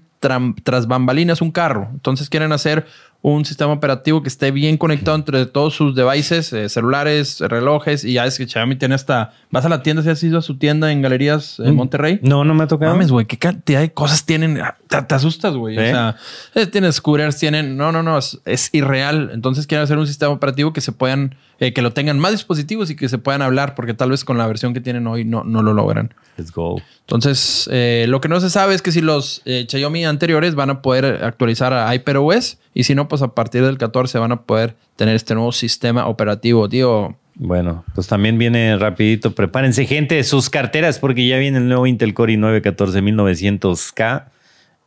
tras 0.63 0.87
bambalinas 0.87 1.41
un 1.41 1.51
carro. 1.51 1.87
Entonces 1.93 2.29
quieren 2.29 2.51
hacer 2.51 2.85
un 3.23 3.45
sistema 3.45 3.71
operativo 3.71 4.23
que 4.23 4.29
esté 4.29 4.49
bien 4.49 4.77
conectado 4.77 5.15
entre 5.15 5.45
todos 5.45 5.75
sus 5.75 5.93
devices, 5.95 6.51
eh, 6.53 6.69
celulares, 6.69 7.39
relojes. 7.39 8.03
Y 8.03 8.13
ya 8.13 8.25
es 8.25 8.37
que 8.37 8.47
Xiaomi 8.47 8.75
tiene 8.77 8.95
hasta... 8.95 9.33
Vas 9.51 9.65
a 9.65 9.69
la 9.69 9.83
tienda, 9.83 10.01
si 10.01 10.09
has 10.09 10.23
ido 10.23 10.39
a 10.39 10.41
su 10.41 10.57
tienda 10.57 10.91
en 10.91 11.01
Galerías 11.01 11.59
en 11.59 11.75
Monterrey. 11.75 12.19
No, 12.23 12.43
no 12.43 12.53
me 12.55 12.63
ha 12.63 12.67
tocado. 12.67 12.93
Mames, 12.93 13.11
güey, 13.11 13.25
qué 13.25 13.37
cantidad 13.37 13.81
de 13.81 13.91
cosas 13.91 14.25
tienen. 14.25 14.59
Ah, 14.59 14.77
Te, 14.87 15.01
te 15.01 15.13
asustas, 15.13 15.53
güey. 15.55 15.77
O 15.77 15.81
sea, 15.81 16.15
eh, 16.55 16.65
tienen 16.65 16.91
scooters, 16.93 17.37
tienen. 17.37 17.77
No, 17.77 17.91
no, 17.91 18.01
no, 18.01 18.17
es, 18.17 18.39
es 18.45 18.69
irreal. 18.71 19.29
Entonces 19.33 19.67
quieren 19.67 19.83
hacer 19.83 19.97
un 19.97 20.07
sistema 20.07 20.31
operativo 20.31 20.71
que 20.73 20.79
se 20.81 20.93
puedan, 20.93 21.35
eh, 21.59 21.73
que 21.73 21.81
lo 21.81 21.91
tengan 21.91 22.17
más 22.17 22.31
dispositivos 22.31 22.89
y 22.89 22.95
que 22.95 23.09
se 23.09 23.17
puedan 23.17 23.41
hablar, 23.41 23.75
porque 23.75 23.93
tal 23.93 24.09
vez 24.11 24.23
con 24.23 24.37
la 24.37 24.47
versión 24.47 24.73
que 24.73 24.79
tienen 24.79 25.05
hoy 25.05 25.25
no, 25.25 25.43
no 25.43 25.61
lo 25.61 25.73
logran. 25.73 26.13
Let's 26.37 26.53
go. 26.53 26.81
Entonces, 27.01 27.69
eh, 27.73 28.05
lo 28.07 28.21
que 28.21 28.29
no 28.29 28.39
se 28.39 28.49
sabe 28.49 28.73
es 28.73 28.81
que 28.81 28.93
si 28.93 29.01
los 29.01 29.41
eh, 29.43 29.67
Xiaomi 29.69 30.05
anteriores 30.05 30.55
van 30.55 30.69
a 30.69 30.81
poder 30.81 31.25
actualizar 31.25 31.73
a 31.73 31.93
HyperOS 31.93 32.57
y 32.73 32.85
si 32.85 32.95
no, 32.95 33.09
pues 33.11 33.21
a 33.21 33.35
partir 33.35 33.61
del 33.65 33.77
14 33.77 34.19
van 34.19 34.31
a 34.31 34.43
poder 34.43 34.77
tener 34.95 35.15
este 35.15 35.35
nuevo 35.35 35.51
sistema 35.51 36.07
operativo, 36.07 36.69
tío. 36.69 37.17
Bueno, 37.35 37.83
pues 37.93 38.07
también 38.07 38.37
viene 38.37 38.77
rapidito. 38.77 39.35
Prepárense, 39.35 39.85
gente, 39.85 40.23
sus 40.23 40.49
carteras, 40.49 40.97
porque 40.97 41.27
ya 41.27 41.37
viene 41.37 41.57
el 41.57 41.67
nuevo 41.67 41.85
Intel 41.87 42.13
Core 42.13 42.35
i9 42.35 42.61
14900K. 42.61 44.30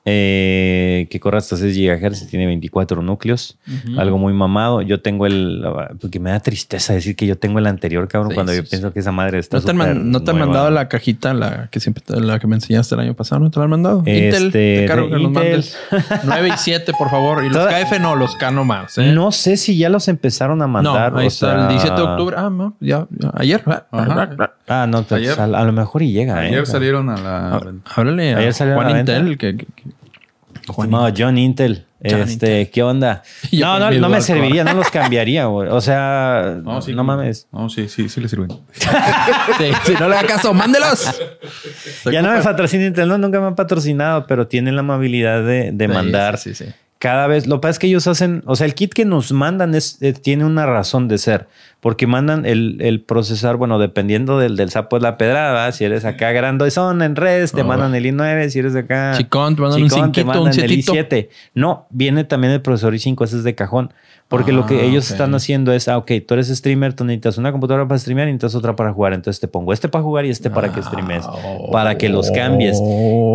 Eh, 0.07 1.07
que 1.11 1.19
corre 1.19 1.39
hasta 1.39 1.57
6 1.57 1.77
GHz 1.77 2.23
y 2.23 2.27
tiene 2.27 2.47
24 2.47 3.01
núcleos. 3.03 3.57
Algo 3.97 4.19
muy 4.19 4.33
mamado. 4.35 4.83
Yo 4.83 5.01
tengo 5.01 5.27
el... 5.27 5.65
Porque 6.01 6.21
me 6.21 6.31
da 6.31 6.41
tristeza 6.41 6.93
decir 6.93 7.17
que 7.17 7.27
yo 7.27 7.39
tengo 7.39 7.59
el 7.59 7.67
anterior, 7.67 8.07
cabrón, 8.09 8.31
Sí, 8.31 8.35
cuando 8.35 8.53
sí, 8.53 8.59
yo 8.59 8.65
sí. 8.65 8.71
pienso 8.71 8.93
que 8.93 9.01
esa 9.01 9.13
madre 9.13 9.39
está 9.39 9.57
¿No 9.59 9.63
te 9.65 9.71
han, 9.71 10.11
no 10.11 10.23
te 10.23 10.31
han 10.31 10.39
mandado 10.39 10.71
la 10.71 10.89
cajita, 10.89 11.33
la 11.33 11.69
que 11.71 11.81
siempre 11.81 12.03
te- 12.07 12.21
la 12.21 12.39
que 12.39 12.47
me 12.47 12.57
enseñaste 12.57 12.95
el 12.95 13.01
año 13.01 13.15
pasado? 13.15 13.41
¿No 13.41 13.51
te 13.51 13.59
la 13.59 13.65
han 13.65 13.71
mandado? 13.71 14.03
Este, 14.05 14.25
Intel, 14.27 14.53
te 14.53 14.85
cargo 14.87 15.09
que 15.09 15.17
Intel. 15.19 15.33
mandes 15.33 15.77
9 16.25 16.49
y 16.49 16.53
7, 16.57 16.93
por 16.99 17.09
favor. 17.11 17.43
Y 17.45 17.49
los 17.49 17.57
Toda- 17.57 17.71
KF 17.85 17.99
no, 18.01 18.15
los 18.17 18.37
K 18.37 18.51
no 18.51 18.65
más. 18.65 18.99
¿eh? 18.99 19.13
No 19.13 19.33
sé 19.33 19.57
si 19.57 19.79
ya 19.79 19.89
los 19.89 20.09
empezaron 20.09 20.61
a 20.61 20.67
No, 20.67 20.73
mandar. 20.73 21.17
ahí 21.17 21.25
o 21.25 21.29
está 21.29 21.53
sea- 21.55 21.63
el 21.63 21.69
17 21.69 21.97
de 21.97 22.03
octubre. 22.07 22.37
Ah, 22.39 22.51
no, 22.51 22.77
ya, 22.81 23.07
ya, 23.11 23.31
ayer. 23.35 23.63
Ajá. 23.91 24.49
Ah, 24.67 24.87
no, 24.89 25.03
pues, 25.03 25.21
Ayer- 25.29 25.39
a, 25.41 25.45
a 25.45 25.65
lo 25.65 25.73
mejor 25.73 26.03
y 26.03 26.13
llega. 26.13 26.39
Ayer 26.39 26.63
¿eh? 26.63 26.67
salieron 26.67 27.11
a 27.11 27.17
la... 27.17 27.55
Ah, 27.57 27.61
Háblale 27.97 28.35
a 28.35 28.39
Ayer 28.39 28.55
salió 28.55 28.75
a 28.75 28.77
Juan 28.77 28.93
la. 28.93 29.01
Intel. 29.01 29.37
Que, 29.39 29.57
que- 29.57 29.67
Estimado 30.69 31.09
John 31.17 31.39
Intel. 31.39 31.85
John 32.03 32.21
este, 32.21 32.33
Intel. 32.33 32.71
¿qué 32.71 32.83
onda? 32.83 33.23
No, 33.53 33.79
no, 33.79 33.91
no 33.91 34.09
me 34.09 34.21
serviría, 34.21 34.65
no 34.65 34.75
los 34.75 34.91
cambiaría, 34.93 35.47
güey. 35.47 35.69
O 35.69 35.81
sea, 35.81 36.59
no, 36.63 36.75
No, 36.75 36.83
sí, 36.83 36.93
mames. 36.95 37.47
No, 37.53 37.69
sí, 37.71 37.89
sí, 37.89 38.09
sí 38.09 38.21
le 38.21 38.29
sirven. 38.29 38.49
Sí, 39.59 39.65
si 39.85 39.93
no 39.95 40.09
le 40.09 40.17
haga 40.17 40.27
caso, 40.27 40.53
mándelos. 40.55 41.11
Ya 42.11 42.23
no 42.23 42.33
me 42.33 42.43
patrocina 42.43 42.87
Intel, 42.87 43.09
no, 43.09 43.19
nunca 43.19 43.41
me 43.41 43.47
han 43.47 43.55
patrocinado, 43.55 44.27
pero 44.27 44.47
tienen 44.47 44.75
la 44.75 44.81
amabilidad 44.81 45.43
de, 45.45 45.71
de 45.73 45.87
Sí, 45.87 45.93
mandar 45.93 46.39
sí, 46.39 46.55
sí, 46.55 46.65
sí. 46.67 46.73
cada 46.99 47.27
vez. 47.27 47.47
Lo 47.47 47.57
que 47.57 47.61
pasa 47.63 47.71
es 47.73 47.79
que 47.79 47.87
ellos 47.87 48.07
hacen, 48.07 48.43
o 48.47 48.57
sea, 48.57 48.67
el 48.67 48.75
kit 48.75 48.93
que 48.93 49.05
nos 49.05 49.33
mandan 49.33 49.75
es, 49.75 49.99
eh, 50.03 50.13
tiene 50.13 50.45
una 50.45 50.67
razón 50.67 51.09
de 51.09 51.19
ser, 51.19 51.49
porque 51.85 52.07
mandan 52.07 52.47
el, 52.47 52.79
el 52.81 53.03
procesar, 53.03 53.57
bueno, 53.59 53.79
dependiendo 53.79 54.39
del, 54.39 54.57
del 54.57 54.71
sapo 54.71 54.97
de 54.97 55.03
la 55.03 55.19
pedrada, 55.19 55.71
si 55.71 55.85
eres 55.85 56.07
acá 56.07 56.33
grandezón 56.33 57.03
en 57.03 57.15
res, 57.15 57.53
te 57.53 57.61
Ah, 57.61 57.65
mandan 57.65 57.95
el 57.95 58.07
i9, 58.07 58.49
si 58.49 58.61
eres 58.61 58.75
acá 58.75 59.13
Chicón, 59.19 59.55
te 59.55 59.61
mandan 59.61 59.83
un 59.83 59.89
chicón, 59.91 60.13
te 60.13 60.21
cinquito, 60.23 60.39
un 60.41 60.45
mandan 60.47 60.65
el 60.65 60.83
sietito. 60.83 60.95
i7. 60.95 61.29
No, 61.53 61.87
viene 61.91 62.25
también 62.25 62.55
el 62.55 62.63
procesador 62.63 62.95
i5, 62.95 63.23
ese 63.25 63.37
es 63.37 63.45
de 63.45 63.55
cajón. 63.55 63.93
Porque 64.27 64.53
lo 64.53 64.65
que 64.65 64.81
Ah, 64.81 64.85
ellos 64.85 65.05
ok. 65.05 65.13
están 65.13 65.35
haciendo 65.35 65.71
es, 65.75 65.87
ah, 65.87 65.99
ok, 65.99 66.11
tú 66.27 66.33
eres 66.33 66.49
streamer, 66.49 66.95
tú 66.95 67.05
necesitas 67.05 67.37
una 67.37 67.53
computadora 67.53 67.87
para 67.87 67.99
streamear 67.99 68.27
y 68.29 68.33
necesitas 68.33 68.55
otra 68.55 68.75
para 68.75 68.91
jugar. 68.91 69.13
Entonces 69.13 69.39
te 69.39 69.49
pongo 69.49 69.75
este 69.75 69.91
para 69.91 70.03
jugar 70.03 70.25
y 70.25 70.31
este 70.31 70.49
para 70.49 70.73
que 70.73 70.83
streames, 70.83 71.25
para 71.71 71.99
que 71.99 72.09
los 72.09 72.31
cambies. 72.31 72.81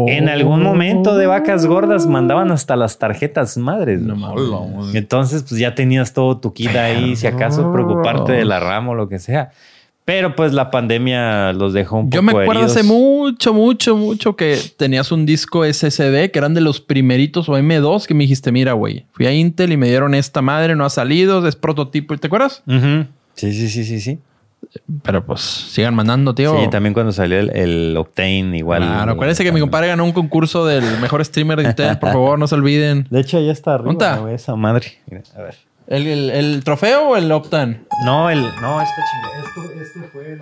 En 0.07 0.27
algún 0.29 0.63
momento 0.63 1.15
de 1.15 1.27
vacas 1.27 1.67
gordas 1.67 2.07
mandaban 2.07 2.51
hasta 2.51 2.75
las 2.75 2.97
tarjetas 2.97 3.55
madres. 3.55 4.01
No. 4.01 4.79
Entonces, 4.95 5.43
pues 5.47 5.61
ya 5.61 5.75
tenías 5.75 6.11
todo 6.13 6.39
tu 6.39 6.53
kit 6.53 6.75
ahí, 6.75 7.15
si 7.15 7.27
acaso 7.27 7.71
preocuparte 7.71 8.38
de 8.39 8.45
la 8.45 8.59
RAM 8.59 8.89
o 8.89 8.95
lo 8.95 9.07
que 9.09 9.19
sea. 9.19 9.51
Pero 10.05 10.35
pues 10.35 10.53
la 10.53 10.71
pandemia 10.71 11.53
los 11.53 11.71
dejó 11.71 11.97
un 11.97 12.05
poco 12.09 12.15
Yo 12.15 12.23
me 12.23 12.31
acuerdo 12.31 12.51
heridos. 12.63 12.71
hace 12.71 12.83
mucho, 12.83 13.53
mucho, 13.53 13.95
mucho 13.95 14.35
que 14.35 14.57
tenías 14.75 15.11
un 15.11 15.27
disco 15.27 15.63
SSD 15.63 16.31
que 16.31 16.39
eran 16.39 16.55
de 16.55 16.61
los 16.61 16.81
primeritos 16.81 17.47
o 17.47 17.53
M2 17.59 18.07
que 18.07 18.15
me 18.15 18.23
dijiste, 18.23 18.51
mira, 18.51 18.73
güey, 18.73 19.05
fui 19.11 19.27
a 19.27 19.31
Intel 19.33 19.71
y 19.71 19.77
me 19.77 19.87
dieron 19.87 20.15
esta 20.15 20.41
madre, 20.41 20.75
no 20.75 20.83
ha 20.83 20.89
salido, 20.89 21.47
es 21.47 21.55
prototipo. 21.55 22.17
¿Te 22.17 22.25
acuerdas? 22.25 22.63
Sí, 23.35 23.53
sí, 23.53 23.69
sí, 23.69 23.83
sí, 23.83 23.99
sí. 24.01 24.17
Pero 25.03 25.23
pues 25.25 25.41
sigan 25.41 25.93
mandando, 25.93 26.33
tío. 26.35 26.59
Sí, 26.59 26.69
también 26.69 26.93
cuando 26.93 27.11
salió 27.11 27.39
el, 27.39 27.49
el 27.55 27.95
Octane 27.97 28.57
igual. 28.57 28.81
Claro, 28.81 29.11
acuérdense 29.11 29.43
que 29.43 29.51
mi 29.51 29.59
compadre 29.59 29.87
ganó 29.89 30.03
un 30.05 30.11
concurso 30.11 30.65
del 30.65 30.83
mejor 30.99 31.23
streamer 31.23 31.61
de 31.61 31.69
Intel. 31.69 31.97
Por 31.99 32.11
favor, 32.11 32.39
no 32.39 32.47
se 32.47 32.55
olviden. 32.55 33.07
De 33.11 33.19
hecho, 33.19 33.39
ya 33.39 33.51
está 33.51 33.75
arriba, 33.75 33.89
¿Dónde 33.93 34.05
está? 34.05 34.17
güey, 34.19 34.33
esa 34.33 34.55
madre. 34.55 34.87
Mira, 35.07 35.23
a 35.37 35.41
ver. 35.43 35.55
¿El, 35.89 36.07
el, 36.07 36.29
el 36.29 36.63
trofeo 36.63 37.09
o 37.09 37.17
el 37.17 37.29
Optan? 37.31 37.85
No, 38.05 38.29
el... 38.29 38.41
No, 38.41 38.81
esta 38.81 39.03
chingada. 39.11 39.43
Esto, 39.43 39.81
este 39.81 39.99
fue 40.13 40.33
el... 40.33 40.41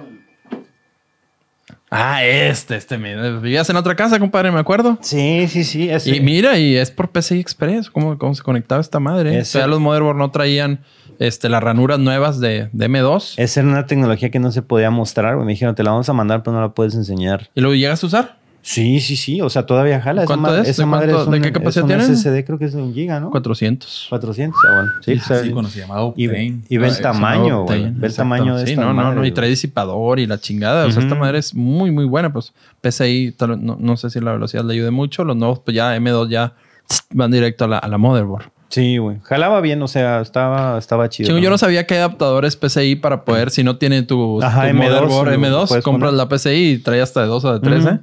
Ah, 1.89 2.22
este, 2.26 2.76
este. 2.76 2.98
me- 2.98 3.39
Vivías 3.39 3.70
en 3.70 3.78
otra 3.78 3.95
casa, 3.95 4.20
compadre, 4.20 4.52
me 4.52 4.60
acuerdo. 4.60 4.98
Sí, 5.02 5.48
sí, 5.48 5.64
sí. 5.64 5.89
ese. 5.89 6.14
Y 6.16 6.20
mira, 6.20 6.58
y 6.58 6.76
es 6.76 6.91
por 6.91 7.10
PCI 7.12 7.39
Express. 7.39 7.89
¿Cómo, 7.89 8.18
cómo 8.18 8.36
se 8.36 8.43
conectaba 8.43 8.82
esta 8.82 9.00
madre? 9.00 9.38
eh? 9.38 9.41
O 9.41 9.45
sea, 9.45 9.68
los 9.68 9.80
motherboard 9.80 10.18
no 10.18 10.30
traían 10.32 10.82
este, 11.20 11.48
las 11.48 11.64
ranuras 11.64 11.98
nuevas 11.98 12.41
de, 12.41 12.68
de 12.74 12.89
M2. 12.89 13.36
Esa 13.38 13.60
era 13.62 13.70
una 13.70 13.86
tecnología 13.86 14.30
que 14.30 14.39
no 14.39 14.52
se 14.52 14.62
podía 14.62 14.91
mostrar. 14.91 15.38
Me 15.38 15.45
dijeron, 15.54 15.76
te 15.76 15.84
la 15.84 15.91
vamos 15.91 16.10
a 16.10 16.14
mandar, 16.14 16.43
pero 16.43 16.58
no 16.58 16.62
la 16.62 16.70
puedes 16.74 16.93
enseñar. 16.93 17.50
¿Y 17.56 17.62
lo 17.62 17.74
llegas 17.74 18.04
a 18.04 18.08
usar? 18.08 18.37
Sí, 18.70 18.99
sí, 18.99 19.15
sí. 19.15 19.39
O 19.39 19.49
sea, 19.49 19.65
todavía 19.65 20.01
jala. 20.01 20.26
¿Cuánto 20.26 20.53
es? 20.57 20.68
Esa 20.68 20.82
¿De 20.82 20.88
madre 20.88 21.05
cuánto- 21.13 21.22
es 21.22 21.28
un- 21.28 21.34
de 21.36 21.41
qué 21.41 21.53
capacidad 21.53 21.86
tiene? 21.86 22.03
SSD 22.03 22.43
creo 22.43 22.59
que 22.59 22.65
es 22.65 22.74
de 22.74 22.82
un 22.82 22.93
giga, 22.93 23.18
¿no? 23.22 23.30
400. 23.32 24.07
400. 24.09 24.59
Ah, 24.68 24.74
bueno. 24.76 24.91
Sí, 25.05 25.13
Sí, 25.13 25.20
sea, 25.22 25.38
Sí, 25.41 25.53
se 25.72 25.80
llamaba 25.80 26.01
y, 26.18 26.28
Octane. 26.28 26.61
y 26.68 26.78
ve 26.78 26.88
el 26.88 26.93
Ah, 26.93 27.01
tamaño, 27.01 27.63
güey. 27.63 27.89
Ve 27.95 28.07
el 28.07 28.13
tamaño 28.13 28.57
de 28.57 28.65
Sí, 28.65 28.72
esta 28.74 28.82
no, 28.82 28.89
no, 28.89 28.93
madre, 28.95 29.09
no. 29.15 29.22
Y 29.22 29.30
güey. 29.30 29.32
trae 29.32 29.47
disipador 29.49 30.20
y 30.20 30.28
la 30.28 30.38
chingada. 30.38 30.86
O 30.86 30.91
sea, 30.91 31.01
esta 31.01 31.15
madre 31.15 31.38
es 31.38 31.55
muy, 31.55 31.91
muy 31.91 32.03
buena. 32.03 32.34
Pues 32.34 32.51
PCI, 32.82 33.32
tal- 33.38 33.65
no, 33.65 33.78
no 33.80 33.95
sé 33.95 34.09
si 34.09 34.20
la 34.20 34.34
velocidad 34.34 34.65
le 34.65 34.74
ayude 34.74 34.91
mucho. 34.91 35.24
Los 35.24 35.38
nuevos, 35.38 35.59
pues 35.59 35.74
ya 35.74 35.95
M2 35.95 36.28
ya 36.28 36.51
van 37.11 37.32
directo 37.32 37.63
a 37.63 37.68
la, 37.70 37.78
a 37.78 37.88
la 37.88 37.97
motherboard. 37.97 38.51
Sí, 38.68 38.97
güey. 38.97 39.20
Jalaba 39.24 39.61
bien, 39.61 39.82
o 39.82 39.88
sea, 39.88 40.20
estaba, 40.20 40.78
estaba 40.78 41.07
chido. 41.07 41.28
Chingo, 41.28 41.39
yo 41.39 41.49
no 41.49 41.57
sabía 41.57 41.88
que 41.88 41.93
hay 41.93 41.99
adaptadores 42.01 42.57
PCI 42.57 42.97
para 42.97 43.24
poder, 43.24 43.49
si 43.49 43.63
no 43.63 43.78
tiene 43.78 44.03
tu, 44.03 44.43
Ajá, 44.43 44.63
tu 44.63 44.68
M2, 44.68 44.76
motherboard 44.76 45.28
lo 45.30 45.34
M2, 45.36 45.68
puedes 45.70 45.84
compras 45.86 46.09
poner. 46.11 46.18
la 46.18 46.28
PCI 46.28 46.72
y 46.74 46.78
trae 46.80 46.99
hasta 47.01 47.22
de 47.22 47.28
2 47.28 47.45
o 47.45 47.53
de 47.53 47.59
3, 47.61 47.86
Ujú. 47.86 47.93
¿eh? 47.95 47.99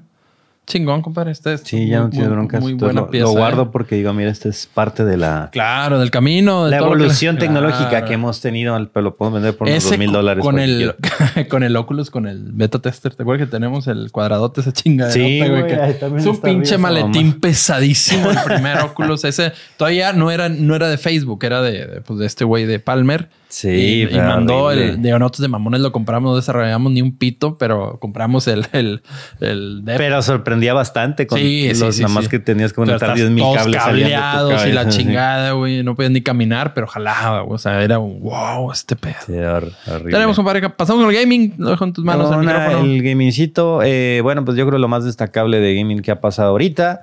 Chingón, 0.66 1.02
compadre. 1.02 1.30
Este 1.30 1.52
es 1.52 1.60
Sí, 1.62 1.88
ya 1.88 1.98
muy- 1.98 2.04
no 2.06 2.10
tiene 2.10 2.28
broncas. 2.28 2.60
Muy 2.62 2.72
buena 2.72 3.02
lo, 3.02 3.10
pieza. 3.10 3.26
lo 3.26 3.32
guardo 3.32 3.62
¿eh? 3.64 3.68
porque 3.70 3.96
digo, 3.96 4.14
mira, 4.14 4.30
esta 4.30 4.48
es 4.48 4.66
parte 4.72 5.04
de 5.04 5.18
la, 5.18 5.50
Claro, 5.52 5.98
del 5.98 6.10
camino. 6.10 6.64
de 6.64 6.70
la 6.70 6.78
todo 6.78 6.88
lo 6.88 6.94
que- 6.96 7.02
evolución 7.04 7.36
tecnológica 7.38 7.90
Claro. 7.90 8.06
que 8.06 8.14
hemos 8.14 8.40
tenido, 8.40 8.74
pero 8.92 9.04
lo 9.04 9.14
puedo 9.16 9.30
vender 9.32 9.54
por 9.56 9.68
unos 9.68 9.98
mil 9.98 10.10
dólares. 10.10 10.42
Con 10.42 10.58
el, 10.58 10.94
con 11.50 11.62
el 11.64 11.76
Oculus, 11.76 12.08
con 12.10 12.26
el 12.26 12.52
beta 12.52 12.78
tester. 12.78 13.14
¿Te 13.14 13.22
acuerdas 13.24 13.46
que 13.46 13.50
tenemos 13.52 13.86
el 13.88 14.10
cuadradote, 14.10 14.62
esa 14.62 14.72
chingadera? 14.72 15.12
Sí, 15.12 15.40
güey, 15.46 15.66
que- 15.66 16.16
Es 16.16 16.26
un 16.26 16.40
pinche 16.40 16.78
maletín 16.78 17.26
mamá. 17.28 17.38
pesadísimo 17.42 18.30
el 18.30 18.38
primer 18.46 18.78
Oculus. 18.84 19.24
Ese 19.24 19.52
todavía 19.76 20.14
no 20.14 20.30
era, 20.30 20.48
no 20.48 20.74
era 20.74 20.88
de 20.88 20.96
Facebook, 20.96 21.44
era 21.44 21.60
de, 21.60 21.86
de, 21.86 22.00
pues, 22.00 22.18
de 22.18 22.24
este 22.26 22.44
güey 22.44 22.64
de 22.64 22.78
Palmer. 22.78 23.28
Sí, 23.56 24.08
y, 24.10 24.16
mandó 24.16 24.64
horrible. 24.64 24.88
el. 24.90 25.02
Digo, 25.02 25.16
nosotros 25.20 25.42
de 25.42 25.48
mamones 25.48 25.80
lo 25.80 25.92
compramos, 25.92 26.32
no 26.32 26.36
desarrollamos 26.36 26.90
ni 26.90 27.00
un 27.02 27.16
pito, 27.16 27.56
pero 27.56 27.98
compramos 28.00 28.48
el, 28.48 28.66
el, 28.72 29.02
el 29.38 29.84
de 29.84 29.96
Pero 29.96 30.20
sorprendía 30.22 30.74
bastante 30.74 31.28
con 31.28 31.38
Sí, 31.38 31.68
los, 31.74 31.94
sí, 31.94 32.02
nada 32.02 32.12
más 32.14 32.24
sí. 32.24 32.30
que 32.30 32.40
tenías 32.40 32.72
que 32.72 32.76
conectar 32.76 33.10
estás 33.10 33.14
10 33.16 33.30
mil 33.30 33.44
cables 33.54 33.66
de 33.72 33.78
cableados 33.78 34.66
y 34.66 34.72
la 34.72 34.88
chingada, 34.88 35.52
güey. 35.52 35.84
No 35.84 35.94
podías 35.94 36.10
ni 36.10 36.20
caminar, 36.20 36.74
pero 36.74 36.88
jalaba, 36.88 37.42
güey. 37.42 37.54
O 37.54 37.58
sea, 37.58 37.80
era 37.84 38.00
un 38.00 38.18
wow, 38.20 38.72
este 38.72 38.96
pedo. 38.96 39.14
Sí, 39.24 39.34
hor- 39.34 39.70
horrible. 39.86 40.10
Tenemos, 40.12 40.34
compadre. 40.34 40.68
Pasamos 40.70 41.04
al 41.04 41.12
gaming. 41.14 41.54
Lo 41.56 41.70
dejo 41.70 41.84
en 41.84 41.92
tus 41.92 42.04
manos 42.04 42.32
el 42.32 42.38
Una, 42.38 42.58
micrófono. 42.58 42.84
el 42.92 43.02
gamingcito, 43.04 43.82
eh, 43.84 44.18
bueno, 44.24 44.44
pues 44.44 44.56
yo 44.56 44.66
creo 44.66 44.80
lo 44.80 44.88
más 44.88 45.04
destacable 45.04 45.60
de 45.60 45.76
gaming 45.76 46.02
que 46.02 46.10
ha 46.10 46.20
pasado 46.20 46.48
ahorita 46.50 47.02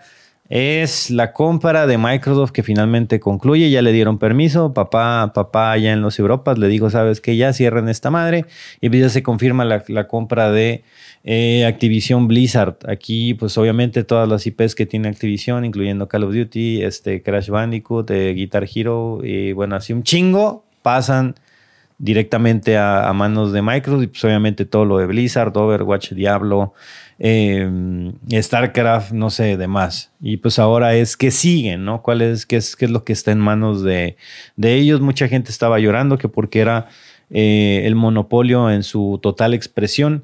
es 0.54 1.10
la 1.10 1.32
compra 1.32 1.88
de 1.88 1.98
Microsoft 1.98 2.52
que 2.52 2.62
finalmente 2.62 3.22
concluye. 3.22 3.70
Ya 3.70 3.82
le 3.82 3.94
dieron 3.94 4.20
permiso. 4.20 4.74
Papá, 4.74 5.32
papá 5.34 5.72
allá 5.72 5.94
en 5.94 6.02
los 6.02 6.20
Europas 6.20 6.58
le 6.58 6.68
dijo, 6.68 6.90
sabes 6.90 7.22
que 7.22 7.38
ya 7.38 7.54
cierren 7.54 7.88
esta 7.88 8.12
madre. 8.12 8.46
Y 8.82 8.90
pues 8.90 9.02
ya 9.02 9.08
se 9.08 9.24
confirma 9.24 9.64
la, 9.64 10.08
compra 10.10 10.52
de 10.52 10.84
eh, 11.24 11.66
Activision 11.66 12.28
Blizzard. 12.28 12.76
Aquí, 12.86 13.34
pues 13.34 13.58
obviamente 13.58 14.04
todas 14.04 14.28
las 14.28 14.46
IPs 14.46 14.76
que 14.76 14.86
tiene 14.86 15.08
Activision, 15.08 15.64
incluyendo 15.64 16.10
Call 16.10 16.26
of 16.26 16.34
Duty, 16.34 16.84
este 16.84 17.24
Crash 17.24 17.48
Bandicoot, 17.48 18.12
eh, 18.12 18.34
Guitar 18.34 18.68
Hero 18.76 19.22
y 19.24 19.54
bueno, 19.54 19.78
así 19.78 19.94
un 19.94 20.04
chingo 20.04 20.66
pasan 20.82 21.36
directamente 21.98 22.78
a, 22.78 23.08
a 23.08 23.14
manos 23.14 23.54
de 23.54 23.62
Microsoft 23.62 24.04
y 24.04 24.08
pues 24.08 24.26
obviamente 24.26 24.66
todo 24.66 24.84
lo 24.84 24.98
de 24.98 25.06
Blizzard, 25.06 25.56
Overwatch, 25.56 26.12
Diablo, 26.12 26.74
eh, 27.24 27.70
StarCraft, 28.32 29.12
no 29.12 29.30
sé, 29.30 29.56
demás. 29.56 30.12
Y 30.20 30.38
pues 30.38 30.58
ahora 30.58 30.96
es 30.96 31.16
que 31.16 31.30
siguen, 31.30 31.86
¿no? 31.86 32.02
¿Cuál 32.02 32.24
es, 32.24 32.48
qué 32.48 32.56
es, 32.56 32.76
qué 32.76 32.86
es 32.86 32.92
lo 32.92 33.04
que 33.04 33.14
está 33.14 33.32
en 33.32 33.38
manos 33.38 33.84
de, 33.84 34.18
de 34.56 34.74
ellos? 34.74 35.02
Mucha 35.02 35.28
gente 35.28 35.52
estaba 35.52 35.78
llorando 35.78 36.18
que 36.18 36.30
porque 36.30 36.62
era 36.62 36.88
eh, 37.30 37.84
el 37.86 37.94
monopolio 37.94 38.72
en 38.72 38.82
su 38.82 39.20
total 39.22 39.54
expresión. 39.54 40.24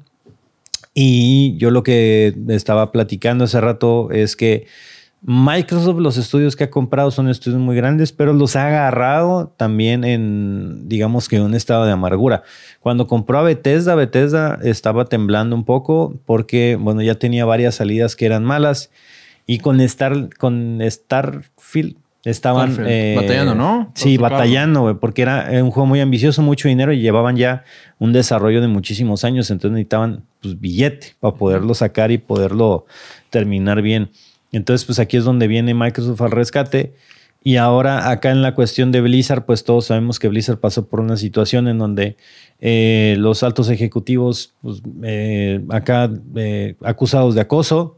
Y 0.92 1.56
yo 1.58 1.70
lo 1.70 1.84
que 1.84 2.34
estaba 2.48 2.90
platicando 2.90 3.44
hace 3.44 3.60
rato 3.60 4.10
es 4.10 4.34
que 4.34 4.66
Microsoft, 5.20 5.98
los 5.98 6.16
estudios 6.16 6.54
que 6.54 6.64
ha 6.64 6.70
comprado 6.70 7.10
son 7.10 7.28
estudios 7.28 7.60
muy 7.60 7.74
grandes, 7.74 8.12
pero 8.12 8.32
los 8.32 8.54
ha 8.54 8.68
agarrado 8.68 9.52
también 9.56 10.04
en, 10.04 10.88
digamos 10.88 11.28
que 11.28 11.40
un 11.40 11.54
estado 11.54 11.84
de 11.84 11.92
amargura. 11.92 12.44
Cuando 12.80 13.06
compró 13.08 13.38
a 13.38 13.42
Bethesda, 13.42 13.96
Bethesda 13.96 14.58
estaba 14.62 15.06
temblando 15.06 15.56
un 15.56 15.64
poco 15.64 16.14
porque, 16.24 16.76
bueno, 16.80 17.02
ya 17.02 17.16
tenía 17.16 17.44
varias 17.44 17.74
salidas 17.76 18.14
que 18.14 18.26
eran 18.26 18.44
malas 18.44 18.90
y 19.46 19.58
con 19.58 19.80
Star, 19.80 20.28
con 20.36 20.78
Starfield 20.82 21.96
estaban 22.24 22.72
Starfield. 22.72 22.90
eh, 22.90 23.14
Batallando, 23.16 23.54
¿no? 23.54 23.92
Sí, 23.94 24.18
batallando, 24.18 25.00
porque 25.00 25.22
era 25.22 25.48
un 25.62 25.70
juego 25.70 25.86
muy 25.86 26.00
ambicioso, 26.00 26.42
mucho 26.42 26.68
dinero 26.68 26.92
y 26.92 27.00
llevaban 27.00 27.36
ya 27.36 27.64
un 27.98 28.12
desarrollo 28.12 28.60
de 28.60 28.68
muchísimos 28.68 29.24
años, 29.24 29.50
entonces 29.50 29.72
necesitaban 29.72 30.22
pues, 30.40 30.60
billete 30.60 31.14
para 31.18 31.34
poderlo 31.34 31.74
sacar 31.74 32.12
y 32.12 32.18
poderlo 32.18 32.86
terminar 33.30 33.82
bien. 33.82 34.10
Entonces, 34.52 34.84
pues 34.84 34.98
aquí 34.98 35.16
es 35.16 35.24
donde 35.24 35.46
viene 35.46 35.74
Microsoft 35.74 36.20
al 36.22 36.30
rescate. 36.30 36.94
Y 37.42 37.56
ahora 37.56 38.10
acá 38.10 38.30
en 38.30 38.42
la 38.42 38.54
cuestión 38.54 38.90
de 38.90 39.00
Blizzard, 39.00 39.46
pues 39.46 39.62
todos 39.62 39.86
sabemos 39.86 40.18
que 40.18 40.28
Blizzard 40.28 40.58
pasó 40.58 40.86
por 40.86 41.00
una 41.00 41.16
situación 41.16 41.68
en 41.68 41.78
donde 41.78 42.16
eh, 42.60 43.14
los 43.18 43.42
altos 43.42 43.70
ejecutivos, 43.70 44.54
pues, 44.60 44.82
eh, 45.04 45.64
acá 45.70 46.10
eh, 46.34 46.74
acusados 46.82 47.34
de 47.34 47.40
acoso, 47.40 47.96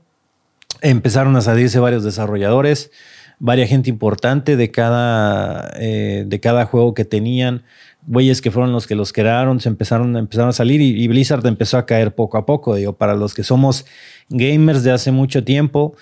empezaron 0.82 1.34
a 1.36 1.40
salirse 1.40 1.78
varios 1.78 2.04
desarrolladores, 2.04 2.90
varia 3.38 3.66
gente 3.66 3.88
importante 3.88 4.56
de 4.56 4.70
cada, 4.70 5.70
de 5.70 6.40
cada 6.42 6.66
juego 6.66 6.92
que 6.92 7.06
tenían, 7.06 7.62
güeyes 8.06 8.42
que 8.42 8.50
fueron 8.50 8.72
los 8.72 8.86
que 8.86 8.94
los 8.94 9.12
crearon, 9.12 9.60
se 9.60 9.70
empezaron, 9.70 10.16
empezaron 10.16 10.50
a 10.50 10.52
salir 10.52 10.82
y, 10.82 11.02
y 11.02 11.08
Blizzard 11.08 11.46
empezó 11.46 11.78
a 11.78 11.86
caer 11.86 12.14
poco 12.14 12.36
a 12.36 12.44
poco. 12.44 12.74
Digo, 12.74 12.92
para 12.92 13.14
los 13.14 13.34
que 13.34 13.42
somos 13.42 13.86
gamers 14.28 14.84
de 14.84 14.92
hace 14.92 15.10
mucho 15.10 15.42
tiempo, 15.42 15.96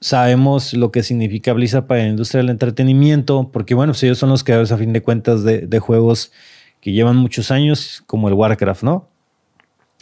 sabemos 0.00 0.72
lo 0.72 0.90
que 0.90 1.02
significa 1.02 1.52
Blizzard 1.52 1.86
para 1.86 2.02
la 2.02 2.08
industria 2.08 2.38
del 2.38 2.50
entretenimiento, 2.50 3.50
porque 3.52 3.74
bueno, 3.74 3.92
pues 3.92 4.02
ellos 4.02 4.18
son 4.18 4.30
los 4.30 4.44
creadores 4.44 4.72
a 4.72 4.78
fin 4.78 4.92
de 4.92 5.02
cuentas 5.02 5.44
de, 5.44 5.78
juegos 5.78 6.32
que 6.80 6.92
llevan 6.92 7.16
muchos 7.16 7.50
años, 7.50 8.02
como 8.06 8.28
el 8.28 8.34
Warcraft, 8.34 8.82
¿no? 8.82 9.08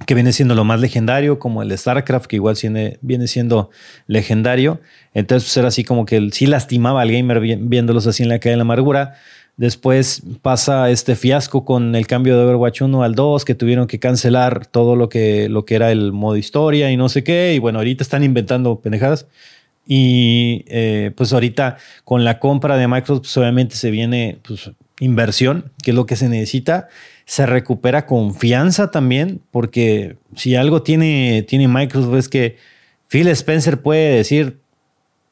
que 0.06 0.14
viene 0.14 0.32
siendo 0.32 0.54
lo 0.54 0.62
más 0.62 0.80
legendario, 0.80 1.40
como 1.40 1.60
el 1.60 1.76
StarCraft, 1.76 2.26
que 2.26 2.36
igual 2.36 2.56
viene, 3.02 3.26
siendo 3.26 3.70
legendario. 4.06 4.80
Entonces, 5.12 5.48
pues 5.48 5.56
era 5.56 5.68
así 5.68 5.82
como 5.82 6.04
que 6.04 6.28
sí 6.30 6.46
lastimaba 6.46 7.02
al 7.02 7.10
gamer 7.10 7.40
vi- 7.40 7.56
viéndolos 7.56 8.06
así 8.06 8.22
en 8.22 8.28
la 8.28 8.38
calle 8.38 8.52
de 8.52 8.56
la 8.58 8.62
amargura. 8.62 9.14
Después 9.56 10.22
pasa 10.40 10.88
este 10.90 11.16
fiasco 11.16 11.64
con 11.64 11.96
el 11.96 12.06
cambio 12.06 12.36
de 12.38 12.44
Overwatch 12.44 12.82
1 12.82 13.02
al 13.02 13.16
2, 13.16 13.44
que 13.44 13.56
tuvieron 13.56 13.88
que 13.88 13.98
cancelar 13.98 14.66
todo 14.66 14.94
lo 14.94 15.08
que, 15.08 15.48
lo 15.48 15.64
que 15.64 15.74
era 15.74 15.90
el 15.90 16.12
modo 16.12 16.36
historia 16.36 16.92
y 16.92 16.96
no 16.96 17.08
sé 17.08 17.24
qué. 17.24 17.54
Y 17.56 17.58
bueno, 17.58 17.80
ahorita 17.80 18.04
están 18.04 18.22
inventando 18.22 18.78
pendejadas. 18.78 19.26
Y 19.90 20.66
eh, 20.68 21.12
pues 21.16 21.32
ahorita 21.32 21.78
con 22.04 22.22
la 22.22 22.38
compra 22.38 22.76
de 22.76 22.86
Microsoft, 22.86 23.22
pues 23.22 23.36
obviamente 23.38 23.74
se 23.74 23.90
viene 23.90 24.38
pues, 24.46 24.70
inversión, 25.00 25.72
que 25.82 25.92
es 25.92 25.94
lo 25.94 26.04
que 26.04 26.14
se 26.14 26.28
necesita. 26.28 26.88
Se 27.24 27.46
recupera 27.46 28.04
confianza 28.04 28.90
también, 28.90 29.40
porque 29.50 30.18
si 30.36 30.56
algo 30.56 30.82
tiene, 30.82 31.42
tiene 31.48 31.68
Microsoft 31.68 32.16
es 32.16 32.28
que 32.28 32.56
Phil 33.08 33.28
Spencer 33.28 33.80
puede 33.80 34.16
decir, 34.16 34.60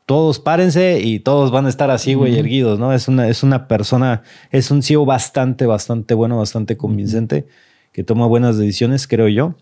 todos 0.06 0.38
párense 0.38 1.00
y 1.00 1.18
todos 1.18 1.50
van 1.50 1.66
a 1.66 1.68
estar 1.68 1.90
así, 1.90 2.14
güey, 2.14 2.38
erguidos, 2.38 2.78
¿no? 2.78 2.94
Es 2.94 3.08
una, 3.08 3.28
es 3.28 3.42
una 3.42 3.68
persona, 3.68 4.22
es 4.52 4.70
un 4.70 4.82
CEO 4.82 5.04
bastante, 5.04 5.66
bastante 5.66 6.14
bueno, 6.14 6.38
bastante 6.38 6.78
convincente, 6.78 7.46
que 7.92 8.04
toma 8.04 8.26
buenas 8.26 8.56
decisiones, 8.56 9.06
creo 9.06 9.28
yo. 9.28 9.54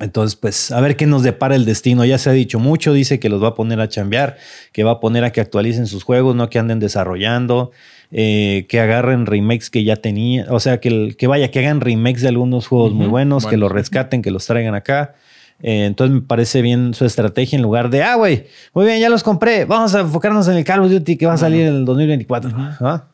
Entonces, 0.00 0.36
pues, 0.36 0.70
a 0.72 0.80
ver 0.80 0.96
qué 0.96 1.06
nos 1.06 1.22
depara 1.22 1.54
el 1.54 1.64
destino. 1.64 2.04
Ya 2.04 2.18
se 2.18 2.30
ha 2.30 2.32
dicho 2.32 2.58
mucho, 2.58 2.92
dice 2.92 3.20
que 3.20 3.28
los 3.28 3.42
va 3.42 3.48
a 3.48 3.54
poner 3.54 3.80
a 3.80 3.88
chambear, 3.88 4.36
que 4.72 4.84
va 4.84 4.92
a 4.92 5.00
poner 5.00 5.22
a 5.24 5.30
que 5.30 5.40
actualicen 5.40 5.86
sus 5.86 6.02
juegos, 6.02 6.34
no 6.34 6.48
que 6.50 6.58
anden 6.58 6.80
desarrollando, 6.80 7.70
eh, 8.10 8.66
que 8.68 8.80
agarren 8.80 9.26
remakes 9.26 9.70
que 9.70 9.84
ya 9.84 9.96
tenían, 9.96 10.46
o 10.50 10.60
sea, 10.60 10.80
que, 10.80 10.88
el- 10.88 11.16
que 11.16 11.26
vaya, 11.26 11.50
que 11.50 11.58
hagan 11.60 11.80
remakes 11.80 12.22
de 12.22 12.28
algunos 12.28 12.66
juegos 12.66 12.92
muy 12.92 13.06
buenos, 13.06 13.44
que 13.50 13.56
los 13.58 13.70
rescaten, 13.70 14.22
que 14.22 14.30
los 14.30 14.46
traigan 14.46 14.74
acá. 14.74 15.14
Eh, 15.62 15.84
entonces 15.84 16.12
me 16.14 16.22
parece 16.22 16.60
bien 16.62 16.94
su 16.94 17.04
estrategia 17.04 17.56
en 17.56 17.62
lugar 17.62 17.88
de, 17.88 18.02
ah, 18.02 18.16
güey, 18.16 18.46
muy 18.74 18.84
bien, 18.86 18.98
ya 18.98 19.08
los 19.08 19.22
compré, 19.22 19.64
vamos 19.66 19.94
a 19.94 20.00
enfocarnos 20.00 20.48
en 20.48 20.56
el 20.56 20.64
Call 20.64 20.80
of 20.80 20.90
Duty 20.90 21.16
que 21.16 21.26
va 21.26 21.34
a 21.34 21.36
salir 21.36 21.60
en 21.68 21.74
el 21.76 21.84
2024. 21.84 22.50
¿Ah? 22.80 23.04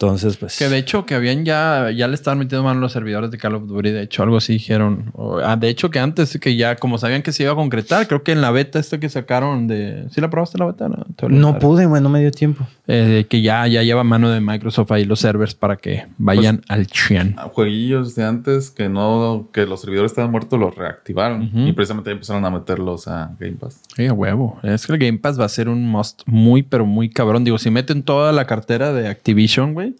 Entonces, 0.00 0.36
pues... 0.36 0.56
Que 0.56 0.68
de 0.68 0.78
hecho 0.78 1.04
que 1.06 1.16
habían 1.16 1.44
ya, 1.44 1.90
ya 1.90 2.06
le 2.06 2.14
estaban 2.14 2.38
metiendo 2.38 2.62
mano 2.62 2.78
los 2.78 2.92
servidores 2.92 3.32
de 3.32 3.38
Call 3.38 3.56
of 3.56 3.66
Duty. 3.66 3.90
De 3.90 4.02
hecho, 4.02 4.22
algo 4.22 4.36
así 4.36 4.52
dijeron. 4.52 5.10
O- 5.14 5.38
ah, 5.38 5.56
de 5.56 5.68
hecho, 5.68 5.90
que 5.90 5.98
antes 5.98 6.38
que 6.40 6.54
ya, 6.54 6.76
como 6.76 6.98
sabían 6.98 7.22
que 7.22 7.32
se 7.32 7.42
iba 7.42 7.50
a 7.52 7.56
concretar, 7.56 8.06
creo 8.06 8.22
que 8.22 8.30
en 8.30 8.40
la 8.40 8.52
beta 8.52 8.78
esta 8.78 9.00
que 9.00 9.08
sacaron 9.08 9.66
de. 9.66 10.04
¿Sí 10.12 10.20
la 10.20 10.30
probaste 10.30 10.56
la 10.56 10.66
beta? 10.66 10.88
No, 10.88 11.04
No 11.28 11.58
pude, 11.58 11.86
güey, 11.86 12.00
no 12.00 12.08
me 12.10 12.20
dio 12.20 12.30
tiempo. 12.30 12.64
Eh, 12.90 13.26
que 13.28 13.42
ya, 13.42 13.66
ya 13.66 13.82
lleva 13.82 14.02
mano 14.02 14.30
de 14.30 14.40
Microsoft 14.40 14.90
ahí 14.92 15.04
los 15.04 15.20
servers 15.20 15.54
para 15.54 15.76
que 15.76 16.06
vayan 16.16 16.62
al 16.68 16.86
Chian. 16.86 17.36
Jueguillos 17.52 18.14
de 18.14 18.24
antes 18.24 18.70
que 18.70 18.88
no, 18.88 19.50
que 19.52 19.66
los 19.66 19.82
servidores 19.82 20.12
estaban 20.12 20.30
muertos, 20.30 20.58
los 20.58 20.74
reactivaron. 20.74 21.50
Y 21.54 21.72
precisamente 21.74 22.10
empezaron 22.10 22.46
a 22.46 22.50
meterlos 22.50 23.06
a 23.06 23.34
Game 23.38 23.56
Pass. 23.56 23.82
Sí, 23.94 24.06
a 24.06 24.14
huevo. 24.14 24.58
Es 24.62 24.86
que 24.86 24.94
el 24.94 24.98
Game 24.98 25.18
Pass 25.18 25.38
va 25.38 25.44
a 25.44 25.48
ser 25.50 25.68
un 25.68 25.86
must 25.86 26.22
muy, 26.24 26.62
pero 26.62 26.86
muy 26.86 27.10
cabrón. 27.10 27.44
Digo, 27.44 27.58
si 27.58 27.70
meten 27.70 28.02
toda 28.02 28.32
la 28.32 28.46
cartera 28.46 28.94
de 28.94 29.08
Activision, 29.08 29.74
güey, 29.74 29.94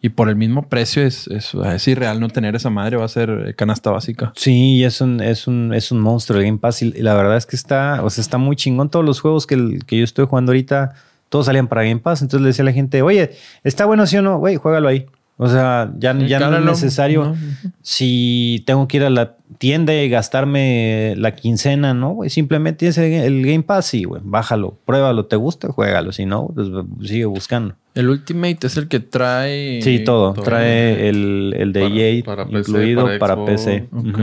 y 0.00 0.08
por 0.08 0.30
el 0.30 0.36
mismo 0.36 0.68
precio 0.70 1.02
es, 1.02 1.26
es, 1.28 1.52
es 1.54 1.86
irreal 1.88 2.18
no 2.18 2.30
tener 2.30 2.54
esa 2.56 2.70
madre, 2.70 2.96
va 2.96 3.04
a 3.04 3.08
ser 3.08 3.44
eh, 3.48 3.54
canasta 3.54 3.90
básica. 3.90 4.32
Sí, 4.36 4.82
es 4.84 5.02
un, 5.02 5.20
es 5.20 5.46
un, 5.46 5.74
es 5.74 5.92
un 5.92 6.00
monstruo 6.00 6.38
el 6.38 6.46
Game 6.46 6.56
Pass. 6.58 6.80
Y, 6.80 6.86
y 6.96 7.02
la 7.02 7.12
verdad 7.14 7.36
es 7.36 7.44
que 7.44 7.56
está, 7.56 8.02
o 8.02 8.08
sea, 8.08 8.22
está 8.22 8.38
muy 8.38 8.56
chingón. 8.56 8.88
Todos 8.88 9.04
los 9.04 9.20
juegos 9.20 9.46
que, 9.46 9.54
el- 9.56 9.84
que 9.84 9.98
yo 9.98 10.04
estoy 10.04 10.24
jugando 10.24 10.52
ahorita, 10.52 10.94
todos 11.32 11.46
salían 11.46 11.66
para 11.66 11.82
Game 11.82 11.98
Pass. 11.98 12.20
Entonces 12.20 12.42
le 12.42 12.48
decía 12.48 12.62
a 12.62 12.66
la 12.66 12.72
gente, 12.74 13.00
oye, 13.00 13.30
está 13.64 13.86
bueno 13.86 14.06
sí 14.06 14.18
o 14.18 14.22
no, 14.22 14.36
güey, 14.38 14.56
juégalo 14.56 14.86
ahí. 14.88 15.06
O 15.38 15.48
sea, 15.48 15.90
ya, 15.98 16.14
ya 16.18 16.38
no 16.38 16.58
es 16.58 16.62
necesario. 16.64 17.24
No. 17.24 17.36
Si 17.80 18.62
tengo 18.66 18.86
que 18.86 18.98
ir 18.98 19.04
a 19.04 19.10
la 19.10 19.36
tienda 19.56 19.94
y 19.94 20.08
gastarme 20.10 21.14
la 21.16 21.34
quincena, 21.34 21.94
¿no? 21.94 22.10
güey? 22.10 22.28
Simplemente 22.28 22.80
tienes 22.80 22.98
el, 22.98 23.12
el 23.12 23.46
Game 23.46 23.62
Pass, 23.62 23.86
sí, 23.86 24.04
güey. 24.04 24.20
Bájalo, 24.22 24.76
pruébalo, 24.84 25.24
te 25.24 25.36
gusta, 25.36 25.68
juégalo. 25.68 26.12
Si 26.12 26.26
no, 26.26 26.48
pues 26.54 26.68
sigue 27.08 27.24
buscando. 27.24 27.74
El 27.94 28.10
Ultimate 28.10 28.66
es 28.66 28.76
el 28.76 28.88
que 28.88 29.00
trae. 29.00 29.80
Sí, 29.82 30.00
todo. 30.04 30.34
todo. 30.34 30.44
Trae 30.44 31.08
el, 31.08 31.54
el 31.58 31.72
de 31.72 31.80
Para- 31.80 31.94
EA 31.94 32.24
para 32.24 32.44
PC, 32.46 32.58
incluido 32.58 33.08
para. 33.18 33.44
PC. 33.44 33.88
Ok. 33.90 34.04
Ujú. 34.04 34.22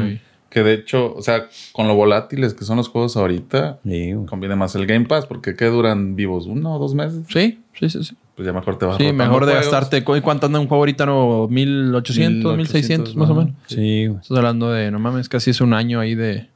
Que 0.49 0.63
de 0.63 0.73
hecho, 0.73 1.13
o 1.15 1.21
sea, 1.21 1.47
con 1.73 1.87
lo 1.87 1.95
volátiles 1.95 2.53
que 2.53 2.65
son 2.65 2.77
los 2.77 2.87
juegos 2.89 3.15
ahorita, 3.17 3.79
Sí, 3.87 4.13
conviene 4.27 4.55
más 4.55 4.73
el 4.75 4.85
Game 4.87 5.05
Pass 5.05 5.25
porque 5.27 5.55
¿qué 5.55 5.65
duran 5.65 6.15
vivos? 6.15 6.47
¿Uno 6.47 6.75
o 6.75 6.79
dos 6.79 6.95
meses? 6.95 7.21
Sí, 7.29 7.59
sí, 7.79 7.89
sí. 7.89 8.03
sí. 8.03 8.15
Pues 8.35 8.45
ya 8.45 8.53
mejor 8.53 8.77
te 8.79 8.85
vas 8.85 8.97
Sí, 8.97 9.11
mejor 9.11 9.45
de 9.45 9.51
juegos. 9.51 9.69
gastarte. 9.71 10.03
¿cu- 10.03 10.21
¿Cuánto 10.23 10.45
anda 10.45 10.59
un 10.59 10.67
juego 10.67 10.81
ahorita? 10.81 11.05
No, 11.05 11.47
1800, 11.49 12.55
1600 12.57 13.15
más 13.15 13.29
o 13.29 13.35
menos. 13.35 13.53
Sí, 13.67 14.07
güey. 14.07 14.19
Estás 14.21 14.37
hablando 14.37 14.71
de, 14.71 14.89
no 14.91 14.97
mames, 14.99 15.27
casi 15.29 15.51
es 15.51 15.59
un 15.61 15.73
año 15.73 15.99
ahí 15.99 16.15
de. 16.15 16.47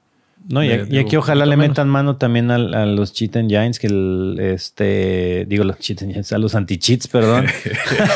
No, 0.50 0.64
y, 0.64 0.68
De- 0.70 0.76
y 0.76 0.86
digo, 0.86 1.06
aquí 1.08 1.16
ojalá 1.18 1.46
le 1.46 1.56
menos. 1.56 1.70
metan 1.72 1.90
mano 1.90 2.16
también 2.18 2.52
al- 2.52 2.74
a, 2.74 2.86
los 2.86 3.14
cheat 3.14 3.36
engines, 3.38 3.80
que 3.80 3.88
el, 3.88 4.38
este, 4.42 5.46
digo 5.48 5.64
los 5.66 5.78
cheat 5.80 6.02
engines, 6.02 6.32
a 6.34 6.38
los 6.38 6.56
anti-cheats, 6.56 7.08
perdón. 7.08 7.46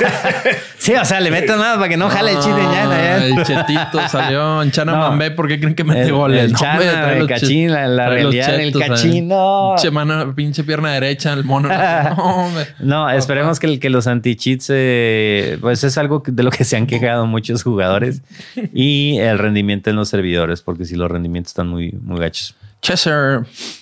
sí, 0.77 0.93
o 0.93 1.03
sea, 1.05 1.19
le 1.19 1.31
metan 1.31 1.59
mano 1.59 1.75
para 1.77 1.89
que 1.89 1.97
no 1.97 2.09
jale 2.09 2.31
el. 2.31 2.37
Ah, 2.37 2.81
allá. 2.83 3.25
El 3.25 3.43
chetito 3.43 4.07
salió 4.09 4.61
en 4.61 4.71
Chana 4.71 4.91
No. 4.97 4.97
Mambé. 4.99 5.31
¿Por 5.31 5.47
qué 5.47 5.59
creen 5.59 5.75
que 5.75 5.83
mete 5.83 6.03
El- 6.03 6.11
goles? 6.13 6.43
el 6.45 6.51
No, 6.53 6.57
Chana, 6.59 6.79
trae 6.79 7.17
el 7.19 7.27
cachín, 7.27 7.71
la- 7.71 7.87
la 7.87 8.09
realidad 8.09 8.51
del 8.57 8.69
eh. 8.69 8.87
cachín, 8.87 9.27
no. 9.27 9.73
Pinche, 9.75 9.91
mano- 9.91 10.33
pinche 10.35 10.63
pierna 10.63 10.91
derecha, 10.93 11.33
el 11.33 11.43
mono. 11.43 11.69
No. 12.17 12.49
No, 12.79 13.09
esperemos 13.09 13.59
que, 13.59 13.67
el- 13.67 13.79
que 13.79 13.89
los 13.89 14.07
anti-cheats, 14.07 14.67
eh, 14.69 15.57
pues 15.61 15.83
es 15.83 15.97
algo 15.97 16.23
de 16.25 16.43
lo 16.43 16.51
que 16.51 16.63
se 16.63 16.77
han 16.77 16.87
quejado 16.87 17.25
muchos 17.25 17.63
jugadores. 17.63 18.21
Y 18.73 19.17
el 19.19 19.37
rendimiento 19.39 19.89
en 19.89 19.95
los 19.95 20.09
servidores, 20.09 20.61
porque 20.61 20.85
si 20.85 20.95
los 20.95 21.09
rendimientos 21.11 21.51
están 21.51 21.67
muy, 21.67 21.91
muy 22.01 22.19
gachos. 22.19 22.55
Chesser. 22.81 23.41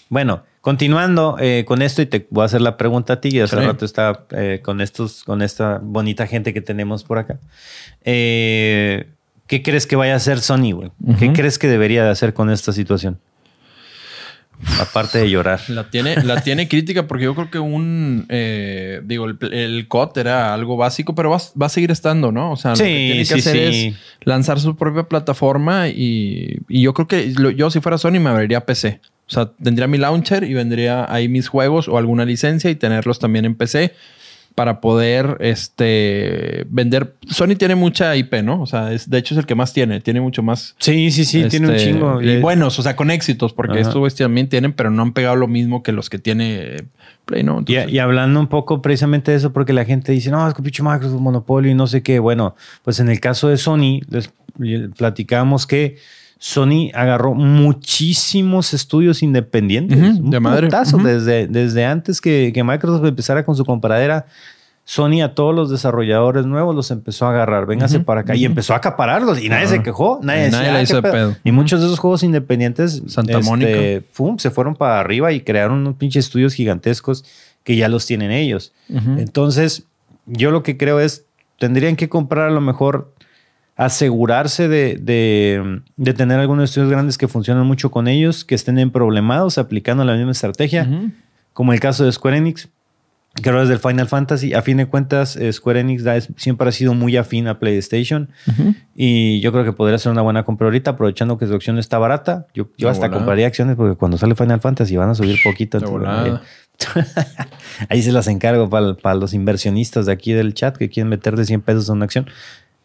Bueno, 0.10 0.44
continuando 0.66 1.38
eh, 1.40 1.64
con 1.68 1.84
esto, 1.84 2.02
y 2.02 2.08
te 2.08 2.26
voy 2.32 2.42
a 2.42 2.46
hacer 2.46 2.60
la 2.60 2.76
pregunta 2.76 3.14
a 3.14 3.22
ti, 3.22 3.30
y 3.32 3.40
hace 3.40 3.56
Sí. 3.56 3.62
rato 3.62 3.86
estaba 3.86 4.26
eh, 4.32 4.62
con 4.64 4.82
estos, 4.82 5.24
con 5.24 5.44
esta 5.44 5.80
bonita 5.80 6.26
gente 6.26 6.56
que 6.56 6.62
tenemos 6.62 7.04
por 7.04 7.20
acá. 7.20 7.38
Eh, 8.04 9.06
¿Qué 9.46 9.62
crees 9.62 9.86
que 9.86 9.96
vaya 9.96 10.14
a 10.14 10.16
hacer 10.16 10.40
Sony, 10.40 10.72
güey? 10.74 10.92
¿Qué 11.20 11.32
crees 11.34 11.60
que 11.60 11.68
debería 11.68 12.04
de 12.04 12.10
hacer 12.10 12.34
con 12.34 12.50
esta 12.50 12.74
situación? 12.74 13.20
Aparte 14.80 15.20
de 15.20 15.30
llorar. 15.30 15.60
La 15.70 15.90
tiene, 15.90 16.16
la 16.24 16.42
tiene 16.42 16.68
crítica 16.68 17.08
porque 17.08 17.26
yo 17.26 17.36
creo 17.36 17.50
que 17.50 17.60
un, 17.60 18.26
eh, 18.30 19.02
digo, 19.06 19.26
el, 19.26 19.38
el 19.54 19.88
COD 19.88 20.18
era 20.18 20.54
algo 20.54 20.76
básico, 20.76 21.16
pero 21.16 21.30
va, 21.30 21.38
va 21.62 21.68
a 21.68 21.70
seguir 21.70 21.92
estando, 21.92 22.32
¿no? 22.32 22.52
O 22.52 22.58
sea, 22.58 22.72
lo 22.72 22.78
Sí, 22.78 22.84
que 22.84 22.90
tiene 22.90 23.20
que 23.20 23.26
sí, 23.26 23.34
hacer 23.40 23.74
sí. 23.74 23.88
es 23.88 23.96
lanzar 24.26 24.60
su 24.60 24.76
propia 24.76 25.04
plataforma 25.04 25.88
y, 25.88 26.58
y 26.68 26.82
yo 26.82 26.94
creo 26.94 27.08
que 27.08 27.32
lo- 27.38 27.52
yo 27.52 27.70
si 27.70 27.80
fuera 27.80 27.98
Sony 27.98 28.20
me 28.20 28.30
abriría 28.30 28.66
PC. 28.66 29.00
O 29.28 29.32
sea, 29.32 29.52
tendría 29.64 29.88
mi 29.88 29.98
launcher 29.98 30.44
y 30.44 30.54
vendría 30.54 31.12
ahí 31.12 31.28
mis 31.30 31.48
juegos 31.48 31.88
o 31.88 31.98
alguna 31.98 32.26
licencia 32.26 32.70
y 32.70 32.76
tenerlos 32.76 33.18
también 33.20 33.46
en 33.46 33.56
PC 33.56 33.94
para 34.56 34.80
poder 34.80 35.38
este 35.42 36.66
vender. 36.70 37.16
Sony 37.28 37.56
tiene 37.58 37.76
mucha 37.76 38.16
IP, 38.16 38.36
¿no? 38.42 38.62
O 38.62 38.66
sea, 38.66 38.94
es, 38.94 39.10
de 39.10 39.18
hecho 39.18 39.34
es 39.34 39.40
el 39.40 39.46
que 39.46 39.54
más 39.54 39.74
tiene, 39.74 40.00
tiene 40.00 40.22
mucho 40.22 40.42
más. 40.42 40.76
Sí, 40.80 41.12
sí, 41.12 41.26
sí, 41.26 41.44
tiene 41.50 41.68
un 41.68 41.76
este, 41.76 41.92
chingo. 41.92 42.22
Y 42.22 42.40
buenos, 42.40 42.80
o 42.80 42.82
sea, 42.82 42.96
con 42.96 43.12
éxitos, 43.12 43.52
porque 43.52 43.74
Ajá. 43.74 43.82
estos 43.82 43.98
güeyes 43.98 44.16
también 44.16 44.48
tienen, 44.48 44.72
pero 44.72 44.90
no 44.90 45.02
han 45.02 45.12
pegado 45.12 45.36
lo 45.36 45.48
mismo 45.48 45.84
que 45.84 45.92
los 45.92 46.10
que 46.10 46.20
tiene 46.20 46.78
Play, 47.26 47.44
¿no? 47.44 47.66
Y 47.68 47.98
hablando 47.98 48.40
un 48.40 48.48
poco 48.48 48.82
precisamente 48.82 49.32
de 49.32 49.38
eso, 49.38 49.52
porque 49.52 49.74
la 49.74 49.84
gente 49.84 50.14
dice, 50.14 50.32
no, 50.32 50.48
es 50.48 50.54
que 50.54 50.64
pinche 50.64 50.84
Microsoft 50.84 51.20
monopolio 51.20 51.72
y 51.72 51.76
no 51.76 51.88
sé 51.88 52.02
qué. 52.02 52.20
Bueno, 52.20 52.56
pues 52.84 53.00
en 53.02 53.10
el 53.10 53.20
caso 53.20 53.50
de 53.50 53.58
Sony, 53.58 54.02
les 54.10 54.32
platicamos 54.96 55.68
que 55.68 55.98
Sony 56.38 56.92
agarró 56.94 57.34
muchísimos 57.34 58.74
estudios 58.74 59.24
independientes. 59.24 59.98
De 60.22 60.40
madre. 60.40 60.68
putazo. 60.68 60.98
Desde, 60.98 61.48
desde 61.48 61.86
antes 61.86 62.22
que, 62.22 62.52
que 62.54 62.64
Microsoft 62.64 63.06
empezara 63.06 63.44
con 63.46 63.56
su 63.56 63.66
comparadera. 63.66 64.26
Sony 64.88 65.24
a 65.24 65.34
todos 65.34 65.56
los 65.56 65.72
desarrolladores 65.72 66.46
nuevos 66.46 66.76
los 66.76 66.92
empezó 66.92 67.26
a 67.26 67.32
agarrar, 67.32 67.66
véngase 67.66 68.02
para 68.02 68.22
acá. 68.22 68.36
Y 68.36 68.46
empezó 68.46 68.74
a 68.74 68.78
acapararlos 68.78 69.42
y 69.42 69.50
nadie 69.50 69.66
se 69.66 69.82
quejó. 69.82 70.20
Nadie, 70.22 70.52
nadie 70.52 70.60
decía, 70.60 70.74
le 70.74 70.78
"Ah, 70.78 70.82
hizo 70.84 71.02
pedo". 71.02 71.36
Y 71.44 71.52
muchos 71.52 71.80
de 71.80 71.88
esos 71.88 71.98
juegos 71.98 72.22
independientes 72.22 73.02
Santa 73.08 73.40
este, 73.40 73.50
Mónica. 73.50 74.06
fum, 74.12 74.38
se 74.38 74.52
fueron 74.52 74.76
para 74.76 75.00
arriba 75.00 75.32
y 75.32 75.42
crearon 75.42 75.80
unos 75.80 75.96
pinches 75.96 76.26
estudios 76.26 76.54
gigantescos 76.54 77.26
que 77.64 77.76
ya 77.78 77.90
los 77.90 78.06
tienen 78.06 78.30
ellos. 78.30 78.74
Entonces, 79.18 79.86
yo 80.28 80.52
lo 80.52 80.62
que 80.62 80.78
creo 80.78 81.00
es, 81.00 81.26
tendrían 81.58 81.96
que 81.96 82.08
comprar 82.08 82.50
a 82.50 82.52
lo 82.52 82.62
mejor, 82.62 83.12
asegurarse 83.76 84.68
de, 84.68 84.98
de- 85.02 85.82
de 85.98 86.14
tener 86.14 86.40
algunos 86.40 86.66
estudios 86.66 86.90
grandes 86.90 87.18
que 87.18 87.28
funcionan 87.28 87.66
mucho 87.68 87.92
con 87.92 88.08
ellos, 88.08 88.46
que 88.46 88.56
estén 88.56 88.80
en 88.80 88.92
problemados 88.92 89.58
aplicando 89.58 90.04
la 90.06 90.16
misma 90.16 90.32
estrategia, 90.32 90.88
como 91.54 91.74
el 91.74 91.80
caso 91.80 92.06
de 92.06 92.12
Square 92.12 92.38
Enix, 92.38 92.70
que 93.42 93.50
ahora 93.50 93.64
es 93.64 93.70
del 93.70 93.80
Final 93.80 94.08
Fantasy. 94.08 94.54
A 94.54 94.62
fin 94.62 94.78
de 94.78 94.86
cuentas, 94.86 95.36
eh, 95.36 95.52
Square 95.52 95.82
Enix 95.82 96.04
da- 96.06 96.16
es- 96.16 96.30
siempre 96.38 96.70
ha 96.70 96.72
sido 96.72 96.94
muy 96.94 97.18
afín 97.18 97.50
a 97.50 97.60
PlayStation. 97.60 98.30
Y 98.96 99.42
yo 99.42 99.52
creo 99.52 99.66
que 99.66 99.74
podría 99.74 99.98
ser 99.98 100.14
una 100.14 100.22
buena 100.22 100.44
compra 100.44 100.68
ahorita, 100.68 100.92
aprovechando 100.92 101.38
que 101.38 101.46
su 101.46 101.54
acción 101.54 101.78
está 101.78 101.98
barata. 101.98 102.48
Yo, 102.54 102.70
yo 102.78 102.90
hasta 102.90 103.08
volada. 103.08 103.18
compraría 103.20 103.48
acciones 103.48 103.76
porque 103.76 103.98
cuando 103.98 104.18
sale 104.18 104.36
Final 104.36 104.62
Fantasy 104.62 104.96
van 104.96 105.10
a 105.10 105.16
subir 105.16 105.38
poquito. 105.44 105.80
Ahí 107.90 108.02
se 108.02 108.12
las 108.12 108.28
encargo 108.28 108.70
para, 108.70 109.16
los 109.16 109.34
inversionistas 109.34 110.06
de 110.06 110.12
aquí 110.14 110.34
del 110.34 110.54
chat 110.54 110.76
que 110.78 110.90
quieren 110.90 111.10
meter 111.10 111.36
de 111.36 111.46
100 111.46 111.62
pesos 111.62 111.90
en 111.90 111.96
una 111.96 112.06
acción. 112.06 112.28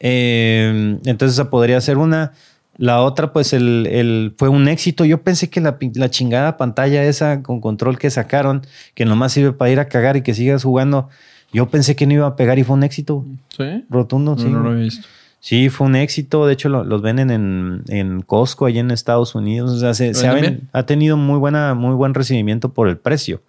Eh, 0.00 0.98
entonces 1.04 1.34
esa 1.38 1.50
podría 1.50 1.80
ser 1.80 1.98
una. 1.98 2.32
La 2.76 3.02
otra, 3.02 3.32
pues, 3.34 3.52
el, 3.52 3.86
el- 3.86 4.34
fue 4.38 4.48
un 4.48 4.66
éxito. 4.66 5.04
Yo 5.04 5.22
pensé 5.22 5.50
que 5.50 5.60
la, 5.60 5.76
chingada 6.10 6.56
pantalla 6.56 7.04
esa 7.04 7.42
con 7.42 7.60
control 7.60 7.98
que 7.98 8.08
sacaron, 8.10 8.62
que 8.94 9.04
nomás 9.04 9.32
sirve 9.32 9.52
para 9.52 9.70
ir 9.70 9.80
a 9.80 9.88
cagar 9.88 10.16
y 10.16 10.22
que 10.22 10.32
sigas 10.32 10.64
jugando, 10.64 11.10
yo 11.52 11.68
pensé 11.68 11.94
que 11.94 12.06
no 12.06 12.14
iba 12.14 12.26
a 12.26 12.36
pegar 12.36 12.58
y 12.58 12.64
fue 12.64 12.76
un 12.76 12.82
éxito 12.82 13.26
¿Sí? 13.54 13.84
rotundo. 13.90 14.34
No, 14.36 14.38
sí. 14.42 14.48
no 14.48 14.60
lo 14.60 14.72
he 14.72 14.82
visto. 14.84 15.06
Sí, 15.40 15.68
fue 15.68 15.88
un 15.88 15.96
éxito. 15.96 16.46
De 16.46 16.54
hecho, 16.54 16.70
lo- 16.70 16.84
los 16.84 17.02
venden 17.02 17.30
en, 17.30 17.82
en 17.88 18.22
Costco, 18.22 18.64
allá 18.64 18.80
en 18.80 18.90
Estados 18.90 19.34
Unidos. 19.34 19.72
O 19.72 19.78
sea, 19.78 19.92
se, 19.92 20.14
se 20.14 20.26
ha, 20.72 20.86
tenido 20.86 21.18
muy, 21.18 21.38
buena, 21.38 21.74
muy 21.74 21.94
buen 21.94 22.14
recibimiento 22.14 22.72
por 22.72 22.88
el 22.88 22.96
precio. 22.96 23.42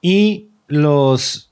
Y 0.00 0.46
los, 0.66 1.51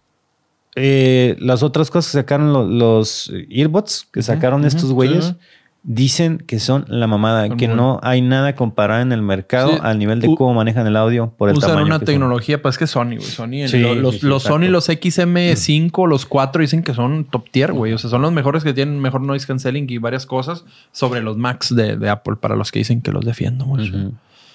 eh, 0.76 1.36
las 1.40 1.62
otras 1.62 1.90
cosas 1.90 2.12
que 2.12 2.18
sacaron 2.18 2.52
lo- 2.52 2.66
los 2.66 3.32
earbuds 3.50 4.06
que 4.12 4.22
sacaron 4.22 4.64
estos 4.64 4.92
güeyes, 4.92 5.34
dicen 5.82 6.36
que 6.46 6.60
son 6.60 6.84
la 6.88 7.06
mamada, 7.06 7.46
Son 7.48 7.56
que 7.56 7.66
no 7.66 7.98
hay 8.02 8.20
nada 8.20 8.54
comparado 8.54 9.00
en 9.00 9.12
el 9.12 9.22
mercado 9.22 9.70
Sí. 9.72 9.78
al 9.82 9.98
nivel 9.98 10.20
de 10.20 10.28
U- 10.28 10.34
cómo 10.36 10.52
manejan 10.52 10.86
el 10.86 10.94
audio 10.94 11.32
por 11.38 11.48
el 11.48 11.56
Usan 11.56 11.70
tamaño. 11.70 11.86
una 11.86 11.94
que 11.98 12.04
son. 12.04 12.12
tecnología, 12.14 12.60
pues 12.60 12.74
es 12.74 12.78
que 12.78 12.86
Sony, 12.86 13.16
güey. 13.16 13.20
Sony, 13.22 13.54
en 13.62 13.68
Sí, 13.70 13.78
lo- 13.80 13.94
los, 13.94 14.20
sí, 14.20 14.26
los 14.26 14.42
Sony, 14.42 14.68
los 14.68 14.90
XM5, 14.90 16.06
los 16.06 16.26
4 16.26 16.60
dicen 16.60 16.82
que 16.82 16.92
son 16.92 17.24
top 17.24 17.48
tier, 17.50 17.72
güey. 17.72 17.94
O 17.94 17.98
sea, 17.98 18.10
son 18.10 18.20
los 18.22 18.30
mejores 18.32 18.62
que 18.62 18.74
tienen 18.74 19.00
mejor 19.00 19.22
noise 19.22 19.46
cancelling 19.46 19.86
y 19.88 19.96
varias 19.98 20.26
cosas 20.26 20.64
sobre 20.92 21.22
los 21.22 21.38
Macs 21.38 21.74
de, 21.74 21.96
de 21.96 22.08
Apple 22.10 22.36
para 22.38 22.56
los 22.56 22.70
que 22.70 22.80
dicen 22.80 23.00
que 23.00 23.10
los 23.10 23.24
defiendo 23.24 23.64
mucho. 23.64 23.92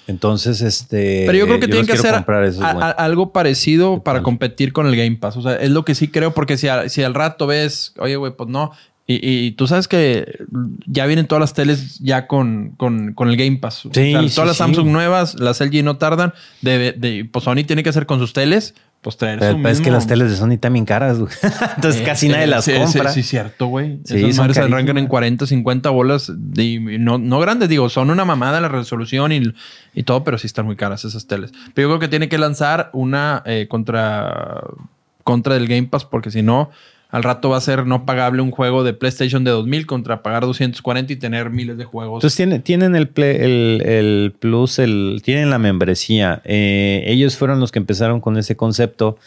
Entonces, 0.08 0.62
este. 0.62 1.24
Pero 1.26 1.38
yo 1.38 1.46
creo 1.46 1.60
que 1.60 1.68
tienen 1.68 1.88
los 1.88 2.02
que 2.02 2.08
hacer 2.08 2.24
a- 2.64 2.70
a- 2.72 2.92
algo 2.92 3.32
parecido 3.32 4.04
para 4.04 4.22
competir 4.24 4.72
con 4.74 4.86
el 4.88 4.96
Game 4.96 5.16
Pass. 5.18 5.38
O 5.38 5.42
sea, 5.42 5.56
es 5.56 5.72
lo 5.72 5.84
que 5.86 5.96
sí 5.96 6.08
creo, 6.10 6.34
porque 6.34 6.58
si, 6.58 6.68
a- 6.68 6.90
si 6.90 7.04
al 7.04 7.14
rato 7.14 7.48
ves, 7.48 7.94
oye, 7.98 8.16
güey, 8.16 8.32
pues 8.36 8.50
no. 8.50 8.72
Y, 9.08 9.20
y 9.46 9.52
tú 9.52 9.68
sabes 9.68 9.88
que 9.88 10.40
ya 10.88 11.06
vienen 11.06 11.28
todas 11.28 11.40
las 11.40 11.54
teles 11.54 12.00
ya 12.00 12.26
con, 12.26 12.72
con, 12.78 13.14
con 13.14 13.30
el 13.30 13.38
Game 13.38 13.58
Pass. 13.58 13.86
O 13.86 13.90
Sí, 13.94 14.12
sea, 14.12 14.22
sí, 14.28 14.30
todas 14.34 14.48
las 14.48 14.58
sí. 14.58 14.64
Samsung 14.64 14.88
nuevas, 14.88 15.36
las 15.40 15.62
LG 15.62 15.84
no 15.84 15.98
tardan. 15.98 16.34
De, 16.62 16.92
de- 16.94 17.26
pues 17.32 17.46
Sony 17.46 17.64
tiene 17.68 17.84
que 17.84 17.90
hacer 17.90 18.08
con 18.08 18.18
sus 18.20 18.34
teles, 18.34 18.74
pues 19.06 19.18
traer 19.18 19.38
Pero 19.38 19.52
su 19.52 19.58
el 19.58 19.62
peor 19.62 19.72
es 19.72 19.82
que 19.82 19.92
las 19.92 20.08
teles 20.08 20.32
de 20.32 20.36
Sony 20.36 20.58
bien 20.74 20.84
caras, 20.84 21.20
güey. 21.20 21.32
Entonces 21.76 22.02
Eh, 22.02 22.04
casi 22.04 22.28
nadie 22.28 22.46
eh, 22.46 22.48
las 22.48 22.66
sí, 22.66 22.74
compra. 22.74 23.12
Sí, 23.12 23.22
sí, 23.22 23.30
cierto, 23.30 23.68
güey. 23.68 24.00
Sí, 24.04 24.18
Esas 24.18 24.40
madres 24.40 24.58
arrancan 24.58 24.98
en 24.98 25.06
40, 25.06 25.46
50 25.46 25.92
bolas. 25.92 26.32
Y 26.56 26.80
no, 26.80 27.20
no 27.20 27.40
grandes, 27.40 27.70
digo, 27.70 27.88
son 27.90 28.10
una 28.10 28.26
mamada 28.26 28.60
la 28.60 28.68
resolución 28.68 29.32
y, 29.32 29.44
y 29.94 30.02
todo, 30.02 30.24
pero 30.24 30.40
sí 30.40 30.48
están 30.48 30.66
muy 30.66 30.76
caras 30.76 31.06
esas 31.06 31.28
teles. 31.28 31.52
Pero 31.76 31.88
yo 31.88 31.90
creo 31.92 32.00
que 32.00 32.08
tiene 32.08 32.30
que 32.30 32.40
lanzar 32.40 32.90
una 32.94 33.44
eh, 33.46 33.68
contra, 33.70 34.64
contra 35.24 35.54
del 35.54 35.68
Game 35.68 35.84
Pass, 35.84 36.04
porque 36.04 36.32
si 36.32 36.42
no, 36.42 36.72
al 37.10 37.24
rato 37.24 37.50
va 37.50 37.58
a 37.58 37.62
ser 37.62 37.86
no 37.86 38.06
pagable 38.06 38.42
un 38.42 38.52
juego 38.52 38.84
de 38.84 38.94
PlayStation 38.94 39.44
de 39.44 39.52
2000 39.52 39.86
contra 39.86 40.22
pagar 40.24 40.44
240 40.46 41.14
y 41.14 41.16
tener 41.16 41.50
miles 41.50 41.78
de 41.78 41.86
juegos. 41.86 42.20
Entonces 42.20 42.36
tienen, 42.38 42.62
tienen 42.62 42.96
el, 42.96 43.08
Play- 43.08 43.38
el, 43.40 43.82
el 43.86 44.34
Plus, 44.38 44.80
el, 44.80 45.22
tienen 45.24 45.50
la 45.50 45.58
membresía. 45.60 46.42
Eh, 46.44 47.04
ellos 47.08 47.38
fueron 47.38 47.60
los 47.60 47.72
que 47.72 47.80
empezaron 47.80 48.20
con 48.22 48.38
ese 48.38 48.56
concepto. 48.56 49.18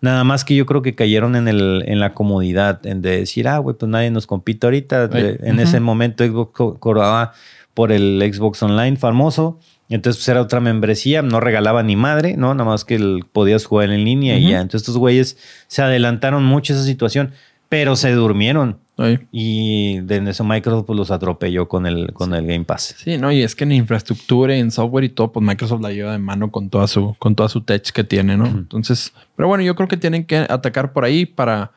Nada 0.00 0.22
más 0.24 0.44
que 0.44 0.54
yo 0.54 0.64
creo 0.66 0.82
que 0.82 0.94
cayeron 0.94 1.34
en, 1.36 1.48
el, 1.48 1.82
en 1.86 1.98
la 2.00 2.14
comodidad, 2.14 2.84
en 2.86 3.02
de 3.02 3.18
decir, 3.20 3.48
ah, 3.48 3.58
güey, 3.58 3.74
pues 3.76 3.90
nadie 3.90 4.10
nos 4.10 4.26
compite 4.26 4.66
ahorita. 4.66 5.08
En 5.12 5.58
ese 5.58 5.80
momento 5.80 6.24
Xbox 6.24 6.52
co- 6.52 6.78
cobraba 6.78 7.32
por 7.74 7.90
el 7.92 8.22
Xbox 8.32 8.62
Online 8.62 8.96
famoso. 8.96 9.58
Entonces 9.88 10.20
pues, 10.20 10.28
era 10.28 10.42
otra 10.42 10.60
membresía, 10.60 11.22
no 11.22 11.40
regalaba 11.40 11.82
ni 11.82 11.96
madre, 11.96 12.36
¿no? 12.36 12.52
Nada 12.54 12.68
más 12.68 12.84
que 12.84 12.96
el- 12.96 13.24
podías 13.32 13.64
jugar 13.64 13.90
en 13.90 14.04
línea 14.04 14.36
y 14.38 14.50
ya. 14.50 14.60
Entonces 14.60 14.82
estos 14.82 14.98
güeyes 14.98 15.38
se 15.66 15.82
adelantaron 15.82 16.44
mucho 16.44 16.72
a 16.72 16.76
esa 16.76 16.84
situación, 16.84 17.32
pero 17.68 17.96
se 17.96 18.12
durmieron. 18.12 18.78
Ay. 19.00 19.20
Y 19.30 20.00
de 20.00 20.16
eso 20.28 20.42
Microsoft 20.44 20.84
pues, 20.86 20.96
los 20.98 21.10
atropelló 21.12 21.68
con 21.68 21.86
el, 21.86 22.12
con 22.12 22.34
el 22.34 22.44
Game 22.46 22.64
Pass. 22.64 22.96
Sí, 22.98 23.16
no, 23.16 23.30
y 23.30 23.42
es 23.42 23.54
que 23.54 23.62
en 23.64 23.72
infraestructura, 23.72 24.56
en 24.56 24.70
software 24.72 25.04
y 25.04 25.08
todo, 25.08 25.30
pues 25.32 25.46
Microsoft 25.46 25.80
la 25.82 25.92
lleva 25.92 26.12
de 26.12 26.18
mano 26.18 26.50
con 26.50 26.68
toda 26.68 26.86
su, 26.88 27.14
con 27.18 27.34
toda 27.36 27.48
su 27.48 27.60
tech 27.62 27.82
que 27.92 28.02
tiene, 28.04 28.36
¿no? 28.36 28.46
Entonces, 28.46 29.12
pero 29.36 29.48
bueno, 29.48 29.62
yo 29.62 29.74
creo 29.76 29.86
que 29.88 29.96
tienen 29.96 30.24
que 30.24 30.38
atacar 30.38 30.92
por 30.92 31.04
ahí 31.04 31.26
para, 31.26 31.70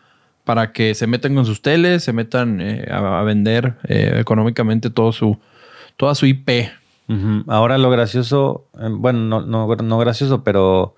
para 0.43 0.73
que 0.73 0.95
se 0.95 1.05
metan 1.05 1.35
con 1.35 1.45
sus 1.45 1.61
teles, 1.61 2.03
se 2.03 2.11
metan 2.11 2.59
eh, 2.59 2.87
a, 2.89 3.19
a 3.19 3.23
vender 3.23 3.75
eh, 3.87 4.15
económicamente 4.19 4.89
todo 4.89 5.11
su, 5.11 5.37
toda 5.97 6.15
su 6.15 6.25
IP. 6.25 6.49
Ahora 7.47 7.77
lo 7.77 7.89
gracioso, 7.89 8.65
eh, 8.79 8.87
bueno, 8.89 9.19
no, 9.19 9.41
no, 9.41 9.75
no 9.75 9.97
gracioso, 9.97 10.43
pero 10.43 10.95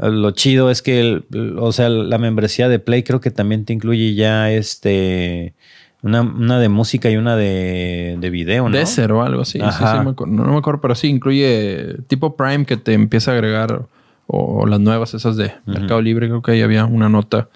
eh, 0.00 0.10
lo 0.10 0.30
chido 0.32 0.70
es 0.70 0.82
que, 0.82 1.00
el- 1.00 1.24
o 1.58 1.72
sea, 1.72 1.88
la 1.88 2.18
membresía 2.18 2.68
de 2.68 2.78
Play 2.78 3.02
creo 3.02 3.20
que 3.20 3.30
también 3.30 3.64
te 3.64 3.72
incluye 3.72 4.14
ya 4.14 4.50
este 4.50 5.54
una, 6.02 6.22
una 6.22 6.58
de 6.58 6.68
música 6.68 7.10
y 7.10 7.16
una 7.16 7.36
de, 7.36 8.16
de 8.18 8.30
video, 8.30 8.68
¿no? 8.68 8.76
Desert 8.76 9.12
o 9.12 9.22
algo 9.22 9.42
así. 9.42 9.58
Sí, 9.58 9.66
sí, 9.92 9.98
me 9.98 10.12
no, 10.12 10.44
no 10.44 10.52
me 10.52 10.58
acuerdo, 10.58 10.80
pero 10.80 10.94
sí 10.94 11.08
incluye 11.08 11.96
tipo 12.06 12.36
Prime 12.36 12.64
que 12.64 12.76
te 12.76 12.94
empieza 12.94 13.32
a 13.32 13.34
agregar 13.34 13.82
o, 14.26 14.66
las 14.66 14.80
nuevas 14.80 15.12
esas 15.14 15.36
de 15.36 15.52
Mercado 15.66 16.00
Libre. 16.00 16.28
Creo 16.28 16.42
que 16.42 16.52
ahí 16.52 16.62
había 16.62 16.84
una 16.86 17.08
nota. 17.08 17.48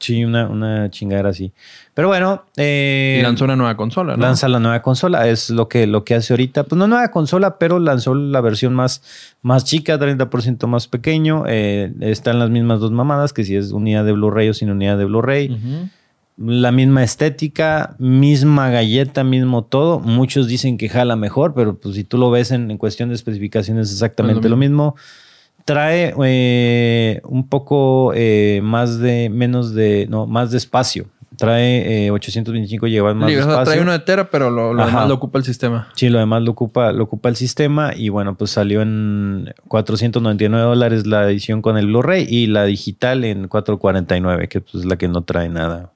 Sí, 0.00 0.24
una, 0.24 0.48
una 0.48 0.90
chingadera 0.90 1.28
así. 1.28 1.52
Pero 1.92 2.08
bueno, 2.08 2.44
eh, 2.56 3.18
y 3.20 3.22
lanzó 3.22 3.44
una 3.44 3.54
nueva 3.54 3.76
consola, 3.76 4.16
¿no? 4.16 4.22
lanza 4.22 4.48
la 4.48 4.58
nueva 4.58 4.80
consola. 4.80 5.28
Es 5.28 5.50
lo 5.50 5.68
que, 5.68 5.86
lo 5.86 6.04
que 6.04 6.14
hace 6.14 6.32
ahorita. 6.32 6.64
Pues 6.64 6.78
no 6.78 6.86
nueva 6.86 7.08
consola, 7.08 7.58
pero 7.58 7.78
lanzó 7.78 8.14
la 8.14 8.40
versión 8.40 8.74
más, 8.74 9.02
más 9.42 9.66
chica, 9.66 9.98
30% 9.98 10.66
más 10.66 10.88
pequeño. 10.88 11.44
Eh, 11.46 11.92
están 12.00 12.38
las 12.38 12.48
mismas 12.48 12.80
dos 12.80 12.92
mamadas, 12.92 13.34
que 13.34 13.44
si 13.44 13.56
es 13.56 13.72
unidad 13.72 14.06
de 14.06 14.12
Blu-ray 14.12 14.48
o 14.48 14.54
sin 14.54 14.70
unidad 14.70 14.96
de 14.96 15.04
Blu-ray. 15.04 15.54
La 16.38 16.72
misma 16.72 17.02
estética, 17.02 17.94
misma 17.98 18.70
galleta, 18.70 19.22
mismo 19.22 19.64
todo. 19.64 20.00
Muchos 20.00 20.48
dicen 20.48 20.78
que 20.78 20.88
jala 20.88 21.14
mejor, 21.14 21.52
pero 21.52 21.76
pues 21.76 21.94
si 21.94 22.04
tú 22.04 22.16
lo 22.16 22.30
ves 22.30 22.52
en, 22.52 22.70
en 22.70 22.78
cuestión 22.78 23.10
de 23.10 23.16
especificaciones 23.16 23.88
es 23.88 23.92
exactamente 23.92 24.46
Es 24.46 24.50
lo 24.50 24.56
mismo. 24.56 24.96
Trae 25.70 26.12
eh, 26.24 27.20
un 27.24 27.48
poco 27.48 28.12
eh, 28.16 28.60
más 28.62 28.98
de, 28.98 29.30
menos 29.30 29.72
de, 29.72 30.08
no, 30.10 30.26
más 30.26 30.50
de 30.50 30.58
espacio. 30.58 31.06
Trae 31.36 32.06
eh, 32.06 32.10
825 32.10 32.86
GB 32.86 33.14
más 33.14 33.28
Sí, 33.30 33.36
de 33.36 33.40
o 33.40 33.44
sea, 33.44 33.52
espacio. 33.52 33.64
trae 33.72 33.80
una 33.80 33.92
de 33.92 33.98
tera, 34.00 34.28
pero 34.30 34.50
lo, 34.50 34.74
lo 34.74 34.84
demás 34.84 35.06
lo 35.08 35.14
ocupa 35.14 35.38
el 35.38 35.44
sistema. 35.44 35.88
Sí, 35.94 36.08
lo 36.08 36.18
demás 36.18 36.42
lo 36.42 36.50
ocupa, 36.50 36.90
lo 36.90 37.04
ocupa 37.04 37.28
el 37.28 37.36
sistema 37.36 37.92
y 37.96 38.08
bueno, 38.08 38.34
pues 38.34 38.50
salió 38.50 38.82
en 38.82 39.54
499 39.68 40.66
dólares 40.66 41.06
la 41.06 41.24
edición 41.30 41.62
con 41.62 41.78
el 41.78 41.86
Blu-ray 41.86 42.26
y 42.28 42.48
la 42.48 42.64
digital 42.64 43.24
en 43.24 43.46
449, 43.46 44.48
que 44.48 44.60
pues, 44.60 44.74
es 44.74 44.84
la 44.84 44.96
que 44.96 45.06
no 45.06 45.22
trae 45.22 45.48
nada. 45.48 45.92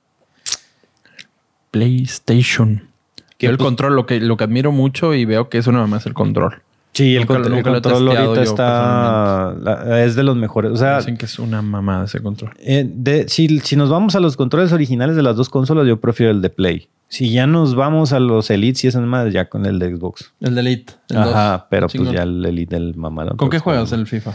PlayStation. 1.72 2.88
Que, 3.36 3.46
Yo 3.46 3.51
el 3.51 3.56
pues- 3.59 3.66
control, 3.66 3.96
lo 3.96 4.06
que, 4.06 4.20
lo 4.20 4.36
que 4.36 4.44
admiro 4.44 4.70
mucho 4.72 5.14
y 5.14 5.24
veo 5.24 5.48
que 5.48 5.59
eso 5.59 5.72
nada 5.72 5.88
más 5.88 6.06
el 6.06 6.14
control. 6.14 6.62
Sí, 6.94 7.14
el, 7.16 7.22
Nunca- 7.22 7.34
control, 7.34 7.52
nunca 7.56 7.72
control 7.72 8.16
ahorita 8.16 8.42
está, 8.42 9.54
la- 9.60 10.04
es 10.04 10.14
de 10.14 10.22
los 10.22 10.36
mejores. 10.36 10.70
O 10.72 10.76
sea, 10.76 10.98
Dicen 10.98 11.16
que 11.16 11.26
es 11.26 11.38
una 11.40 11.60
mamada 11.60 12.04
ese 12.04 12.20
control. 12.20 12.52
eh, 12.60 12.88
de- 12.88 13.28
si, 13.28 13.58
si 13.60 13.74
nos 13.76 13.90
vamos 13.90 14.14
a 14.14 14.20
los 14.20 14.36
controles 14.36 14.72
originales 14.72 15.16
de 15.16 15.22
las 15.22 15.34
dos 15.36 15.48
consolas, 15.48 15.86
yo 15.88 16.00
prefiero 16.00 16.30
el 16.32 16.40
de 16.40 16.50
Play. 16.50 16.88
Si 17.08 17.30
ya 17.32 17.46
nos 17.46 17.74
vamos 17.74 18.12
a 18.12 18.20
los 18.20 18.48
Elites 18.50 18.84
y 18.84 18.86
esas 18.88 19.02
más, 19.02 19.32
ya 19.32 19.48
con 19.48 19.66
el 19.66 19.78
de 19.78 19.94
Xbox. 19.96 20.32
El 20.40 20.54
de 20.54 20.60
Elite. 20.62 20.92
el 21.10 21.18
Ajá, 21.18 21.66
pero 21.68 21.86
Chingón. 21.88 22.06
pues 22.08 22.16
ya 22.16 22.22
el 22.22 22.44
Elite 22.44 22.76
del 22.76 22.94
mamalón. 22.96 23.36
¿Con 23.36 23.48
qué 23.50 23.56
Pues, 23.56 23.62
juegas 23.62 23.92
el 23.92 24.06
FIFA? 24.06 24.34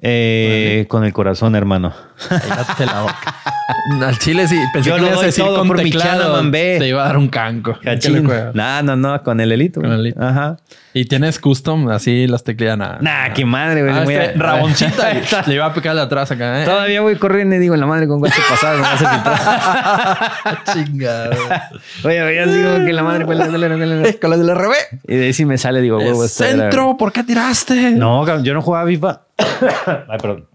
Eh, 0.00 0.84
con 0.88 1.04
el 1.04 1.12
corazón, 1.12 1.54
hermano. 1.56 1.92
La 2.30 3.02
boca. 3.02 3.18
Al 4.06 4.18
chile 4.18 4.46
sí. 4.48 4.58
Pensé 4.72 4.90
Yo 4.90 4.96
que 4.96 5.00
lo 5.02 5.06
ibas 5.08 5.22
a 5.22 5.26
decir 5.26 5.44
todo 5.44 5.58
con 5.58 5.68
por 5.68 5.78
mi 5.78 5.84
teclado. 5.84 6.42
B. 6.50 6.76
Te 6.78 6.88
iba 6.88 7.02
a 7.02 7.06
dar 7.06 7.16
un 7.16 7.28
canco. 7.28 7.78
No, 8.54 8.82
no, 8.82 8.96
no, 8.96 9.22
con 9.22 9.40
el 9.40 9.52
güey. 9.52 9.70
Con 9.70 9.92
el 9.92 10.00
Elite. 10.00 10.20
Ajá. 10.22 10.56
Y 10.92 11.04
tienes 11.04 11.38
custom, 11.38 11.88
así 11.90 12.26
las 12.26 12.42
teclas 12.42 12.76
nada. 12.78 12.98
Nah, 13.00 13.32
qué 13.34 13.44
madre, 13.44 13.82
güey. 13.82 13.94
Ah, 13.94 14.02
este, 14.02 14.18
a- 14.18 14.32
Raboncita. 14.42 15.12
le 15.46 15.54
iba 15.54 15.66
a 15.66 15.74
picar 15.74 15.94
de 15.94 16.02
atrás 16.02 16.30
acá. 16.30 16.62
¿eh? 16.62 16.64
Todavía 16.64 17.00
voy 17.00 17.16
corriendo 17.16 17.54
y 17.54 17.58
digo, 17.58 17.76
la 17.76 17.86
madre 17.86 18.08
con 18.08 18.18
guacho 18.18 18.40
pasado, 18.48 18.78
me 18.78 18.86
filtrar. 18.96 20.32
Chingada. 20.72 21.70
Oye, 22.04 22.22
oye, 22.22 22.40
así 22.40 22.62
como 22.62 22.84
que 22.84 22.92
la 22.92 23.02
madre. 23.02 23.24
Con 23.24 23.38
la 23.38 24.36
del 24.36 24.54
RB. 24.56 24.72
Y 25.06 25.16
de 25.16 25.26
ahí 25.26 25.32
si 25.32 25.44
me 25.44 25.58
sale, 25.58 25.80
digo, 25.80 25.98
huevo, 25.98 26.24
era- 26.24 26.28
Centro, 26.28 26.96
¿por 26.96 27.12
qué 27.12 27.22
tiraste? 27.22 27.92
No, 27.92 28.42
yo 28.42 28.54
no 28.54 28.62
jugaba 28.62 28.86
FIFA. 28.88 29.25
Ay, 30.08 30.18
perdón. 30.20 30.48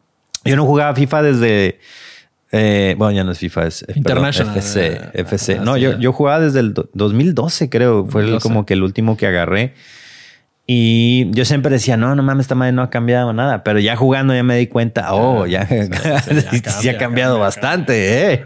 Yo 0.44 0.56
no 0.56 0.66
jugaba 0.66 0.96
FIFA 0.96 1.22
desde. 1.24 1.80
eh, 2.52 2.96
bueno, 2.98 3.12
ya 3.14 3.24
no 3.24 3.32
es 3.32 3.38
FIFA, 3.40 3.68
es 3.68 3.82
perdón, 3.86 3.98
International. 3.98 4.58
FC. 4.58 5.00
FC. 5.14 5.58
Ah, 5.60 5.64
no, 5.64 5.78
yo, 5.78 5.92
ya. 5.94 6.00
yo 6.00 6.14
jugaba 6.14 6.40
desde 6.40 6.60
el 6.60 6.74
do- 6.74 6.90
2012, 6.94 7.70
creo. 7.70 8.06
Fue 8.08 8.22
el- 8.22 8.32
2012. 8.32 8.44
como 8.44 8.66
que 8.66 8.74
el 8.74 8.84
último 8.84 9.18
que 9.18 9.28
agarré. 9.28 9.74
Y 10.68 11.30
yo 11.32 11.44
siempre 11.44 11.72
decía, 11.72 11.98
no, 11.98 12.16
no 12.16 12.24
mames, 12.24 12.46
esta 12.46 12.56
madre 12.56 12.72
no 12.72 12.82
ha 12.82 12.90
cambiado 12.90 13.34
nada. 13.34 13.64
Pero 13.64 13.80
ya 13.80 13.96
jugando 13.96 14.34
ya 14.34 14.44
me 14.44 14.56
di 14.58 14.68
cuenta, 14.68 15.14
oh, 15.14 15.46
ya, 15.46 15.68
sí, 15.68 15.76
cambia, 15.90 16.92
ha 16.92 16.98
cambiado 16.98 17.34
cambia, 17.34 17.34
bastante, 17.38 18.34
eh. 18.34 18.46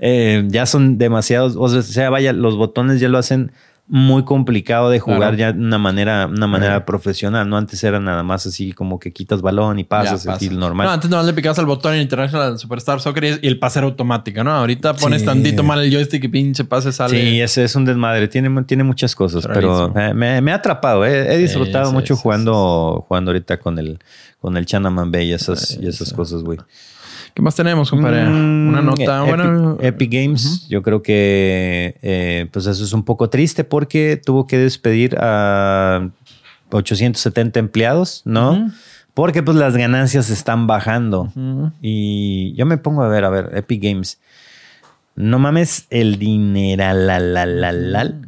Eh, 0.00 0.44
Ya 0.48 0.66
son 0.66 0.98
demasiados, 0.98 1.54
o 1.56 1.68
sea, 1.82 2.10
vaya, 2.10 2.32
los 2.32 2.56
botones 2.56 3.00
ya 3.00 3.08
lo 3.08 3.16
hacen 3.16 3.52
muy 3.94 4.24
complicado 4.24 4.88
de 4.88 5.00
jugar 5.00 5.18
Claro. 5.20 5.36
ya 5.36 5.52
de 5.52 5.58
una 5.60 5.76
manera, 5.76 6.26
una 6.26 6.46
manera 6.46 6.76
Ajá. 6.76 6.86
profesional, 6.86 7.46
¿no? 7.46 7.58
Antes 7.58 7.84
era 7.84 8.00
nada 8.00 8.22
más 8.22 8.46
así 8.46 8.72
como 8.72 8.98
que 8.98 9.12
quitas 9.12 9.42
balón 9.42 9.78
y 9.78 9.84
pasas, 9.84 10.24
pasa. 10.24 10.32
así 10.32 10.48
normal. 10.48 10.86
No, 10.86 10.92
antes 10.94 11.10
nomás 11.10 11.26
le 11.26 11.34
picabas 11.34 11.58
al 11.58 11.66
botón 11.66 11.92
en 11.94 12.00
International 12.00 12.58
Superstar 12.58 13.02
Soccer 13.02 13.38
y, 13.42 13.46
el 13.46 13.58
pase 13.58 13.80
era 13.80 13.86
automático, 13.88 14.42
¿no? 14.42 14.50
Ahorita 14.52 14.94
pones 14.94 15.20
Sí. 15.20 15.26
tantito 15.26 15.62
mal 15.62 15.78
el 15.82 15.92
joystick 15.92 16.24
y 16.24 16.28
pinche 16.28 16.64
pase 16.64 16.90
sale. 16.90 17.20
Sí, 17.20 17.40
ese 17.42 17.64
es 17.64 17.76
un 17.76 17.84
desmadre. 17.84 18.28
Tiene, 18.28 18.62
tiene 18.64 18.82
muchas 18.82 19.14
cosas, 19.14 19.44
Rarísimo. 19.44 19.92
pero 19.92 20.14
me, 20.14 20.40
me 20.40 20.52
ha 20.52 20.54
atrapado. 20.54 21.04
eh. 21.04 21.34
He 21.34 21.36
disfrutado 21.36 21.88
sí, 21.90 21.92
mucho 21.92 22.16
jugando, 22.16 23.04
jugando 23.06 23.30
ahorita 23.32 23.58
con 23.58 23.78
el, 23.78 23.98
con 24.40 24.56
el 24.56 24.64
Chanaman 24.64 25.12
Bay 25.12 25.28
y 25.28 25.32
esas, 25.34 25.76
y 25.78 25.86
esas 25.86 26.14
cosas, 26.14 26.42
güey. 26.42 26.58
¿Qué 27.34 27.40
más 27.40 27.54
tenemos, 27.56 27.90
compadre? 27.90 28.24
Mm, 28.26 28.68
Una 28.68 28.82
nota. 28.82 29.02
Epic, 29.02 29.26
bueno, 29.28 29.78
Epic 29.80 30.12
Games, 30.12 30.68
yo 30.68 30.82
creo 30.82 31.02
que 31.02 31.96
eh, 32.02 32.46
pues 32.52 32.66
eso 32.66 32.84
es 32.84 32.92
un 32.92 33.04
poco 33.04 33.30
triste 33.30 33.64
porque 33.64 34.20
tuvo 34.22 34.46
que 34.46 34.58
despedir 34.58 35.16
a 35.18 36.08
870 36.70 37.58
empleados, 37.58 38.22
¿no? 38.24 38.70
Porque 39.14 39.42
pues 39.42 39.56
las 39.56 39.76
ganancias 39.76 40.30
están 40.30 40.66
bajando. 40.66 41.32
Y 41.80 42.54
yo 42.54 42.66
me 42.66 42.78
pongo 42.78 43.02
a 43.02 43.08
ver, 43.08 43.24
a 43.24 43.30
ver, 43.30 43.50
Epic 43.54 43.82
Games. 43.82 44.18
No 45.14 45.38
mames 45.38 45.86
el 45.90 46.18
dinero 46.18 46.84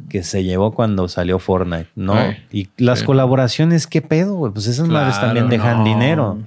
que 0.07 0.21
se 0.21 0.43
llevó 0.43 0.71
cuando 0.71 1.07
salió 1.07 1.39
Fortnite, 1.39 1.89
¿no? 1.95 2.13
Ay, 2.13 2.37
y 2.51 2.69
las 2.77 2.99
sí. 2.99 3.05
colaboraciones, 3.05 3.87
¿qué 3.87 4.03
pedo? 4.03 4.35
güey? 4.35 4.53
Pues 4.53 4.67
esas 4.67 4.87
madres 4.87 5.19
también 5.19 5.49
dejan 5.49 5.79
no. 5.79 5.83
dinero. 5.83 6.39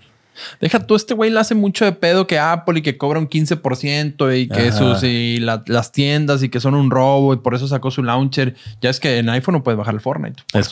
Deja 0.61 0.87
tú, 0.87 0.95
este 0.97 1.15
güey 1.15 1.31
le 1.31 1.41
hace 1.41 1.55
mucho 1.55 1.85
de 1.85 1.93
pedo 1.93 2.27
que 2.27 2.39
Apple 2.39 2.79
y 2.79 2.83
que 2.83 2.97
cobra 2.97 3.19
un 3.19 3.29
15% 3.29 4.33
y 4.39 4.49
que 4.49 4.69
Ajá. 4.69 4.73
sus 4.79 5.03
y 5.03 5.39
la- 5.41 5.63
las 5.67 5.93
tiendas 5.93 6.43
y 6.43 6.49
que 6.49 6.61
son 6.61 6.75
un 6.75 6.91
robo 6.91 7.35
y 7.35 7.39
por 7.39 7.55
eso 7.55 7.67
sacó 7.69 7.91
su 7.91 8.03
launcher. 8.03 8.55
Ya 8.81 8.91
es 8.91 9.01
que 9.01 9.19
en 9.19 9.29
iPhone 9.31 9.55
no 9.55 9.63
puedes 9.63 9.79
bajar 9.79 9.95
el 9.95 10.01
Fortnite. 10.01 10.43
Es- 10.55 10.71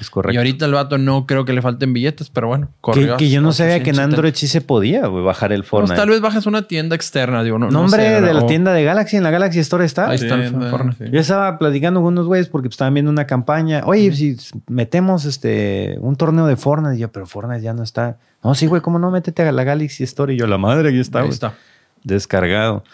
Es 0.00 0.10
correcto. 0.10 0.32
Y 0.34 0.36
ahorita 0.36 0.66
el 0.66 0.72
vato 0.72 0.98
no 0.98 1.26
creo 1.26 1.44
que 1.44 1.52
le 1.52 1.62
falten 1.62 1.92
billetes, 1.92 2.30
pero 2.30 2.48
bueno, 2.48 2.66
que, 2.68 2.72
corrió 2.80 3.16
que 3.16 3.30
yo 3.30 3.40
no 3.40 3.52
sabía 3.52 3.82
que 3.82 3.90
en 3.90 3.96
870. 3.96 4.02
Android 4.16 4.34
sí 4.34 4.46
se 4.48 4.60
podía 4.60 5.06
bajar 5.08 5.52
el 5.52 5.60
Pues, 5.60 5.68
Fortnite. 5.70 5.96
tal 5.96 6.08
vez 6.10 6.20
bajes 6.20 6.46
una 6.46 6.62
tienda 6.68 6.96
externa, 6.96 7.42
digo, 7.42 7.58
no. 7.58 7.66
no 7.70 7.82
Nombre 7.82 8.02
sé, 8.02 8.20
de 8.20 8.34
la 8.34 8.42
o- 8.42 8.46
tienda 8.46 8.72
de 8.72 8.84
Galaxy, 8.84 9.16
en 9.16 9.22
la 9.22 9.30
Galaxy 9.30 9.58
Store 9.60 9.84
está. 9.84 10.08
Ahí 10.08 10.16
está 10.16 10.34
el 10.34 10.50
Tienda, 10.50 10.70
Fortnite. 10.70 11.06
sí. 11.06 11.10
Yo 11.12 11.20
estaba 11.20 11.58
platicando 11.58 12.00
con 12.00 12.12
unos 12.14 12.26
güeyes 12.26 12.48
porque 12.48 12.68
pues, 12.68 12.74
estaban 12.74 12.94
viendo 12.94 13.10
una 13.10 13.26
campaña. 13.26 13.82
Oye, 13.86 14.12
si 14.12 14.36
metemos 14.68 15.24
este 15.24 15.96
un 16.00 16.16
torneo 16.16 16.46
de 16.46 16.56
Fortnite, 16.56 16.96
Y 16.96 17.00
yo, 17.00 17.12
pero 17.12 17.26
Fortnite 17.26 17.62
ya 17.62 17.72
no 17.72 17.82
está. 17.82 18.18
No, 18.42 18.54
sí, 18.54 18.66
güey, 18.66 18.82
¿cómo 18.82 18.98
no? 18.98 19.10
Métete 19.10 19.42
a 19.42 19.52
la 19.52 19.64
Galaxy 19.64 20.02
Store. 20.04 20.34
Y 20.34 20.36
yo, 20.38 20.46
la 20.46 20.58
madre, 20.58 20.88
aquí 20.88 20.98
está, 20.98 21.18
Ahí 21.20 21.24
güey. 21.26 21.34
está. 21.34 21.54
Descargado. 22.04 22.84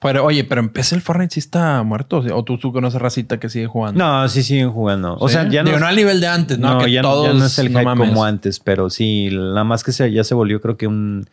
Pero 0.00 0.24
oye, 0.24 0.44
pero 0.44 0.60
empecé 0.60 0.94
el 0.94 1.00
Fortnite 1.00 1.34
sí 1.34 1.40
está 1.40 1.82
muerto. 1.82 2.18
O 2.32 2.44
tú, 2.44 2.56
tú 2.58 2.72
conoces 2.72 3.00
racita 3.00 3.40
que 3.40 3.48
sigue 3.48 3.66
jugando. 3.66 3.98
No, 4.04 4.28
sí 4.28 4.44
siguen 4.44 4.70
jugando. 4.70 5.16
O 5.18 5.28
¿Sí? 5.28 5.34
sea, 5.34 5.48
ya 5.48 5.64
no. 5.64 5.70
Digo, 5.70 5.80
no 5.80 5.86
al 5.88 5.96
nivel 5.96 6.20
de 6.20 6.28
antes, 6.28 6.58
¿no? 6.60 6.74
no, 6.74 6.84
que 6.84 6.92
ya, 6.92 7.02
no- 7.02 7.08
todos, 7.10 7.26
ya 7.26 7.32
no 7.34 7.44
es 7.44 7.58
el 7.58 7.68
hype 7.70 7.82
mames. 7.82 8.08
como 8.08 8.24
antes, 8.24 8.60
pero 8.60 8.90
sí, 8.90 9.28
nada 9.32 9.64
más 9.64 9.82
que 9.82 9.90
se, 9.90 10.12
ya 10.12 10.22
se 10.22 10.34
volvió, 10.36 10.60
creo 10.60 10.76
que 10.76 10.86
un, 10.86 11.28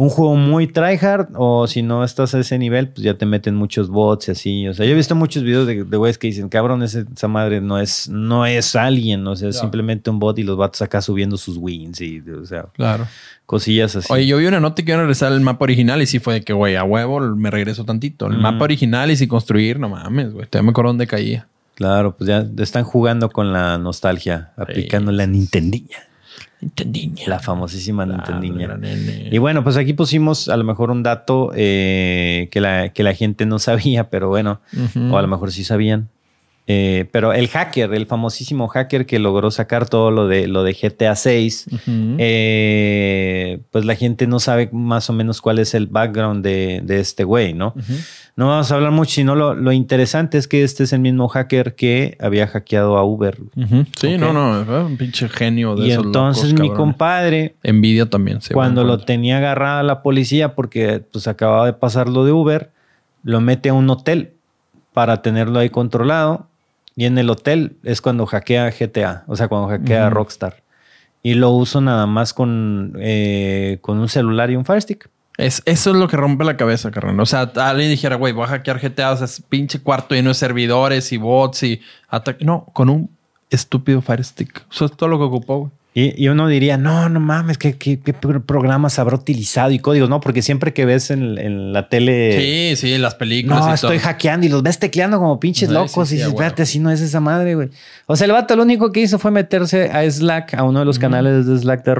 un 0.00 0.10
juego 0.10 0.36
muy 0.36 0.68
tryhard. 0.68 1.30
O 1.34 1.66
si 1.66 1.82
no 1.82 2.04
estás 2.04 2.32
a 2.32 2.38
ese 2.38 2.56
nivel, 2.56 2.88
pues 2.88 3.02
ya 3.02 3.14
te 3.14 3.26
meten 3.26 3.56
muchos 3.56 3.88
bots 3.90 4.28
y 4.28 4.30
así. 4.30 4.68
O 4.68 4.72
sea, 4.74 4.86
yo 4.86 4.92
he 4.92 4.94
visto 4.94 5.16
muchos 5.16 5.42
videos 5.42 5.66
de, 5.66 5.82
de 5.82 5.96
güeyes 5.96 6.18
que 6.18 6.28
dicen, 6.28 6.48
cabrón, 6.48 6.84
esa 6.84 7.28
madre 7.28 7.60
no 7.60 7.80
es, 7.80 8.08
no 8.08 8.46
es 8.46 8.76
alguien, 8.76 9.26
o 9.26 9.34
sea, 9.34 9.48
es 9.48 9.58
simplemente 9.58 10.08
un 10.08 10.20
bot 10.20 10.38
y 10.38 10.44
los 10.44 10.56
vatos 10.56 10.80
acá 10.82 11.02
subiendo 11.02 11.36
sus 11.36 11.56
wins 11.56 12.00
y, 12.00 12.20
o 12.20 12.46
sea, 12.46 12.66
Claro. 12.74 13.08
cosillas 13.44 13.96
así. 13.96 14.06
Oye, 14.12 14.24
yo 14.26 14.36
vi 14.38 14.46
una 14.46 14.60
nota 14.60 14.84
que 14.84 14.92
iba 14.92 14.98
a 14.98 15.02
regresar 15.02 15.32
al 15.32 15.40
mapa 15.40 15.64
original 15.64 16.00
y 16.00 16.06
sí 16.06 16.20
fue 16.20 16.34
de 16.34 16.42
que, 16.42 16.52
güey, 16.52 16.76
a 16.76 16.84
huevo 16.84 17.18
me 17.20 17.50
regreso 17.50 17.84
tantito. 17.84 18.26
El 18.28 18.38
Mm. 18.38 18.40
mapa 18.42 18.64
original 18.64 19.10
y 19.10 19.16
si 19.16 19.26
construir, 19.26 19.80
no 19.80 19.88
mames, 19.88 20.32
güey. 20.32 20.46
Te 20.46 20.62
me 20.62 20.70
acuerdo 20.70 20.90
dónde 20.90 21.08
caía. 21.08 21.48
Claro, 21.74 22.16
pues 22.16 22.28
ya 22.28 22.46
están 22.58 22.84
jugando 22.84 23.30
con 23.30 23.52
la 23.52 23.78
nostalgia, 23.78 24.52
aplicando 24.56 25.10
la 25.12 25.26
Nintendilla. 25.26 25.96
Nintendiña. 26.60 27.24
La 27.26 27.38
famosísima 27.38 28.04
Nintendiña. 28.04 28.68
la. 28.68 28.78
Y 29.30 29.38
bueno, 29.38 29.62
pues 29.62 29.76
aquí 29.76 29.92
pusimos 29.92 30.48
a 30.48 30.56
lo 30.56 30.64
mejor 30.64 30.90
un 30.90 31.02
dato 31.02 31.52
eh, 31.54 32.48
que, 32.50 32.60
la, 32.60 32.90
que 32.90 33.02
la 33.02 33.14
gente 33.14 33.46
no 33.46 33.58
sabía, 33.58 34.10
pero 34.10 34.28
bueno, 34.28 34.60
o 35.10 35.16
a 35.16 35.22
lo 35.22 35.28
mejor 35.28 35.52
sí 35.52 35.64
sabían. 35.64 36.08
Eh, 36.70 37.06
pero 37.12 37.32
el 37.32 37.48
hacker, 37.48 37.94
el 37.94 38.04
famosísimo 38.04 38.68
hacker 38.68 39.06
que 39.06 39.18
logró 39.18 39.50
sacar 39.50 39.88
todo 39.88 40.10
lo 40.10 40.28
de, 40.28 40.46
lo 40.48 40.64
de 40.64 40.74
GTA 40.74 41.16
6, 41.16 41.66
Ujú. 41.72 42.16
eh, 42.18 43.60
pues 43.70 43.86
la 43.86 43.94
gente 43.94 44.26
no 44.26 44.38
sabe 44.38 44.68
más 44.70 45.08
o 45.08 45.14
menos 45.14 45.40
cuál 45.40 45.58
es 45.60 45.72
el 45.72 45.86
background 45.86 46.44
de, 46.44 46.82
de 46.84 47.00
este 47.00 47.24
güey, 47.24 47.54
¿no? 47.54 47.74
No 48.36 48.48
vamos 48.48 48.70
a 48.70 48.74
hablar 48.74 48.92
mucho, 48.92 49.12
sino 49.12 49.34
lo, 49.34 49.54
lo 49.54 49.72
interesante 49.72 50.36
es 50.36 50.46
que 50.46 50.62
este 50.62 50.84
es 50.84 50.92
el 50.92 51.00
mismo 51.00 51.26
hacker 51.28 51.74
que 51.74 52.16
había 52.20 52.46
hackeado 52.46 52.98
a 52.98 53.02
Uber. 53.04 53.38
Sí, 53.98 54.18
no, 54.18 54.32
no, 54.34 54.86
un 54.86 54.96
pinche 54.98 55.28
genio 55.28 55.74
de 55.74 55.86
Y 55.86 55.90
esos 55.92 56.04
entonces 56.04 56.52
locos, 56.52 56.60
mi 56.60 56.70
compadre 56.70 57.54
Envidia 57.62 58.06
también. 58.06 58.42
se 58.42 58.52
cuando 58.52 58.84
lo 58.84 58.98
tenía 58.98 59.38
agarrada 59.38 59.82
la 59.82 60.02
policía 60.02 60.54
porque 60.54 61.00
pues 61.10 61.26
acababa 61.28 61.64
de 61.64 61.72
pasar 61.72 62.08
lo 62.10 62.24
de 62.26 62.32
Uber, 62.32 62.70
lo 63.24 63.40
mete 63.40 63.70
a 63.70 63.74
un 63.74 63.88
hotel 63.90 64.34
para 64.92 65.22
tenerlo 65.22 65.58
ahí 65.60 65.70
controlado 65.70 66.46
y 66.98 67.04
en 67.04 67.16
el 67.16 67.30
hotel 67.30 67.76
es 67.84 68.00
cuando 68.00 68.26
hackea 68.26 68.72
GTA, 68.72 69.22
o 69.28 69.36
sea, 69.36 69.46
cuando 69.46 69.68
hackea. 69.68 70.10
Rockstar. 70.10 70.64
Y 71.22 71.34
lo 71.34 71.50
uso 71.50 71.80
nada 71.80 72.06
más 72.06 72.34
con, 72.34 72.96
eh, 72.98 73.78
con 73.82 74.00
un 74.00 74.08
celular 74.08 74.50
y 74.50 74.56
un 74.56 74.64
Fire 74.64 74.82
Stick. 74.82 75.08
Es, 75.36 75.62
eso 75.64 75.90
es 75.92 75.96
lo 75.96 76.08
que 76.08 76.16
rompe 76.16 76.42
la 76.42 76.56
cabeza, 76.56 76.90
carnal. 76.90 77.20
O 77.20 77.24
sea, 77.24 77.42
alguien 77.54 77.88
dijera, 77.88 78.16
güey, 78.16 78.32
voy 78.32 78.46
a 78.46 78.48
hackear 78.48 78.80
GTA, 78.80 79.12
o 79.12 79.16
sea, 79.16 79.26
es 79.26 79.40
pinche 79.48 79.78
cuarto 79.78 80.16
lleno 80.16 80.30
de 80.30 80.34
servidores 80.34 81.12
y 81.12 81.18
bots 81.18 81.62
y 81.62 81.80
ataque. 82.08 82.44
No, 82.44 82.66
con 82.72 82.90
un 82.90 83.08
estúpido 83.48 84.02
Fire 84.02 84.24
Stick. 84.24 84.66
Eso 84.68 84.86
es 84.86 84.90
todo 84.96 85.08
lo 85.08 85.18
que 85.18 85.24
ocupó, 85.24 85.58
güey. 85.58 85.70
Y, 86.00 86.14
y 86.22 86.28
uno 86.28 86.46
diría, 86.46 86.76
no, 86.76 87.08
no 87.08 87.18
mames, 87.18 87.58
¿qué, 87.58 87.76
qué, 87.76 87.98
qué 87.98 88.12
pro- 88.12 88.40
programas 88.44 88.98
habrá 89.00 89.16
utilizado 89.16 89.72
y 89.72 89.80
códigos? 89.80 90.08
No, 90.08 90.20
porque 90.20 90.42
siempre 90.42 90.72
que 90.72 90.84
ves 90.84 91.10
en, 91.10 91.38
en 91.38 91.72
la 91.72 91.88
tele... 91.88 92.76
Sí, 92.76 92.76
sí, 92.76 92.98
las 92.98 93.16
películas. 93.16 93.60
No, 93.64 93.70
y 93.70 93.74
estoy 93.74 93.96
todo. 93.98 94.06
hackeando 94.06 94.46
y 94.46 94.48
los 94.48 94.62
ves 94.62 94.78
tecleando 94.78 95.18
como 95.18 95.40
pinches 95.40 95.68
Sí, 95.68 95.74
locos. 95.74 96.08
sí, 96.08 96.14
y 96.14 96.18
sí, 96.18 96.24
dices, 96.24 96.26
a 96.26 96.28
huevo. 96.28 96.40
espérate, 96.42 96.66
si 96.66 96.78
no 96.78 96.90
es 96.92 97.00
esa 97.00 97.18
madre, 97.18 97.56
güey. 97.56 97.70
O 98.06 98.14
sea, 98.14 98.26
el 98.26 98.32
vato 98.32 98.54
lo 98.54 98.62
único 98.62 98.92
que 98.92 99.00
hizo 99.00 99.18
fue 99.18 99.30
meterse 99.32 99.90
a 99.90 100.08
Slack, 100.08 100.54
a 100.54 100.62
uno 100.62 100.78
de 100.78 100.84
los 100.84 100.98
canales 101.00 101.46
de 101.46 101.58
Slack 101.58 101.84
de, 101.84 101.94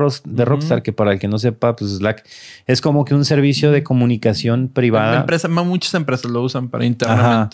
Rockstar, 0.45 0.83
que 0.83 0.93
para 0.93 1.13
el 1.13 1.19
que 1.19 1.27
no 1.27 1.39
sepa, 1.39 1.75
pues 1.75 1.91
Slack 1.97 2.25
es 2.67 2.81
como 2.81 3.05
que 3.05 3.15
un 3.15 3.25
servicio 3.25 3.73
de 3.73 3.83
comunicación 3.83 4.69
privada. 4.69 5.21
Empresa- 5.21 5.49
muchas 5.49 5.93
empresas 5.95 6.31
lo 6.31 6.43
usan 6.43 6.69
para 6.69 6.85
Ajá. 7.11 7.51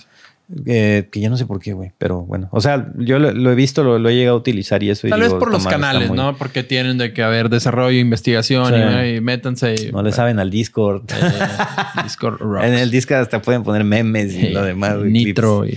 Eh, 0.66 1.08
que 1.10 1.20
ya 1.20 1.30
no 1.30 1.38
sé 1.38 1.46
por 1.46 1.58
qué, 1.58 1.72
güey. 1.72 1.92
Pero 1.96 2.20
bueno, 2.20 2.48
o 2.52 2.60
sea, 2.60 2.92
yo 2.98 3.18
lo, 3.18 3.32
lo 3.32 3.50
he 3.50 3.54
visto, 3.54 3.82
lo, 3.82 3.98
lo 3.98 4.10
he 4.10 4.14
llegado 4.14 4.36
a 4.36 4.40
utilizar 4.40 4.82
y 4.82 4.90
eso. 4.90 5.06
y 5.06 5.10
Tal 5.10 5.20
digo, 5.20 5.32
vez 5.34 5.38
por 5.40 5.50
los 5.50 5.64
"Esta 5.64 5.78
madre 5.78 5.80
está 5.80 5.88
canales, 5.92 6.08
muy- 6.10 6.18
¿no? 6.18 6.36
Porque 6.36 6.62
tienen 6.62 6.98
de 6.98 7.12
que 7.14 7.22
haber 7.22 7.48
desarrollo, 7.48 7.98
investigación 7.98 8.66
Sí. 8.68 8.74
y, 8.74 9.16
y 9.16 9.20
métanse. 9.22 9.74
y- 9.88 9.92
No 9.92 10.02
le 10.02 10.12
saben 10.12 10.38
al 10.38 10.50
Discord. 10.50 11.04
Eh, 11.10 12.02
Discord 12.02 12.38
rocks. 12.40 12.66
en 12.66 12.74
el 12.74 12.90
Discord 12.90 13.20
hasta 13.20 13.40
pueden 13.40 13.62
poner 13.62 13.84
memes 13.84 14.34
y 14.34 14.50
lo 14.50 14.62
demás. 14.62 14.98
Nitro. 14.98 15.64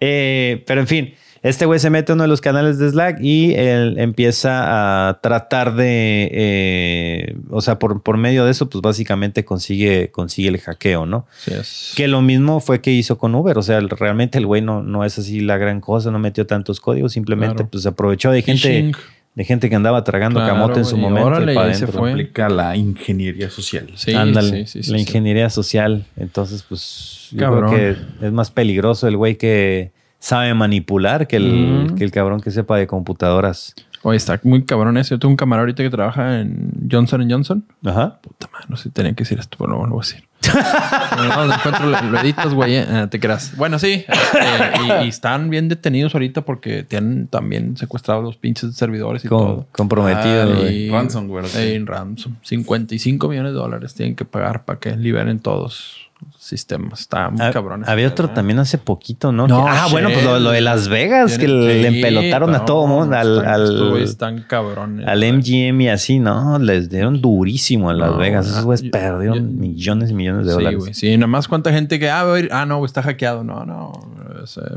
Eh, 0.00 0.62
pero 0.66 0.80
en 0.80 0.86
fin, 0.86 1.14
este 1.42 1.66
güey 1.66 1.80
se 1.80 1.90
mete 1.90 2.12
a 2.12 2.14
uno 2.14 2.22
de 2.24 2.28
los 2.28 2.40
canales 2.40 2.78
de 2.78 2.88
Slack 2.90 3.18
y 3.20 3.54
él 3.54 3.96
empieza 3.98 5.08
a 5.08 5.20
tratar 5.20 5.74
de, 5.74 6.28
eh, 6.32 7.36
o 7.50 7.60
sea, 7.60 7.78
por, 7.78 8.02
por 8.02 8.16
medio 8.16 8.44
de 8.44 8.50
eso, 8.52 8.68
pues 8.68 8.80
básicamente 8.82 9.44
consigue, 9.44 10.10
consigue 10.10 10.48
el 10.48 10.58
hackeo, 10.58 11.06
¿no? 11.06 11.26
Sí, 11.38 11.52
es- 11.52 11.94
Que 11.96 12.06
lo 12.08 12.22
mismo 12.22 12.60
fue 12.60 12.80
que 12.80 12.92
hizo 12.92 13.18
con 13.18 13.34
Uber, 13.34 13.58
o 13.58 13.62
sea, 13.62 13.78
el- 13.78 13.90
realmente 13.90 14.38
el 14.38 14.46
güey 14.46 14.62
no, 14.62 14.82
no 14.82 15.04
es 15.04 15.18
así 15.18 15.40
la 15.40 15.56
gran 15.58 15.80
cosa, 15.80 16.10
no 16.10 16.18
metió 16.18 16.46
tantos 16.46 16.80
códigos, 16.80 17.12
simplemente 17.12 17.56
Claro. 17.56 17.68
pues 17.70 17.86
aprovechó 17.86 18.30
de 18.30 18.42
gente, 18.42 18.92
de 19.34 19.44
gente 19.44 19.68
que 19.68 19.74
andaba 19.74 20.04
tragando 20.04 20.40
Claro, 20.40 20.54
camote 20.54 20.78
en 20.80 20.84
su 20.84 20.92
güey, 20.96 21.02
momento 21.08 21.26
órale, 21.28 21.54
para 21.54 21.70
y 21.70 21.74
se 21.74 21.86
fue. 21.86 22.10
Aplica 22.12 22.48
la 22.48 22.76
ingeniería 22.76 23.50
social. 23.50 23.88
Sí, 23.96 24.14
Ándale, 24.14 24.66
sí, 24.66 24.66
sí, 24.66 24.82
sí, 24.84 24.90
la 24.92 24.98
sí. 24.98 25.02
ingeniería 25.04 25.50
social. 25.50 26.04
Entonces, 26.16 26.62
pues, 26.68 27.28
yo 27.32 27.38
creo 27.58 27.70
que 27.70 27.96
es 28.26 28.32
más 28.32 28.50
peligroso 28.50 29.08
el 29.08 29.16
güey 29.16 29.36
que 29.36 29.90
sabe 30.22 30.54
manipular 30.54 31.26
que 31.26 31.34
el, 31.36 31.94
que 31.98 32.04
el 32.04 32.12
cabrón 32.12 32.40
que 32.40 32.52
sepa 32.52 32.76
de 32.76 32.86
computadoras. 32.86 33.74
Oye, 34.04 34.16
está 34.16 34.38
muy 34.44 34.64
cabrón 34.64 34.96
eso. 34.96 35.14
Yo 35.14 35.18
tengo 35.18 35.30
un 35.30 35.36
camarada 35.36 35.62
ahorita 35.62 35.82
que 35.82 35.90
trabaja 35.90 36.40
en 36.40 36.88
Johnson 36.90 37.28
Johnson. 37.30 37.64
Ajá. 37.84 38.18
Puta 38.20 38.48
madre, 38.52 38.66
no 38.68 38.76
sé 38.76 38.84
si 38.84 38.90
tenía 38.90 39.12
que 39.14 39.22
decir 39.24 39.38
esto, 39.38 39.56
pero 39.58 39.70
no 39.72 39.84
lo 39.86 39.94
voy 39.94 40.02
a 40.04 40.06
decir. 40.06 40.24
no, 41.16 41.46
lo 41.46 41.54
encuentro, 41.54 41.86
lo, 41.86 42.02
lo 42.10 42.18
editas, 42.20 42.52
güey. 42.54 42.74
eh. 42.76 43.06
Te 43.10 43.20
creas. 43.20 43.56
Bueno, 43.56 43.78
sí. 43.78 44.04
este, 44.08 45.02
y, 45.02 45.04
y 45.06 45.08
están 45.08 45.50
bien 45.50 45.68
detenidos 45.68 46.14
ahorita 46.14 46.42
porque 46.42 46.82
tienen 46.82 47.28
también 47.28 47.76
secuestrados 47.76 48.24
los 48.24 48.36
pinches 48.36 48.74
servidores 48.74 49.24
y 49.24 49.28
Com- 49.28 49.38
todo. 49.38 49.66
comprometido. 49.72 50.42
Ah, 50.42 50.46
güey. 50.56 50.86
Y- 50.86 50.90
Ransomware, 50.90 51.46
sí. 51.46 51.58
eh, 51.58 51.74
en 51.76 51.86
ransom. 51.86 52.34
55 52.42 53.28
millones 53.28 53.52
de 53.52 53.58
dólares 53.58 53.94
tienen 53.94 54.16
que 54.16 54.24
pagar 54.24 54.64
para 54.64 54.80
que 54.80 54.96
liberen 54.96 55.38
todos 55.38 56.10
los 56.24 56.41
sistemas. 56.42 57.00
Está 57.00 57.30
muy 57.30 57.40
Ah, 57.40 57.50
cabrón. 57.52 57.84
Había 57.86 58.08
otro 58.08 58.28
también 58.30 58.58
hace 58.58 58.76
poquito, 58.78 59.30
¿no? 59.32 59.46
Ah, 59.68 59.86
bueno, 59.90 60.10
pues 60.12 60.24
lo, 60.24 60.38
lo 60.40 60.50
de 60.50 60.60
Las 60.60 60.88
Vegas, 60.88 61.38
que 61.38 61.46
le 61.48 61.86
empelotaron 61.86 62.54
a 62.54 62.64
todo 62.64 62.86
mundo, 62.86 63.16
al, 63.16 63.38
están- 63.38 63.48
al, 63.48 63.96
están 64.02 64.42
cabrones. 64.48 65.06
al 65.06 65.20
MGM 65.24 65.80
y 65.82 65.88
así, 65.88 66.18
¿no? 66.18 66.58
Les 66.58 66.90
dieron 66.90 67.20
durísimo 67.20 67.90
a 67.90 67.94
Las 67.94 68.10
No, 68.12 68.16
Vegas. 68.18 68.46
Esos 68.46 68.58
ah, 68.58 68.62
güeyes 68.62 68.90
perdieron 68.90 69.36
yo- 69.38 69.60
millones 69.60 70.10
y 70.10 70.14
millones 70.14 70.46
de 70.46 70.52
Sí, 70.52 70.58
dólares. 70.58 70.78
güey. 70.80 70.94
Sí, 70.94 71.16
nada 71.16 71.26
más 71.28 71.46
cuánta 71.48 71.72
gente 71.72 71.98
que, 71.98 72.10
ah, 72.10 72.24
voy 72.24 72.48
ah, 72.50 72.66
no, 72.66 72.84
está 72.84 73.02
hackeado. 73.02 73.44
No, 73.44 73.64
no. 73.64 73.92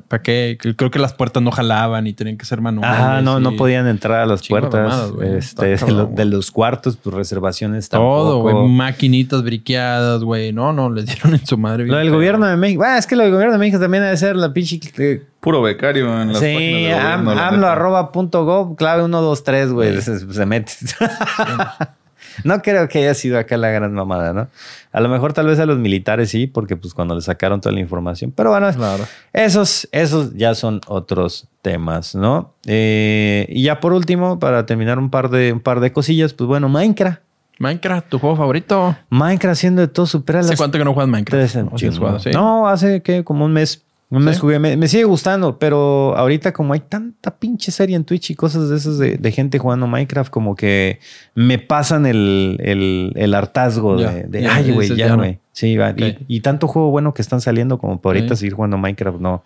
¿Para 0.07 0.21
qué? 0.21 0.57
Creo 0.77 0.91
que 0.91 0.99
las 0.99 1.13
puertas 1.13 1.41
no 1.41 1.49
jalaban 1.51 2.05
y 2.05 2.13
tenían 2.13 2.37
que 2.37 2.45
ser 2.45 2.61
manuales. 2.61 2.99
Ajá, 2.99 3.21
no, 3.23 3.39
y 3.39 3.41
no 3.41 3.55
podían 3.55 3.87
entrar 3.87 4.19
a 4.21 4.25
las 4.27 4.47
puertas. 4.47 4.73
mamadas, 4.87 5.11
este, 5.37 5.65
de, 5.77 5.91
lo- 5.91 6.25
los 6.25 6.51
cuartos, 6.51 6.97
pues 6.97 7.15
reservaciones 7.15 7.89
Todo, 7.89 8.33
tampoco. 8.41 8.61
güey. 8.61 8.69
Maquinitas 8.71 9.41
briqueadas, 9.43 10.23
güey. 10.23 10.53
No, 10.53 10.71
no, 10.71 10.91
les 10.91 11.05
dieron 11.07 11.33
en 11.33 11.45
su 11.45 11.54
madre. 11.57 11.85
Lo 11.85 11.97
del 11.97 12.09
gobierno 12.11 12.45
de 12.45 12.55
México. 12.57 12.83
Ah, 12.85 12.97
es 12.97 13.07
que 13.07 13.15
lo 13.15 13.23
del 13.23 13.31
gobierno 13.31 13.53
de 13.53 13.59
México 13.59 13.79
también 13.79 14.03
debe 14.03 14.17
ser 14.17 14.35
la 14.35 14.53
pinche. 14.53 14.79
eh, 14.97 15.23
Puro 15.39 15.61
becario 15.61 16.21
en 16.21 16.29
las 16.33 16.39
sí, 16.39 16.53
páginas 16.53 16.81
de 16.81 16.93
am- 16.93 17.23
gobierno, 17.23 17.35
la 17.35 17.47
amlo 17.47 17.59
neta. 17.61 17.71
arroba 17.73 18.11
punto 18.11 18.45
gov, 18.45 18.75
clave 18.75 19.01
123, 19.03 19.71
güey. 19.71 20.01
Se, 20.01 20.19
se 20.33 20.45
mete. 20.45 20.71
no 22.43 22.61
creo 22.61 22.87
que 22.89 22.99
haya 22.99 23.13
sido 23.13 23.37
acá 23.39 23.55
la 23.57 23.69
gran 23.69 23.93
mamada, 23.93 24.33
¿no? 24.33 24.47
A 24.91 24.99
lo 25.01 25.09
mejor 25.09 25.33
tal 25.33 25.47
vez 25.47 25.59
a 25.59 25.65
los 25.65 25.77
militares 25.77 26.29
sí, 26.29 26.47
porque 26.47 26.75
pues 26.75 26.93
cuando 26.93 27.15
le 27.15 27.21
sacaron 27.21 27.61
toda 27.61 27.73
la 27.73 27.79
información. 27.81 28.31
Pero 28.35 28.49
bueno, 28.51 28.71
Claro. 28.73 29.05
esos, 29.33 29.87
esos 29.91 30.33
ya 30.35 30.55
son 30.55 30.81
otros 30.87 31.47
temas, 31.61 32.15
¿no? 32.15 32.53
Eh, 32.65 33.45
y 33.49 33.63
ya 33.63 33.79
por 33.79 33.93
último, 33.93 34.39
para 34.39 34.65
terminar 34.65 34.99
un 34.99 35.09
par 35.09 35.29
de, 35.29 35.53
un 35.53 35.59
par 35.59 35.79
de 35.79 35.91
cosillas, 35.93 36.33
pues 36.33 36.47
bueno, 36.47 36.69
Minecraft. 36.69 37.21
Minecraft, 37.59 38.09
tu 38.09 38.19
juego 38.19 38.35
favorito. 38.35 38.95
Minecraft 39.09 39.53
haciendo 39.53 39.81
de 39.81 39.87
todo 39.87 40.05
supera 40.05 40.39
¿Hace 40.39 40.49
las 40.49 40.57
cuánto 40.57 40.77
que 40.77 40.83
no 40.85 40.93
juegas 40.93 41.09
Minecraft? 41.09 41.51
Tres, 41.51 41.65
¿O 41.71 41.77
sí 41.77 41.89
jugado? 41.97 42.19
No, 42.33 42.67
hace 42.67 43.01
que 43.01 43.23
como 43.23 43.45
un 43.45 43.53
mes. 43.53 43.81
Un 44.11 44.23
mes 44.23 44.35
¿Sí? 44.35 44.41
jugué. 44.41 44.59
Me, 44.59 44.77
me 44.77 44.87
sigue 44.87 45.03
gustando, 45.03 45.57
pero 45.57 46.15
ahorita 46.15 46.53
como 46.53 46.73
hay 46.73 46.79
tanta 46.81 47.37
pinche 47.37 47.71
serie 47.71 47.95
en 47.95 48.05
Twitch 48.05 48.29
y 48.29 48.35
cosas 48.35 48.69
de 48.69 48.77
esas 48.77 48.99
de, 48.99 49.17
de 49.17 49.31
gente 49.31 49.57
jugando 49.57 49.87
Minecraft, 49.87 50.29
como 50.29 50.55
que 50.55 50.99
me 51.33 51.57
pasan 51.57 52.05
el, 52.05 52.57
el, 52.61 53.13
el 53.15 53.33
hartazgo 53.33 53.97
Ya, 53.97 54.11
de, 54.11 54.23
de, 54.23 54.41
ya, 54.43 54.55
ay, 54.55 54.71
güey, 54.71 54.89
ya, 54.89 54.95
ya 54.95 55.07
no". 55.09 55.17
güey. 55.17 55.39
Sí, 55.53 55.75
va. 55.75 55.89
Y, 55.97 56.17
y 56.27 56.41
tanto 56.41 56.67
juego 56.67 56.91
bueno 56.91 57.15
que 57.15 57.23
están 57.23 57.41
saliendo 57.41 57.79
como 57.79 57.99
para 57.99 58.19
ahorita 58.19 58.35
seguir 58.35 58.53
jugando 58.53 58.77
Minecraft, 58.77 59.19
no, 59.19 59.43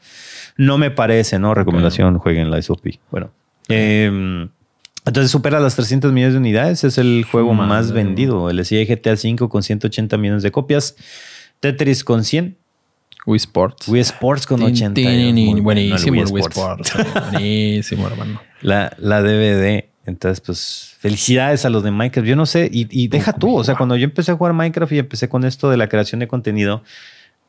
no 0.57 0.77
me 0.77 0.91
parece, 0.91 1.40
¿no? 1.40 1.53
Recomendación, 1.53 2.18
jueguen 2.18 2.52
la 2.52 2.61
SOP. 2.61 2.86
Bueno. 3.11 3.30
eh, 3.69 4.48
entonces 5.10 5.31
supera 5.31 5.60
las 5.60 5.76
300 5.76 6.11
millones 6.14 6.34
de 6.34 6.40
unidades. 6.40 6.84
Es 6.84 6.98
el 6.98 7.26
juego 7.30 7.53
Madre, 7.53 7.69
más 7.69 7.91
vendido. 7.91 8.52
Le 8.52 8.64
sigue 8.65 8.86
GTA 8.86 9.14
V 9.14 9.49
con 9.49 9.61
180 9.64 10.18
millones 10.18 10.44
de 10.44 10.52
copias. 10.52 10.95
Tetris 11.60 12.03
con 12.03 12.23
100. 12.23 12.57
Wii 13.26 13.38
Sports. 13.38 13.88
Wii 13.90 14.02
Sports 14.02 14.48
con 14.48 14.60
Tin, 14.60 14.68
80. 14.69 14.94
tin, 14.95 15.36
Muy 15.36 15.45
bueno 15.61 15.64
buenísimo 15.81 16.22
el 16.22 16.27
el 16.27 16.34
Wii 16.34 16.44
Sports. 16.48 16.94
buenísimo, 17.31 18.07
hermano. 18.07 18.41
La, 18.61 18.94
la 18.98 19.22
DVD. 19.22 19.86
Entonces, 20.06 20.41
pues, 20.41 20.95
felicidades 20.99 21.65
a 21.65 21.69
los 21.69 21.84
de 21.84 21.91
Minecraft. 21.91 22.27
Yo 22.27 22.36
no 22.36 22.45
sé, 22.45 22.69
y, 22.72 22.88
y 22.90 23.10
deja 23.10 23.34
tú, 23.34 23.56
o 23.57 23.64
sea, 23.64 23.76
cuando 23.76 23.95
yo 23.95 24.06
empecé 24.06 24.31
a 24.31 24.36
jugar 24.36 24.53
Minecraft 24.53 24.91
y 24.94 24.99
empecé 24.99 25.30
con 25.30 25.44
esto 25.44 25.69
de 25.69 25.77
la 25.77 25.88
creación 25.90 26.19
de 26.19 26.27
contenido, 26.27 26.81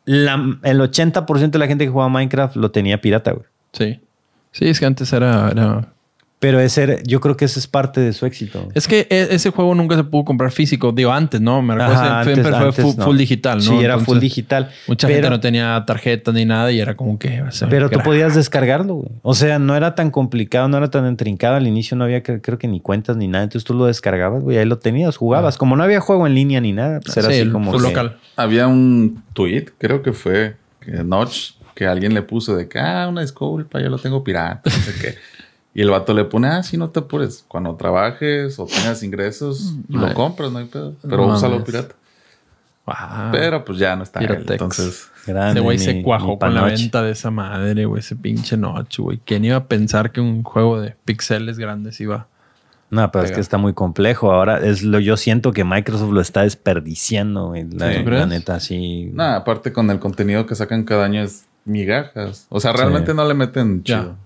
la- 0.04 0.58
el 0.64 0.80
80% 0.80 1.50
de 1.50 1.58
la 1.58 1.66
gente 1.66 1.84
que 1.84 1.90
jugaba 1.90 2.10
Minecraft 2.10 2.56
lo 2.56 2.70
tenía 2.70 3.00
pirata, 3.00 3.30
güey. 3.32 3.46
Sí. 3.72 4.00
Sí, 4.52 4.68
es 4.68 4.78
que 4.80 4.86
antes 4.86 5.10
era... 5.12 5.48
era- 5.50 5.92
Pero 6.40 6.58
ese, 6.58 7.02
yo 7.06 7.20
creo 7.20 7.36
que 7.36 7.44
eso 7.44 7.58
es 7.60 7.66
parte 7.66 8.00
de 8.00 8.14
su 8.14 8.24
éxito. 8.24 8.66
Es 8.74 8.88
que 8.88 9.06
e- 9.10 9.28
ese 9.30 9.50
juego 9.50 9.74
nunca 9.74 9.94
se 9.94 10.04
pudo 10.04 10.24
comprar 10.24 10.50
físico. 10.52 10.90
Digo, 10.90 11.12
antes, 11.12 11.38
¿no? 11.38 11.60
Me 11.60 11.74
recuerdo 11.74 11.94
Ajá, 12.02 12.18
que 12.24 12.32
siempre 12.34 12.44
antes- 12.46 12.58
fue 12.58 12.68
antes 12.68 12.84
full, 12.86 12.94
no. 12.98 13.04
full 13.04 13.16
digital, 13.18 13.58
¿no? 13.58 13.62
Sí, 13.62 13.84
era 13.84 13.98
full 13.98 14.18
digital. 14.18 14.70
Mucha 14.88 15.06
pero, 15.06 15.16
gente 15.18 15.28
no 15.30 15.40
tenía 15.40 15.84
tarjeta 15.86 16.32
ni 16.32 16.46
nada 16.46 16.72
y 16.72 16.80
era 16.80 16.96
como 16.96 17.18
que... 17.18 17.42
o 17.42 17.52
sea, 17.52 17.68
Pero 17.68 17.90
tú 17.90 17.96
era- 17.96 18.04
podías 18.04 18.34
descargarlo, 18.34 18.94
güey. 18.94 19.10
O 19.20 19.34
sea, 19.34 19.58
no 19.58 19.76
era 19.76 19.94
tan 19.94 20.10
complicado, 20.10 20.66
no 20.68 20.78
era 20.78 20.88
tan 20.90 21.06
intrincado. 21.06 21.56
Al 21.56 21.66
inicio 21.66 21.94
no 21.94 22.04
había, 22.04 22.22
cre- 22.22 22.40
creo 22.42 22.56
que 22.58 22.68
ni 22.68 22.80
cuentas 22.80 23.18
ni 23.18 23.28
nada. 23.28 23.44
Entonces 23.44 23.64
tú 23.66 23.74
lo 23.74 23.84
descargabas, 23.84 24.42
güey. 24.42 24.56
Ahí 24.56 24.64
lo 24.64 24.78
tenías, 24.78 25.18
jugabas. 25.18 25.58
Como 25.58 25.76
no 25.76 25.82
había 25.84 26.00
juego 26.00 26.26
en 26.26 26.34
línea 26.34 26.58
ni 26.62 26.72
nada, 26.72 27.00
pues 27.00 27.18
era 27.18 27.26
Sí, 27.28 27.34
así 27.34 27.42
el 27.42 27.52
como 27.52 27.70
full 27.70 27.82
que- 27.82 27.88
local. 27.88 28.16
Había 28.36 28.66
un 28.66 29.22
tweet, 29.34 29.66
creo 29.76 30.00
que 30.02 30.14
fue 30.14 30.56
que 30.80 30.92
Notch, 31.04 31.50
que 31.74 31.86
alguien 31.86 32.14
le 32.14 32.22
puso 32.22 32.56
de 32.56 32.66
que, 32.66 32.78
ah, 32.78 33.06
una 33.08 33.20
disculpa, 33.20 33.78
yo 33.80 33.90
lo 33.90 33.98
tengo 33.98 34.24
pirata, 34.24 34.62
no 34.64 34.70
sé 34.82 34.94
qué. 34.98 35.14
Y 35.72 35.82
el 35.82 35.90
vato 35.90 36.12
le 36.14 36.24
pone, 36.24 36.48
ah, 36.48 36.62
sí, 36.62 36.76
no 36.76 36.90
te 36.90 37.00
apures. 37.00 37.44
Cuando 37.46 37.74
trabajes 37.76 38.58
o 38.58 38.66
tengas 38.66 39.02
ingresos, 39.04 39.74
Ay. 39.88 39.96
lo 39.96 40.14
compras, 40.14 40.50
no 40.50 40.58
hay 40.58 40.64
pedo. 40.66 40.94
Pero 41.02 41.26
No 41.28 41.34
úsalo 41.34 41.62
pirata. 41.64 41.94
Wow. 42.86 43.30
Pero 43.30 43.64
pues 43.64 43.78
ya 43.78 43.94
no 43.94 44.02
está 44.02 44.20
él. 44.20 44.26
Piratex. 44.26 44.50
Entonces, 44.50 45.06
Grande, 45.26 45.52
Ese 45.52 45.60
güey 45.60 45.78
se 45.78 46.02
cuajó 46.02 46.38
con 46.38 46.54
la 46.54 46.62
venta 46.64 47.02
de 47.02 47.12
esa 47.12 47.30
madre, 47.30 47.84
güey. 47.84 48.00
Ese 48.00 48.16
pinche 48.16 48.56
noche, 48.56 49.00
güey. 49.02 49.20
¿Quién 49.24 49.44
iba 49.44 49.56
a 49.56 49.64
pensar 49.66 50.10
que 50.12 50.20
un 50.20 50.42
juego 50.42 50.80
de 50.80 50.96
pixeles 51.04 51.58
grandes 51.58 52.00
iba? 52.00 52.26
No, 52.88 53.12
pero 53.12 53.24
es 53.26 53.30
que 53.30 53.38
está 53.40 53.56
muy 53.58 53.72
complejo. 53.74 54.32
Ahora 54.32 54.58
es 54.66 54.82
lo 54.82 54.98
yo 54.98 55.16
siento 55.16 55.52
que 55.52 55.62
Microsoft 55.62 56.10
lo 56.10 56.20
está 56.20 56.42
desperdiciando, 56.42 57.48
güey. 57.48 57.64
La, 57.70 57.92
¿Sí? 57.92 57.98
¿Tú 57.98 57.98
la 57.98 58.04
crees? 58.04 58.26
neta, 58.28 58.58
sí. 58.58 59.10
nada, 59.12 59.36
aparte 59.36 59.72
con 59.72 59.88
el 59.90 60.00
contenido 60.00 60.46
que 60.46 60.56
sacan 60.56 60.82
cada 60.84 61.04
año 61.04 61.22
es 61.22 61.44
migajas. 61.64 62.46
O 62.48 62.58
sea, 62.58 62.72
realmente 62.72 63.12
Sí. 63.12 63.16
no 63.16 63.28
le 63.28 63.34
meten 63.34 63.84
Ya. 63.84 64.16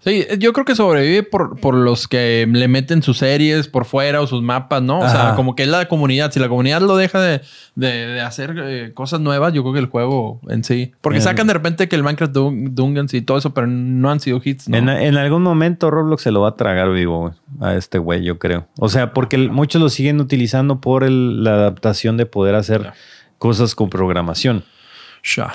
Sí, 0.00 0.24
yo 0.38 0.52
creo 0.52 0.64
que 0.64 0.76
sobrevive 0.76 1.24
por, 1.24 1.58
por 1.60 1.74
los 1.74 2.06
que 2.06 2.46
le 2.50 2.68
meten 2.68 3.02
sus 3.02 3.18
series 3.18 3.66
por 3.66 3.84
fuera 3.84 4.20
o 4.20 4.26
sus 4.28 4.42
mapas, 4.42 4.80
¿no? 4.80 5.00
O 5.00 5.08
sea, 5.08 5.34
como 5.34 5.56
que 5.56 5.64
es 5.64 5.68
la 5.68 5.88
comunidad. 5.88 6.30
Si 6.30 6.38
la 6.38 6.48
comunidad 6.48 6.80
lo 6.80 6.96
deja 6.96 7.20
de, 7.20 7.40
de- 7.74 8.06
de 8.06 8.20
hacer 8.20 8.54
eh, 8.62 8.92
cosas 8.94 9.20
nuevas, 9.20 9.52
yo 9.52 9.62
creo 9.62 9.72
que 9.74 9.80
el 9.80 9.86
juego 9.86 10.40
en 10.48 10.62
sí. 10.62 10.92
Porque 11.00 11.18
Bien. 11.18 11.24
sacan 11.24 11.48
de 11.48 11.52
repente 11.52 11.88
que 11.88 11.96
el 11.96 12.04
Minecraft 12.04 12.32
Dun- 12.34 12.68
Dungeons 12.74 13.12
y 13.12 13.22
todo 13.22 13.38
eso, 13.38 13.52
pero 13.52 13.66
no 13.66 14.08
han 14.10 14.20
sido 14.20 14.40
hits, 14.42 14.68
¿no? 14.68 14.76
En, 14.76 14.88
en 14.88 15.16
algún 15.16 15.42
momento 15.42 15.90
Roblox 15.90 16.22
se 16.22 16.30
lo 16.30 16.42
va 16.42 16.50
a 16.50 16.56
tragar 16.56 16.92
vivo 16.92 17.34
a 17.60 17.74
este 17.74 17.98
güey, 17.98 18.22
yo 18.22 18.38
creo. 18.38 18.68
O 18.78 18.88
sea, 18.88 19.12
porque 19.12 19.34
el- 19.36 19.50
muchos 19.50 19.82
lo 19.82 19.88
siguen 19.88 20.20
utilizando 20.20 20.80
por 20.80 21.02
el- 21.02 21.42
la 21.42 21.54
adaptación 21.54 22.16
de 22.16 22.24
poder 22.24 22.54
hacer 22.54 22.92
cosas 23.38 23.74
con 23.74 23.90
programación. 23.90 24.64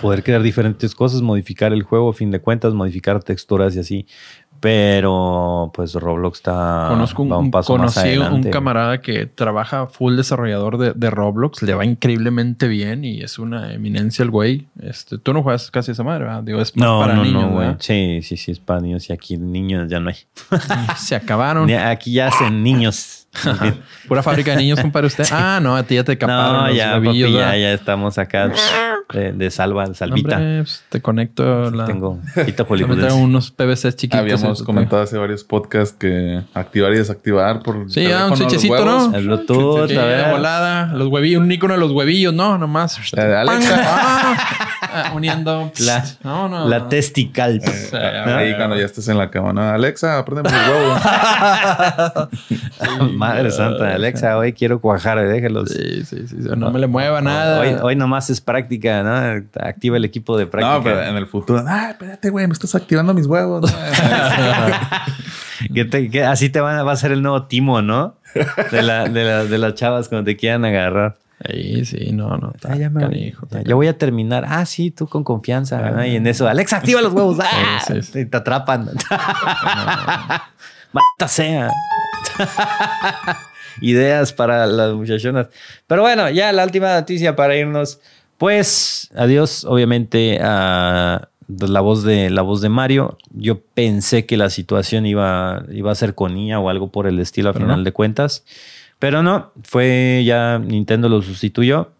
Poder 0.01 0.23
crear 0.23 0.41
diferentes 0.41 0.93
cosas, 0.95 1.21
modificar 1.21 1.73
el 1.73 1.83
juego, 1.83 2.09
a 2.09 2.13
fin 2.13 2.31
de 2.31 2.39
cuentas, 2.39 2.73
modificar 2.73 3.21
texturas 3.23 3.75
y 3.75 3.79
así. 3.79 4.05
Pero 4.59 5.71
pues 5.75 5.93
Roblox 5.93 6.37
está 6.37 6.85
Conozco 6.87 7.21
un, 7.23 7.31
va 7.33 7.37
un 7.37 7.45
un- 7.45 7.51
paso 7.51 7.77
más 7.77 7.93
conocí 7.95 8.15
un 8.15 8.23
adelante. 8.23 8.49
camarada 8.49 9.01
que 9.01 9.25
trabaja 9.25 9.87
full 9.87 10.15
desarrollador 10.15 10.77
de, 10.77 10.93
de 10.93 11.09
Roblox, 11.09 11.61
le 11.63 11.73
va 11.73 11.83
increíblemente 11.83 12.69
bien 12.69 13.03
y 13.03 13.19
es 13.21 13.39
una 13.39 13.73
eminencia 13.73 14.23
el 14.23 14.29
güey. 14.31 14.67
Este, 14.81 15.17
tú 15.17 15.33
no 15.33 15.43
juegas 15.43 15.69
casi 15.69 15.91
esa 15.91 16.03
madre, 16.03 16.23
¿verdad? 16.23 16.43
Digo, 16.43 16.61
es 16.61 16.73
más 16.77 16.87
No, 16.87 16.99
para 17.01 17.13
no, 17.15 17.23
niños, 17.25 17.41
no, 17.43 17.49
güey. 17.49 17.75
Sí, 17.79 18.21
sí, 18.23 18.37
sí, 18.37 18.51
es 18.51 18.59
para 18.59 18.79
niños. 18.79 19.09
Y 19.09 19.13
aquí 19.13 19.35
niños 19.37 19.89
ya 19.89 19.99
no 19.99 20.09
hay. 20.09 20.15
Se 20.97 21.15
acabaron. 21.15 21.69
Aquí 21.69 22.13
ya 22.13 22.27
hacen 22.29 22.63
niños. 22.63 23.27
Pura 24.07 24.23
fábrica 24.23 24.51
de 24.51 24.57
niños, 24.57 24.79
compadre, 24.79 25.07
usted. 25.07 25.25
Ah, 25.31 25.59
no, 25.61 25.75
a 25.75 25.83
ti 25.83 25.95
ya 25.95 26.05
te 26.05 26.17
caparon 26.17 26.53
no, 26.61 26.67
los 26.67 26.77
ya, 26.77 26.93
papi, 27.03 27.19
ya, 27.19 27.57
ya 27.57 27.73
estamos 27.73 28.17
acá 28.17 28.49
de, 29.11 29.33
de 29.33 29.51
salva, 29.51 29.87
de 29.87 29.95
salvita. 29.95 30.37
Hombre, 30.37 30.63
pues, 30.63 30.83
te 30.89 31.01
conecto 31.01 31.71
la... 31.71 31.85
Tengo 31.85 32.19
pita 32.45 32.63
Te 32.63 32.63
hollywoodense. 32.63 33.01
traigo 33.07 33.17
unos 33.17 33.51
PVCs 33.51 33.95
chiquitos. 33.95 34.19
Habíamos 34.19 34.63
comentado 34.63 35.01
hace 35.01 35.17
varios 35.17 35.43
podcasts 35.43 35.95
que 35.97 36.41
activar 36.53 36.93
y 36.93 36.97
desactivar 36.97 37.61
por. 37.63 37.91
Sí, 37.91 38.05
ah, 38.05 38.07
teléfono 38.07 38.23
un 38.23 38.29
los 38.29 38.39
switchecito. 38.39 38.85
¿no? 38.85 39.15
El 39.15 39.25
Bluetooth, 39.27 39.89
Sí, 39.89 39.97
a 39.97 40.01
de 40.01 40.07
ver. 40.07 40.31
volada. 40.31 40.93
Los 40.93 41.07
huevillos, 41.09 41.41
un 41.41 41.51
icono 41.51 41.73
de 41.73 41.79
los 41.79 41.91
huevillos, 41.91 42.33
¿no? 42.33 42.57
Nomás. 42.57 42.97
Eh, 43.15 43.21
Alexa. 43.21 44.37
Uniendo. 45.15 45.71
La, 45.79 46.03
no, 46.23 46.49
no. 46.49 46.67
la 46.67 46.79
no. 46.79 46.87
testical. 46.87 47.61
Ahí 48.25 48.55
cuando 48.55 48.75
ya 48.77 48.85
estés 48.85 49.07
en 49.07 49.17
la 49.17 49.29
cama, 49.31 49.53
¿no? 49.53 49.61
Alexa, 49.61 50.23
prende 50.25 50.49
los 50.49 50.67
huevos. 50.67 51.01
Madre 53.15 53.51
santa, 53.51 53.93
Alexa, 53.93 54.37
hoy 54.37 54.53
quiero 54.53 54.79
cuajar, 54.81 55.25
déjalos. 55.27 55.69
Sí, 55.69 56.03
sí, 56.05 56.27
sí. 56.27 56.35
No 56.57 56.71
me 56.71 56.79
le 56.79 56.87
mueva 56.87 57.21
nada. 57.21 57.59
Hoy, 57.59 57.75
hoy 57.81 57.95
nomás 57.95 58.29
es 58.29 58.41
práctica, 58.41 59.03
¿no? 59.03 59.43
Activa 59.61 59.97
el 59.97 60.05
equipo 60.05 60.37
de 60.37 60.47
práctica. 60.47 60.77
no, 60.77 60.83
pero 60.83 61.01
en 61.03 61.15
el 61.15 61.27
futuro. 61.27 61.63
Ah, 61.67 61.89
espérate, 61.91 62.29
güey, 62.29 62.47
me 62.47 62.53
estás 62.53 62.75
activando 62.75 63.13
mis 63.13 63.27
huevos. 63.27 63.73
Que 65.73 65.85
te- 65.85 66.09
que 66.09 66.25
así 66.25 66.49
te 66.49 66.59
van 66.59 66.77
a, 66.77 66.83
va 66.83 66.91
a 66.91 66.95
ser 66.97 67.13
el 67.13 67.21
nuevo 67.21 67.43
timo, 67.43 67.81
¿no? 67.81 68.15
De, 68.71 68.81
la, 68.81 69.07
de, 69.07 69.23
la- 69.23 69.45
de 69.45 69.57
las 69.57 69.75
chavas 69.75 70.09
cuando 70.09 70.25
te 70.25 70.35
quieran 70.35 70.65
agarrar. 70.65 71.15
Sí, 71.49 71.85
sí, 71.85 72.11
no, 72.13 72.37
no. 72.37 72.51
Está 72.55 72.73
Ah, 72.73 72.77
ya 72.77 72.89
me 72.89 73.01
voy. 73.05 73.09
canijo, 73.13 73.45
está 73.45 73.61
Ya, 73.63 73.75
voy 73.75 73.87
a 73.87 73.97
terminar. 73.97 74.45
Ah, 74.47 74.65
sí, 74.65 74.91
tú 74.91 75.07
con 75.07 75.23
confianza. 75.23 75.79
¿no? 75.91 76.05
Y 76.05 76.15
en 76.15 76.27
eso, 76.27 76.47
Alexa, 76.47 76.77
activa 76.77 77.01
los 77.01 77.13
huevos. 77.13 77.37
¡Ah! 77.43 77.81
Sí, 77.85 77.93
sí, 78.01 78.11
sí. 78.13 78.19
Y 78.19 78.25
te 78.25 78.37
atrapan. 78.37 78.85
Mata 80.93 81.27
sea. 81.27 81.69
Ideas 83.81 84.31
para 84.33 84.65
las 84.67 84.93
muchachonas. 84.93 85.47
Pero 85.87 86.01
bueno, 86.03 86.29
ya 86.29 86.51
la 86.53 86.63
última 86.63 86.93
noticia 86.93 87.35
para 87.35 87.55
irnos. 87.55 87.99
Pues, 88.37 89.09
adiós, 89.15 89.65
obviamente, 89.65 90.39
a 90.41 91.29
la 91.47 91.81
voz 91.81 92.03
de 92.03 92.29
la 92.29 92.41
voz 92.41 92.61
de 92.61 92.69
Mario. 92.69 93.17
Yo 93.31 93.61
pensé 93.61 94.25
que 94.25 94.37
la 94.37 94.49
situación 94.49 95.05
iba, 95.05 95.63
iba 95.71 95.91
a 95.91 95.95
ser 95.95 96.13
con 96.15 96.37
ella 96.37 96.59
o 96.59 96.69
algo 96.69 96.91
por 96.91 97.07
el 97.07 97.19
estilo 97.19 97.49
a 97.49 97.53
Pero 97.53 97.65
final 97.65 97.79
no. 97.79 97.83
de 97.85 97.91
cuentas. 97.91 98.43
Pero 99.03 99.21
no, 99.21 99.51
fue 99.63 100.23
ya 100.25 100.59
Nintendo 100.59 101.09
lo 101.09 101.21
sustituyó. 101.21 101.91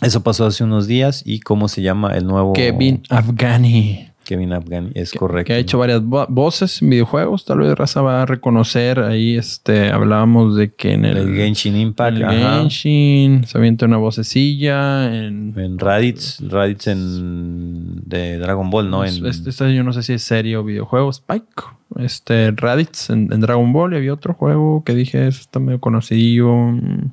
Eso 0.00 0.22
pasó 0.22 0.46
hace 0.46 0.64
unos 0.64 0.86
días. 0.86 1.22
¿Y 1.26 1.40
cómo 1.40 1.68
se 1.68 1.82
llama 1.82 2.16
el 2.16 2.26
nuevo? 2.26 2.54
Kevin 2.54 3.02
Afghani. 3.10 4.08
Kevin 4.24 4.54
Afghani, 4.54 4.92
es 4.94 5.10
que- 5.12 5.18
correcto. 5.18 5.48
Que 5.48 5.52
ha 5.52 5.58
hecho 5.58 5.76
varias 5.76 6.00
vo- 6.00 6.26
voces 6.30 6.80
en 6.80 6.88
videojuegos. 6.88 7.44
Tal 7.44 7.58
vez 7.58 7.74
Raza 7.76 8.00
va 8.00 8.22
a 8.22 8.24
reconocer. 8.26 9.00
Ahí 9.00 9.36
este, 9.36 9.90
hablábamos 9.90 10.56
de 10.56 10.72
que 10.72 10.92
en 10.94 11.04
el, 11.04 11.18
el 11.18 11.34
Genshin 11.36 11.76
Impact. 11.76 12.16
el 12.16 12.24
ajá. 12.24 12.60
Genshin 12.60 13.44
se 13.44 13.58
avienta 13.58 13.84
una 13.84 13.98
vocecilla. 13.98 15.14
En, 15.14 15.52
En 15.58 15.78
Raditz, 15.78 16.40
Raditz 16.48 16.86
en 16.86 18.08
de 18.08 18.38
Dragon 18.38 18.70
Ball, 18.70 18.88
¿no? 18.88 19.04
En, 19.04 19.26
Este, 19.26 19.50
este 19.50 19.74
yo 19.74 19.84
no 19.84 19.92
sé 19.92 20.02
si 20.02 20.14
es 20.14 20.22
serie 20.22 20.56
o 20.56 20.64
videojuego. 20.64 21.10
Spike. 21.10 21.62
Este, 22.04 22.50
Raditz 22.52 23.10
en, 23.10 23.32
en 23.32 23.40
Dragon 23.40 23.72
Ball. 23.72 23.92
Y 23.94 23.96
había 23.96 24.12
otro 24.14 24.34
juego 24.34 24.82
que 24.84 24.94
dije, 24.94 25.26
"Ese 25.28 25.40
está 25.40 25.58
medio 25.60 25.80
conocido. 25.80 26.52
Mm, 26.54 27.10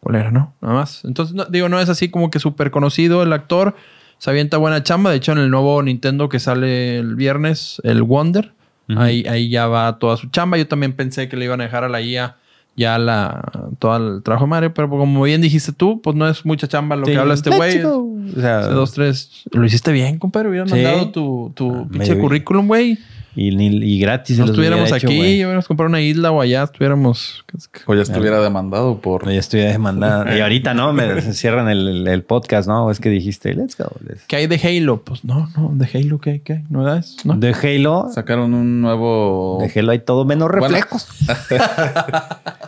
¿Cuál 0.00 0.16
era, 0.16 0.30
no? 0.30 0.54
Nada 0.62 0.74
más. 0.74 1.04
Entonces, 1.04 1.34
no- 1.34 1.44
digo, 1.46 1.68
no 1.68 1.78
es 1.80 1.88
así 1.88 2.08
como 2.08 2.30
que 2.30 2.38
súper 2.38 2.70
conocido 2.70 3.22
el 3.22 3.32
actor. 3.32 3.74
Se 4.18 4.30
avienta 4.30 4.56
buena 4.56 4.82
chamba. 4.82 5.10
De 5.10 5.16
hecho, 5.16 5.32
en 5.32 5.38
el 5.38 5.50
nuevo 5.50 5.82
Nintendo 5.82 6.28
que 6.28 6.38
sale 6.38 6.98
el 6.98 7.16
viernes, 7.16 7.80
el 7.84 8.02
Wonder, 8.02 8.52
ahí, 8.96 9.24
ahí 9.28 9.48
ya 9.50 9.66
va 9.66 9.98
toda 9.98 10.16
su 10.16 10.28
chamba. 10.30 10.56
Yo 10.58 10.66
también 10.66 10.94
pensé 10.94 11.28
que 11.28 11.36
le 11.36 11.44
iban 11.46 11.60
a 11.60 11.64
dejar 11.64 11.84
a 11.84 11.88
la 11.88 12.00
IA 12.02 12.36
ya 12.76 12.98
la, 12.98 13.50
todo 13.78 13.96
el 14.16 14.22
trabajo 14.22 14.44
de 14.46 14.50
Mario. 14.50 14.74
Pero 14.74 14.88
como 14.88 15.22
bien 15.22 15.40
dijiste 15.42 15.72
tú, 15.72 16.00
pues 16.02 16.16
no 16.16 16.28
es 16.28 16.44
mucha 16.46 16.66
chamba 16.66 16.96
lo 16.96 17.04
Sí. 17.06 17.12
que 17.12 17.18
habla 17.18 17.34
este 17.34 17.50
güey. 17.50 17.82
O 17.84 18.40
sea, 18.40 18.60
Hace 18.60 18.70
dos, 18.70 18.92
tres. 18.92 19.42
Lo 19.52 19.64
hiciste 19.66 19.92
bien, 19.92 20.18
compadre. 20.18 20.48
Hubieran 20.48 20.68
Sí. 20.68 20.74
mandado 20.76 21.10
tu, 21.10 21.52
tu 21.54 21.74
Ah, 21.74 21.88
pinche 21.90 22.18
currículum, 22.18 22.66
güey. 22.68 22.98
Y, 23.36 23.54
ni- 23.54 23.68
y 23.76 24.00
gratis. 24.00 24.38
No 24.38 24.44
estuviéramos 24.46 24.88
hecho, 24.92 25.06
aquí, 25.06 25.18
hubiéramos 25.18 25.66
comprado 25.68 25.88
una 25.88 26.00
isla 26.00 26.30
o 26.32 26.40
allá 26.40 26.64
estuviéramos. 26.64 27.44
o 27.86 27.94
ya 27.94 28.02
estuviera 28.02 28.40
demandado 28.40 28.98
por. 29.00 29.26
Ya 29.30 29.38
estoy 29.38 29.60
demandada. 29.60 30.36
Y 30.36 30.40
ahorita, 30.40 30.74
¿no? 30.74 30.92
Me 30.92 31.20
cierran 31.32 31.68
el, 31.68 32.22
podcast, 32.24 32.68
¿no? 32.68 32.90
Es 32.90 33.00
que 33.00 33.08
dijiste, 33.08 33.54
let's 33.54 33.76
go. 33.76 33.86
let's- 34.06 34.22
¿Qué 34.26 34.36
hay 34.36 34.46
de 34.46 34.56
Halo? 34.56 35.02
Pues 35.02 35.24
no, 35.24 35.48
no, 35.56 35.70
de 35.74 35.88
Halo, 35.92 36.18
¿qué 36.20 36.30
hay? 36.30 36.40
¿Qué. 36.40 36.62
¿No? 36.68 36.84
De 36.84 37.54
Halo, 37.54 38.08
Sacaron 38.14 38.52
un 38.54 38.80
nuevo. 38.80 39.58
de 39.60 39.78
Halo 39.80 39.92
hay 39.92 40.00
todo 40.00 40.24
menos 40.24 40.48
Bueno, 40.48 40.66
reflejos. 40.68 41.08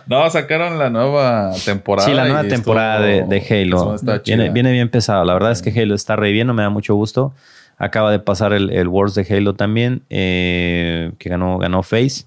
No, 0.06 0.28
sacaron 0.30 0.78
la 0.78 0.90
nueva 0.90 1.52
temporada. 1.64 2.08
Sí, 2.08 2.14
la 2.14 2.24
nueva 2.26 2.44
temporada 2.44 3.00
de, 3.00 3.22
de 3.22 3.62
Halo. 3.62 3.96
Viene, 4.24 4.50
viene 4.50 4.72
bien 4.72 4.88
pesado. 4.88 5.24
La 5.24 5.32
verdad 5.34 5.52
es 5.52 5.62
que 5.62 5.70
Halo 5.80 5.94
está 5.94 6.16
re 6.16 6.32
bien, 6.32 6.46
no 6.46 6.54
me 6.54 6.62
da 6.62 6.70
mucho 6.70 6.94
gusto. 6.94 7.32
Acaba 7.78 8.10
de 8.10 8.18
pasar 8.18 8.52
el, 8.52 8.70
el 8.70 8.88
de 8.88 9.26
Halo 9.28 9.54
también, 9.54 10.02
eh, 10.10 11.12
que 11.18 11.28
ganó, 11.28 11.58
ganó 11.58 11.82
Face. 11.82 12.24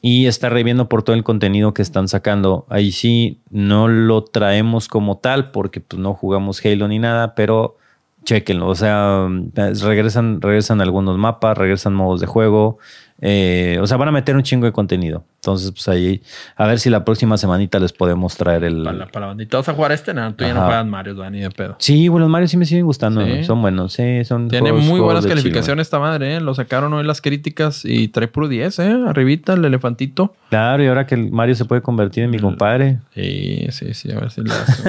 Y 0.00 0.26
está 0.26 0.48
re 0.48 0.64
viendo 0.64 0.88
por 0.88 1.04
todo 1.04 1.14
el 1.14 1.22
contenido 1.22 1.74
que 1.74 1.82
están 1.82 2.08
sacando. 2.08 2.66
Ahí 2.68 2.90
sí 2.90 3.38
no 3.50 3.86
lo 3.88 4.24
traemos 4.24 4.88
como 4.88 5.18
tal, 5.18 5.52
porque 5.52 5.80
pues, 5.80 6.00
no 6.00 6.14
jugamos 6.14 6.64
Halo 6.64 6.88
ni 6.88 6.98
nada, 6.98 7.34
pero 7.34 7.76
chequenlo. 8.24 8.68
O 8.68 8.74
sea, 8.74 9.28
regresan, 9.54 10.40
regresan 10.40 10.80
algunos 10.80 11.18
mapas, 11.18 11.56
regresan 11.56 11.94
modos 11.94 12.20
de 12.20 12.26
juego. 12.26 12.78
Eh, 13.24 13.78
o 13.80 13.86
sea, 13.86 13.96
van 13.96 14.08
a 14.08 14.12
meter 14.12 14.34
un 14.34 14.42
chingo 14.42 14.66
de 14.66 14.72
contenido. 14.72 15.24
Entonces, 15.36 15.70
pues 15.70 15.88
ahí, 15.88 16.22
a 16.56 16.66
ver 16.66 16.78
si 16.80 16.90
la 16.90 17.04
próxima 17.04 17.36
semanita 17.38 17.78
les 17.78 17.92
podemos 17.92 18.36
traer 18.36 18.64
el. 18.64 18.82
Para 18.82 18.96
la, 18.96 19.06
para 19.06 19.20
la 19.20 19.26
bandita. 19.28 19.56
¿Vas 19.58 19.68
a 19.68 19.74
jugar 19.74 19.92
este? 19.92 20.12
No, 20.12 20.34
tú 20.34 20.44
ya 20.44 20.54
no 20.54 20.60
juegas 20.64 20.86
Mario, 20.86 21.14
Dani, 21.14 21.40
de 21.40 21.50
pedo. 21.50 21.76
Sí, 21.78 22.08
bueno, 22.08 22.26
los 22.26 22.30
Mario 22.32 22.48
sí 22.48 22.56
me 22.56 22.64
siguen 22.64 22.84
gustando. 22.84 23.24
Sí. 23.24 23.32
¿no? 23.38 23.44
Son 23.44 23.62
buenos, 23.62 23.92
sí, 23.92 24.24
son. 24.24 24.48
Tiene 24.48 24.70
juegos- 24.70 24.86
muy 24.88 25.00
buenas 25.00 25.24
calificaciones 25.26 25.86
esta 25.86 25.98
madre, 26.00 26.36
¿eh? 26.36 26.40
Lo 26.40 26.52
sacaron 26.54 26.92
hoy 26.92 27.04
las 27.04 27.20
críticas 27.20 27.84
y 27.84 28.08
trae 28.08 28.26
puro 28.28 28.48
10, 28.48 28.78
¿eh? 28.80 28.96
Arribita 29.06 29.54
el 29.54 29.64
elefantito. 29.64 30.34
Claro, 30.50 30.82
y 30.82 30.88
ahora 30.88 31.06
que 31.06 31.14
el 31.14 31.30
Mario 31.30 31.54
se 31.54 31.64
puede 31.64 31.80
convertir 31.82 32.24
en 32.24 32.30
mi 32.30 32.38
compadre. 32.40 32.98
Sí, 33.14 33.66
sí, 33.70 33.94
sí. 33.94 34.10
A 34.12 34.18
ver 34.20 34.30
si 34.32 34.42
le 34.42 34.50
das, 34.50 34.82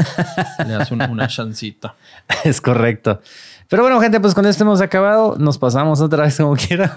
le 0.68 0.74
das 0.74 0.92
una, 0.92 1.08
una 1.08 1.28
chancita. 1.28 1.96
es 2.44 2.62
correcto. 2.62 3.22
Pero 3.70 3.84
bueno, 3.84 4.00
gente, 4.02 4.20
pues 4.20 4.34
con 4.36 4.46
esto 4.46 4.64
hemos 4.64 4.82
acabado. 4.82 5.36
Nos 5.40 5.58
pasamos 5.58 6.02
otra 6.02 6.24
vez 6.26 6.38
como 6.38 6.56
quiera. 6.68 6.96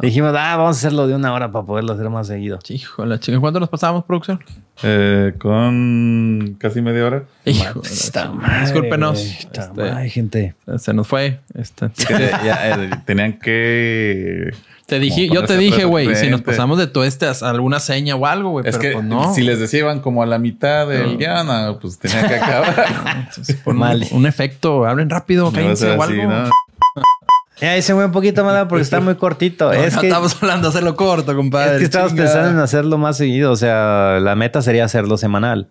Dijimos, 0.00 0.34
ah, 0.36 0.56
vamos 0.56 0.76
a 0.76 0.78
hacerlo 0.78 1.06
de 1.06 1.14
una 1.14 1.32
hora 1.32 1.50
para 1.50 1.64
poderlo 1.64 1.92
hacer 1.94 2.10
más 2.10 2.26
seguido. 2.26 2.58
Hijo, 2.68 3.04
la 3.06 3.18
chica. 3.18 3.38
¿Cuánto 3.40 3.60
nos 3.60 3.68
pasábamos, 3.68 4.04
producción? 4.04 4.42
Eh, 4.82 5.32
con 5.38 6.56
casi 6.58 6.82
media 6.82 7.06
hora. 7.06 7.24
Hijo, 7.46 7.80
Está 7.82 8.30
Discúlpenos. 8.60 9.18
Está 9.20 9.62
Este, 9.62 9.82
mal, 9.90 10.08
gente. 10.10 10.54
se 10.78 10.92
nos 10.92 11.06
fue. 11.08 11.40
Este, 11.54 11.86
Es 11.96 12.06
que 12.06 12.14
ya, 12.44 12.82
eh, 12.84 12.90
tenían 13.06 13.38
que. 13.38 14.50
te 14.86 15.00
dije, 15.00 15.28
yo 15.32 15.44
te 15.46 15.56
dije, 15.56 15.84
güey, 15.86 16.14
si 16.14 16.28
nos 16.28 16.42
pasamos 16.42 16.76
de 16.78 16.86
todo 16.88 17.04
este, 17.04 17.26
haz 17.26 17.42
alguna 17.42 17.80
seña 17.80 18.16
o 18.16 18.26
algo, 18.26 18.50
güey. 18.50 18.66
Es 18.68 18.76
pero 18.76 18.82
que 18.82 18.92
pues 18.92 19.04
no. 19.04 19.32
si 19.34 19.42
les 19.42 19.58
decía 19.58 19.80
iban 19.80 20.00
como 20.00 20.22
a 20.22 20.26
la 20.26 20.38
mitad 20.38 20.86
del 20.86 21.16
guion, 21.16 21.48
ah, 21.50 21.78
pues 21.80 21.98
tenía 21.98 22.28
que 22.28 22.34
acabar. 22.34 22.84
Entonces, 23.28 23.58
Mal. 23.66 24.06
un, 24.10 24.18
un 24.18 24.26
efecto, 24.26 24.84
hablen 24.84 25.08
rápido, 25.08 25.46
No 25.46 25.52
cállense 25.52 25.86
ser 25.86 25.98
o 25.98 26.02
así, 26.02 26.20
algo. 26.20 26.32
¿no? 26.32 26.50
Ya 27.58 27.76
ese 27.76 27.94
fue 27.94 28.04
un 28.04 28.12
poquito 28.12 28.44
mal 28.44 28.68
porque 28.68 28.82
está 28.82 29.00
muy 29.00 29.14
cortito. 29.14 29.66
No, 29.72 29.72
es, 29.72 29.94
no 29.94 30.00
que, 30.00 30.08
estamos 30.08 30.36
hablando 30.40 30.68
de 30.68 30.70
hacerlo 30.70 30.94
corto, 30.94 31.34
compadre. 31.34 31.74
es 31.74 31.78
que 31.78 31.84
estamos 31.84 32.12
pensando 32.12 32.50
en 32.50 32.58
hacerlo 32.58 32.98
más 32.98 33.16
seguido. 33.16 33.50
O 33.52 33.56
sea, 33.56 34.18
la 34.20 34.34
meta 34.34 34.62
sería 34.62 34.84
hacerlo 34.84 35.16
semanal. 35.16 35.68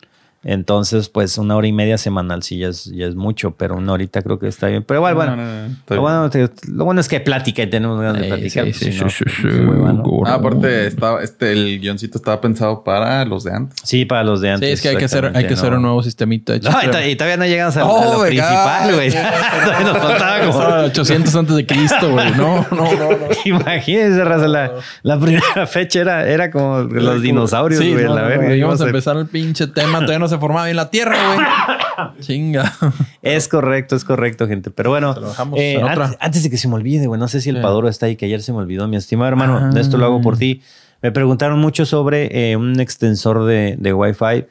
Entonces, 0.48 1.10
pues 1.10 1.38
una 1.40 1.56
hora 1.56 1.66
y 1.68 1.74
media 1.74 1.98
semanal 1.98 2.44
sí 2.44 2.60
ya 2.60 2.68
es, 2.68 2.86
ya 2.86 3.08
es 3.08 3.16
mucho, 3.16 3.56
pero 3.58 3.76
una 3.76 3.94
horita 3.94 4.22
creo 4.22 4.38
que 4.38 4.48
está 4.48 4.68
bien. 4.68 4.84
Pero 4.84 5.00
igual, 5.00 5.16
bueno. 5.16 5.36
No, 5.36 5.44
no, 5.44 5.68
no, 5.68 5.74
está 5.74 5.96
Lo 5.96 6.02
bueno, 6.02 6.30
te- 6.30 6.50
lo 6.72 6.86
bueno 6.86 7.02
es 7.02 7.08
que 7.10 7.20
plática 7.20 7.64
y 7.64 7.68
tenemos 7.70 8.00
ganas 8.00 8.18
de 8.22 8.24
Sí, 8.24 8.28
platicar. 8.30 8.66
sí, 8.66 8.72
pues, 8.72 8.78
sí, 8.78 8.92
sí, 8.92 9.26
sí, 9.26 9.42
pues, 9.42 9.56
sí. 9.56 9.60
hueva, 9.62 9.92
¿no? 9.94 10.04
Gordo. 10.04 10.32
Ah, 10.32 10.36
aparte, 10.36 10.86
estaba, 10.88 11.24
este, 11.24 11.52
el 11.52 11.80
guioncito 11.80 12.18
estaba 12.20 12.40
pensado 12.40 12.84
para 12.84 13.26
los 13.26 13.44
de 13.44 13.54
antes. 13.54 13.76
Sí, 13.84 14.06
para 14.06 14.24
los 14.24 14.40
de 14.40 14.50
Sí, 14.50 14.54
antes. 14.54 14.70
es 14.74 14.82
que 14.82 14.90
hay 14.90 14.98
que 14.98 15.06
hacer, 15.06 15.32
hay 15.36 15.48
que 15.48 15.56
hacer 15.56 15.72
¿no? 15.72 15.78
un 15.78 15.82
nuevo 15.84 16.04
sistemita. 16.04 16.54
No, 16.60 16.70
y, 17.02 17.10
y 17.12 17.16
todavía 17.16 17.38
no 17.38 17.46
llegamos 17.46 17.76
a, 17.78 17.82
a 17.82 17.86
Oh, 17.86 18.14
lo 18.14 18.20
my 18.20 18.28
principal, 18.28 18.94
güey. 18.94 19.10
todavía 19.66 19.92
nos 19.94 19.98
faltaba 19.98 20.40
como... 20.46 20.52
Estaba 20.62 20.84
800 20.86 21.36
antes 21.36 21.56
de 21.56 21.66
Cristo, 21.66 22.12
güey. 22.12 22.32
No, 22.34 22.66
no, 22.70 22.78
no, 22.94 23.10
no. 23.10 23.18
Imagínense, 23.46 24.24
raza, 24.24 24.48
la, 24.48 24.72
la 25.02 25.20
primera 25.20 25.66
fecha 25.66 26.02
era, 26.02 26.28
era 26.30 26.52
como 26.52 26.82
los 26.82 27.22
dinosaurios, 27.22 27.82
Sí, 27.82 27.94
güey, 27.94 28.06
no, 28.06 28.14
la 28.16 28.22
no, 28.22 28.28
verga. 28.28 28.48
no, 28.50 28.54
íbamos 28.56 28.80
a 28.82 28.84
a- 28.84 28.88
empezar 28.88 29.18
el 29.18 29.26
pinche 29.26 29.66
tema. 29.68 30.00
Todavía 30.00 30.20
no 30.20 30.28
se 30.28 30.35
formaba 30.38 30.66
bien 30.66 30.76
la 30.78 30.90
tierra, 30.90 31.16
güey. 31.36 31.48
Chinga. 32.22 32.74
Es 33.22 33.48
correcto, 33.48 33.96
es 33.96 34.04
correcto, 34.04 34.48
gente. 34.48 34.70
Pero 34.72 34.90
bueno, 34.92 35.14
Se 35.14 35.60
eh, 35.60 35.74
en 35.76 35.84
otra. 35.84 36.06
antes, 36.06 36.18
antes 36.20 36.44
de 36.44 36.50
que 36.50 36.58
se 36.58 36.68
me 36.68 36.76
olvide, 36.76 37.08
güey, 37.08 37.20
no 37.20 37.28
sé 37.28 37.42
si 37.42 37.50
el 37.50 37.58
Sí. 37.58 37.62
Paduro 37.62 37.88
está 37.88 38.06
ahí, 38.08 38.16
que 38.16 38.26
ayer 38.26 38.42
se 38.42 38.52
me 38.52 38.60
olvidó, 38.60 38.88
mi 38.88 38.98
estimado 38.98 39.30
hermano. 39.30 39.60
Ah. 39.62 39.70
de 39.74 39.82
Esto 39.82 39.98
lo 39.98 40.06
hago 40.06 40.22
por 40.22 40.38
ti. 40.38 40.62
Me 41.02 41.12
preguntaron 41.12 41.60
mucho 41.60 41.86
sobre 41.86 42.52
eh, 42.52 42.56
un 42.58 42.80
extensor 42.80 43.46
de, 43.46 43.76
de 43.78 43.94
Wi-Fi. 43.94 44.46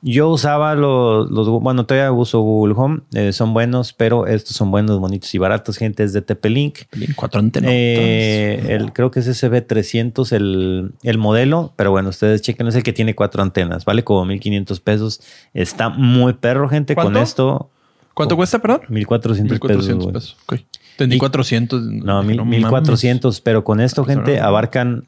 Yo 0.00 0.28
usaba 0.28 0.76
los, 0.76 1.28
los, 1.30 1.48
bueno, 1.48 1.84
todavía 1.84 2.12
uso 2.12 2.40
Google 2.40 2.74
Home, 2.76 3.00
eh, 3.14 3.32
son 3.32 3.52
buenos, 3.52 3.92
pero 3.92 4.28
estos 4.28 4.56
son 4.56 4.70
buenos, 4.70 5.00
bonitos 5.00 5.34
y 5.34 5.38
baratos, 5.38 5.76
gente, 5.76 6.04
es 6.04 6.12
de 6.12 6.22
TP-Link. 6.22 6.78
Cuatro 7.16 7.40
antenas. 7.40 7.70
Eh, 7.74 8.64
el, 8.68 8.92
creo 8.92 9.10
que 9.10 9.18
es 9.20 9.26
SB300 9.42 10.30
el, 10.32 10.92
el 11.02 11.18
modelo, 11.18 11.72
pero 11.74 11.90
bueno, 11.90 12.10
ustedes 12.10 12.42
chequen, 12.42 12.68
es 12.68 12.76
el 12.76 12.84
que 12.84 12.92
tiene 12.92 13.16
cuatro 13.16 13.42
antenas, 13.42 13.84
vale 13.84 14.04
como 14.04 14.24
1500 14.24 14.78
pesos. 14.80 15.20
Está 15.52 15.88
muy 15.88 16.34
perro, 16.34 16.68
gente, 16.68 16.94
con 16.94 17.16
esto. 17.16 17.70
¿Cuánto 18.14 18.36
cuesta, 18.36 18.60
perdón? 18.60 18.82
1400, 18.88 19.52
1400 19.60 20.06
pesos. 20.12 20.12
pesos. 20.12 20.36
Ok. 20.46 20.66
Entendí 20.92 21.16
Y- 21.16 21.18
400. 21.18 21.82
No, 21.82 22.22
mil- 22.22 22.38
mames. 22.38 22.58
1400, 22.60 23.40
pero 23.40 23.64
con 23.64 23.80
esto, 23.80 24.04
gente, 24.04 24.40
abarcan 24.40 25.06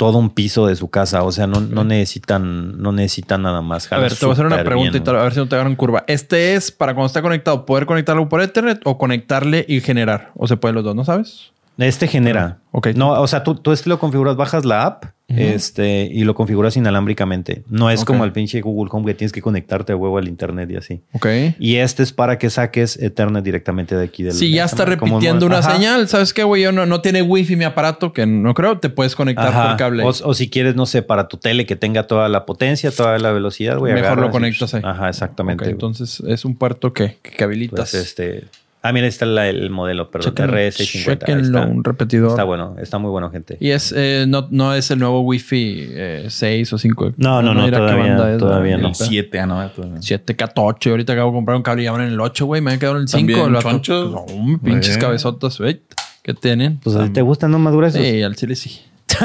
todo 0.00 0.16
un 0.16 0.30
piso 0.30 0.66
de 0.66 0.76
su 0.76 0.88
casa. 0.88 1.24
O 1.24 1.30
sea, 1.30 1.46
no, 1.46 1.60
no 1.60 1.84
necesitan, 1.84 2.80
no 2.80 2.90
necesitan 2.90 3.42
nada 3.42 3.60
más. 3.60 3.92
A 3.92 3.98
ver, 3.98 4.14
te 4.14 4.24
voy 4.24 4.30
a 4.30 4.32
hacer 4.32 4.46
una 4.46 4.64
pregunta 4.64 4.92
bien, 4.92 5.02
y 5.02 5.04
tal, 5.04 5.16
a 5.16 5.24
ver 5.24 5.34
si 5.34 5.40
no 5.40 5.46
te 5.46 5.56
agarran 5.56 5.76
curva. 5.76 6.04
¿Este 6.06 6.54
es 6.54 6.72
para 6.72 6.94
cuando 6.94 7.08
está 7.08 7.20
conectado 7.20 7.66
poder 7.66 7.84
conectarlo 7.84 8.26
por 8.26 8.40
Ethernet 8.40 8.80
o 8.84 8.96
conectarle 8.96 9.66
y 9.68 9.82
generar? 9.82 10.30
¿O 10.36 10.48
se 10.48 10.56
puede 10.56 10.72
los 10.72 10.84
dos? 10.84 10.96
¿No 10.96 11.04
sabes? 11.04 11.52
Este 11.78 12.08
genera. 12.08 12.58
Ok. 12.72 12.88
No, 12.94 13.12
o 13.12 13.26
sea, 13.26 13.42
tú, 13.42 13.54
tú 13.54 13.72
este 13.72 13.88
lo 13.88 13.98
configuras, 13.98 14.36
bajas 14.36 14.64
la 14.64 14.84
app 14.84 15.04
este, 15.38 16.08
y 16.12 16.24
lo 16.24 16.34
configuras 16.34 16.76
inalámbricamente. 16.76 17.62
No 17.68 17.90
es 17.90 18.04
como 18.04 18.24
el 18.24 18.32
pinche 18.32 18.60
Google 18.60 18.90
Home 18.92 19.06
que 19.06 19.14
tienes 19.14 19.32
que 19.32 19.40
conectarte 19.40 19.92
a 19.92 19.96
huevo 19.96 20.18
al 20.18 20.28
internet 20.28 20.70
y 20.70 20.76
así. 20.76 21.02
Ok. 21.12 21.26
Y 21.58 21.76
este 21.76 22.02
es 22.02 22.12
para 22.12 22.38
que 22.38 22.50
saques 22.50 22.96
Ethernet 22.96 23.44
directamente 23.44 23.96
de 23.96 24.04
aquí 24.04 24.24
del. 24.24 24.32
Si 24.32 24.50
ya 24.50 24.64
está 24.64 24.84
repitiendo 24.84 25.46
una 25.46 25.58
Ajá. 25.58 25.74
señal, 25.74 26.08
¿sabes 26.08 26.34
qué, 26.34 26.42
güey? 26.42 26.62
Yo 26.62 26.72
no, 26.72 26.86
no 26.86 27.00
tiene 27.00 27.22
wifi 27.22 27.56
mi 27.56 27.64
aparato, 27.64 28.12
que 28.12 28.26
no 28.26 28.54
creo, 28.54 28.78
te 28.78 28.90
puedes 28.90 29.14
conectar 29.14 29.48
Ajá. 29.48 29.68
por 29.68 29.76
cable. 29.76 30.02
O, 30.02 30.08
o 30.08 30.34
si 30.34 30.50
quieres, 30.50 30.74
no 30.74 30.86
sé, 30.86 31.02
para 31.02 31.28
tu 31.28 31.36
tele 31.36 31.64
que 31.66 31.76
tenga 31.76 32.06
toda 32.06 32.28
la 32.28 32.44
potencia, 32.44 32.90
toda 32.90 33.18
la 33.18 33.32
velocidad, 33.32 33.78
güey. 33.78 33.92
Mejor 33.92 34.06
agarras 34.06 34.26
lo 34.26 34.30
conectas 34.32 34.74
ahí. 34.74 34.82
Ajá, 34.84 35.08
exactamente. 35.08 35.68
Entonces 35.70 36.20
es 36.26 36.44
un 36.44 36.56
puerto 36.56 36.92
que, 36.92 37.18
que 37.22 37.44
habilitas. 37.44 37.90
Pues 37.92 37.94
este. 37.94 38.44
Ah, 38.82 38.92
mira, 38.92 39.04
ahí 39.04 39.08
está 39.10 39.26
la- 39.26 39.46
el 39.48 39.68
modelo, 39.68 40.10
perdón. 40.10 40.30
Chéquenlo, 40.34 40.54
RS50. 40.56 41.08
ahí 41.10 41.18
chéquenlo, 41.18 41.58
está. 41.58 41.70
un 41.70 41.84
repetidor. 41.84 42.30
Está 42.30 42.44
bueno, 42.44 42.76
está 42.80 42.96
muy 42.98 43.10
bueno, 43.10 43.30
gente. 43.30 43.58
Y 43.60 43.70
es, 43.72 43.92
eh, 43.94 44.24
no, 44.26 44.48
no 44.50 44.74
es 44.74 44.90
el 44.90 44.98
nuevo 44.98 45.20
Wi-Fi 45.20 45.86
eh, 45.90 46.26
6 46.28 46.72
o 46.72 46.78
5. 46.78 47.12
No, 47.18 47.42
no, 47.42 47.52
no, 47.52 47.66
qué 47.66 47.72
todavía- 47.72 48.02
banda 48.08 48.32
es, 48.32 48.38
todavía 48.38 48.78
no. 48.78 48.88
El 48.88 48.94
7, 48.94 49.38
ah, 49.38 49.46
no. 49.46 49.68
todavía. 49.70 50.00
7, 50.00 50.34
14. 50.34 50.90
Ahorita 50.90 51.12
acabo 51.12 51.30
de 51.30 51.34
comprar 51.36 51.56
un 51.58 51.62
cable 51.62 51.82
y 51.82 51.84
ya 51.84 51.92
van 51.92 52.02
en 52.02 52.08
el 52.12 52.20
8, 52.20 52.46
güey. 52.46 52.62
Me 52.62 52.72
han 52.72 52.78
quedado 52.78 52.96
en 52.96 53.02
el 53.02 53.08
5. 53.08 53.18
¿También 53.32 53.54
el 53.56 53.62
chonchos? 53.62 54.10
No, 54.12 54.24
pinches 54.64 54.96
Güey. 54.96 55.00
cabezotas, 55.00 55.58
güey. 55.58 55.82
¿Qué 56.22 56.32
tienen? 56.34 56.78
Pues 56.82 56.96
a 56.96 57.04
ti 57.04 57.10
te 57.10 57.22
gustan, 57.22 57.50
¿no? 57.50 57.58
Gruesos. 57.72 58.00
Sí, 58.00 58.22
al 58.22 58.34
chile 58.36 58.54
sí. 58.56 58.80
que, 59.08 59.16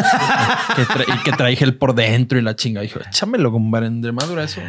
tra- 0.81 1.05
y 1.07 1.23
que 1.23 1.31
trae 1.31 1.55
gel 1.55 1.75
por 1.75 1.93
dentro 1.95 2.37
y 2.37 2.41
la 2.41 2.55
chinga. 2.55 2.81
Dijo, 2.81 2.99
échamelo, 2.99 3.51
compadre. 3.51 3.87
Entre 3.87 4.11
más 4.11 4.25
eso. 4.29 4.59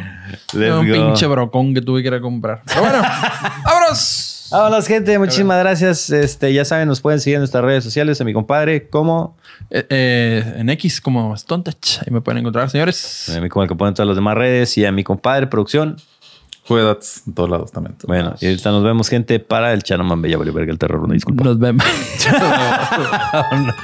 Let's 0.53 0.73
un 0.73 0.87
go. 0.87 0.93
pinche 0.93 1.25
brocón 1.27 1.73
que 1.73 1.81
tuve 1.81 2.01
que 2.01 2.07
ir 2.07 2.13
a 2.13 2.21
comprar. 2.21 2.61
Pero 2.65 2.81
bueno, 2.81 3.01
vámonos. 3.65 4.36
Vámonos, 4.51 4.87
gente. 4.87 5.17
Muchísimas 5.19 5.59
gracias. 5.59 6.09
Este, 6.09 6.53
ya 6.53 6.63
saben, 6.65 6.87
nos 6.87 7.01
pueden 7.01 7.19
seguir 7.19 7.35
en 7.35 7.41
nuestras 7.41 7.63
redes 7.63 7.83
sociales. 7.83 8.19
A 8.21 8.23
mi 8.23 8.33
compadre, 8.33 8.87
como 8.89 9.35
Eh, 9.69 9.85
eh, 9.89 10.53
en 10.57 10.69
X 10.69 11.01
como 11.01 11.35
Stontech. 11.35 11.99
Ahí 12.05 12.11
me 12.13 12.21
pueden 12.21 12.39
encontrar, 12.39 12.69
señores. 12.69 13.29
a 13.35 13.41
mí 13.41 13.49
como 13.49 13.63
el 13.63 13.69
que 13.69 13.75
ponen 13.75 13.93
todas 13.93 14.07
las 14.07 14.15
demás 14.15 14.35
redes 14.35 14.77
y 14.77 14.85
a 14.85 14.91
mi 14.91 15.03
compadre, 15.03 15.47
producción. 15.47 15.97
Juegas 16.67 17.23
en 17.27 17.33
todos 17.33 17.49
lados 17.49 17.71
también. 17.71 17.95
Bueno, 18.05 18.35
y 18.39 18.45
ahorita 18.47 18.71
nos 18.71 18.83
vemos, 18.83 19.07
gente, 19.09 19.39
para 19.39 19.73
el 19.73 19.83
Chanoman 19.83 20.21
Bella 20.21 20.37
Verga, 20.37 20.71
el 20.71 20.77
terror. 20.77 20.99
Una 21.01 21.13
disculpa. 21.13 21.43
Nos 21.43 21.57
vemos. 21.59 21.83
Vámonos. 23.33 23.75